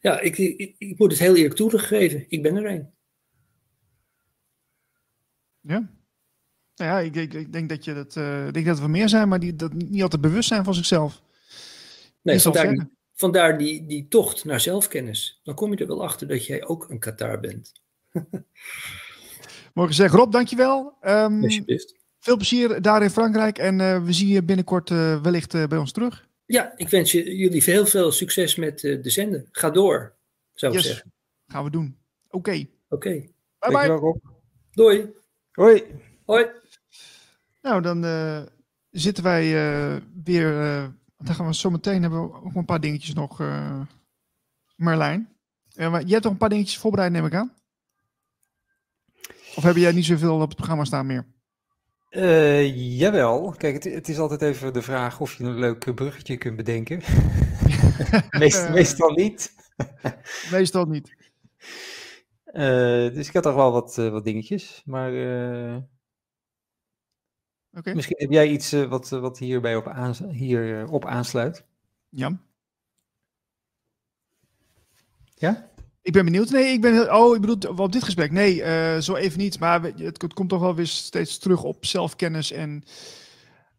ja 0.00 0.20
ik, 0.20 0.38
ik, 0.38 0.74
ik 0.78 0.98
moet 0.98 1.10
het 1.10 1.20
heel 1.20 1.36
eerlijk 1.36 1.54
toegeven, 1.54 2.24
ik 2.28 2.42
ben 2.42 2.56
er 2.56 2.66
een. 2.66 2.94
Ja. 5.60 5.94
Nou 6.76 6.90
ja, 6.90 6.98
ik, 6.98 7.16
ik, 7.16 7.34
ik 7.34 7.52
denk 7.52 7.68
dat 7.68 7.84
je 7.84 7.94
dat, 7.94 8.16
eh, 8.16 8.46
ik 8.46 8.54
denk 8.54 8.66
dat 8.66 8.78
er 8.78 8.90
meer 8.90 9.08
zijn, 9.08 9.28
maar 9.28 9.40
die 9.40 9.56
dat 9.56 9.72
niet 9.72 10.02
altijd 10.02 10.20
bewust 10.22 10.48
zijn 10.48 10.64
van 10.64 10.74
zichzelf. 10.74 11.22
Nee, 12.22 12.40
vandaar, 12.40 12.62
zeggen? 12.62 12.84
die, 12.84 12.95
vandaar 13.16 13.58
die, 13.58 13.86
die 13.86 14.08
tocht 14.08 14.44
naar 14.44 14.60
zelfkennis. 14.60 15.40
Dan 15.44 15.54
kom 15.54 15.70
je 15.72 15.76
er 15.78 15.86
wel 15.86 16.02
achter 16.04 16.28
dat 16.28 16.46
jij 16.46 16.66
ook 16.66 16.90
een 16.90 16.98
Katar 16.98 17.40
bent. 17.40 17.72
Mooi 19.74 19.88
gezegd. 19.88 20.14
Rob, 20.14 20.32
dankjewel. 20.32 20.96
Um, 21.02 21.42
Alsjeblieft. 21.42 21.94
veel 22.20 22.36
plezier 22.36 22.82
daar 22.82 23.02
in 23.02 23.10
Frankrijk 23.10 23.58
en 23.58 23.80
eh, 23.80 24.04
we 24.04 24.12
zien 24.12 24.28
je 24.28 24.42
binnenkort 24.42 24.90
eh, 24.90 25.22
wellicht 25.22 25.54
eh, 25.54 25.66
bij 25.66 25.78
ons 25.78 25.92
terug. 25.92 26.28
Ja, 26.46 26.72
ik 26.76 26.88
wens 26.88 27.12
je, 27.12 27.36
jullie 27.36 27.62
heel 27.64 27.86
veel 27.86 28.12
succes 28.12 28.54
met 28.56 28.84
eh, 28.84 29.02
de 29.02 29.10
zender. 29.10 29.48
Ga 29.52 29.70
door, 29.70 30.14
zou 30.54 30.72
ik 30.72 30.78
Yes. 30.78 30.88
zeggen. 30.88 31.12
Gaan 31.46 31.64
we 31.64 31.70
doen. 31.70 31.98
Oké. 32.30 32.66
Oké, 32.88 33.10
Bye 33.58 33.70
bye. 33.72 33.86
Rob. 33.86 34.16
doei. 34.70 35.12
Hoi. 35.52 35.82
Hoi. 36.24 36.46
Nou, 37.62 37.82
dan 37.82 38.04
eh, 38.04 38.42
zitten 38.90 39.24
wij 39.24 39.54
eh, 39.56 39.96
weer 40.24 40.52
eh, 41.16 41.26
dan 41.26 41.34
gaan 41.34 41.46
we 41.46 41.54
zo 41.54 41.70
meteen 41.70 42.02
hebben 42.02 42.22
we 42.22 42.34
ook 42.34 42.54
een 42.54 42.64
paar 42.64 42.80
dingetjes 42.80 43.14
nog, 43.14 43.40
uh, 43.40 43.80
maar 44.76 45.26
je 46.06 46.12
hebt 46.12 46.22
toch 46.22 46.32
een 46.32 46.38
paar 46.38 46.48
dingetjes 46.48 46.78
voorbereid, 46.78 47.12
neem 47.12 47.26
ik 47.26 47.34
aan? 47.34 47.54
Of 49.54 49.62
heb 49.62 49.76
jij 49.76 49.92
niet 49.92 50.04
zoveel 50.04 50.34
op 50.34 50.48
het 50.48 50.56
programma 50.56 50.84
staan 50.84 51.06
meer? 51.06 51.26
Uh, 52.10 52.98
jawel. 52.98 53.54
Kijk, 53.56 53.74
het, 53.74 53.94
het, 53.94 54.08
is 54.08 54.18
altijd 54.18 54.42
even 54.42 54.72
de 54.72 54.82
vraag 54.82 55.20
of 55.20 55.34
je 55.34 55.44
een 55.44 55.58
leuk 55.58 55.94
bruggetje 55.94 56.36
kunt 56.36 56.56
bedenken. 56.56 57.02
Meest, 58.38 58.68
meestal 58.68 59.10
niet. 59.10 59.54
meestal 60.50 60.84
niet. 60.84 61.16
Uh, 62.52 63.14
dus 63.14 63.28
ik 63.28 63.34
had 63.34 63.42
toch 63.42 63.54
wel 63.54 63.72
wat, 63.72 63.94
wat 63.96 64.24
dingetjes. 64.24 64.82
Maar 64.84 65.12
okay. 67.76 67.94
misschien 67.94 68.16
heb 68.18 68.30
jij 68.30 68.48
iets 68.48 68.72
wat, 68.72 69.08
wat 69.08 69.38
hierbij 69.38 69.76
op, 69.76 69.86
aans 69.86 70.22
hier, 70.30 70.88
op 70.88 71.04
aansluit. 71.04 71.64
Ja. 72.08 72.38
Ja? 75.34 75.70
Ik 76.02 76.12
ben 76.12 76.24
benieuwd. 76.24 76.50
Nee, 76.50 76.72
ik 76.72 76.80
ben 76.80 76.92
heel, 76.92 77.08
Oh, 77.08 77.34
ik 77.34 77.40
bedoel 77.40 77.76
op 77.76 77.92
dit 77.92 78.04
gesprek. 78.04 78.30
Nee, 78.30 78.56
uh, 78.56 78.98
zo 78.98 79.14
even 79.14 79.38
niet. 79.38 79.58
Maar 79.58 79.82
het, 79.82 80.22
het, 80.22 80.34
komt 80.34 80.48
toch 80.48 80.60
wel 80.60 80.74
weer 80.74 80.86
steeds 80.86 81.38
terug 81.38 81.62
op 81.62 81.86
zelfkennis 81.86 82.52
en 82.52 82.84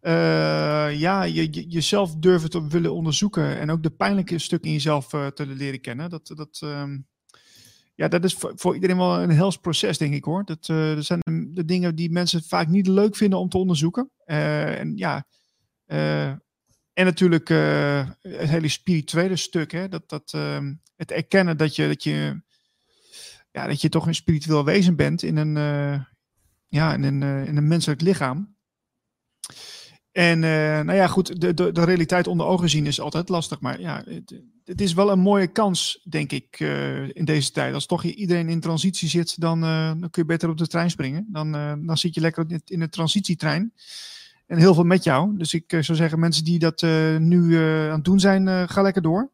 uh, 0.02 1.00
ja, 1.00 1.24
je, 1.24 1.54
je, 1.54 1.68
jezelf 1.68 2.16
durven 2.16 2.50
te 2.50 2.68
willen 2.68 2.94
onderzoeken 2.94 3.58
en 3.58 3.72
ook 3.72 3.84
de 3.84 3.90
pijnlijke 3.90 4.40
stukken 4.40 4.68
in 4.68 4.76
jezelf 4.76 5.14
uh, 5.14 5.28
te 5.28 5.46
leren 5.46 5.82
kennen. 5.82 6.10
Dat, 6.10 6.32
dat, 6.36 6.62
um, 6.64 7.08
ja, 7.98 8.08
dat 8.08 8.24
is 8.24 8.34
voor, 8.34 8.52
voor, 8.56 8.74
iedereen 8.74 8.98
wel 8.98 9.22
een 9.22 9.32
hels 9.32 9.58
proces, 9.58 9.98
denk 9.98 10.14
ik 10.14 10.24
hoor. 10.24 10.46
Dat, 10.46 10.66
dat 10.66 11.06
zijn 11.06 11.22
de 11.54 11.66
dingen 11.66 11.96
die 11.96 12.12
mensen 12.12 12.44
vaak 12.44 12.68
niet 12.68 12.88
leuk 12.88 13.16
vinden 13.16 13.40
om 13.40 13.50
te 13.50 13.58
onderzoeken. 13.58 14.12
en 14.26 14.94
ja, 14.96 15.26
en 16.98 17.06
natuurlijk 17.06 17.50
uh, 17.50 18.10
het 18.22 18.50
hele 18.50 18.68
spirituele 18.68 19.36
stuk, 19.36 19.72
hè? 19.72 19.90
Dat, 19.90 20.10
dat, 20.10 20.34
uh, 20.36 20.60
het 20.96 21.12
erkennen 21.12 21.58
dat 21.58 21.76
je, 21.76 21.88
dat, 21.88 22.04
je, 22.04 22.42
ja, 23.52 23.68
dat 23.68 23.82
je 23.82 23.90
toch 23.90 24.08
een 24.08 24.16
spiritueel 24.16 24.66
wezen 24.66 24.96
bent 24.96 25.24
in 25.24 25.38
een, 25.38 25.56
uh, 25.56 26.02
ja, 26.66 26.94
in 26.94 27.04
een, 27.04 27.22
in 27.48 27.58
een 27.58 27.68
menselijk 27.68 28.02
lichaam. 28.02 28.56
En 30.12 30.40
nou 30.40 30.94
ja, 30.94 31.08
goed, 31.08 31.42
de, 31.42 31.54
de, 31.54 31.72
de 31.72 31.84
realiteit 31.84 32.28
onder 32.28 32.46
ogen 32.46 32.70
zien 32.70 32.86
is 32.86 33.00
altijd 33.00 33.30
lastig. 33.30 33.60
Maar 33.60 33.80
ja, 33.80 34.04
het 34.68 34.82
is 34.82 34.94
wel 34.94 35.12
een 35.12 35.20
mooie 35.20 35.48
kans, 35.48 36.02
denk 36.10 36.32
ik, 36.32 36.60
in 37.14 37.26
deze 37.26 37.52
tijd. 37.52 37.74
Als 37.74 37.86
toch 37.86 38.04
iedereen 38.04 38.50
in 38.50 38.60
transitie 38.60 39.10
zit, 39.10 39.42
dan, 39.42 39.62
dan 39.62 40.10
kun 40.10 40.22
je 40.22 40.26
beter 40.26 40.50
op 40.50 40.58
de 40.58 40.68
trein 40.68 40.90
springen. 40.90 41.28
Dan, 41.32 41.52
dan 41.86 41.98
zit 41.98 42.14
je 42.14 42.22
lekker 42.22 42.46
in 42.66 42.80
de 42.80 42.90
transitietrein. 42.90 43.74
En 44.46 44.58
heel 44.58 44.74
veel 44.74 44.84
met 44.84 45.04
jou. 45.04 45.38
Dus 45.38 45.54
ik 45.54 45.66
zou 45.70 45.98
zeggen, 45.98 46.20
mensen 46.20 46.44
die 46.44 46.60
dat 46.60 46.82
nu 47.20 47.56
aan 47.56 47.96
het 47.96 48.06
doen 48.06 48.20
zijn, 48.20 48.70
ga 48.70 48.82
lekker 48.82 49.02
door. 49.02 49.32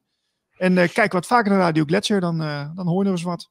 En 0.57 0.73
kijk 0.91 1.11
wat 1.11 1.25
vaker 1.25 1.51
naar 1.51 1.59
Radio 1.59 1.83
Gletscher, 1.83 2.19
dan, 2.19 2.37
dan 2.75 2.87
hoor 2.87 3.03
je 3.03 3.09
nog 3.09 3.19
eens 3.19 3.23
wat. 3.23 3.49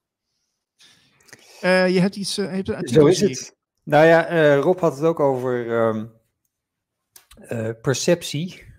je 1.61 2.01
hebt 2.01 2.17
iets... 2.17 2.37
hebt 2.37 2.69
een 2.69 2.89
Zo 2.89 3.07
is 3.07 3.21
het. 3.21 3.57
Nou 3.83 4.07
ja, 4.07 4.55
Rob 4.55 4.81
had 4.81 4.95
het 4.95 5.05
ook 5.05 5.21
over 5.21 5.71
um, 5.71 6.13
perceptie 7.83 8.72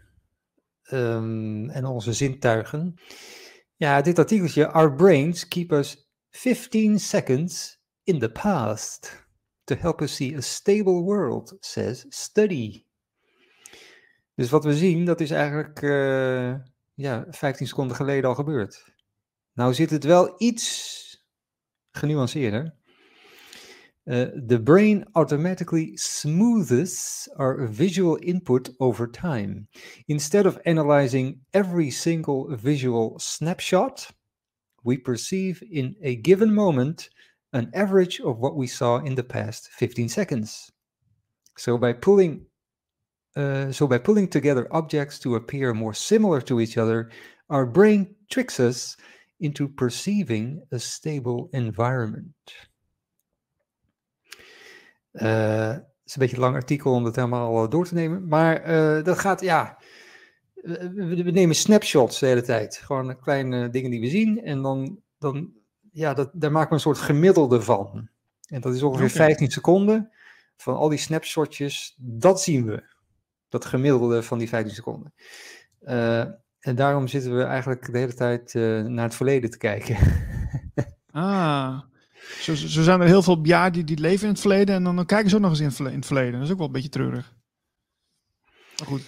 um, 0.93 1.69
en 1.69 1.85
onze 1.85 2.13
zintuigen. 2.13 2.93
Ja, 3.75 4.01
dit 4.01 4.19
artikeltje, 4.19 4.71
Our 4.71 4.95
brains 4.95 5.47
keep 5.47 5.71
us 5.71 6.09
15 6.29 6.99
seconds 6.99 7.81
in 8.03 8.19
the 8.19 8.29
past 8.29 9.25
to 9.63 9.75
help 9.75 10.01
us 10.01 10.15
see 10.15 10.35
a 10.37 10.41
stable 10.41 11.01
world, 11.01 11.57
says 11.59 12.05
study. 12.09 12.85
Dus 14.35 14.49
wat 14.49 14.63
we 14.63 14.77
zien, 14.77 15.05
dat 15.05 15.21
is 15.21 15.31
eigenlijk 15.31 15.81
uh, 15.81 16.55
ja, 16.93 17.25
15 17.29 17.67
seconden 17.67 17.95
geleden 17.95 18.29
al 18.29 18.35
gebeurd. 18.35 18.93
Nou 19.53 19.73
zit 19.73 19.89
het 19.89 20.03
wel 20.03 20.35
iets 20.37 21.01
genuanceerder. 21.91 22.75
Uh, 24.09 24.25
the 24.35 24.59
brain 24.59 25.05
automatically 25.15 25.95
smooths 25.95 27.29
our 27.37 27.65
visual 27.67 28.19
input 28.21 28.69
over 28.81 29.07
time. 29.07 29.65
Instead 30.09 30.45
of 30.45 30.59
analyzing 30.65 31.39
every 31.53 31.89
single 31.89 32.53
visual 32.55 33.17
snapshot, 33.17 34.11
we 34.83 34.97
perceive 34.97 35.63
in 35.71 35.95
a 36.01 36.17
given 36.17 36.53
moment 36.53 37.09
an 37.53 37.71
average 37.73 38.19
of 38.19 38.39
what 38.39 38.57
we 38.57 38.67
saw 38.67 38.97
in 38.97 39.15
the 39.15 39.23
past 39.23 39.69
15 39.69 40.09
seconds. 40.09 40.69
So 41.57 41.77
by 41.77 41.93
pulling 41.93 42.45
uh, 43.35 43.71
so 43.71 43.87
by 43.87 43.97
pulling 43.97 44.27
together 44.27 44.67
objects 44.71 45.17
to 45.19 45.35
appear 45.35 45.73
more 45.73 45.93
similar 45.93 46.39
to 46.41 46.59
each 46.59 46.77
other, 46.77 47.09
our 47.49 47.65
brain 47.65 48.15
tricks 48.29 48.59
us 48.59 48.95
into 49.39 49.67
perceiving 49.67 50.61
a 50.71 50.77
stable 50.77 51.49
environment. 51.53 52.33
Uh, 55.13 55.69
het 55.69 56.05
is 56.05 56.13
een 56.13 56.21
beetje 56.21 56.35
een 56.35 56.41
lang 56.41 56.55
artikel 56.55 56.93
om 56.93 57.03
dat 57.03 57.15
helemaal 57.15 57.69
door 57.69 57.85
te 57.85 57.93
nemen, 57.93 58.27
maar 58.27 58.69
uh, 58.69 59.03
dat 59.03 59.19
gaat, 59.19 59.41
ja, 59.41 59.77
we, 60.63 61.23
we, 61.23 61.31
nemen 61.31 61.55
snapshots 61.55 62.19
de 62.19 62.25
hele 62.25 62.41
tijd. 62.41 62.75
Gewoon 62.75 63.19
kleine 63.19 63.69
dingen 63.69 63.91
die 63.91 63.99
we 63.99 64.07
zien 64.07 64.43
en 64.43 64.61
dan, 64.61 64.99
dan 65.17 65.51
ja, 65.91 66.13
dat, 66.13 66.29
daar 66.33 66.51
maken 66.51 66.69
we 66.69 66.75
een 66.75 66.81
soort 66.81 66.97
gemiddelde 66.97 67.61
van. 67.61 68.09
En 68.47 68.61
dat 68.61 68.75
is 68.75 68.83
ongeveer 68.83 69.05
okay. 69.05 69.17
15 69.17 69.51
seconden 69.51 70.11
van 70.57 70.75
al 70.75 70.89
die 70.89 70.97
snapshotjes. 70.97 71.95
Dat 71.97 72.41
zien 72.41 72.65
we. 72.65 72.83
Dat 73.49 73.65
gemiddelde 73.65 74.23
van 74.23 74.37
die 74.37 74.49
15 74.49 74.75
seconden. 74.75 75.13
Uh, 75.81 76.19
en 76.59 76.75
daarom 76.75 77.07
zitten 77.07 77.37
we 77.37 77.43
eigenlijk 77.43 77.91
de 77.91 77.97
hele 77.97 78.13
tijd 78.13 78.53
uh, 78.53 78.83
naar 78.83 79.05
het 79.05 79.15
verleden 79.15 79.49
te 79.49 79.57
kijken. 79.57 79.97
ah, 81.11 81.81
zo, 82.41 82.55
zo 82.55 82.81
zijn 82.81 83.01
er 83.01 83.07
heel 83.07 83.23
veel 83.23 83.39
jaar 83.43 83.71
die, 83.71 83.83
die 83.83 83.99
leven 83.99 84.23
in 84.23 84.31
het 84.31 84.41
verleden 84.41 84.75
en 84.75 84.83
dan, 84.83 84.95
dan 84.95 85.05
kijken 85.05 85.29
ze 85.29 85.35
ook 85.35 85.41
nog 85.41 85.59
eens 85.59 85.79
in, 85.79 85.85
in 85.85 85.95
het 85.95 86.05
verleden. 86.05 86.33
Dat 86.33 86.41
is 86.41 86.51
ook 86.51 86.57
wel 86.57 86.67
een 86.67 86.73
beetje 86.73 86.89
treurig. 86.89 87.33
Maar 88.77 88.87
goed. 88.87 89.01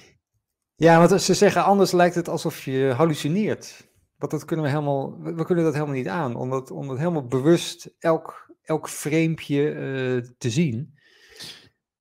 Ja, 0.75 1.07
want 1.07 1.21
ze 1.21 1.33
zeggen 1.33 1.63
anders 1.63 1.91
lijkt 1.91 2.15
het 2.15 2.29
alsof 2.29 2.65
je 2.65 2.93
hallucineert. 2.95 3.93
Want 4.17 4.31
dat 4.31 4.45
kunnen 4.45 4.65
we 4.65 4.71
helemaal, 4.71 5.21
we 5.21 5.45
kunnen 5.45 5.63
dat 5.63 5.73
helemaal 5.73 5.95
niet 5.95 6.07
aan, 6.07 6.35
om 6.35 6.49
dat, 6.49 6.71
om 6.71 6.87
dat 6.87 6.97
helemaal 6.97 7.27
bewust 7.27 7.89
elk, 7.99 8.55
elk 8.61 8.89
framepje 8.89 9.73
uh, 9.73 10.29
te 10.37 10.49
zien. 10.49 10.93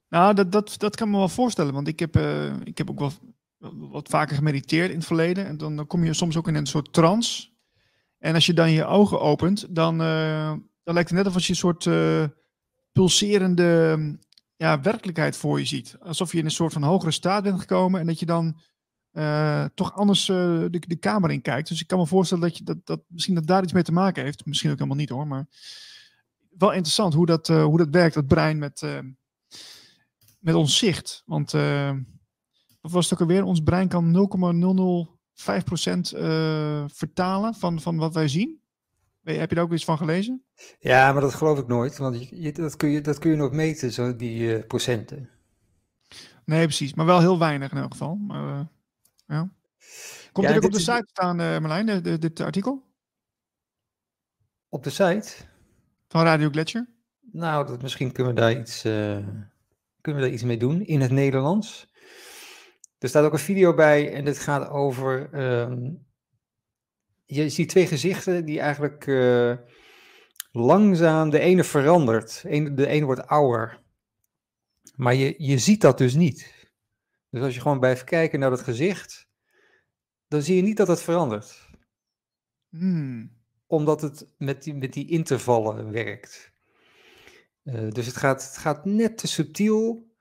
Nou, 0.08 0.34
dat, 0.34 0.52
dat, 0.52 0.74
dat 0.78 0.96
kan 0.96 1.10
me 1.10 1.16
wel 1.16 1.28
voorstellen, 1.28 1.72
want 1.72 1.88
ik 1.88 1.98
heb, 1.98 2.16
uh, 2.16 2.60
ik 2.64 2.78
heb 2.78 2.90
ook 2.90 2.98
wel 2.98 3.12
wat 3.90 4.08
vaker 4.08 4.36
gemediteerd 4.36 4.90
in 4.90 4.96
het 4.96 5.06
verleden. 5.06 5.46
En 5.46 5.56
dan, 5.56 5.76
dan 5.76 5.86
kom 5.86 6.04
je 6.04 6.14
soms 6.14 6.36
ook 6.36 6.48
in 6.48 6.54
een 6.54 6.66
soort 6.66 6.92
trance. 6.92 7.48
En 8.18 8.34
als 8.34 8.46
je 8.46 8.54
dan 8.54 8.70
je 8.70 8.84
ogen 8.84 9.20
opent, 9.20 9.74
dan, 9.74 10.00
uh, 10.00 10.52
dan 10.84 10.94
lijkt 10.94 11.10
het 11.10 11.18
net 11.18 11.26
alsof 11.26 11.42
je 11.42 11.50
een 11.50 11.56
soort 11.56 11.88
pulserende 12.92 13.98
ja, 14.56 14.80
werkelijkheid 14.80 15.36
voor 15.36 15.58
je 15.58 15.64
ziet. 15.64 15.96
Alsof 16.00 16.32
je 16.32 16.38
in 16.38 16.44
een 16.44 16.50
soort 16.50 16.72
van 16.72 16.82
hogere 16.82 17.10
staat 17.10 17.42
bent 17.42 17.60
gekomen 17.60 18.00
en 18.00 18.06
dat 18.06 18.18
je 18.18 18.26
dan 18.26 18.60
uh, 19.12 19.64
toch 19.74 19.94
anders 19.94 20.28
uh, 20.28 20.36
de, 20.70 20.78
de, 20.86 20.96
kamer 20.96 21.30
in 21.30 21.40
kijkt. 21.40 21.68
Dus 21.68 21.80
ik 21.80 21.86
kan 21.86 21.98
me 21.98 22.06
voorstellen 22.06 22.42
dat, 22.42 22.58
je, 22.58 22.64
dat, 22.64 22.86
dat 22.86 23.02
misschien 23.08 23.34
dat 23.34 23.46
daar 23.46 23.62
iets 23.62 23.72
mee 23.72 23.82
te 23.82 23.92
maken 23.92 24.24
heeft. 24.24 24.46
Misschien 24.46 24.70
ook 24.70 24.76
helemaal 24.76 24.98
niet 24.98 25.08
hoor, 25.08 25.26
maar 25.26 25.46
wel 26.58 26.72
interessant 26.72 27.14
hoe 27.14 27.26
dat, 27.26 27.48
hoe 27.48 27.78
dat 27.78 27.88
werkt, 27.90 28.14
dat 28.14 28.26
brein 28.26 28.58
met, 28.58 28.86
met 30.38 30.54
ons 30.54 30.78
zicht. 30.78 31.22
Want 31.26 31.50
wat 32.80 32.90
was 32.92 33.10
het 33.10 33.14
ook 33.14 33.20
alweer? 33.28 33.44
Ons 33.44 33.60
brein 33.60 33.88
kan 33.88 34.28
0,005% 35.44 36.18
vertalen 36.86 37.54
van, 37.54 37.80
van 37.80 37.96
wat 37.96 38.14
wij 38.14 38.28
zien. 38.28 38.63
Heb 39.24 39.48
je 39.48 39.54
daar 39.54 39.64
ook 39.64 39.72
iets 39.72 39.84
van 39.84 39.98
gelezen? 39.98 40.44
Ja, 40.78 41.12
maar 41.12 41.20
dat 41.20 41.34
geloof 41.34 41.58
ik 41.58 41.66
nooit, 41.66 41.98
want 41.98 42.28
je, 42.28 42.52
dat, 42.52 42.76
kun 42.76 42.88
je, 42.88 43.00
dat 43.00 43.18
kun 43.18 43.30
je 43.30 43.36
nog 43.36 43.52
meten, 43.52 43.92
zo 43.92 44.16
die 44.16 44.66
procenten. 44.66 45.30
Nee, 46.44 46.64
precies. 46.64 46.94
Maar 46.94 47.06
wel 47.06 47.20
heel 47.20 47.38
weinig 47.38 47.72
in 47.72 47.78
elk 47.78 47.90
geval. 47.90 48.14
Maar, 48.14 48.66
ja. 49.26 49.50
Komt 50.32 50.46
ja, 50.46 50.52
dit 50.52 50.62
ook 50.62 50.68
op 50.68 50.72
de 50.72 50.78
site 50.80 51.06
staan, 51.06 51.40
uh, 51.40 51.58
Marlijn, 51.58 51.86
de, 51.86 52.00
de, 52.00 52.18
dit 52.18 52.40
artikel? 52.40 52.82
Op 54.68 54.84
de 54.84 54.90
site? 54.90 55.34
Van 56.08 56.24
Radio 56.24 56.48
Gletscher? 56.48 56.88
Nou, 57.32 57.66
dat, 57.66 57.82
misschien 57.82 58.12
kunnen 58.12 58.34
we, 58.34 58.40
daar 58.40 58.58
iets, 58.58 58.82
kunnen 58.82 59.42
we 60.00 60.20
daar 60.20 60.28
iets 60.28 60.42
mee 60.42 60.56
doen 60.56 60.86
in 60.86 61.00
het 61.00 61.10
Nederlands. 61.10 61.92
Er 62.98 63.08
staat 63.08 63.24
ook 63.24 63.32
een 63.32 63.38
video 63.38 63.74
bij 63.74 64.12
en 64.12 64.24
dit 64.24 64.38
gaat 64.38 64.68
over. 64.68 65.28
Uh, 65.32 65.92
je 67.26 67.48
ziet 67.48 67.68
twee 67.68 67.86
gezichten 67.86 68.44
die 68.44 68.60
eigenlijk 68.60 69.06
uh, 69.06 69.56
langzaam. 70.52 71.30
De 71.30 71.38
ene 71.38 71.64
verandert, 71.64 72.42
de 72.76 72.86
ene 72.86 73.04
wordt 73.04 73.26
ouder. 73.26 73.82
Maar 74.96 75.14
je, 75.14 75.34
je 75.38 75.58
ziet 75.58 75.80
dat 75.80 75.98
dus 75.98 76.14
niet. 76.14 76.68
Dus 77.30 77.42
als 77.42 77.54
je 77.54 77.60
gewoon 77.60 77.80
blijft 77.80 78.04
kijken 78.04 78.38
naar 78.38 78.50
dat 78.50 78.60
gezicht, 78.60 79.28
dan 80.28 80.42
zie 80.42 80.56
je 80.56 80.62
niet 80.62 80.76
dat 80.76 80.88
het 80.88 81.02
verandert. 81.02 81.70
Hmm. 82.68 83.42
Omdat 83.66 84.00
het 84.00 84.26
met 84.38 84.62
die, 84.62 84.74
met 84.74 84.92
die 84.92 85.08
intervallen 85.08 85.90
werkt. 85.90 86.52
Uh, 87.64 87.90
dus 87.90 88.06
het 88.06 88.16
gaat, 88.16 88.44
het 88.44 88.56
gaat 88.56 88.84
net 88.84 89.18
te 89.18 89.26
subtiel 89.26 90.12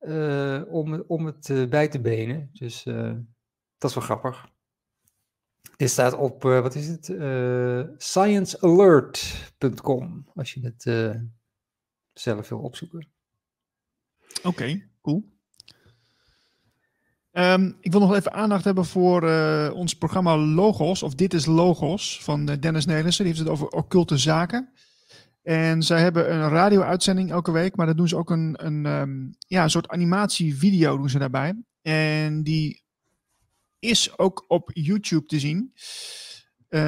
uh, 0.00 0.62
om, 0.68 1.04
om 1.06 1.26
het 1.26 1.70
bij 1.70 1.88
te 1.88 2.00
benen. 2.00 2.50
Dus 2.52 2.82
Dat 3.78 3.90
is 3.90 3.94
wel 3.94 4.04
grappig. 4.04 4.57
Dit 5.78 5.90
staat 5.90 6.14
op, 6.14 6.44
uh, 6.44 6.60
wat 6.60 6.74
is 6.74 6.86
het? 6.86 7.08
Uh, 7.08 7.82
sciencealert.com, 7.96 10.26
als 10.34 10.54
je 10.54 10.60
het 10.60 10.84
uh, 10.84 11.14
zelf 12.12 12.48
wil 12.48 12.58
opzoeken. 12.58 13.08
Oké, 14.42 14.88
cool. 15.02 15.36
Um, 17.32 17.76
ik 17.80 17.92
wil 17.92 18.00
nog 18.00 18.14
even 18.14 18.32
aandacht 18.32 18.64
hebben 18.64 18.84
voor 18.84 19.22
ons 19.70 19.94
programma 19.94 20.36
Logos, 20.36 21.02
of 21.02 21.14
Dit 21.14 21.34
is 21.34 21.46
Logos, 21.46 22.22
van 22.22 22.44
Dennis 22.44 22.86
Nelissen. 22.86 23.24
Die 23.24 23.34
heeft 23.34 23.46
het 23.46 23.54
over 23.54 23.68
occulte 23.68 24.16
zaken. 24.16 24.72
En 25.42 25.82
zij 25.82 26.00
hebben 26.00 26.32
een 26.32 26.48
radio-uitzending 26.48 27.30
elke 27.30 27.50
week, 27.50 27.76
maar 27.76 27.86
dat 27.86 27.96
doen 27.96 28.08
ze 28.08 28.16
ook 28.16 28.30
een, 28.30 28.66
een, 28.66 28.86
um, 28.86 29.36
ja, 29.38 29.62
een 29.62 29.70
soort 29.70 29.88
animatievideo 29.88 30.96
doen 30.96 31.10
ze 31.10 31.18
daarbij. 31.18 31.62
En 31.82 32.42
die 32.42 32.86
is 33.78 34.18
ook 34.18 34.44
op 34.48 34.70
YouTube 34.72 35.26
te 35.26 35.38
zien. 35.38 35.72
Uh, 36.68 36.80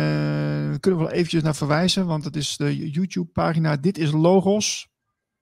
kunnen 0.80 1.00
we 1.00 1.06
wel 1.06 1.10
eventjes 1.10 1.42
naar 1.42 1.56
verwijzen, 1.56 2.06
want 2.06 2.24
het 2.24 2.36
is 2.36 2.56
de 2.56 2.90
YouTube-pagina 2.90 3.76
Dit 3.76 3.98
is 3.98 4.10
Logos. 4.10 4.88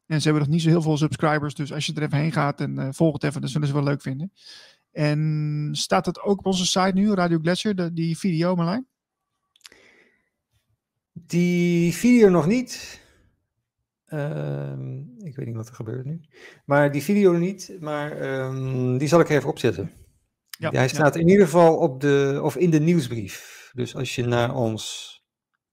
En 0.06 0.20
ze 0.20 0.28
hebben 0.28 0.42
nog 0.42 0.52
niet 0.52 0.62
zo 0.62 0.68
heel 0.68 0.82
veel 0.82 0.96
subscribers, 0.96 1.54
dus 1.54 1.72
als 1.72 1.86
je 1.86 1.94
er 1.94 2.02
even 2.02 2.18
heen 2.18 2.32
gaat 2.32 2.60
en 2.60 2.78
uh, 2.78 2.88
volg 2.90 3.12
het 3.12 3.24
even, 3.24 3.40
dan 3.40 3.50
zullen 3.50 3.68
ze 3.68 3.74
wel 3.74 3.82
leuk 3.82 4.02
vinden. 4.02 4.32
En 4.92 5.68
staat 5.72 6.06
het 6.06 6.20
ook 6.20 6.38
op 6.38 6.46
onze 6.46 6.66
site 6.66 6.90
nu, 6.94 7.14
Radio 7.14 7.38
Gletscher, 7.38 7.76
de, 7.76 7.92
die 7.92 8.18
video, 8.18 8.54
Marlijn? 8.54 8.86
Die 11.12 11.94
video 11.94 12.28
nog 12.28 12.46
niet. 12.46 13.00
Uh, 14.08 14.72
ik 15.18 15.36
weet 15.36 15.46
niet 15.46 15.56
wat 15.56 15.68
er 15.68 15.74
gebeurt 15.74 16.04
nu. 16.04 16.20
Maar 16.64 16.92
die 16.92 17.02
video 17.02 17.32
niet, 17.32 17.76
maar 17.80 18.40
um, 18.40 18.98
die 18.98 19.08
zal 19.08 19.20
ik 19.20 19.28
even 19.28 19.48
opzetten. 19.48 19.90
Ja, 20.58 20.70
Hij 20.70 20.88
staat 20.88 21.14
ja. 21.14 21.20
in 21.20 21.28
ieder 21.28 21.44
geval 21.44 21.76
op 21.76 22.00
de, 22.00 22.40
of 22.42 22.56
in 22.56 22.70
de 22.70 22.80
nieuwsbrief. 22.80 23.70
Dus 23.72 23.94
als 23.94 24.14
je 24.14 24.26
naar 24.26 24.54
ons 24.54 25.16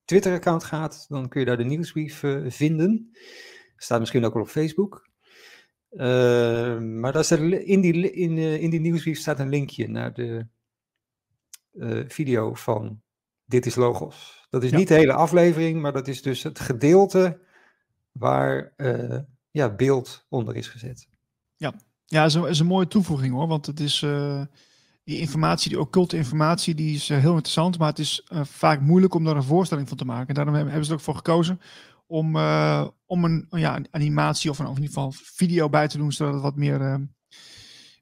Twitter-account 0.05 0.63
gaat, 0.63 1.05
dan 1.09 1.27
kun 1.27 1.39
je 1.39 1.45
daar 1.45 1.57
de 1.57 1.63
nieuwsbrief 1.63 2.23
uh, 2.23 2.49
vinden. 2.49 3.17
Staat 3.75 3.99
misschien 3.99 4.25
ook 4.25 4.33
wel 4.33 4.43
op 4.43 4.49
Facebook. 4.49 5.09
Uh, 5.91 6.79
maar 6.79 7.11
daar 7.11 7.23
staat 7.23 7.39
in, 7.39 7.81
die, 7.81 8.11
in, 8.11 8.37
uh, 8.37 8.61
in 8.61 8.69
die 8.69 8.79
nieuwsbrief 8.79 9.19
staat 9.19 9.39
een 9.39 9.49
linkje 9.49 9.89
naar 9.89 10.13
de 10.13 10.47
uh, 11.73 12.03
video 12.07 12.53
van 12.53 13.01
Dit 13.45 13.65
is 13.65 13.75
Logos. 13.75 14.47
Dat 14.49 14.63
is 14.63 14.69
ja. 14.69 14.77
niet 14.77 14.87
de 14.87 14.93
hele 14.93 15.13
aflevering, 15.13 15.81
maar 15.81 15.93
dat 15.93 16.07
is 16.07 16.21
dus 16.21 16.43
het 16.43 16.59
gedeelte 16.59 17.39
waar 18.11 18.73
ja, 19.51 19.75
beeld 19.75 20.25
onder 20.29 20.55
is 20.55 20.67
gezet. 20.67 21.07
Ja, 21.55 21.73
ja 22.05 22.25
is, 22.25 22.33
een, 22.33 22.47
is 22.47 22.59
een 22.59 22.65
mooie 22.65 22.87
toevoeging 22.87 23.33
hoor, 23.33 23.47
want 23.47 23.65
het 23.65 23.79
is 23.79 24.05
die 25.05 25.19
informatie, 25.19 25.69
die 25.69 25.79
occulte 25.79 26.17
informatie, 26.17 26.75
die 26.75 26.95
is 26.95 27.07
heel 27.07 27.33
interessant, 27.33 27.77
maar 27.77 27.89
het 27.89 27.99
is 27.99 28.27
vaak 28.31 28.81
moeilijk 28.81 29.13
om 29.13 29.23
daar 29.23 29.35
een 29.35 29.43
voorstelling 29.43 29.87
van 29.87 29.97
te 29.97 30.05
maken. 30.05 30.35
Daarom 30.35 30.53
hebben 30.53 30.85
ze 30.85 30.91
er 30.91 30.97
ook 30.97 31.03
voor 31.03 31.15
gekozen 31.15 31.59
om, 32.07 32.35
uh, 32.35 32.87
om 33.05 33.23
een 33.23 33.47
ja, 33.49 33.81
animatie 33.91 34.49
of, 34.49 34.59
in 34.59 34.67
ieder 34.67 34.85
geval 34.85 35.11
video 35.11 35.69
bij 35.69 35.87
te 35.87 35.97
doen, 35.97 36.11
zodat 36.11 36.33
het 36.33 36.43
wat 36.43 36.55
meer, 36.55 37.07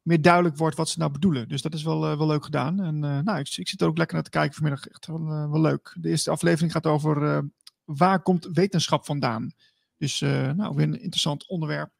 meer 0.01 0.21
duidelijk 0.21 0.57
wordt 0.57 0.77
wat 0.77 0.89
ze 0.89 0.99
nou 0.99 1.11
bedoelen. 1.11 1.47
Dus 1.47 1.61
dat 1.61 1.73
is 1.73 1.83
wel, 1.83 2.17
wel 2.17 2.27
leuk 2.27 2.43
gedaan. 2.43 2.81
En 2.81 2.99
nou, 2.99 3.39
ik, 3.39 3.57
ik, 3.57 3.67
zit 3.67 3.81
er 3.81 3.87
ook 3.87 3.97
lekker 3.97 4.15
naar 4.15 4.23
te 4.23 4.29
kijken 4.29 4.53
vanmiddag. 4.53 4.87
Echt 4.87 5.07
wel, 5.07 5.49
wel 5.49 5.61
leuk. 5.61 5.95
De 5.99 6.09
eerste 6.09 6.31
aflevering 6.31 6.71
gaat 6.71 6.85
over 6.85 7.43
waar 7.83 8.21
komt 8.21 8.49
wetenschap 8.53 9.05
vandaan. 9.05 9.51
Dus 9.97 10.19
nou, 10.55 10.75
weer 10.75 10.85
een 10.85 11.01
interessant 11.01 11.47
onderwerp. 11.47 11.91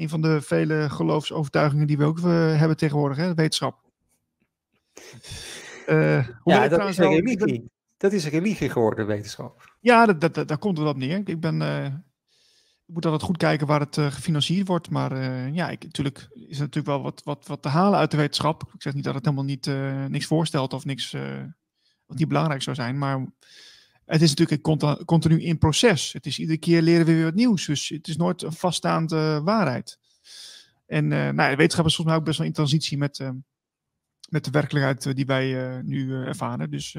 Een 0.00 0.08
van 0.08 0.20
de 0.20 0.40
vele 0.40 0.90
geloofsovertuigingen 0.90 1.86
die 1.86 1.98
we 1.98 2.04
ook 2.04 2.20
hebben 2.20 2.76
tegenwoordig, 2.76 3.16
hè, 3.16 3.34
wetenschap. 3.34 3.78
ja, 6.44 6.68
dat 6.68 6.88
is 6.88 6.98
een 6.98 7.08
religie. 7.08 7.70
Dat 7.96 8.12
is 8.12 8.24
een 8.24 8.30
religie 8.30 8.70
geworden, 8.70 9.06
wetenschap. 9.06 9.74
Ja, 9.80 10.06
dat, 10.06 10.20
dat, 10.20 10.34
dat, 10.34 10.48
daar 10.48 10.58
komt 10.58 10.78
het 10.78 10.86
op 10.86 10.96
neer. 10.96 11.22
Ik 11.24 11.40
ben, 11.40 11.60
uh, 11.60 11.84
ik 11.84 11.92
moet 12.94 13.04
altijd 13.04 13.22
goed 13.22 13.36
kijken 13.36 13.66
waar 13.66 13.80
het 13.80 13.96
uh, 13.96 14.06
gefinancierd 14.06 14.68
wordt. 14.68 14.90
Maar 14.90 15.22
ja, 15.52 15.70
ik, 15.70 15.82
natuurlijk 15.82 16.28
is 16.34 16.56
er 16.56 16.64
natuurlijk 16.64 16.86
wel 16.86 17.02
wat, 17.02 17.22
wat, 17.24 17.46
wat 17.46 17.62
te 17.62 17.68
halen 17.68 17.98
uit 17.98 18.10
de 18.10 18.16
wetenschap. 18.16 18.62
Ik 18.74 18.82
zeg 18.82 18.94
niet 18.94 19.04
dat 19.04 19.14
het 19.14 19.24
helemaal 19.24 19.44
niet, 19.44 19.70
niks 20.08 20.26
voorstelt 20.26 20.72
of 20.72 20.84
niks 20.84 21.16
wat 22.06 22.18
niet 22.18 22.28
belangrijk 22.28 22.62
zou 22.62 22.76
zijn. 22.76 22.98
Maar 22.98 23.26
het 24.10 24.22
is 24.22 24.34
natuurlijk 24.34 24.62
continu, 25.04 25.42
in 25.42 25.58
proces. 25.58 26.12
Het 26.12 26.26
is 26.26 26.38
iedere 26.38 26.58
keer 26.58 26.82
leren 26.82 27.06
we 27.06 27.14
weer 27.14 27.24
wat 27.24 27.34
nieuws. 27.34 27.66
Dus 27.66 27.88
het 27.88 28.08
is 28.08 28.16
nooit 28.16 28.42
een 28.42 28.52
vaststaande 28.52 29.40
waarheid. 29.44 29.98
En 30.86 31.08
nou, 31.08 31.50
de 31.50 31.56
wetenschap 31.56 31.86
is 31.86 31.94
volgens 31.94 32.06
mij 32.06 32.16
ook 32.16 32.24
best 32.24 32.38
wel 32.38 32.46
in 32.46 32.52
transitie 32.52 32.98
met, 32.98 33.30
met 34.28 34.44
de 34.44 34.50
werkelijkheid 34.50 35.16
die 35.16 35.26
wij 35.26 35.80
nu 35.82 36.12
ervaren. 36.12 36.70
Dus 36.70 36.92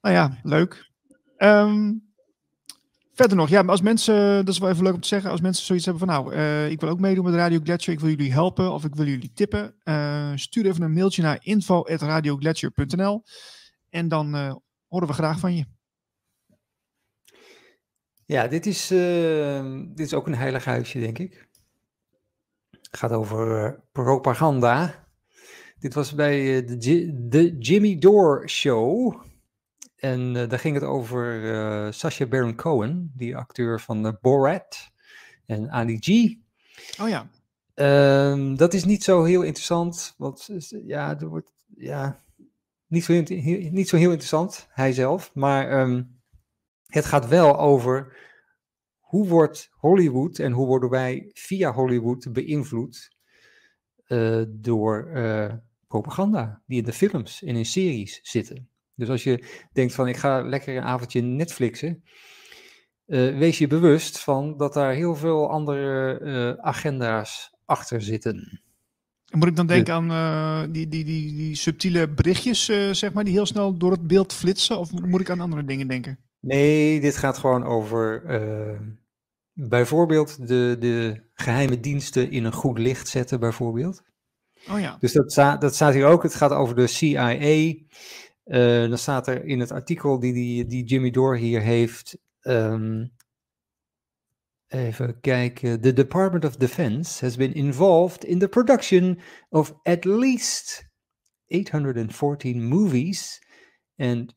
nou 0.00 0.14
ja, 0.14 0.38
leuk. 0.42 0.90
Um, 1.38 2.12
verder 3.14 3.36
nog, 3.36 3.48
ja, 3.48 3.62
als 3.62 3.80
mensen, 3.80 4.44
dat 4.44 4.54
is 4.54 4.60
wel 4.60 4.70
even 4.70 4.84
leuk 4.84 4.94
om 4.94 5.00
te 5.00 5.08
zeggen, 5.08 5.30
als 5.30 5.40
mensen 5.40 5.64
zoiets 5.64 5.84
hebben 5.86 6.06
van 6.06 6.14
nou, 6.14 6.36
ik 6.70 6.80
wil 6.80 6.88
ook 6.88 7.00
meedoen 7.00 7.24
met 7.24 7.34
Radio 7.34 7.60
Gletscher, 7.62 7.92
ik 7.92 8.00
wil 8.00 8.10
jullie 8.10 8.32
helpen 8.32 8.72
of 8.72 8.84
ik 8.84 8.94
wil 8.94 9.06
jullie 9.06 9.32
tippen, 9.32 9.74
stuur 10.34 10.66
even 10.66 10.82
een 10.82 10.92
mailtje 10.92 11.22
naar 11.22 11.38
info.radiogletscher.nl 11.40 13.22
en 13.90 14.08
dan 14.08 14.36
uh, 14.36 14.54
horen 14.88 15.08
we 15.08 15.14
graag 15.14 15.38
van 15.38 15.54
je. 15.54 15.64
Ja, 18.26 18.46
dit 18.46 18.66
is, 18.66 18.86
dit 19.96 20.06
is 20.06 20.14
ook 20.14 20.26
een 20.26 20.34
heilig 20.34 20.64
huisje, 20.64 20.98
denk 20.98 21.18
ik. 21.18 21.48
Het 22.70 22.96
gaat 22.96 23.12
over 23.12 23.80
propaganda. 23.92 25.06
Dit 25.78 25.94
was 25.94 26.14
bij 26.14 26.64
de, 26.64 27.26
de 27.28 27.58
Jimmy 27.58 27.98
Dore 27.98 28.48
Show. 28.48 29.16
En 29.96 30.34
uh, 30.34 30.48
daar 30.48 30.58
ging 30.58 30.74
het 30.74 30.84
over 30.84 31.42
uh, 31.42 31.92
Sacha 31.92 32.26
Baron 32.26 32.54
Cohen, 32.54 33.12
die 33.16 33.36
acteur 33.36 33.80
van 33.80 34.06
uh, 34.06 34.12
Borat 34.20 34.90
en 35.46 35.70
Ali 35.70 35.98
G. 36.00 36.08
Oh 37.00 37.08
ja. 37.08 37.30
Um, 38.30 38.56
dat 38.56 38.74
is 38.74 38.84
niet 38.84 39.04
zo 39.04 39.24
heel 39.24 39.42
interessant, 39.42 40.14
want 40.16 40.48
ja, 40.86 41.18
er 41.18 41.28
wordt 41.28 41.50
ja, 41.76 42.24
niet, 42.88 43.04
zo 43.04 43.22
niet 43.70 43.88
zo 43.88 43.96
heel 43.96 44.10
interessant, 44.10 44.68
hij 44.70 44.92
zelf. 44.92 45.34
Maar 45.34 45.80
um, 45.80 46.20
het 46.86 47.04
gaat 47.04 47.28
wel 47.28 47.58
over 47.58 48.16
hoe 48.98 49.28
wordt 49.28 49.68
Hollywood 49.72 50.38
en 50.38 50.52
hoe 50.52 50.66
worden 50.66 50.90
wij 50.90 51.30
via 51.32 51.72
Hollywood 51.72 52.32
beïnvloed 52.32 53.16
door 54.48 55.10
propaganda 55.88 56.62
die 56.66 56.78
in 56.78 56.84
de 56.84 56.92
films 56.92 57.42
en 57.42 57.56
in 57.56 57.66
series 57.66 58.20
zitten. 58.22 58.68
Dus 58.94 59.08
als 59.08 59.22
je 59.22 59.66
denkt 59.72 59.94
van 59.94 60.08
ik 60.08 60.16
ga 60.16 60.42
lekker 60.42 60.76
een 60.76 60.82
avondje 60.82 61.20
Netflixen, 61.20 62.02
uh, 63.06 63.38
wees 63.38 63.58
je 63.58 63.66
bewust 63.66 64.18
van 64.18 64.56
dat 64.56 64.72
daar 64.74 64.92
heel 64.92 65.14
veel 65.14 65.50
andere 65.50 66.58
agenda's 66.60 67.56
achter 67.64 68.02
zitten. 68.02 68.62
Moet 69.30 69.48
ik 69.48 69.56
dan 69.56 69.66
denken 69.66 69.94
aan 69.94 70.10
uh, 70.10 70.72
die, 70.72 70.88
die, 70.88 71.04
die, 71.04 71.36
die 71.36 71.54
subtiele 71.54 72.08
berichtjes, 72.08 72.64
zeg 72.90 73.12
maar, 73.12 73.24
die 73.24 73.32
heel 73.32 73.46
snel 73.46 73.76
door 73.76 73.90
het 73.90 74.06
beeld 74.06 74.32
flitsen? 74.32 74.78
Of 74.78 74.92
moet 74.92 75.20
ik 75.20 75.30
aan 75.30 75.40
andere 75.40 75.64
dingen 75.64 75.88
denken? 75.88 76.18
Nee, 76.40 77.00
dit 77.00 77.16
gaat 77.16 77.38
gewoon 77.38 77.64
over 77.64 78.22
bijvoorbeeld 79.52 80.48
de, 80.48 80.76
de 80.78 81.22
geheime 81.34 81.80
diensten 81.80 82.30
in 82.30 82.44
een 82.44 82.52
goed 82.52 82.78
licht 82.78 83.08
zetten, 83.08 83.40
bijvoorbeeld. 83.40 84.02
Oh 84.70 84.80
ja. 84.80 84.96
Dus 85.00 85.12
dat, 85.12 85.60
dat 85.60 85.74
staat 85.74 85.94
hier 85.94 86.06
ook. 86.06 86.22
Het 86.22 86.34
gaat 86.34 86.50
over 86.50 86.74
de 86.74 86.86
CIA. 86.86 87.74
Dan 88.88 88.98
staat 88.98 89.26
er 89.26 89.44
in 89.44 89.60
het 89.60 89.72
artikel 89.72 90.18
die, 90.18 90.32
die, 90.32 90.66
die 90.66 90.84
Jimmy 90.84 91.10
Dore 91.10 91.38
hier 91.38 91.60
heeft. 91.60 92.18
Um, 92.42 93.16
even 94.68 95.20
kijken. 95.20 95.80
The 95.80 95.92
Department 95.92 96.44
of 96.44 96.56
Defense 96.56 97.20
has 97.20 97.36
been 97.36 97.54
involved 97.54 98.24
in 98.24 98.38
the 98.38 98.48
production 98.48 99.18
of 99.48 99.74
at 99.82 100.04
least 100.04 100.88
814 101.46 102.62
movies 102.62 103.46
and 103.96 104.36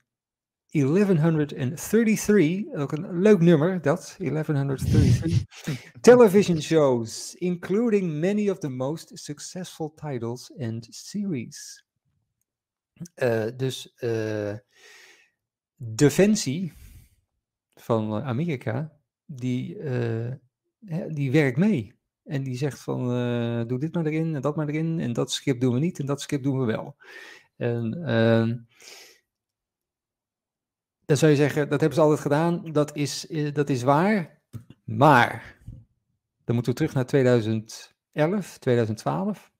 1133, 0.72 2.76
ook 2.76 2.92
een 2.92 3.20
leuk 3.20 3.40
nummer 3.40 3.82
dat, 3.82 4.16
1133, 4.18 5.46
television 6.02 6.62
shows, 6.62 7.36
including 7.36 8.20
many 8.20 8.50
of 8.50 8.60
the 8.60 8.70
most 8.70 9.12
successful 9.14 9.94
titles 9.94 10.52
and 10.60 10.88
series. 10.90 11.86
Uh, 13.16 13.48
dus 13.58 13.94
uh, 14.00 14.54
defensie 15.76 16.74
van 17.74 18.24
Amerika, 18.24 19.01
die, 19.36 19.78
uh, 19.78 20.32
die 21.08 21.32
werkt 21.32 21.58
mee. 21.58 22.00
En 22.24 22.44
die 22.44 22.58
zegt 22.58 22.80
van, 22.80 23.08
doe 23.68 23.80
dit 23.80 23.94
maar 23.94 24.06
erin 24.06 24.36
en 24.36 24.42
dat 24.42 24.56
maar 24.56 24.68
erin. 24.68 25.00
En 25.00 25.14
dat 25.14 25.32
schip 25.32 25.60
doen 25.60 25.74
we 25.74 25.80
niet 25.80 26.00
en 26.00 26.06
dat 26.06 26.22
schip 26.22 26.44
doen 26.44 26.60
we 26.60 26.66
wel. 26.66 26.96
En 27.58 28.04
ehm, 28.06 28.58
dan 31.06 31.18
zou 31.18 31.32
je 31.32 31.38
zeggen, 31.38 31.70
dat 31.70 31.80
hebben 31.80 31.98
ze 31.98 32.04
altijd 32.04 32.20
gedaan. 32.20 32.72
Dat 32.72 32.96
is, 32.96 33.28
dat 33.54 33.70
is 33.70 33.84
waar. 33.84 34.42
Maar, 34.84 35.58
dan 36.44 36.56
moeten 36.56 36.72
we 36.74 36.78
terug 36.78 36.94
naar 36.94 37.06
2011, 37.06 38.58
2012. 38.60 39.52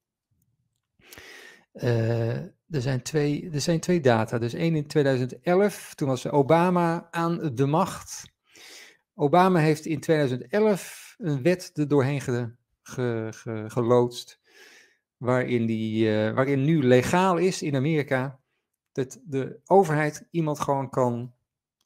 Eh, 1.72 2.36
er, 2.36 2.82
zijn 2.82 3.02
twee, 3.02 3.50
er 3.52 3.62
zijn 3.62 3.80
twee 3.80 4.00
data. 4.02 4.38
Dus 4.38 4.54
één 4.54 4.76
in 4.76 4.88
2011, 4.88 5.96
toen 5.96 6.08
was 6.08 6.30
Obama 6.30 7.08
aan 7.12 7.56
de 7.56 7.66
macht. 7.66 8.24
Obama 9.22 9.60
heeft 9.60 9.86
in 9.86 10.00
2011 10.00 11.16
een 11.18 11.42
wet 11.42 11.72
er 11.74 11.88
doorheen 11.88 12.22
ge, 12.22 12.54
ge, 12.82 13.66
geloodst, 13.68 14.40
waarin, 15.18 15.66
die, 15.66 16.16
eh, 16.16 16.34
waarin 16.34 16.64
nu 16.64 16.84
legaal 16.84 17.38
is 17.38 17.62
in 17.62 17.76
Amerika 17.76 18.40
dat 18.92 19.20
de 19.24 19.60
overheid 19.66 20.28
iemand 20.32 20.60
gewoon 20.60 20.90
kan 20.90 21.34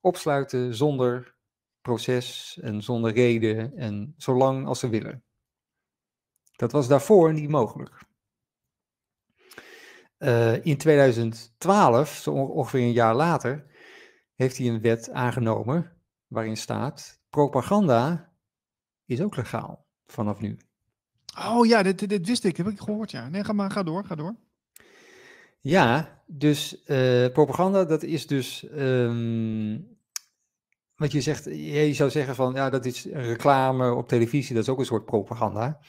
opsluiten 0.01 0.75
zonder 0.75 1.35
proces 1.81 2.57
en 2.61 2.83
zonder 2.83 3.13
reden 3.13 3.77
en 3.77 4.13
zolang 4.17 4.67
als 4.67 4.79
ze 4.79 4.89
willen. 4.89 5.23
Dat 6.55 6.71
was 6.71 6.87
daarvoor 6.87 7.33
niet 7.33 7.49
mogelijk. 7.49 8.03
Uh, 10.17 10.65
in 10.65 10.77
2012, 10.77 12.09
zo 12.09 12.31
ongeveer 12.31 12.81
een 12.81 12.91
jaar 12.91 13.15
later, 13.15 13.65
heeft 14.35 14.57
hij 14.57 14.67
een 14.67 14.81
wet 14.81 15.09
aangenomen 15.11 15.95
waarin 16.27 16.57
staat: 16.57 17.23
propaganda 17.35 18.31
is 19.05 19.21
ook 19.21 19.35
legaal 19.35 19.85
vanaf 20.05 20.39
nu. 20.39 20.57
Oh 21.39 21.65
ja, 21.65 21.83
dit, 21.83 22.09
dit 22.09 22.27
wist 22.27 22.43
ik, 22.43 22.57
heb 22.57 22.67
ik 22.67 22.79
gehoord. 22.79 23.11
Ja, 23.11 23.29
nee, 23.29 23.43
ga 23.43 23.53
maar, 23.53 23.71
ga 23.71 23.83
door, 23.83 24.05
ga 24.05 24.15
door. 24.15 24.35
Ja, 25.59 26.21
dus 26.25 26.83
uh, 26.85 27.27
propaganda, 27.27 27.85
dat 27.85 28.03
is 28.03 28.27
dus 28.27 28.67
um, 28.71 29.97
wat 30.95 31.11
je 31.11 31.21
zegt, 31.21 31.45
je 31.45 31.93
zou 31.93 32.09
zeggen 32.09 32.35
van 32.35 32.53
ja, 32.53 32.69
dat 32.69 32.85
is 32.85 33.05
reclame 33.05 33.93
op 33.93 34.07
televisie, 34.07 34.55
dat 34.55 34.63
is 34.63 34.69
ook 34.69 34.79
een 34.79 34.85
soort 34.85 35.05
propaganda. 35.05 35.79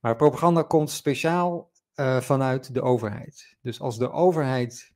Maar 0.00 0.16
propaganda 0.16 0.62
komt 0.62 0.90
speciaal 0.90 1.70
uh, 1.94 2.20
vanuit 2.20 2.74
de 2.74 2.82
overheid. 2.82 3.56
Dus 3.62 3.80
als 3.80 3.98
de 3.98 4.10
overheid 4.10 4.94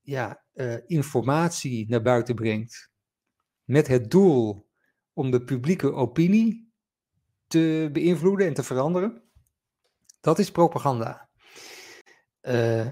ja, 0.00 0.44
uh, 0.54 0.74
informatie 0.86 1.88
naar 1.88 2.02
buiten 2.02 2.34
brengt 2.34 2.90
met 3.64 3.86
het 3.86 4.10
doel 4.10 4.70
om 5.12 5.30
de 5.30 5.44
publieke 5.44 5.92
opinie 5.92 6.72
te 7.46 7.88
beïnvloeden 7.92 8.46
en 8.46 8.54
te 8.54 8.62
veranderen, 8.62 9.22
dat 10.20 10.38
is 10.38 10.50
propaganda. 10.50 11.28
Uh, 12.42 12.86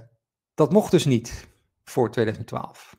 dat 0.55 0.73
mocht 0.73 0.91
dus 0.91 1.05
niet 1.05 1.49
voor 1.85 2.11
2012. 2.11 2.97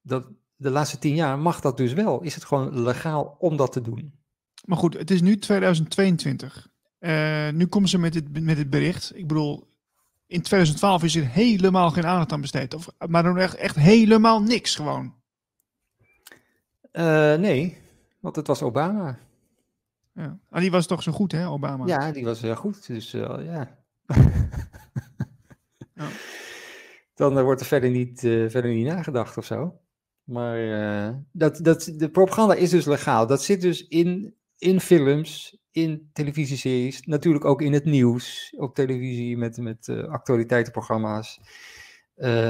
Dat, 0.00 0.28
de 0.56 0.70
laatste 0.70 0.98
tien 0.98 1.14
jaar 1.14 1.38
mag 1.38 1.60
dat 1.60 1.76
dus 1.76 1.92
wel. 1.92 2.22
Is 2.22 2.34
het 2.34 2.44
gewoon 2.44 2.82
legaal 2.82 3.36
om 3.38 3.56
dat 3.56 3.72
te 3.72 3.80
doen? 3.80 4.18
Maar 4.64 4.78
goed, 4.78 4.94
het 4.94 5.10
is 5.10 5.20
nu 5.20 5.38
2022. 5.38 6.68
Uh, 7.00 7.50
nu 7.50 7.66
komen 7.66 7.88
ze 7.88 7.98
met 7.98 8.12
dit, 8.12 8.42
met 8.42 8.70
bericht. 8.70 9.16
Ik 9.16 9.26
bedoel, 9.26 9.68
in 10.26 10.42
2012 10.42 11.02
is 11.02 11.16
er 11.16 11.26
helemaal 11.26 11.90
geen 11.90 12.06
aandacht 12.06 12.32
aan 12.32 12.40
besteed. 12.40 12.74
Of, 12.74 12.88
maar 13.08 13.22
dan 13.22 13.38
echt 13.38 13.76
helemaal 13.76 14.42
niks 14.42 14.74
gewoon. 14.74 15.19
Uh, 16.92 17.34
nee, 17.34 17.78
want 18.20 18.36
het 18.36 18.46
was 18.46 18.62
Obama. 18.62 19.18
Ja. 20.14 20.38
Ah, 20.50 20.60
die 20.60 20.70
was 20.70 20.86
toch 20.86 21.02
zo 21.02 21.12
goed, 21.12 21.32
hè, 21.32 21.48
Obama? 21.48 21.86
Ja, 21.86 22.12
die 22.12 22.24
was 22.24 22.40
heel 22.40 22.56
goed. 22.56 22.86
Dus 22.86 23.14
uh, 23.14 23.20
ja. 23.42 23.78
ja. 25.94 26.08
Dan 27.14 27.38
uh, 27.38 27.42
wordt 27.42 27.60
er 27.60 27.66
verder 27.66 27.90
niet, 27.90 28.20
verder 28.20 28.72
niet 28.72 28.86
nagedacht 28.86 29.36
of 29.36 29.44
zo. 29.44 29.80
Maar 30.24 30.58
dat, 31.32 31.58
dat, 31.62 31.92
de 31.96 32.10
propaganda 32.10 32.54
is 32.54 32.70
dus 32.70 32.84
legaal. 32.84 33.26
Dat 33.26 33.42
zit 33.42 33.60
dus 33.60 33.88
in, 33.88 34.34
in 34.58 34.80
films, 34.80 35.58
in 35.70 36.10
televisieseries, 36.12 37.02
natuurlijk 37.02 37.44
ook 37.44 37.62
in 37.62 37.72
het 37.72 37.84
nieuws, 37.84 38.54
op 38.56 38.74
televisie 38.74 39.36
met, 39.36 39.56
met 39.56 39.88
actualiteitenprogramma's. 39.88 41.40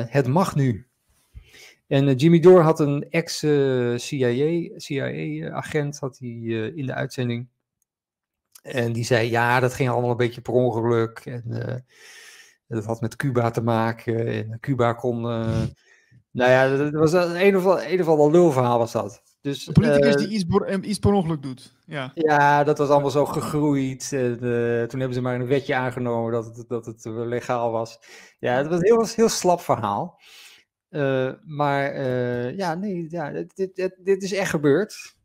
Het 0.07 0.27
mag 0.27 0.55
nu. 0.55 0.90
En 1.91 2.09
uh, 2.09 2.15
Jimmy 2.17 2.39
Dore 2.39 2.63
had 2.63 2.81
een 2.81 3.07
ex-CIA-agent 3.11 4.83
CIA 4.83 6.07
had 6.07 6.19
hij, 6.19 6.29
in 6.75 6.87
de 6.87 6.95
uitzending. 6.95 7.49
En 8.63 8.93
die 8.93 9.05
zei, 9.05 9.31
ja, 9.31 9.61
dat 9.61 9.75
ging 9.75 9.89
allemaal 9.89 10.11
een 10.11 10.17
beetje 10.17 10.41
per 10.41 10.53
ongeluk. 10.53 11.19
En 11.19 11.85
dat 12.69 12.85
had 12.85 13.01
met 13.01 13.17
Cuba 13.17 13.51
te 13.51 13.63
maken. 13.63 14.27
En 14.27 14.61
Cuba 14.61 14.93
kon... 14.93 15.21
nou 16.41 16.51
ja, 16.51 16.77
dat 16.77 16.93
was 16.93 17.13
een 17.13 17.57
of, 17.57 17.65
een 17.65 18.01
of 18.01 18.09
ander 18.09 18.31
lulverhaal 18.31 18.79
was 18.79 18.93
dat. 18.93 19.23
Dus, 19.41 19.67
een 19.67 19.73
politicus 19.73 20.17
die 20.17 20.29
iets, 20.29 20.45
per, 20.45 20.85
iets 20.85 20.99
per 20.99 21.13
ongeluk 21.13 21.43
doet. 21.43 21.75
Ja. 21.87 22.11
ja, 22.15 22.65
dat 22.65 22.79
was 22.79 22.89
allemaal 22.89 23.11
zo 23.11 23.25
gegroeid. 23.27 24.13
En, 24.13 24.39
toen 24.89 25.01
hebben 25.01 25.15
ze 25.15 25.21
maar 25.21 25.35
een 25.35 25.47
wetje 25.47 25.75
aangenomen 25.75 26.33
dat 26.33 26.57
het, 26.57 26.69
dat 26.69 26.87
het 26.87 27.05
legaal 27.05 27.71
was. 27.71 27.99
Ja, 28.39 28.57
het 28.57 28.67
was 28.67 28.79
een 28.79 28.85
heel, 28.85 29.07
heel 29.15 29.29
slap 29.29 29.61
verhaal. 29.61 30.19
Uh, 30.91 31.33
maar 31.45 31.95
uh, 31.95 32.57
ja, 32.57 32.75
nee, 32.75 33.07
ja, 33.11 33.31
dit, 33.31 33.71
dit, 33.75 33.97
dit, 34.05 34.23
is 34.23 34.33
echt 34.33 34.51
gebeurd. 34.51 35.17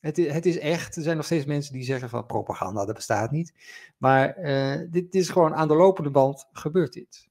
Het, 0.00 0.16
het 0.16 0.46
is 0.46 0.58
echt. 0.58 0.96
Er 0.96 1.02
zijn 1.02 1.16
nog 1.16 1.24
steeds 1.24 1.44
mensen 1.44 1.72
die 1.72 1.82
zeggen 1.82 2.08
van 2.08 2.26
propaganda, 2.26 2.84
dat 2.84 2.94
bestaat 2.94 3.30
niet. 3.30 3.52
Maar 3.96 4.34
dit 4.90 5.14
is 5.14 5.28
gewoon 5.28 5.54
aan 5.54 5.68
de 5.68 5.74
lopende 5.74 6.10
band 6.10 6.46
gebeurt 6.52 6.92
dit. 6.92 7.28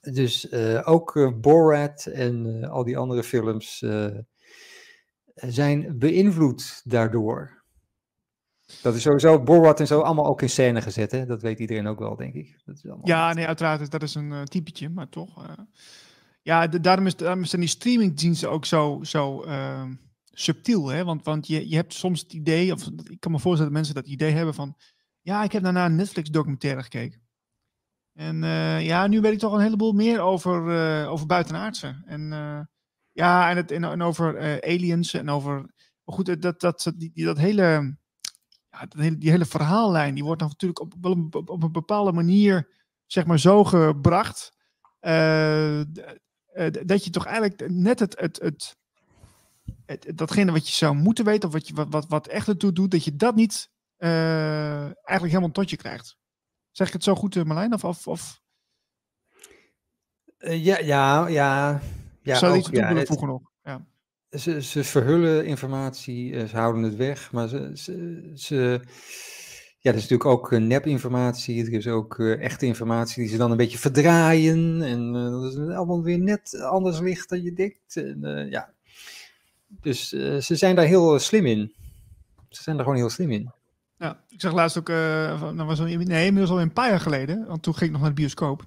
Dus 0.00 0.52
ook 0.84 1.40
Borat 1.40 2.06
en 2.06 2.64
al 2.64 2.84
die 2.84 2.98
andere 2.98 3.22
films 3.22 3.84
zijn 5.34 5.98
beïnvloed 5.98 6.80
daardoor. 6.84 7.62
Dat 8.82 8.94
is 8.94 9.02
sowieso 9.02 9.42
Borat 9.42 9.80
en 9.80 9.86
zo 9.86 10.00
allemaal 10.00 10.26
ook 10.26 10.42
in 10.42 10.50
scène 10.50 10.82
gezet, 10.82 11.10
hè? 11.10 11.26
Dat 11.26 11.42
weet 11.42 11.58
iedereen 11.58 11.86
ook 11.86 11.98
wel, 11.98 12.16
denk 12.16 12.34
ik. 12.34 12.60
Dat 12.64 12.76
is 12.76 12.84
ja, 13.02 13.32
nee, 13.32 13.46
uiteraard, 13.46 13.90
dat 13.90 14.02
is 14.02 14.14
een 14.14 14.44
typetje, 14.44 14.88
maar 14.88 15.08
toch. 15.08 15.56
Uh, 16.44 16.52
ja, 16.52 16.66
daarom, 16.66 17.06
is, 17.06 17.16
daarom 17.16 17.44
zijn 17.44 17.60
die 17.60 17.70
streamingdiensten 17.70 18.50
ook 18.50 18.64
zo, 18.64 18.98
zo 19.02 19.44
uh, 19.44 19.84
subtiel, 20.30 20.88
hè? 20.88 21.04
Want, 21.04 21.24
want 21.24 21.46
je, 21.46 21.68
je 21.68 21.76
hebt 21.76 21.94
soms 21.94 22.20
het 22.20 22.32
idee, 22.32 22.72
of 22.72 22.86
ik 23.04 23.20
kan 23.20 23.32
me 23.32 23.38
voorstellen 23.38 23.72
dat 23.72 23.82
mensen 23.82 23.94
dat 23.94 24.12
idee 24.12 24.32
hebben 24.32 24.54
van, 24.54 24.76
ja, 25.20 25.42
ik 25.42 25.52
heb 25.52 25.62
daarna 25.62 25.84
een 25.84 25.96
Netflix-documentaire 25.96 26.82
gekeken. 26.82 27.22
En 28.12 28.42
ja, 28.82 29.06
nu 29.06 29.20
weet 29.20 29.32
ik 29.32 29.38
toch 29.38 29.52
een 29.52 29.60
heleboel 29.60 29.92
meer 29.92 30.20
over, 30.20 31.06
over 31.06 31.26
buitenaardse. 31.26 32.02
En 32.04 32.32
ja, 33.14 33.50
en, 33.50 33.56
het, 33.56 33.70
en, 33.70 34.02
over 34.02 34.42
uh, 34.42 34.72
aliens 34.72 35.14
en 35.14 35.28
over. 35.28 35.72
Goed, 36.04 36.42
dat, 36.42 36.60
dat, 36.60 36.92
die, 36.96 37.24
dat 37.24 37.38
hele. 37.38 37.96
Ja, 38.70 38.86
dat 38.86 39.20
die 39.20 39.30
hele 39.30 39.44
verhaallijn, 39.44 40.14
die 40.14 40.24
wordt 40.24 40.40
dan 40.40 40.48
natuurlijk 40.48 40.80
op, 40.80 40.94
op, 41.48 41.62
een 41.62 41.72
bepaalde 41.72 42.12
manier, 42.12 42.68
zeg 43.06 43.26
maar, 43.26 43.38
zo 43.38 43.64
gebracht. 43.64 44.52
Uh, 45.00 45.80
dat 46.84 47.04
je 47.04 47.10
toch 47.10 47.26
eigenlijk 47.26 47.70
net 47.70 47.98
het, 47.98 48.20
het, 48.20 48.38
het, 48.38 48.76
het, 49.86 50.18
datgene 50.18 50.52
wat 50.52 50.68
je 50.68 50.74
zou 50.74 50.94
moeten 50.94 51.24
weten, 51.24 51.48
of 51.48 51.54
wat, 51.54 51.68
je, 51.68 51.74
wat, 51.74 51.88
wat, 51.90 52.06
wat 52.08 52.26
echt 52.26 52.48
ertoe 52.48 52.72
doet, 52.72 52.90
dat 52.90 53.04
je 53.04 53.16
dat 53.16 53.34
niet 53.34 53.70
uh, 53.98 54.82
eigenlijk 54.82 55.28
helemaal 55.28 55.50
tot 55.50 55.70
je 55.70 55.76
krijgt. 55.76 56.16
Zeg 56.70 56.86
ik 56.86 56.92
het 56.92 57.04
zo 57.04 57.14
goed, 57.14 57.44
Marlijn? 57.44 57.72
Of, 57.72 57.84
of, 57.84 58.06
of... 58.06 58.40
Uh, 60.38 60.64
ja, 60.64 60.78
ja, 60.78 61.26
ja. 61.26 61.80
Ja, 62.22 62.38
Zou 62.38 62.56
iets 62.56 62.68
ja, 62.68 62.88
willen 62.88 63.06
voegen 63.06 63.28
nog? 63.28 63.42
Ja. 63.62 63.86
Ze, 64.30 64.62
ze 64.62 64.84
verhullen 64.84 65.46
informatie, 65.46 66.36
eh, 66.36 66.48
ze 66.48 66.56
houden 66.56 66.82
het 66.82 66.96
weg, 66.96 67.32
maar 67.32 67.48
ze, 67.48 67.70
ze, 67.74 68.30
ze 68.34 68.80
ja, 69.84 69.90
er 69.90 69.96
is 69.96 70.08
natuurlijk 70.08 70.30
ook 70.30 70.52
uh, 70.52 70.60
nepinformatie, 70.60 71.64
er 71.64 71.72
is 71.72 71.88
ook 71.88 72.18
uh, 72.18 72.42
echte 72.42 72.66
informatie 72.66 73.22
die 73.22 73.30
ze 73.32 73.36
dan 73.36 73.50
een 73.50 73.56
beetje 73.56 73.78
verdraaien 73.78 74.82
en 74.82 75.14
uh, 75.14 75.30
dat 75.30 75.52
is 75.52 75.58
allemaal 75.58 76.02
weer 76.02 76.18
net 76.18 76.60
anders 76.60 77.00
licht 77.00 77.28
dan 77.28 77.42
je 77.42 77.52
denkt. 77.52 77.96
En, 77.96 78.46
ja. 78.50 78.72
Dus 79.66 80.08
ze 80.08 80.56
zijn 80.56 80.76
daar 80.76 80.84
heel 80.84 81.18
slim 81.18 81.46
in. 81.46 81.72
Ze 82.48 82.62
zijn 82.62 82.76
daar 82.76 82.84
gewoon 82.84 83.00
heel 83.00 83.10
slim 83.10 83.30
in. 83.30 83.52
Ja, 83.98 84.20
ik 84.28 84.40
zag 84.40 84.52
laatst 84.52 84.78
ook, 84.78 84.86
dat 85.56 85.66
was 85.66 85.80
al, 85.80 85.86
nee, 85.86 86.26
inmiddels 86.26 86.50
al 86.50 86.60
een 86.60 86.72
paar 86.72 86.90
jaar 86.90 87.00
geleden, 87.00 87.46
want 87.46 87.62
toen 87.62 87.74
ging 87.74 87.86
ik 87.86 87.92
nog 87.92 88.00
naar 88.00 88.14
de 88.14 88.20
bioscoop. 88.20 88.64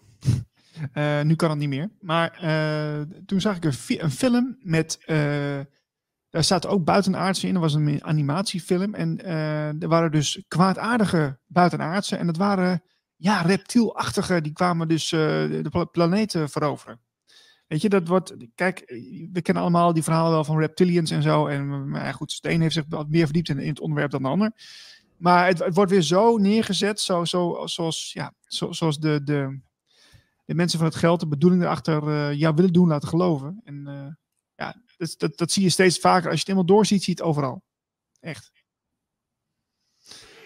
Uh, 0.94 1.22
nu 1.30 1.36
kan 1.36 1.50
het 1.50 1.60
niet 1.60 1.70
meer. 1.70 1.90
Maar 2.00 2.40
uh, 2.44 3.16
toen 3.26 3.42
zag 3.42 3.56
ik 3.56 3.66
een, 3.66 3.74
een 3.88 4.12
film 4.12 4.58
met. 4.62 5.00
Daar 6.30 6.44
staat 6.44 6.68
ook 6.68 6.84
buitenaardse 6.84 7.48
in. 7.48 7.54
Dat 7.54 7.62
was 7.62 7.74
een 7.74 8.04
animatiefilm. 8.04 8.94
En 8.94 9.26
er 9.82 9.88
waren 9.88 10.12
dus 10.12 10.44
kwaadaardige 10.48 11.40
buitenaardse. 11.46 12.16
En 12.16 12.26
dat 12.26 12.38
waren 12.38 12.84
ja, 13.16 13.42
reptielachtige. 13.42 14.42
Die 14.42 14.54
kwamen 14.54 14.88
dus 14.88 15.10
de 15.10 15.88
planeten 15.92 16.50
veroveren. 16.50 17.00
Weet 17.68 17.82
je, 17.82 17.90
dat 17.90 18.08
wordt. 18.08 18.36
Kijk, 18.56 18.84
we 19.32 19.42
kennen 19.42 19.64
allemaal 19.64 19.94
die 19.94 20.04
verhalen 20.04 20.32
wel 20.32 20.44
van 20.44 20.60
reptilians 20.60 21.12
en 21.12 21.22
zo. 21.22 21.48
En 21.48 21.90
maar 21.90 22.14
goed, 22.14 22.42
de 22.42 22.52
een 22.52 22.62
heeft 22.62 22.74
zich 22.74 22.86
wat 22.90 23.10
meer 23.10 23.24
verdiept 23.24 23.50
in, 23.50 23.58
het 23.58 23.80
onderwerp 23.80 24.12
dan 24.12 24.22
de 24.22 24.28
ander. 24.28 24.52
Maar 25.18 25.48
het, 25.48 25.74
wordt 25.74 25.92
weer 25.92 26.02
zo 26.02 26.38
neergezet, 26.38 27.00
zo, 27.00 27.26
zo, 27.26 27.62
zoals, 27.66 28.12
ja, 28.14 28.34
zo, 28.42 28.72
zoals 28.72 29.00
de, 29.00 29.24
de, 29.24 29.60
de 30.46 30.56
mensen 30.56 30.80
van 30.80 30.88
het 30.88 30.98
geld 30.98 31.20
de 31.20 31.28
bedoeling 31.28 31.64
erachter 31.64 32.04
uh, 32.08 32.34
jou 32.34 32.56
willen 32.56 32.74
doen 32.74 32.88
laten 32.88 33.10
geloven. 33.10 33.62
En 33.64 33.84
ja, 33.86 34.18
dat, 34.98 35.16
dat, 35.18 35.38
dat, 35.38 35.52
zie 35.52 35.64
je 35.64 35.70
steeds 35.70 36.00
vaker. 36.00 36.30
Als 36.30 36.34
je 36.34 36.40
het 36.40 36.48
helemaal 36.48 36.76
doorziet, 36.76 37.04
zie 37.04 37.14
je 37.16 37.22
het 37.22 37.30
overal. 37.30 37.64
Echt. 38.20 38.52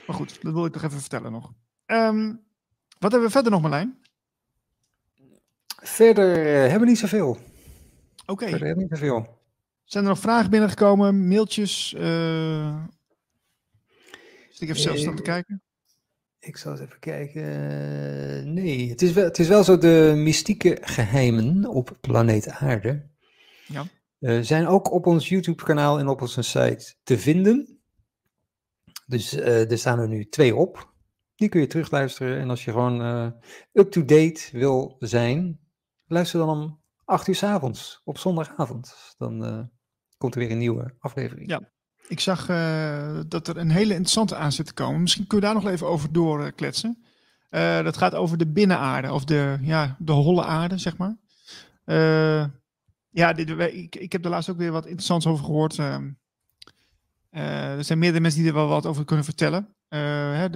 Maar 0.07 0.15
goed, 0.15 0.41
dat 0.41 0.53
wil 0.53 0.65
ik 0.65 0.73
nog 0.73 0.83
even 0.83 0.99
vertellen 0.99 1.31
nog. 1.31 1.51
Um, 1.85 2.43
Wat 2.99 3.11
hebben 3.11 3.23
we 3.23 3.29
verder 3.33 3.51
nog, 3.51 3.61
Marlijn? 3.61 3.99
Verder 5.83 6.45
eh, 6.45 6.61
hebben 6.61 6.79
we 6.79 6.85
niet 6.85 6.99
zoveel. 6.99 7.37
Oké. 8.25 8.49
Verder 8.49 8.67
hebben 8.67 8.83
we 8.87 8.89
niet 8.89 8.99
zoveel. 8.99 9.39
Zijn 9.83 10.03
er 10.03 10.09
nog 10.09 10.19
vragen 10.19 10.49
binnengekomen? 10.49 11.27
Mailtjes? 11.27 11.93
eh 11.93 12.83
Zit 14.49 14.61
ik 14.61 14.69
even 14.69 14.81
zelf 14.81 14.97
staan 14.97 15.15
te 15.15 15.21
Eh, 15.21 15.27
kijken? 15.27 15.61
Ik 16.39 16.57
zal 16.57 16.71
eens 16.71 16.81
even 16.81 16.99
kijken. 16.99 18.53
Nee, 18.53 18.89
het 18.89 19.01
is, 19.01 19.11
wel, 19.11 19.23
het 19.23 19.39
is 19.39 19.47
wel 19.47 19.63
zo, 19.63 19.77
de 19.77 20.13
mystieke 20.15 20.77
geheimen 20.81 21.65
op 21.65 21.97
planeet 22.01 22.47
Aarde 22.49 23.09
Ja. 23.67 23.85
Eh, 24.21 24.39
zijn 24.41 24.67
ook 24.67 24.91
op 24.91 25.05
ons 25.05 25.29
YouTube-kanaal 25.29 25.99
en 25.99 26.07
op 26.07 26.21
onze 26.21 26.41
site 26.41 26.95
te 27.03 27.17
vinden. 27.17 27.79
Dus 29.05 29.33
eh, 29.33 29.71
er 29.71 29.77
staan 29.77 29.99
er 29.99 30.07
nu 30.07 30.25
twee 30.25 30.55
op. 30.55 30.93
Die 31.35 31.49
kun 31.49 31.61
je 31.61 31.67
terugluisteren. 31.67 32.39
En 32.39 32.49
als 32.49 32.65
je 32.65 32.71
gewoon 32.71 33.01
eh, 33.01 33.27
up-to-date 33.71 34.49
wil 34.51 34.95
zijn, 34.99 35.59
luister 36.05 36.39
dan 36.39 36.49
om 36.49 36.81
8 37.05 37.27
uur 37.27 37.35
's 37.35 37.43
avonds 37.43 38.01
op 38.03 38.17
zondagavond. 38.17 38.95
Dan 39.17 39.69
komt 40.17 40.33
er 40.35 40.39
weer 40.39 40.51
een 40.51 40.57
nieuwe 40.57 40.95
aflevering. 40.99 41.49
Ja. 41.49 41.69
Ik 42.07 42.19
zag 42.19 42.45
dat 43.27 43.47
er 43.47 43.57
een 43.57 43.71
hele 43.71 43.93
interessante 43.93 44.35
aan 44.35 44.51
zit 44.51 44.65
te 44.65 44.73
komen. 44.73 45.01
Misschien 45.01 45.27
kun 45.27 45.37
je 45.37 45.43
daar 45.43 45.53
nog 45.53 45.67
even 45.67 45.87
over 45.87 46.11
doorkletsen. 46.11 47.05
Dat 47.83 47.97
gaat 47.97 48.15
over 48.15 48.37
de 48.37 48.51
binnenaarde, 48.51 49.11
of 49.11 49.23
de, 49.25 49.57
ja, 49.61 49.95
de 49.99 50.11
holle 50.11 50.43
aarde, 50.43 50.77
zeg 50.77 50.97
maar. 50.97 51.17
Ja, 53.11 53.33
dit, 53.33 53.49
ik, 53.49 53.95
ik 53.95 54.11
heb 54.11 54.23
er 54.23 54.29
laatst 54.31 54.49
ook 54.49 54.57
weer 54.57 54.71
wat 54.71 54.85
interessants 54.85 55.25
over 55.27 55.45
gehoord. 55.45 55.77
ehm. 55.77 56.11
Eh, 57.29 57.77
er 57.77 57.83
zijn 57.83 57.99
meerdere 57.99 58.21
mensen 58.21 58.39
die 58.41 58.49
er 58.49 58.55
wel 58.55 58.67
wat 58.67 58.85
over 58.85 59.05
kunnen 59.05 59.25
vertellen. 59.25 59.75
Eh, 59.87 59.99
hè, 60.33 60.47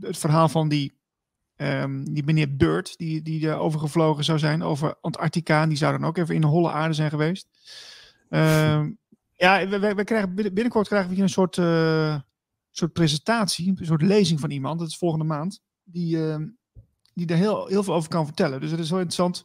het 0.00 0.18
verhaal 0.18 0.48
van 0.48 0.68
die, 0.68 0.98
ehm, 1.56 2.04
die 2.04 2.24
meneer 2.24 2.56
Bird, 2.56 2.98
die, 2.98 3.22
die 3.22 3.48
er 3.48 3.56
overgevlogen 3.56 4.24
zou 4.24 4.38
zijn 4.38 4.62
over 4.62 4.96
Antarctica. 5.00 5.62
En 5.62 5.68
die 5.68 5.78
zou 5.78 5.92
dan 5.98 6.08
ook 6.08 6.16
even 6.16 6.34
in 6.34 6.40
de 6.40 6.46
holle 6.46 6.70
aarde 6.70 6.94
zijn 6.94 7.10
geweest. 7.10 7.48
Ehm, 8.28 8.90
ja, 9.44 9.68
we, 9.68 9.94
we, 9.94 10.04
krijgen 10.04 10.34
binnen- 10.34 10.54
binnenkort 10.54 10.86
krijgen 10.88 11.08
we 11.08 11.14
hier 11.14 11.24
een 11.24 11.30
soort, 11.30 11.58
eh, 11.58 12.20
soort 12.70 12.92
presentatie, 12.92 13.74
een 13.76 13.86
soort 13.86 14.02
lezing 14.02 14.40
van 14.40 14.50
iemand. 14.50 14.78
Dat 14.78 14.88
is 14.88 14.98
volgende 14.98 15.24
maand. 15.24 15.60
Die, 15.84 16.18
die 17.14 17.26
daar 17.26 17.38
heel, 17.38 17.66
heel 17.66 17.82
veel 17.82 17.94
over 17.94 18.08
kan 18.08 18.26
vertellen. 18.26 18.60
Dus 18.60 18.70
het 18.70 18.80
is 18.80 18.90
wel 18.90 19.00
interessant. 19.00 19.44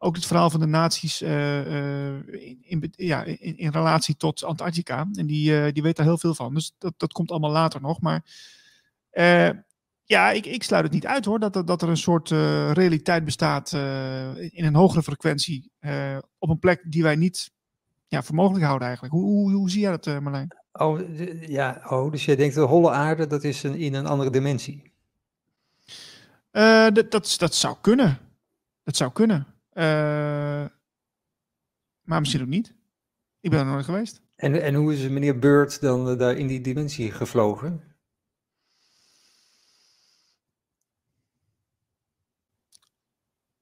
Ook 0.00 0.14
het 0.14 0.26
verhaal 0.26 0.50
van 0.50 0.60
de 0.60 0.66
naties 0.66 1.22
eh, 1.22 1.60
eh, 1.60 2.14
in, 2.28 2.58
in, 2.62 2.92
ja, 2.96 3.24
in, 3.24 3.56
in 3.58 3.70
relatie 3.70 4.16
tot 4.16 4.44
Antarctica. 4.44 5.06
En 5.12 5.26
die, 5.26 5.60
eh, 5.60 5.72
die 5.72 5.82
weet 5.82 5.96
daar 5.96 6.06
heel 6.06 6.18
veel 6.18 6.34
van. 6.34 6.54
Dus 6.54 6.74
dat, 6.78 6.94
dat 6.96 7.12
komt 7.12 7.30
allemaal 7.30 7.50
later 7.50 7.80
nog. 7.80 8.00
Maar 8.00 8.24
ja, 10.04 10.30
ik, 10.30 10.46
ik 10.46 10.62
sluit 10.62 10.84
het 10.84 10.92
niet 10.92 11.06
uit 11.06 11.24
hoor. 11.24 11.38
Dat, 11.38 11.56
er- 11.56 11.64
dat 11.64 11.82
er 11.82 11.88
een 11.88 11.96
soort 11.96 12.30
realiteit 12.72 13.24
bestaat 13.24 13.72
in 14.50 14.64
een 14.64 14.74
hogere 14.74 15.02
frequentie. 15.02 15.70
op 16.38 16.48
een 16.48 16.58
plek 16.58 16.82
die 16.86 17.02
wij 17.02 17.16
niet 17.16 17.50
ja, 18.08 18.22
voor 18.22 18.34
mogelijk 18.34 18.64
houden 18.64 18.86
eigenlijk. 18.86 19.16
Hoe, 19.16 19.24
hoe, 19.24 19.52
hoe 19.52 19.70
zie 19.70 19.80
jij 19.80 19.90
dat, 19.90 20.20
Marlijn? 20.20 20.56
Oh, 20.72 21.00
ja, 21.48 21.82
oh, 21.88 22.10
dus 22.12 22.24
jij 22.24 22.36
denkt 22.36 22.54
de 22.54 22.60
holle 22.60 22.90
aarde, 22.90 23.26
dat 23.26 23.44
is 23.44 23.62
een, 23.62 23.74
in 23.74 23.94
een 23.94 24.06
andere 24.06 24.30
dimensie. 24.30 24.92
Dat, 26.50 27.10
dat, 27.10 27.34
dat 27.38 27.54
zou 27.54 27.76
kunnen. 27.80 28.18
Dat 28.82 28.96
zou 28.96 29.12
kunnen. 29.12 29.46
Eh, 29.78 30.64
maar 32.02 32.20
misschien 32.20 32.42
ook 32.42 32.48
niet. 32.48 32.74
Ik 33.40 33.50
ben 33.50 33.58
er 33.58 33.66
nooit 33.66 33.84
geweest. 33.84 34.22
En, 34.36 34.62
en 34.62 34.74
hoe 34.74 34.92
is 34.92 35.08
meneer 35.08 35.38
Bird 35.38 35.80
dan 35.80 36.08
eh, 36.08 36.18
daar 36.18 36.36
in 36.36 36.46
die 36.46 36.60
dimensie 36.60 37.12
gevlogen? 37.12 37.82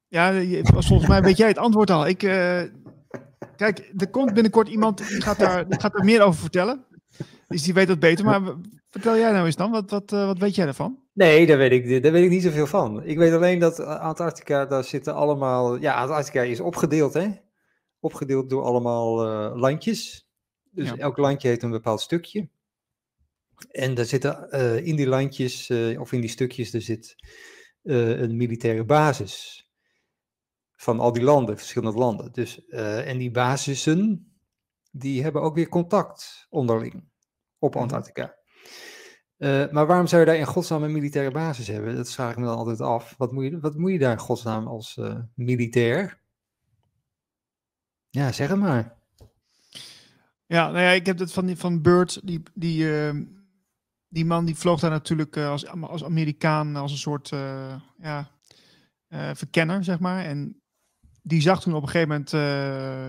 Ja, 0.07 0.33
volgens 0.63 1.09
mij 1.09 1.23
weet 1.23 1.37
jij 1.37 1.49
het 1.49 1.59
antwoord 1.59 1.91
al. 1.91 2.07
Ik, 2.07 2.23
eh, 2.23 2.63
kijk, 3.57 3.93
er 3.97 4.11
komt 4.11 4.35
binnenkort 4.35 4.69
iemand 4.69 4.99
die 4.99 5.23
gaat, 5.23 5.39
daar, 5.39 5.69
die 5.69 5.81
gaat 5.81 5.95
er 5.95 6.05
meer 6.05 6.23
over 6.23 6.41
vertellen. 6.41 6.85
Dus 7.49 7.63
die 7.63 7.75
weet 7.75 7.89
dat 7.89 7.99
beter. 7.99 8.25
Maar 8.25 8.43
vertel 8.91 9.17
jij 9.17 9.33
nou 9.33 9.47
eens 9.47 9.57
dan, 9.57 9.71
wat, 9.71 9.91
wat, 9.91 10.11
wat 10.11 10.39
weet 10.39 10.55
jij 10.55 10.67
ervan? 10.67 11.06
Nee, 11.17 11.47
daar 11.47 11.59
weet, 11.59 11.73
ik, 11.73 12.03
daar 12.03 12.13
weet 12.13 12.25
ik 12.25 12.31
niet 12.31 12.43
zoveel 12.43 12.67
van. 12.67 13.03
Ik 13.05 13.19
weet 13.19 13.33
alleen 13.33 13.59
dat 13.59 13.81
Antarctica, 13.81 14.67
daar 14.67 14.85
zitten 14.85 15.15
allemaal... 15.15 15.77
Ja, 15.77 15.95
Antarctica 15.95 16.43
is 16.43 16.61
opgedeeld, 16.61 17.15
hè? 17.15 17.29
Opgedeeld 18.01 18.51
door 18.51 18.63
allemaal 18.63 19.25
eh, 19.25 19.57
landjes. 19.61 20.29
Dus 20.71 20.89
Ja. 20.89 20.97
elk 20.97 21.17
landje 21.17 21.49
heeft 21.49 21.63
een 21.63 21.71
bepaald 21.71 22.01
stukje. 22.01 22.49
En 23.71 23.95
daar 23.95 24.05
zitten 24.05 24.51
eh, 24.51 24.87
in 24.87 24.97
die 24.97 25.07
landjes, 25.07 25.69
eh, 25.69 26.01
of 26.01 26.13
in 26.13 26.21
die 26.21 26.31
stukjes, 26.31 26.75
er 26.75 26.83
zit 26.83 27.17
een 27.83 28.37
militaire 28.37 28.85
basis. 28.85 29.65
Van 30.75 31.01
al 31.01 31.13
die 31.13 31.23
landen, 31.23 31.57
verschillende 31.57 31.99
landen. 31.99 32.33
Dus, 32.33 32.65
en 32.69 33.19
die 33.19 33.31
basissen, 33.31 34.33
die 34.91 35.23
hebben 35.23 35.43
ook 35.43 35.55
weer 35.55 35.69
contact 35.69 36.47
onderling 36.51 37.05
op 37.59 37.75
Mhm. 37.75 37.83
Antarctica. 37.83 38.36
Eh, 39.37 39.71
maar 39.71 39.87
waarom 39.87 40.07
zou 40.07 40.21
je 40.21 40.27
daar 40.27 40.37
in 40.37 40.47
godsnaam 40.47 40.83
een 40.83 40.93
militaire 40.93 41.31
basis 41.31 41.67
hebben? 41.67 41.97
Dat 41.97 42.13
vraag 42.13 42.31
ik 42.31 42.37
me 42.37 42.45
dan 42.45 42.57
altijd 42.57 42.81
af. 42.81 43.15
Wat 43.19 43.33
moet 43.33 43.45
je, 43.45 43.61
wat 43.61 43.77
moet 43.77 43.93
je 43.93 43.99
daar 43.99 44.13
in 44.13 44.19
godsnaam 44.19 44.67
als 44.67 44.97
eh, 44.97 45.15
militair? 45.35 46.19
Ja, 48.11 48.33
zeg 48.33 48.49
het 48.49 48.59
maar. 48.59 48.95
Ja, 50.47 50.71
nou 50.71 50.81
ja, 50.81 50.91
ik 50.91 51.07
heb 51.07 51.17
dat 51.17 51.33
van, 51.33 51.57
van 51.57 51.83
Bird, 51.83 52.21
die, 52.27 52.43
die, 52.55 52.99
ehm, 52.99 53.25
die 54.09 54.25
man 54.25 54.45
die 54.45 54.57
vloog 54.57 54.81
daar 54.81 54.91
natuurlijk 54.91 55.37
eh, 55.37 55.49
als, 55.49 55.67
als 55.67 56.05
Amerikaan, 56.05 56.77
als 56.77 56.93
een 56.93 56.99
soort 56.99 57.29
ja, 57.99 58.31
verkenner, 59.35 59.85
zeg 59.85 59.99
maar. 59.99 60.25
En 60.25 60.63
die 61.23 61.41
zag 61.41 61.61
toen 61.61 61.75
op 61.75 61.83
een 61.83 61.89
gegeven 61.89 62.09
moment 62.09 62.31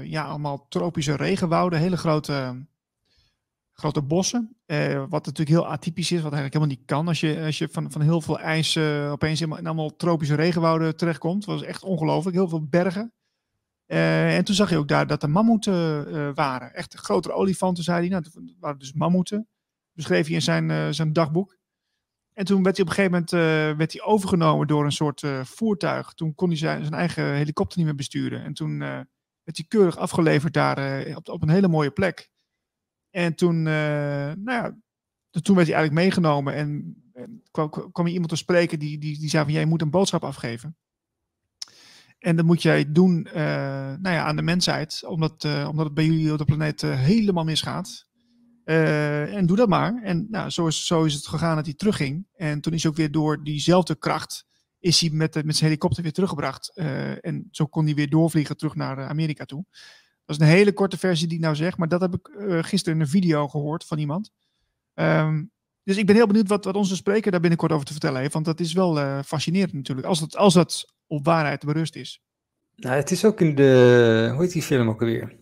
ja, 0.09 0.23
allemaal 0.23 0.67
tropische 0.67 1.15
regenwouden, 1.15 1.79
hele 1.79 1.97
grote, 1.97 2.65
grote 3.79 4.01
bossen. 4.01 4.57
eh, 4.65 5.03
wat 5.09 5.25
natuurlijk 5.25 5.49
heel 5.49 5.67
atypisch 5.67 6.11
is, 6.11 6.21
wat 6.21 6.33
eigenlijk 6.33 6.53
helemaal 6.53 6.75
niet 6.75 6.85
kan. 6.85 7.07
Als 7.07 7.19
je, 7.19 7.41
als 7.45 7.57
je 7.57 7.69
van, 7.71 7.91
van 7.91 8.01
heel 8.01 8.21
veel 8.21 8.39
ijs 8.39 8.75
eh, 8.75 9.11
opeens 9.11 9.41
in, 9.41 9.51
allemaal 9.51 9.95
tropische 9.95 10.35
regenwouden 10.35 10.97
terechtkomt. 10.97 11.45
Het 11.45 11.53
was 11.53 11.63
echt 11.63 11.83
ongelooflijk, 11.83 12.35
heel 12.35 12.47
veel 12.47 12.67
bergen. 12.67 13.13
Eh, 13.85 14.35
en 14.37 14.43
toen 14.43 14.55
zag 14.55 14.69
je 14.69 14.77
ook 14.77 14.87
daar 14.87 15.07
dat 15.07 15.23
er 15.23 15.29
mammoeten 15.29 16.33
waren. 16.35 16.73
Echt 16.73 16.93
grotere 16.93 17.33
olifanten, 17.33 17.83
zei 17.83 17.99
hij. 17.99 18.09
Nou, 18.09 18.23
het 18.23 18.55
waren 18.59 18.79
dus 18.79 18.93
mammoeten. 18.93 19.47
Beschreef 19.93 20.25
hij 20.25 20.35
in 20.35 20.41
zijn, 20.41 20.93
zijn 20.93 21.13
dagboek. 21.13 21.57
En 22.33 22.45
toen 22.45 22.63
werd 22.63 22.77
hij 22.77 22.85
op 22.85 22.91
een 22.91 22.97
gegeven 22.97 23.25
moment 23.31 23.77
werd 23.77 23.93
hij 23.93 24.01
overgenomen 24.01 24.67
door 24.67 24.85
een 24.85 24.91
soort 24.91 25.23
voertuig. 25.43 26.13
Toen 26.13 26.35
kon 26.35 26.47
hij 26.47 26.57
zijn, 26.57 26.81
zijn 26.81 26.93
eigen 26.93 27.33
helikopter 27.33 27.77
niet 27.77 27.87
meer 27.87 27.95
besturen. 27.95 28.43
En 28.43 28.53
toen 28.53 28.79
werd 28.79 29.57
hij 29.57 29.65
keurig 29.67 29.97
afgeleverd 29.97 30.53
daar 30.53 31.05
op, 31.15 31.29
op 31.29 31.41
een 31.41 31.49
hele 31.49 31.67
mooie 31.67 31.91
plek. 31.91 32.29
En 33.11 33.35
toen, 33.35 33.57
eh, 33.67 33.73
nou 34.33 34.43
ja, 34.45 34.77
toen 35.41 35.55
werd 35.55 35.67
hij 35.67 35.75
eigenlijk 35.75 35.93
meegenomen. 35.93 36.53
En, 36.53 36.95
kwam, 37.51 37.91
kwam 37.91 38.07
iemand 38.07 38.29
te 38.29 38.35
spreken 38.35 38.79
die, 38.79 38.97
die, 38.97 39.19
die 39.19 39.29
zei 39.29 39.43
van... 39.43 39.53
jij 39.53 39.65
moet 39.65 39.81
een 39.81 39.89
boodschap 39.89 40.23
afgeven. 40.23 40.77
En 42.19 42.35
dat 42.35 42.45
moet 42.45 42.61
jij 42.61 42.91
doen 42.91 43.25
eh, 43.25 43.43
nou 43.99 44.15
ja, 44.15 44.23
aan 44.23 44.35
de 44.35 44.41
mensheid, 44.41 45.03
omdat, 45.05 45.43
eh, 45.43 45.67
omdat 45.69 45.85
het 45.85 45.93
bij 45.93 46.05
jullie 46.05 46.31
op 46.31 46.37
de 46.37 46.45
planeet 46.45 46.81
helemaal 46.81 47.43
misgaat. 47.43 48.05
En 48.63 49.45
doe 49.45 49.57
dat 49.57 49.69
maar. 49.69 50.01
En 50.03 50.27
nou, 50.29 50.49
zo, 50.49 50.67
is, 50.67 50.85
zo 50.85 51.03
is 51.03 51.13
het 51.13 51.27
gegaan 51.27 51.55
dat 51.55 51.65
hij 51.65 51.73
terugging. 51.73 52.27
En 52.35 52.61
toen 52.61 52.73
is 52.73 52.81
hij 52.81 52.91
ook 52.91 52.97
weer 52.97 53.11
door 53.11 53.43
diezelfde 53.43 53.95
kracht, 53.95 54.45
is 54.79 55.01
hij 55.01 55.09
met, 55.09 55.33
met 55.33 55.55
zijn 55.55 55.69
helikopter 55.69 56.03
weer 56.03 56.11
teruggebracht. 56.11 56.71
En 57.21 57.47
zo 57.51 57.65
kon 57.65 57.85
hij 57.85 57.95
weer 57.95 58.09
doorvliegen 58.09 58.57
terug 58.57 58.75
naar 58.75 59.07
Amerika 59.07 59.45
toe. 59.45 59.65
Dat 60.27 60.39
is 60.39 60.41
een 60.41 60.53
hele 60.53 60.73
korte 60.73 60.97
versie 60.97 61.27
die 61.27 61.37
ik 61.37 61.43
nou 61.43 61.55
zeg, 61.55 61.77
maar 61.77 61.87
dat 61.87 62.01
heb 62.01 62.13
ik 62.13 62.27
eh, 62.27 62.63
gisteren 62.63 62.95
in 62.95 63.01
een 63.01 63.09
video 63.09 63.47
gehoord 63.47 63.83
van 63.85 63.97
iemand. 63.97 64.31
Ehm, 64.93 65.43
dus 65.83 65.97
ik 65.97 66.05
ben 66.05 66.15
heel 66.15 66.27
benieuwd 66.27 66.47
wat, 66.47 66.65
wat 66.65 66.75
onze 66.75 66.95
spreker 66.95 67.31
daar 67.31 67.39
binnenkort 67.39 67.71
over 67.71 67.85
te 67.85 67.91
vertellen 67.91 68.21
heeft. 68.21 68.33
Want 68.33 68.45
dat 68.45 68.59
is 68.59 68.73
wel 68.73 68.99
eh, 68.99 69.19
fascinerend 69.25 69.73
natuurlijk, 69.73 70.07
als 70.07 70.19
dat, 70.19 70.35
als 70.35 70.53
dat 70.53 70.93
op 71.07 71.25
waarheid 71.25 71.65
berust 71.65 71.95
is. 71.95 72.21
Nou, 72.75 72.95
het 72.95 73.11
is 73.11 73.25
ook 73.25 73.41
in 73.41 73.55
de, 73.55 74.29
hoe 74.31 74.41
heet 74.41 74.51
die 74.51 74.61
film 74.61 74.89
ook 74.89 75.01
alweer? 75.01 75.35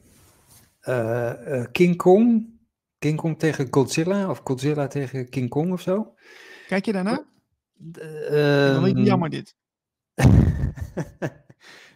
Eh, 0.79 1.63
King 1.71 1.95
Kong. 1.95 2.53
King 2.99 3.17
Kong 3.17 3.39
tegen 3.39 3.67
Godzilla, 3.69 4.29
of 4.29 4.41
Godzilla 4.43 4.87
tegen 4.87 5.29
King 5.29 5.49
Kong 5.49 5.71
of 5.71 5.81
zo. 5.81 6.13
Kijk 6.67 6.85
je 6.85 6.91
daarna? 6.91 7.25
Dan 7.75 8.81
weet 8.83 8.97
je 8.97 9.03
jammer 9.03 9.29
dit. 9.29 9.55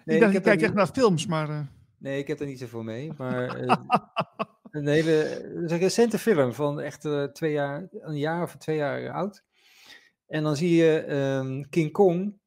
nee, 0.06 0.16
ik 0.16 0.20
dacht, 0.20 0.34
ik 0.34 0.36
er 0.36 0.42
kijk 0.42 0.62
echt 0.62 0.74
naar 0.74 0.88
films, 0.88 1.26
maar... 1.26 1.78
eh, 2.00 2.04
Nee, 2.04 2.20
ik 2.20 2.28
heb 2.28 2.40
er 2.40 2.46
niet 2.46 2.60
zoveel 2.60 2.84
mee. 2.84 3.12
Maar 3.18 3.56
eh, 3.56 3.78
een 4.72 4.88
hele 4.88 5.44
een 5.44 5.78
recente 5.78 6.20
film 6.20 6.54
van 6.54 6.80
echt 6.80 7.06
eh, 7.06 7.24
twee 7.24 7.52
jaar, 7.52 7.88
een 7.92 8.18
jaar 8.18 8.44
of 8.44 8.56
twee 8.56 8.78
jaar 8.78 9.12
oud. 9.12 9.44
En 10.28 10.44
dan 10.44 10.56
zie 10.56 10.76
je 10.76 11.00
ehm, 11.00 11.62
King 11.70 11.92
Kong 11.92 12.40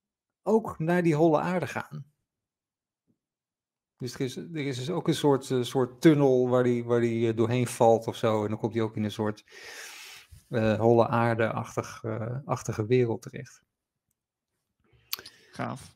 ook 0.43 0.79
naar 0.79 1.03
die 1.03 1.15
holle 1.15 1.41
aarde 1.41 1.67
gaan. 1.67 2.13
Dus 4.03 4.15
er 4.15 4.21
is, 4.21 4.37
er 4.37 4.67
is 4.67 4.77
dus 4.77 4.91
ook 4.91 5.09
een 5.09 5.15
soort, 5.15 5.51
eh, 5.51 5.63
soort 5.63 6.01
tunnel 6.01 6.49
waar 6.49 6.63
die, 6.63 6.85
waar 6.85 7.01
die 7.01 7.29
eh, 7.29 7.37
doorheen 7.37 7.67
valt 7.67 8.07
of 8.07 8.17
zo. 8.17 8.43
En 8.43 8.49
dan 8.49 8.59
komt 8.59 8.75
hij 8.75 8.83
ook 8.83 8.97
in 8.97 9.05
een 9.05 9.11
soort 9.11 9.45
eh, 10.49 10.81
holle 10.81 11.09
aarde-achtige 11.09 12.87
wereld 12.87 13.23
terecht. 13.23 13.63
Gaaf. 15.51 15.95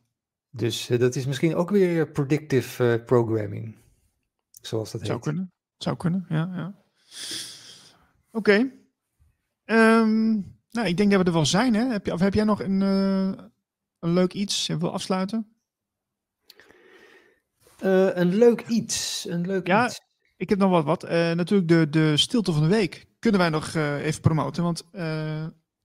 Dus 0.56 0.86
dat 0.86 1.14
is 1.16 1.26
misschien 1.26 1.54
ook 1.54 1.70
weer 1.70 2.10
predictive 2.10 3.02
programming, 3.06 3.74
zoals 4.60 4.92
dat 4.92 5.00
heet. 5.00 5.10
Zou 5.10 5.20
kunnen, 5.20 5.52
zou 5.76 5.96
kunnen, 5.96 6.26
ja. 6.28 6.50
ja. 6.54 6.74
Oké. 8.30 8.70
Ehm, 9.64 10.32
nou, 10.70 10.86
ik 10.86 10.96
denk 10.96 11.10
dat 11.10 11.20
we 11.20 11.26
er 11.26 11.32
wel 11.32 11.46
zijn, 11.46 11.74
hè? 11.74 11.84
Heb, 11.84 12.06
je, 12.06 12.12
of 12.12 12.20
heb 12.20 12.34
jij 12.34 12.44
nog 12.44 12.62
een, 12.62 12.80
een 12.80 14.12
leuk 14.12 14.32
iets? 14.32 14.66
Je 14.66 14.78
wil 14.78 14.92
afsluiten? 14.92 15.50
een 17.78 18.34
leuk 18.34 18.66
iets. 18.68 19.26
Een 19.28 19.46
leuk 19.46 19.66
ja, 19.66 19.86
iets. 19.86 20.00
ik 20.36 20.48
heb 20.48 20.58
nog 20.58 20.70
wat. 20.70 20.84
wat. 20.84 21.02
natuurlijk 21.34 21.68
de, 21.68 21.88
de 21.90 22.16
stilte 22.16 22.52
van 22.52 22.62
de 22.62 22.68
week 22.68 23.06
kunnen 23.18 23.40
wij 23.40 23.48
nog 23.48 23.74
even 23.74 24.20
promoten. 24.20 24.62
Want 24.62 24.84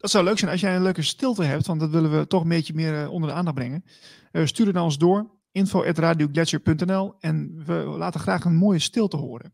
dat 0.02 0.11
zou 0.11 0.23
leuk 0.23 0.38
zijn 0.38 0.52
als 0.52 0.61
jij 0.61 0.76
een 0.76 0.84
leuke 0.84 1.02
stilte 1.02 1.44
hebt, 1.44 1.68
want 1.68 1.80
dat 1.80 1.90
willen 1.90 2.19
we 2.19 2.28
toch 2.28 2.41
een 2.41 2.49
beetje 2.49 2.73
meer 2.73 3.10
onder 3.10 3.30
de 3.30 3.36
aandacht 3.36 3.56
brengen. 3.56 3.84
stuur 4.32 4.65
het 4.65 4.76
naar 4.76 4.84
ons 4.84 4.98
door, 4.98 5.40
info.radioglacier.nl 5.52 7.15
en 7.19 7.64
we 7.65 7.73
laten 7.73 8.19
graag 8.19 8.45
een 8.45 8.56
mooie 8.56 8.80
stilte 8.80 9.18
horen. 9.18 9.53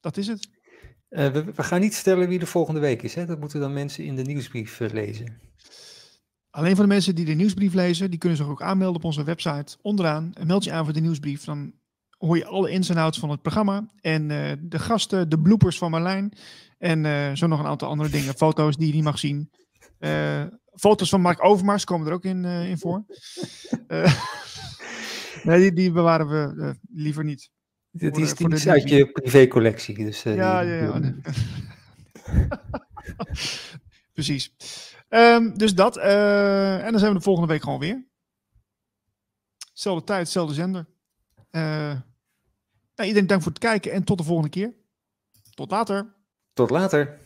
Dat 0.00 0.16
is 0.16 0.26
het. 0.26 0.48
we, 1.08 1.44
we, 1.54 1.62
gaan 1.62 1.80
niet 1.80 1.94
stellen 1.94 2.28
wie 2.28 2.38
de 2.38 2.46
volgende 2.46 2.80
week 2.80 3.02
is. 3.02 3.14
Hè? 3.14 3.26
Dat 3.26 3.40
moeten 3.40 3.60
dan 3.60 3.72
mensen 3.72 4.04
in 4.04 4.16
de 4.16 4.22
nieuwsbrief 4.22 4.78
lezen. 4.78 5.40
Alleen 6.50 6.74
voor 6.74 6.84
de 6.84 6.90
mensen 6.90 7.14
die 7.14 7.24
de 7.24 7.32
nieuwsbrief 7.32 7.74
lezen, 7.74 8.10
die 8.10 8.18
kunnen 8.18 8.38
zich 8.38 8.48
ook 8.48 8.62
aanmelden 8.62 8.96
op 8.96 9.04
onze 9.04 9.24
website. 9.24 9.76
Onderaan, 9.82 10.32
meld 10.44 10.64
je 10.64 10.72
aan 10.72 10.84
voor 10.84 10.94
de 10.94 11.00
nieuwsbrief. 11.00 11.44
Dan 11.44 11.72
hoor 12.18 12.36
je 12.36 12.46
alle 12.46 12.70
ins 12.70 12.88
en 12.88 12.96
outs 12.96 13.18
van 13.18 13.30
het 13.30 13.42
programma. 13.42 13.86
En 14.00 14.30
uh, 14.30 14.52
de 14.60 14.78
gasten, 14.78 15.28
de 15.28 15.40
bloopers 15.40 15.78
van 15.78 15.90
Marlijn. 15.90 16.32
En 16.80 17.04
uh, 17.04 17.32
zo 17.34 17.46
nog 17.46 17.58
een 17.58 17.66
aantal 17.66 17.88
andere 17.88 18.10
dingen. 18.10 18.34
Foto's 18.34 18.76
die 18.76 18.86
je 18.86 18.94
niet 18.94 19.04
mag 19.04 19.18
zien. 19.18 19.50
Uh, 19.98 20.44
foto's 20.74 21.08
van 21.08 21.20
Mark 21.20 21.44
Overmars 21.44 21.84
komen 21.84 22.06
er 22.06 22.12
ook 22.12 22.24
in, 22.24 22.44
in 22.44 22.78
voor. 22.78 23.04
nee, 25.44 25.60
die, 25.60 25.72
die, 25.72 25.90
bewaren 25.92 26.28
we 26.28 26.76
liever 26.90 27.24
niet. 27.24 27.50
Dit 27.90 28.16
is, 28.16 28.34
die 28.34 28.52
is 28.52 28.68
uit 28.68 28.88
je 28.88 29.10
privécollectie. 29.10 30.04
Dus, 30.04 30.22
ja, 30.22 30.60
ja, 30.60 30.60
ja. 30.60 31.00
Precies. 34.12 34.54
Um, 35.08 35.58
dus 35.58 35.74
dat. 35.74 35.96
en 35.96 36.90
dan 36.90 36.98
zijn 36.98 37.12
we 37.12 37.18
de 37.18 37.24
volgende 37.24 37.48
week 37.48 37.62
gewoon 37.62 37.78
weer. 37.78 38.06
Zelfde 39.72 40.04
tijd, 40.04 40.28
zelfde 40.28 40.54
zender. 40.54 40.86
Nou, 41.50 43.08
iedereen 43.08 43.26
dank 43.26 43.42
voor 43.42 43.52
het 43.52 43.60
kijken 43.60 43.92
en 43.92 44.04
tot 44.04 44.18
de 44.18 44.24
volgende 44.24 44.50
keer. 44.50 44.74
Tot 45.54 45.70
later. 45.70 46.18
Tot 46.54 46.70
later. 46.70 47.19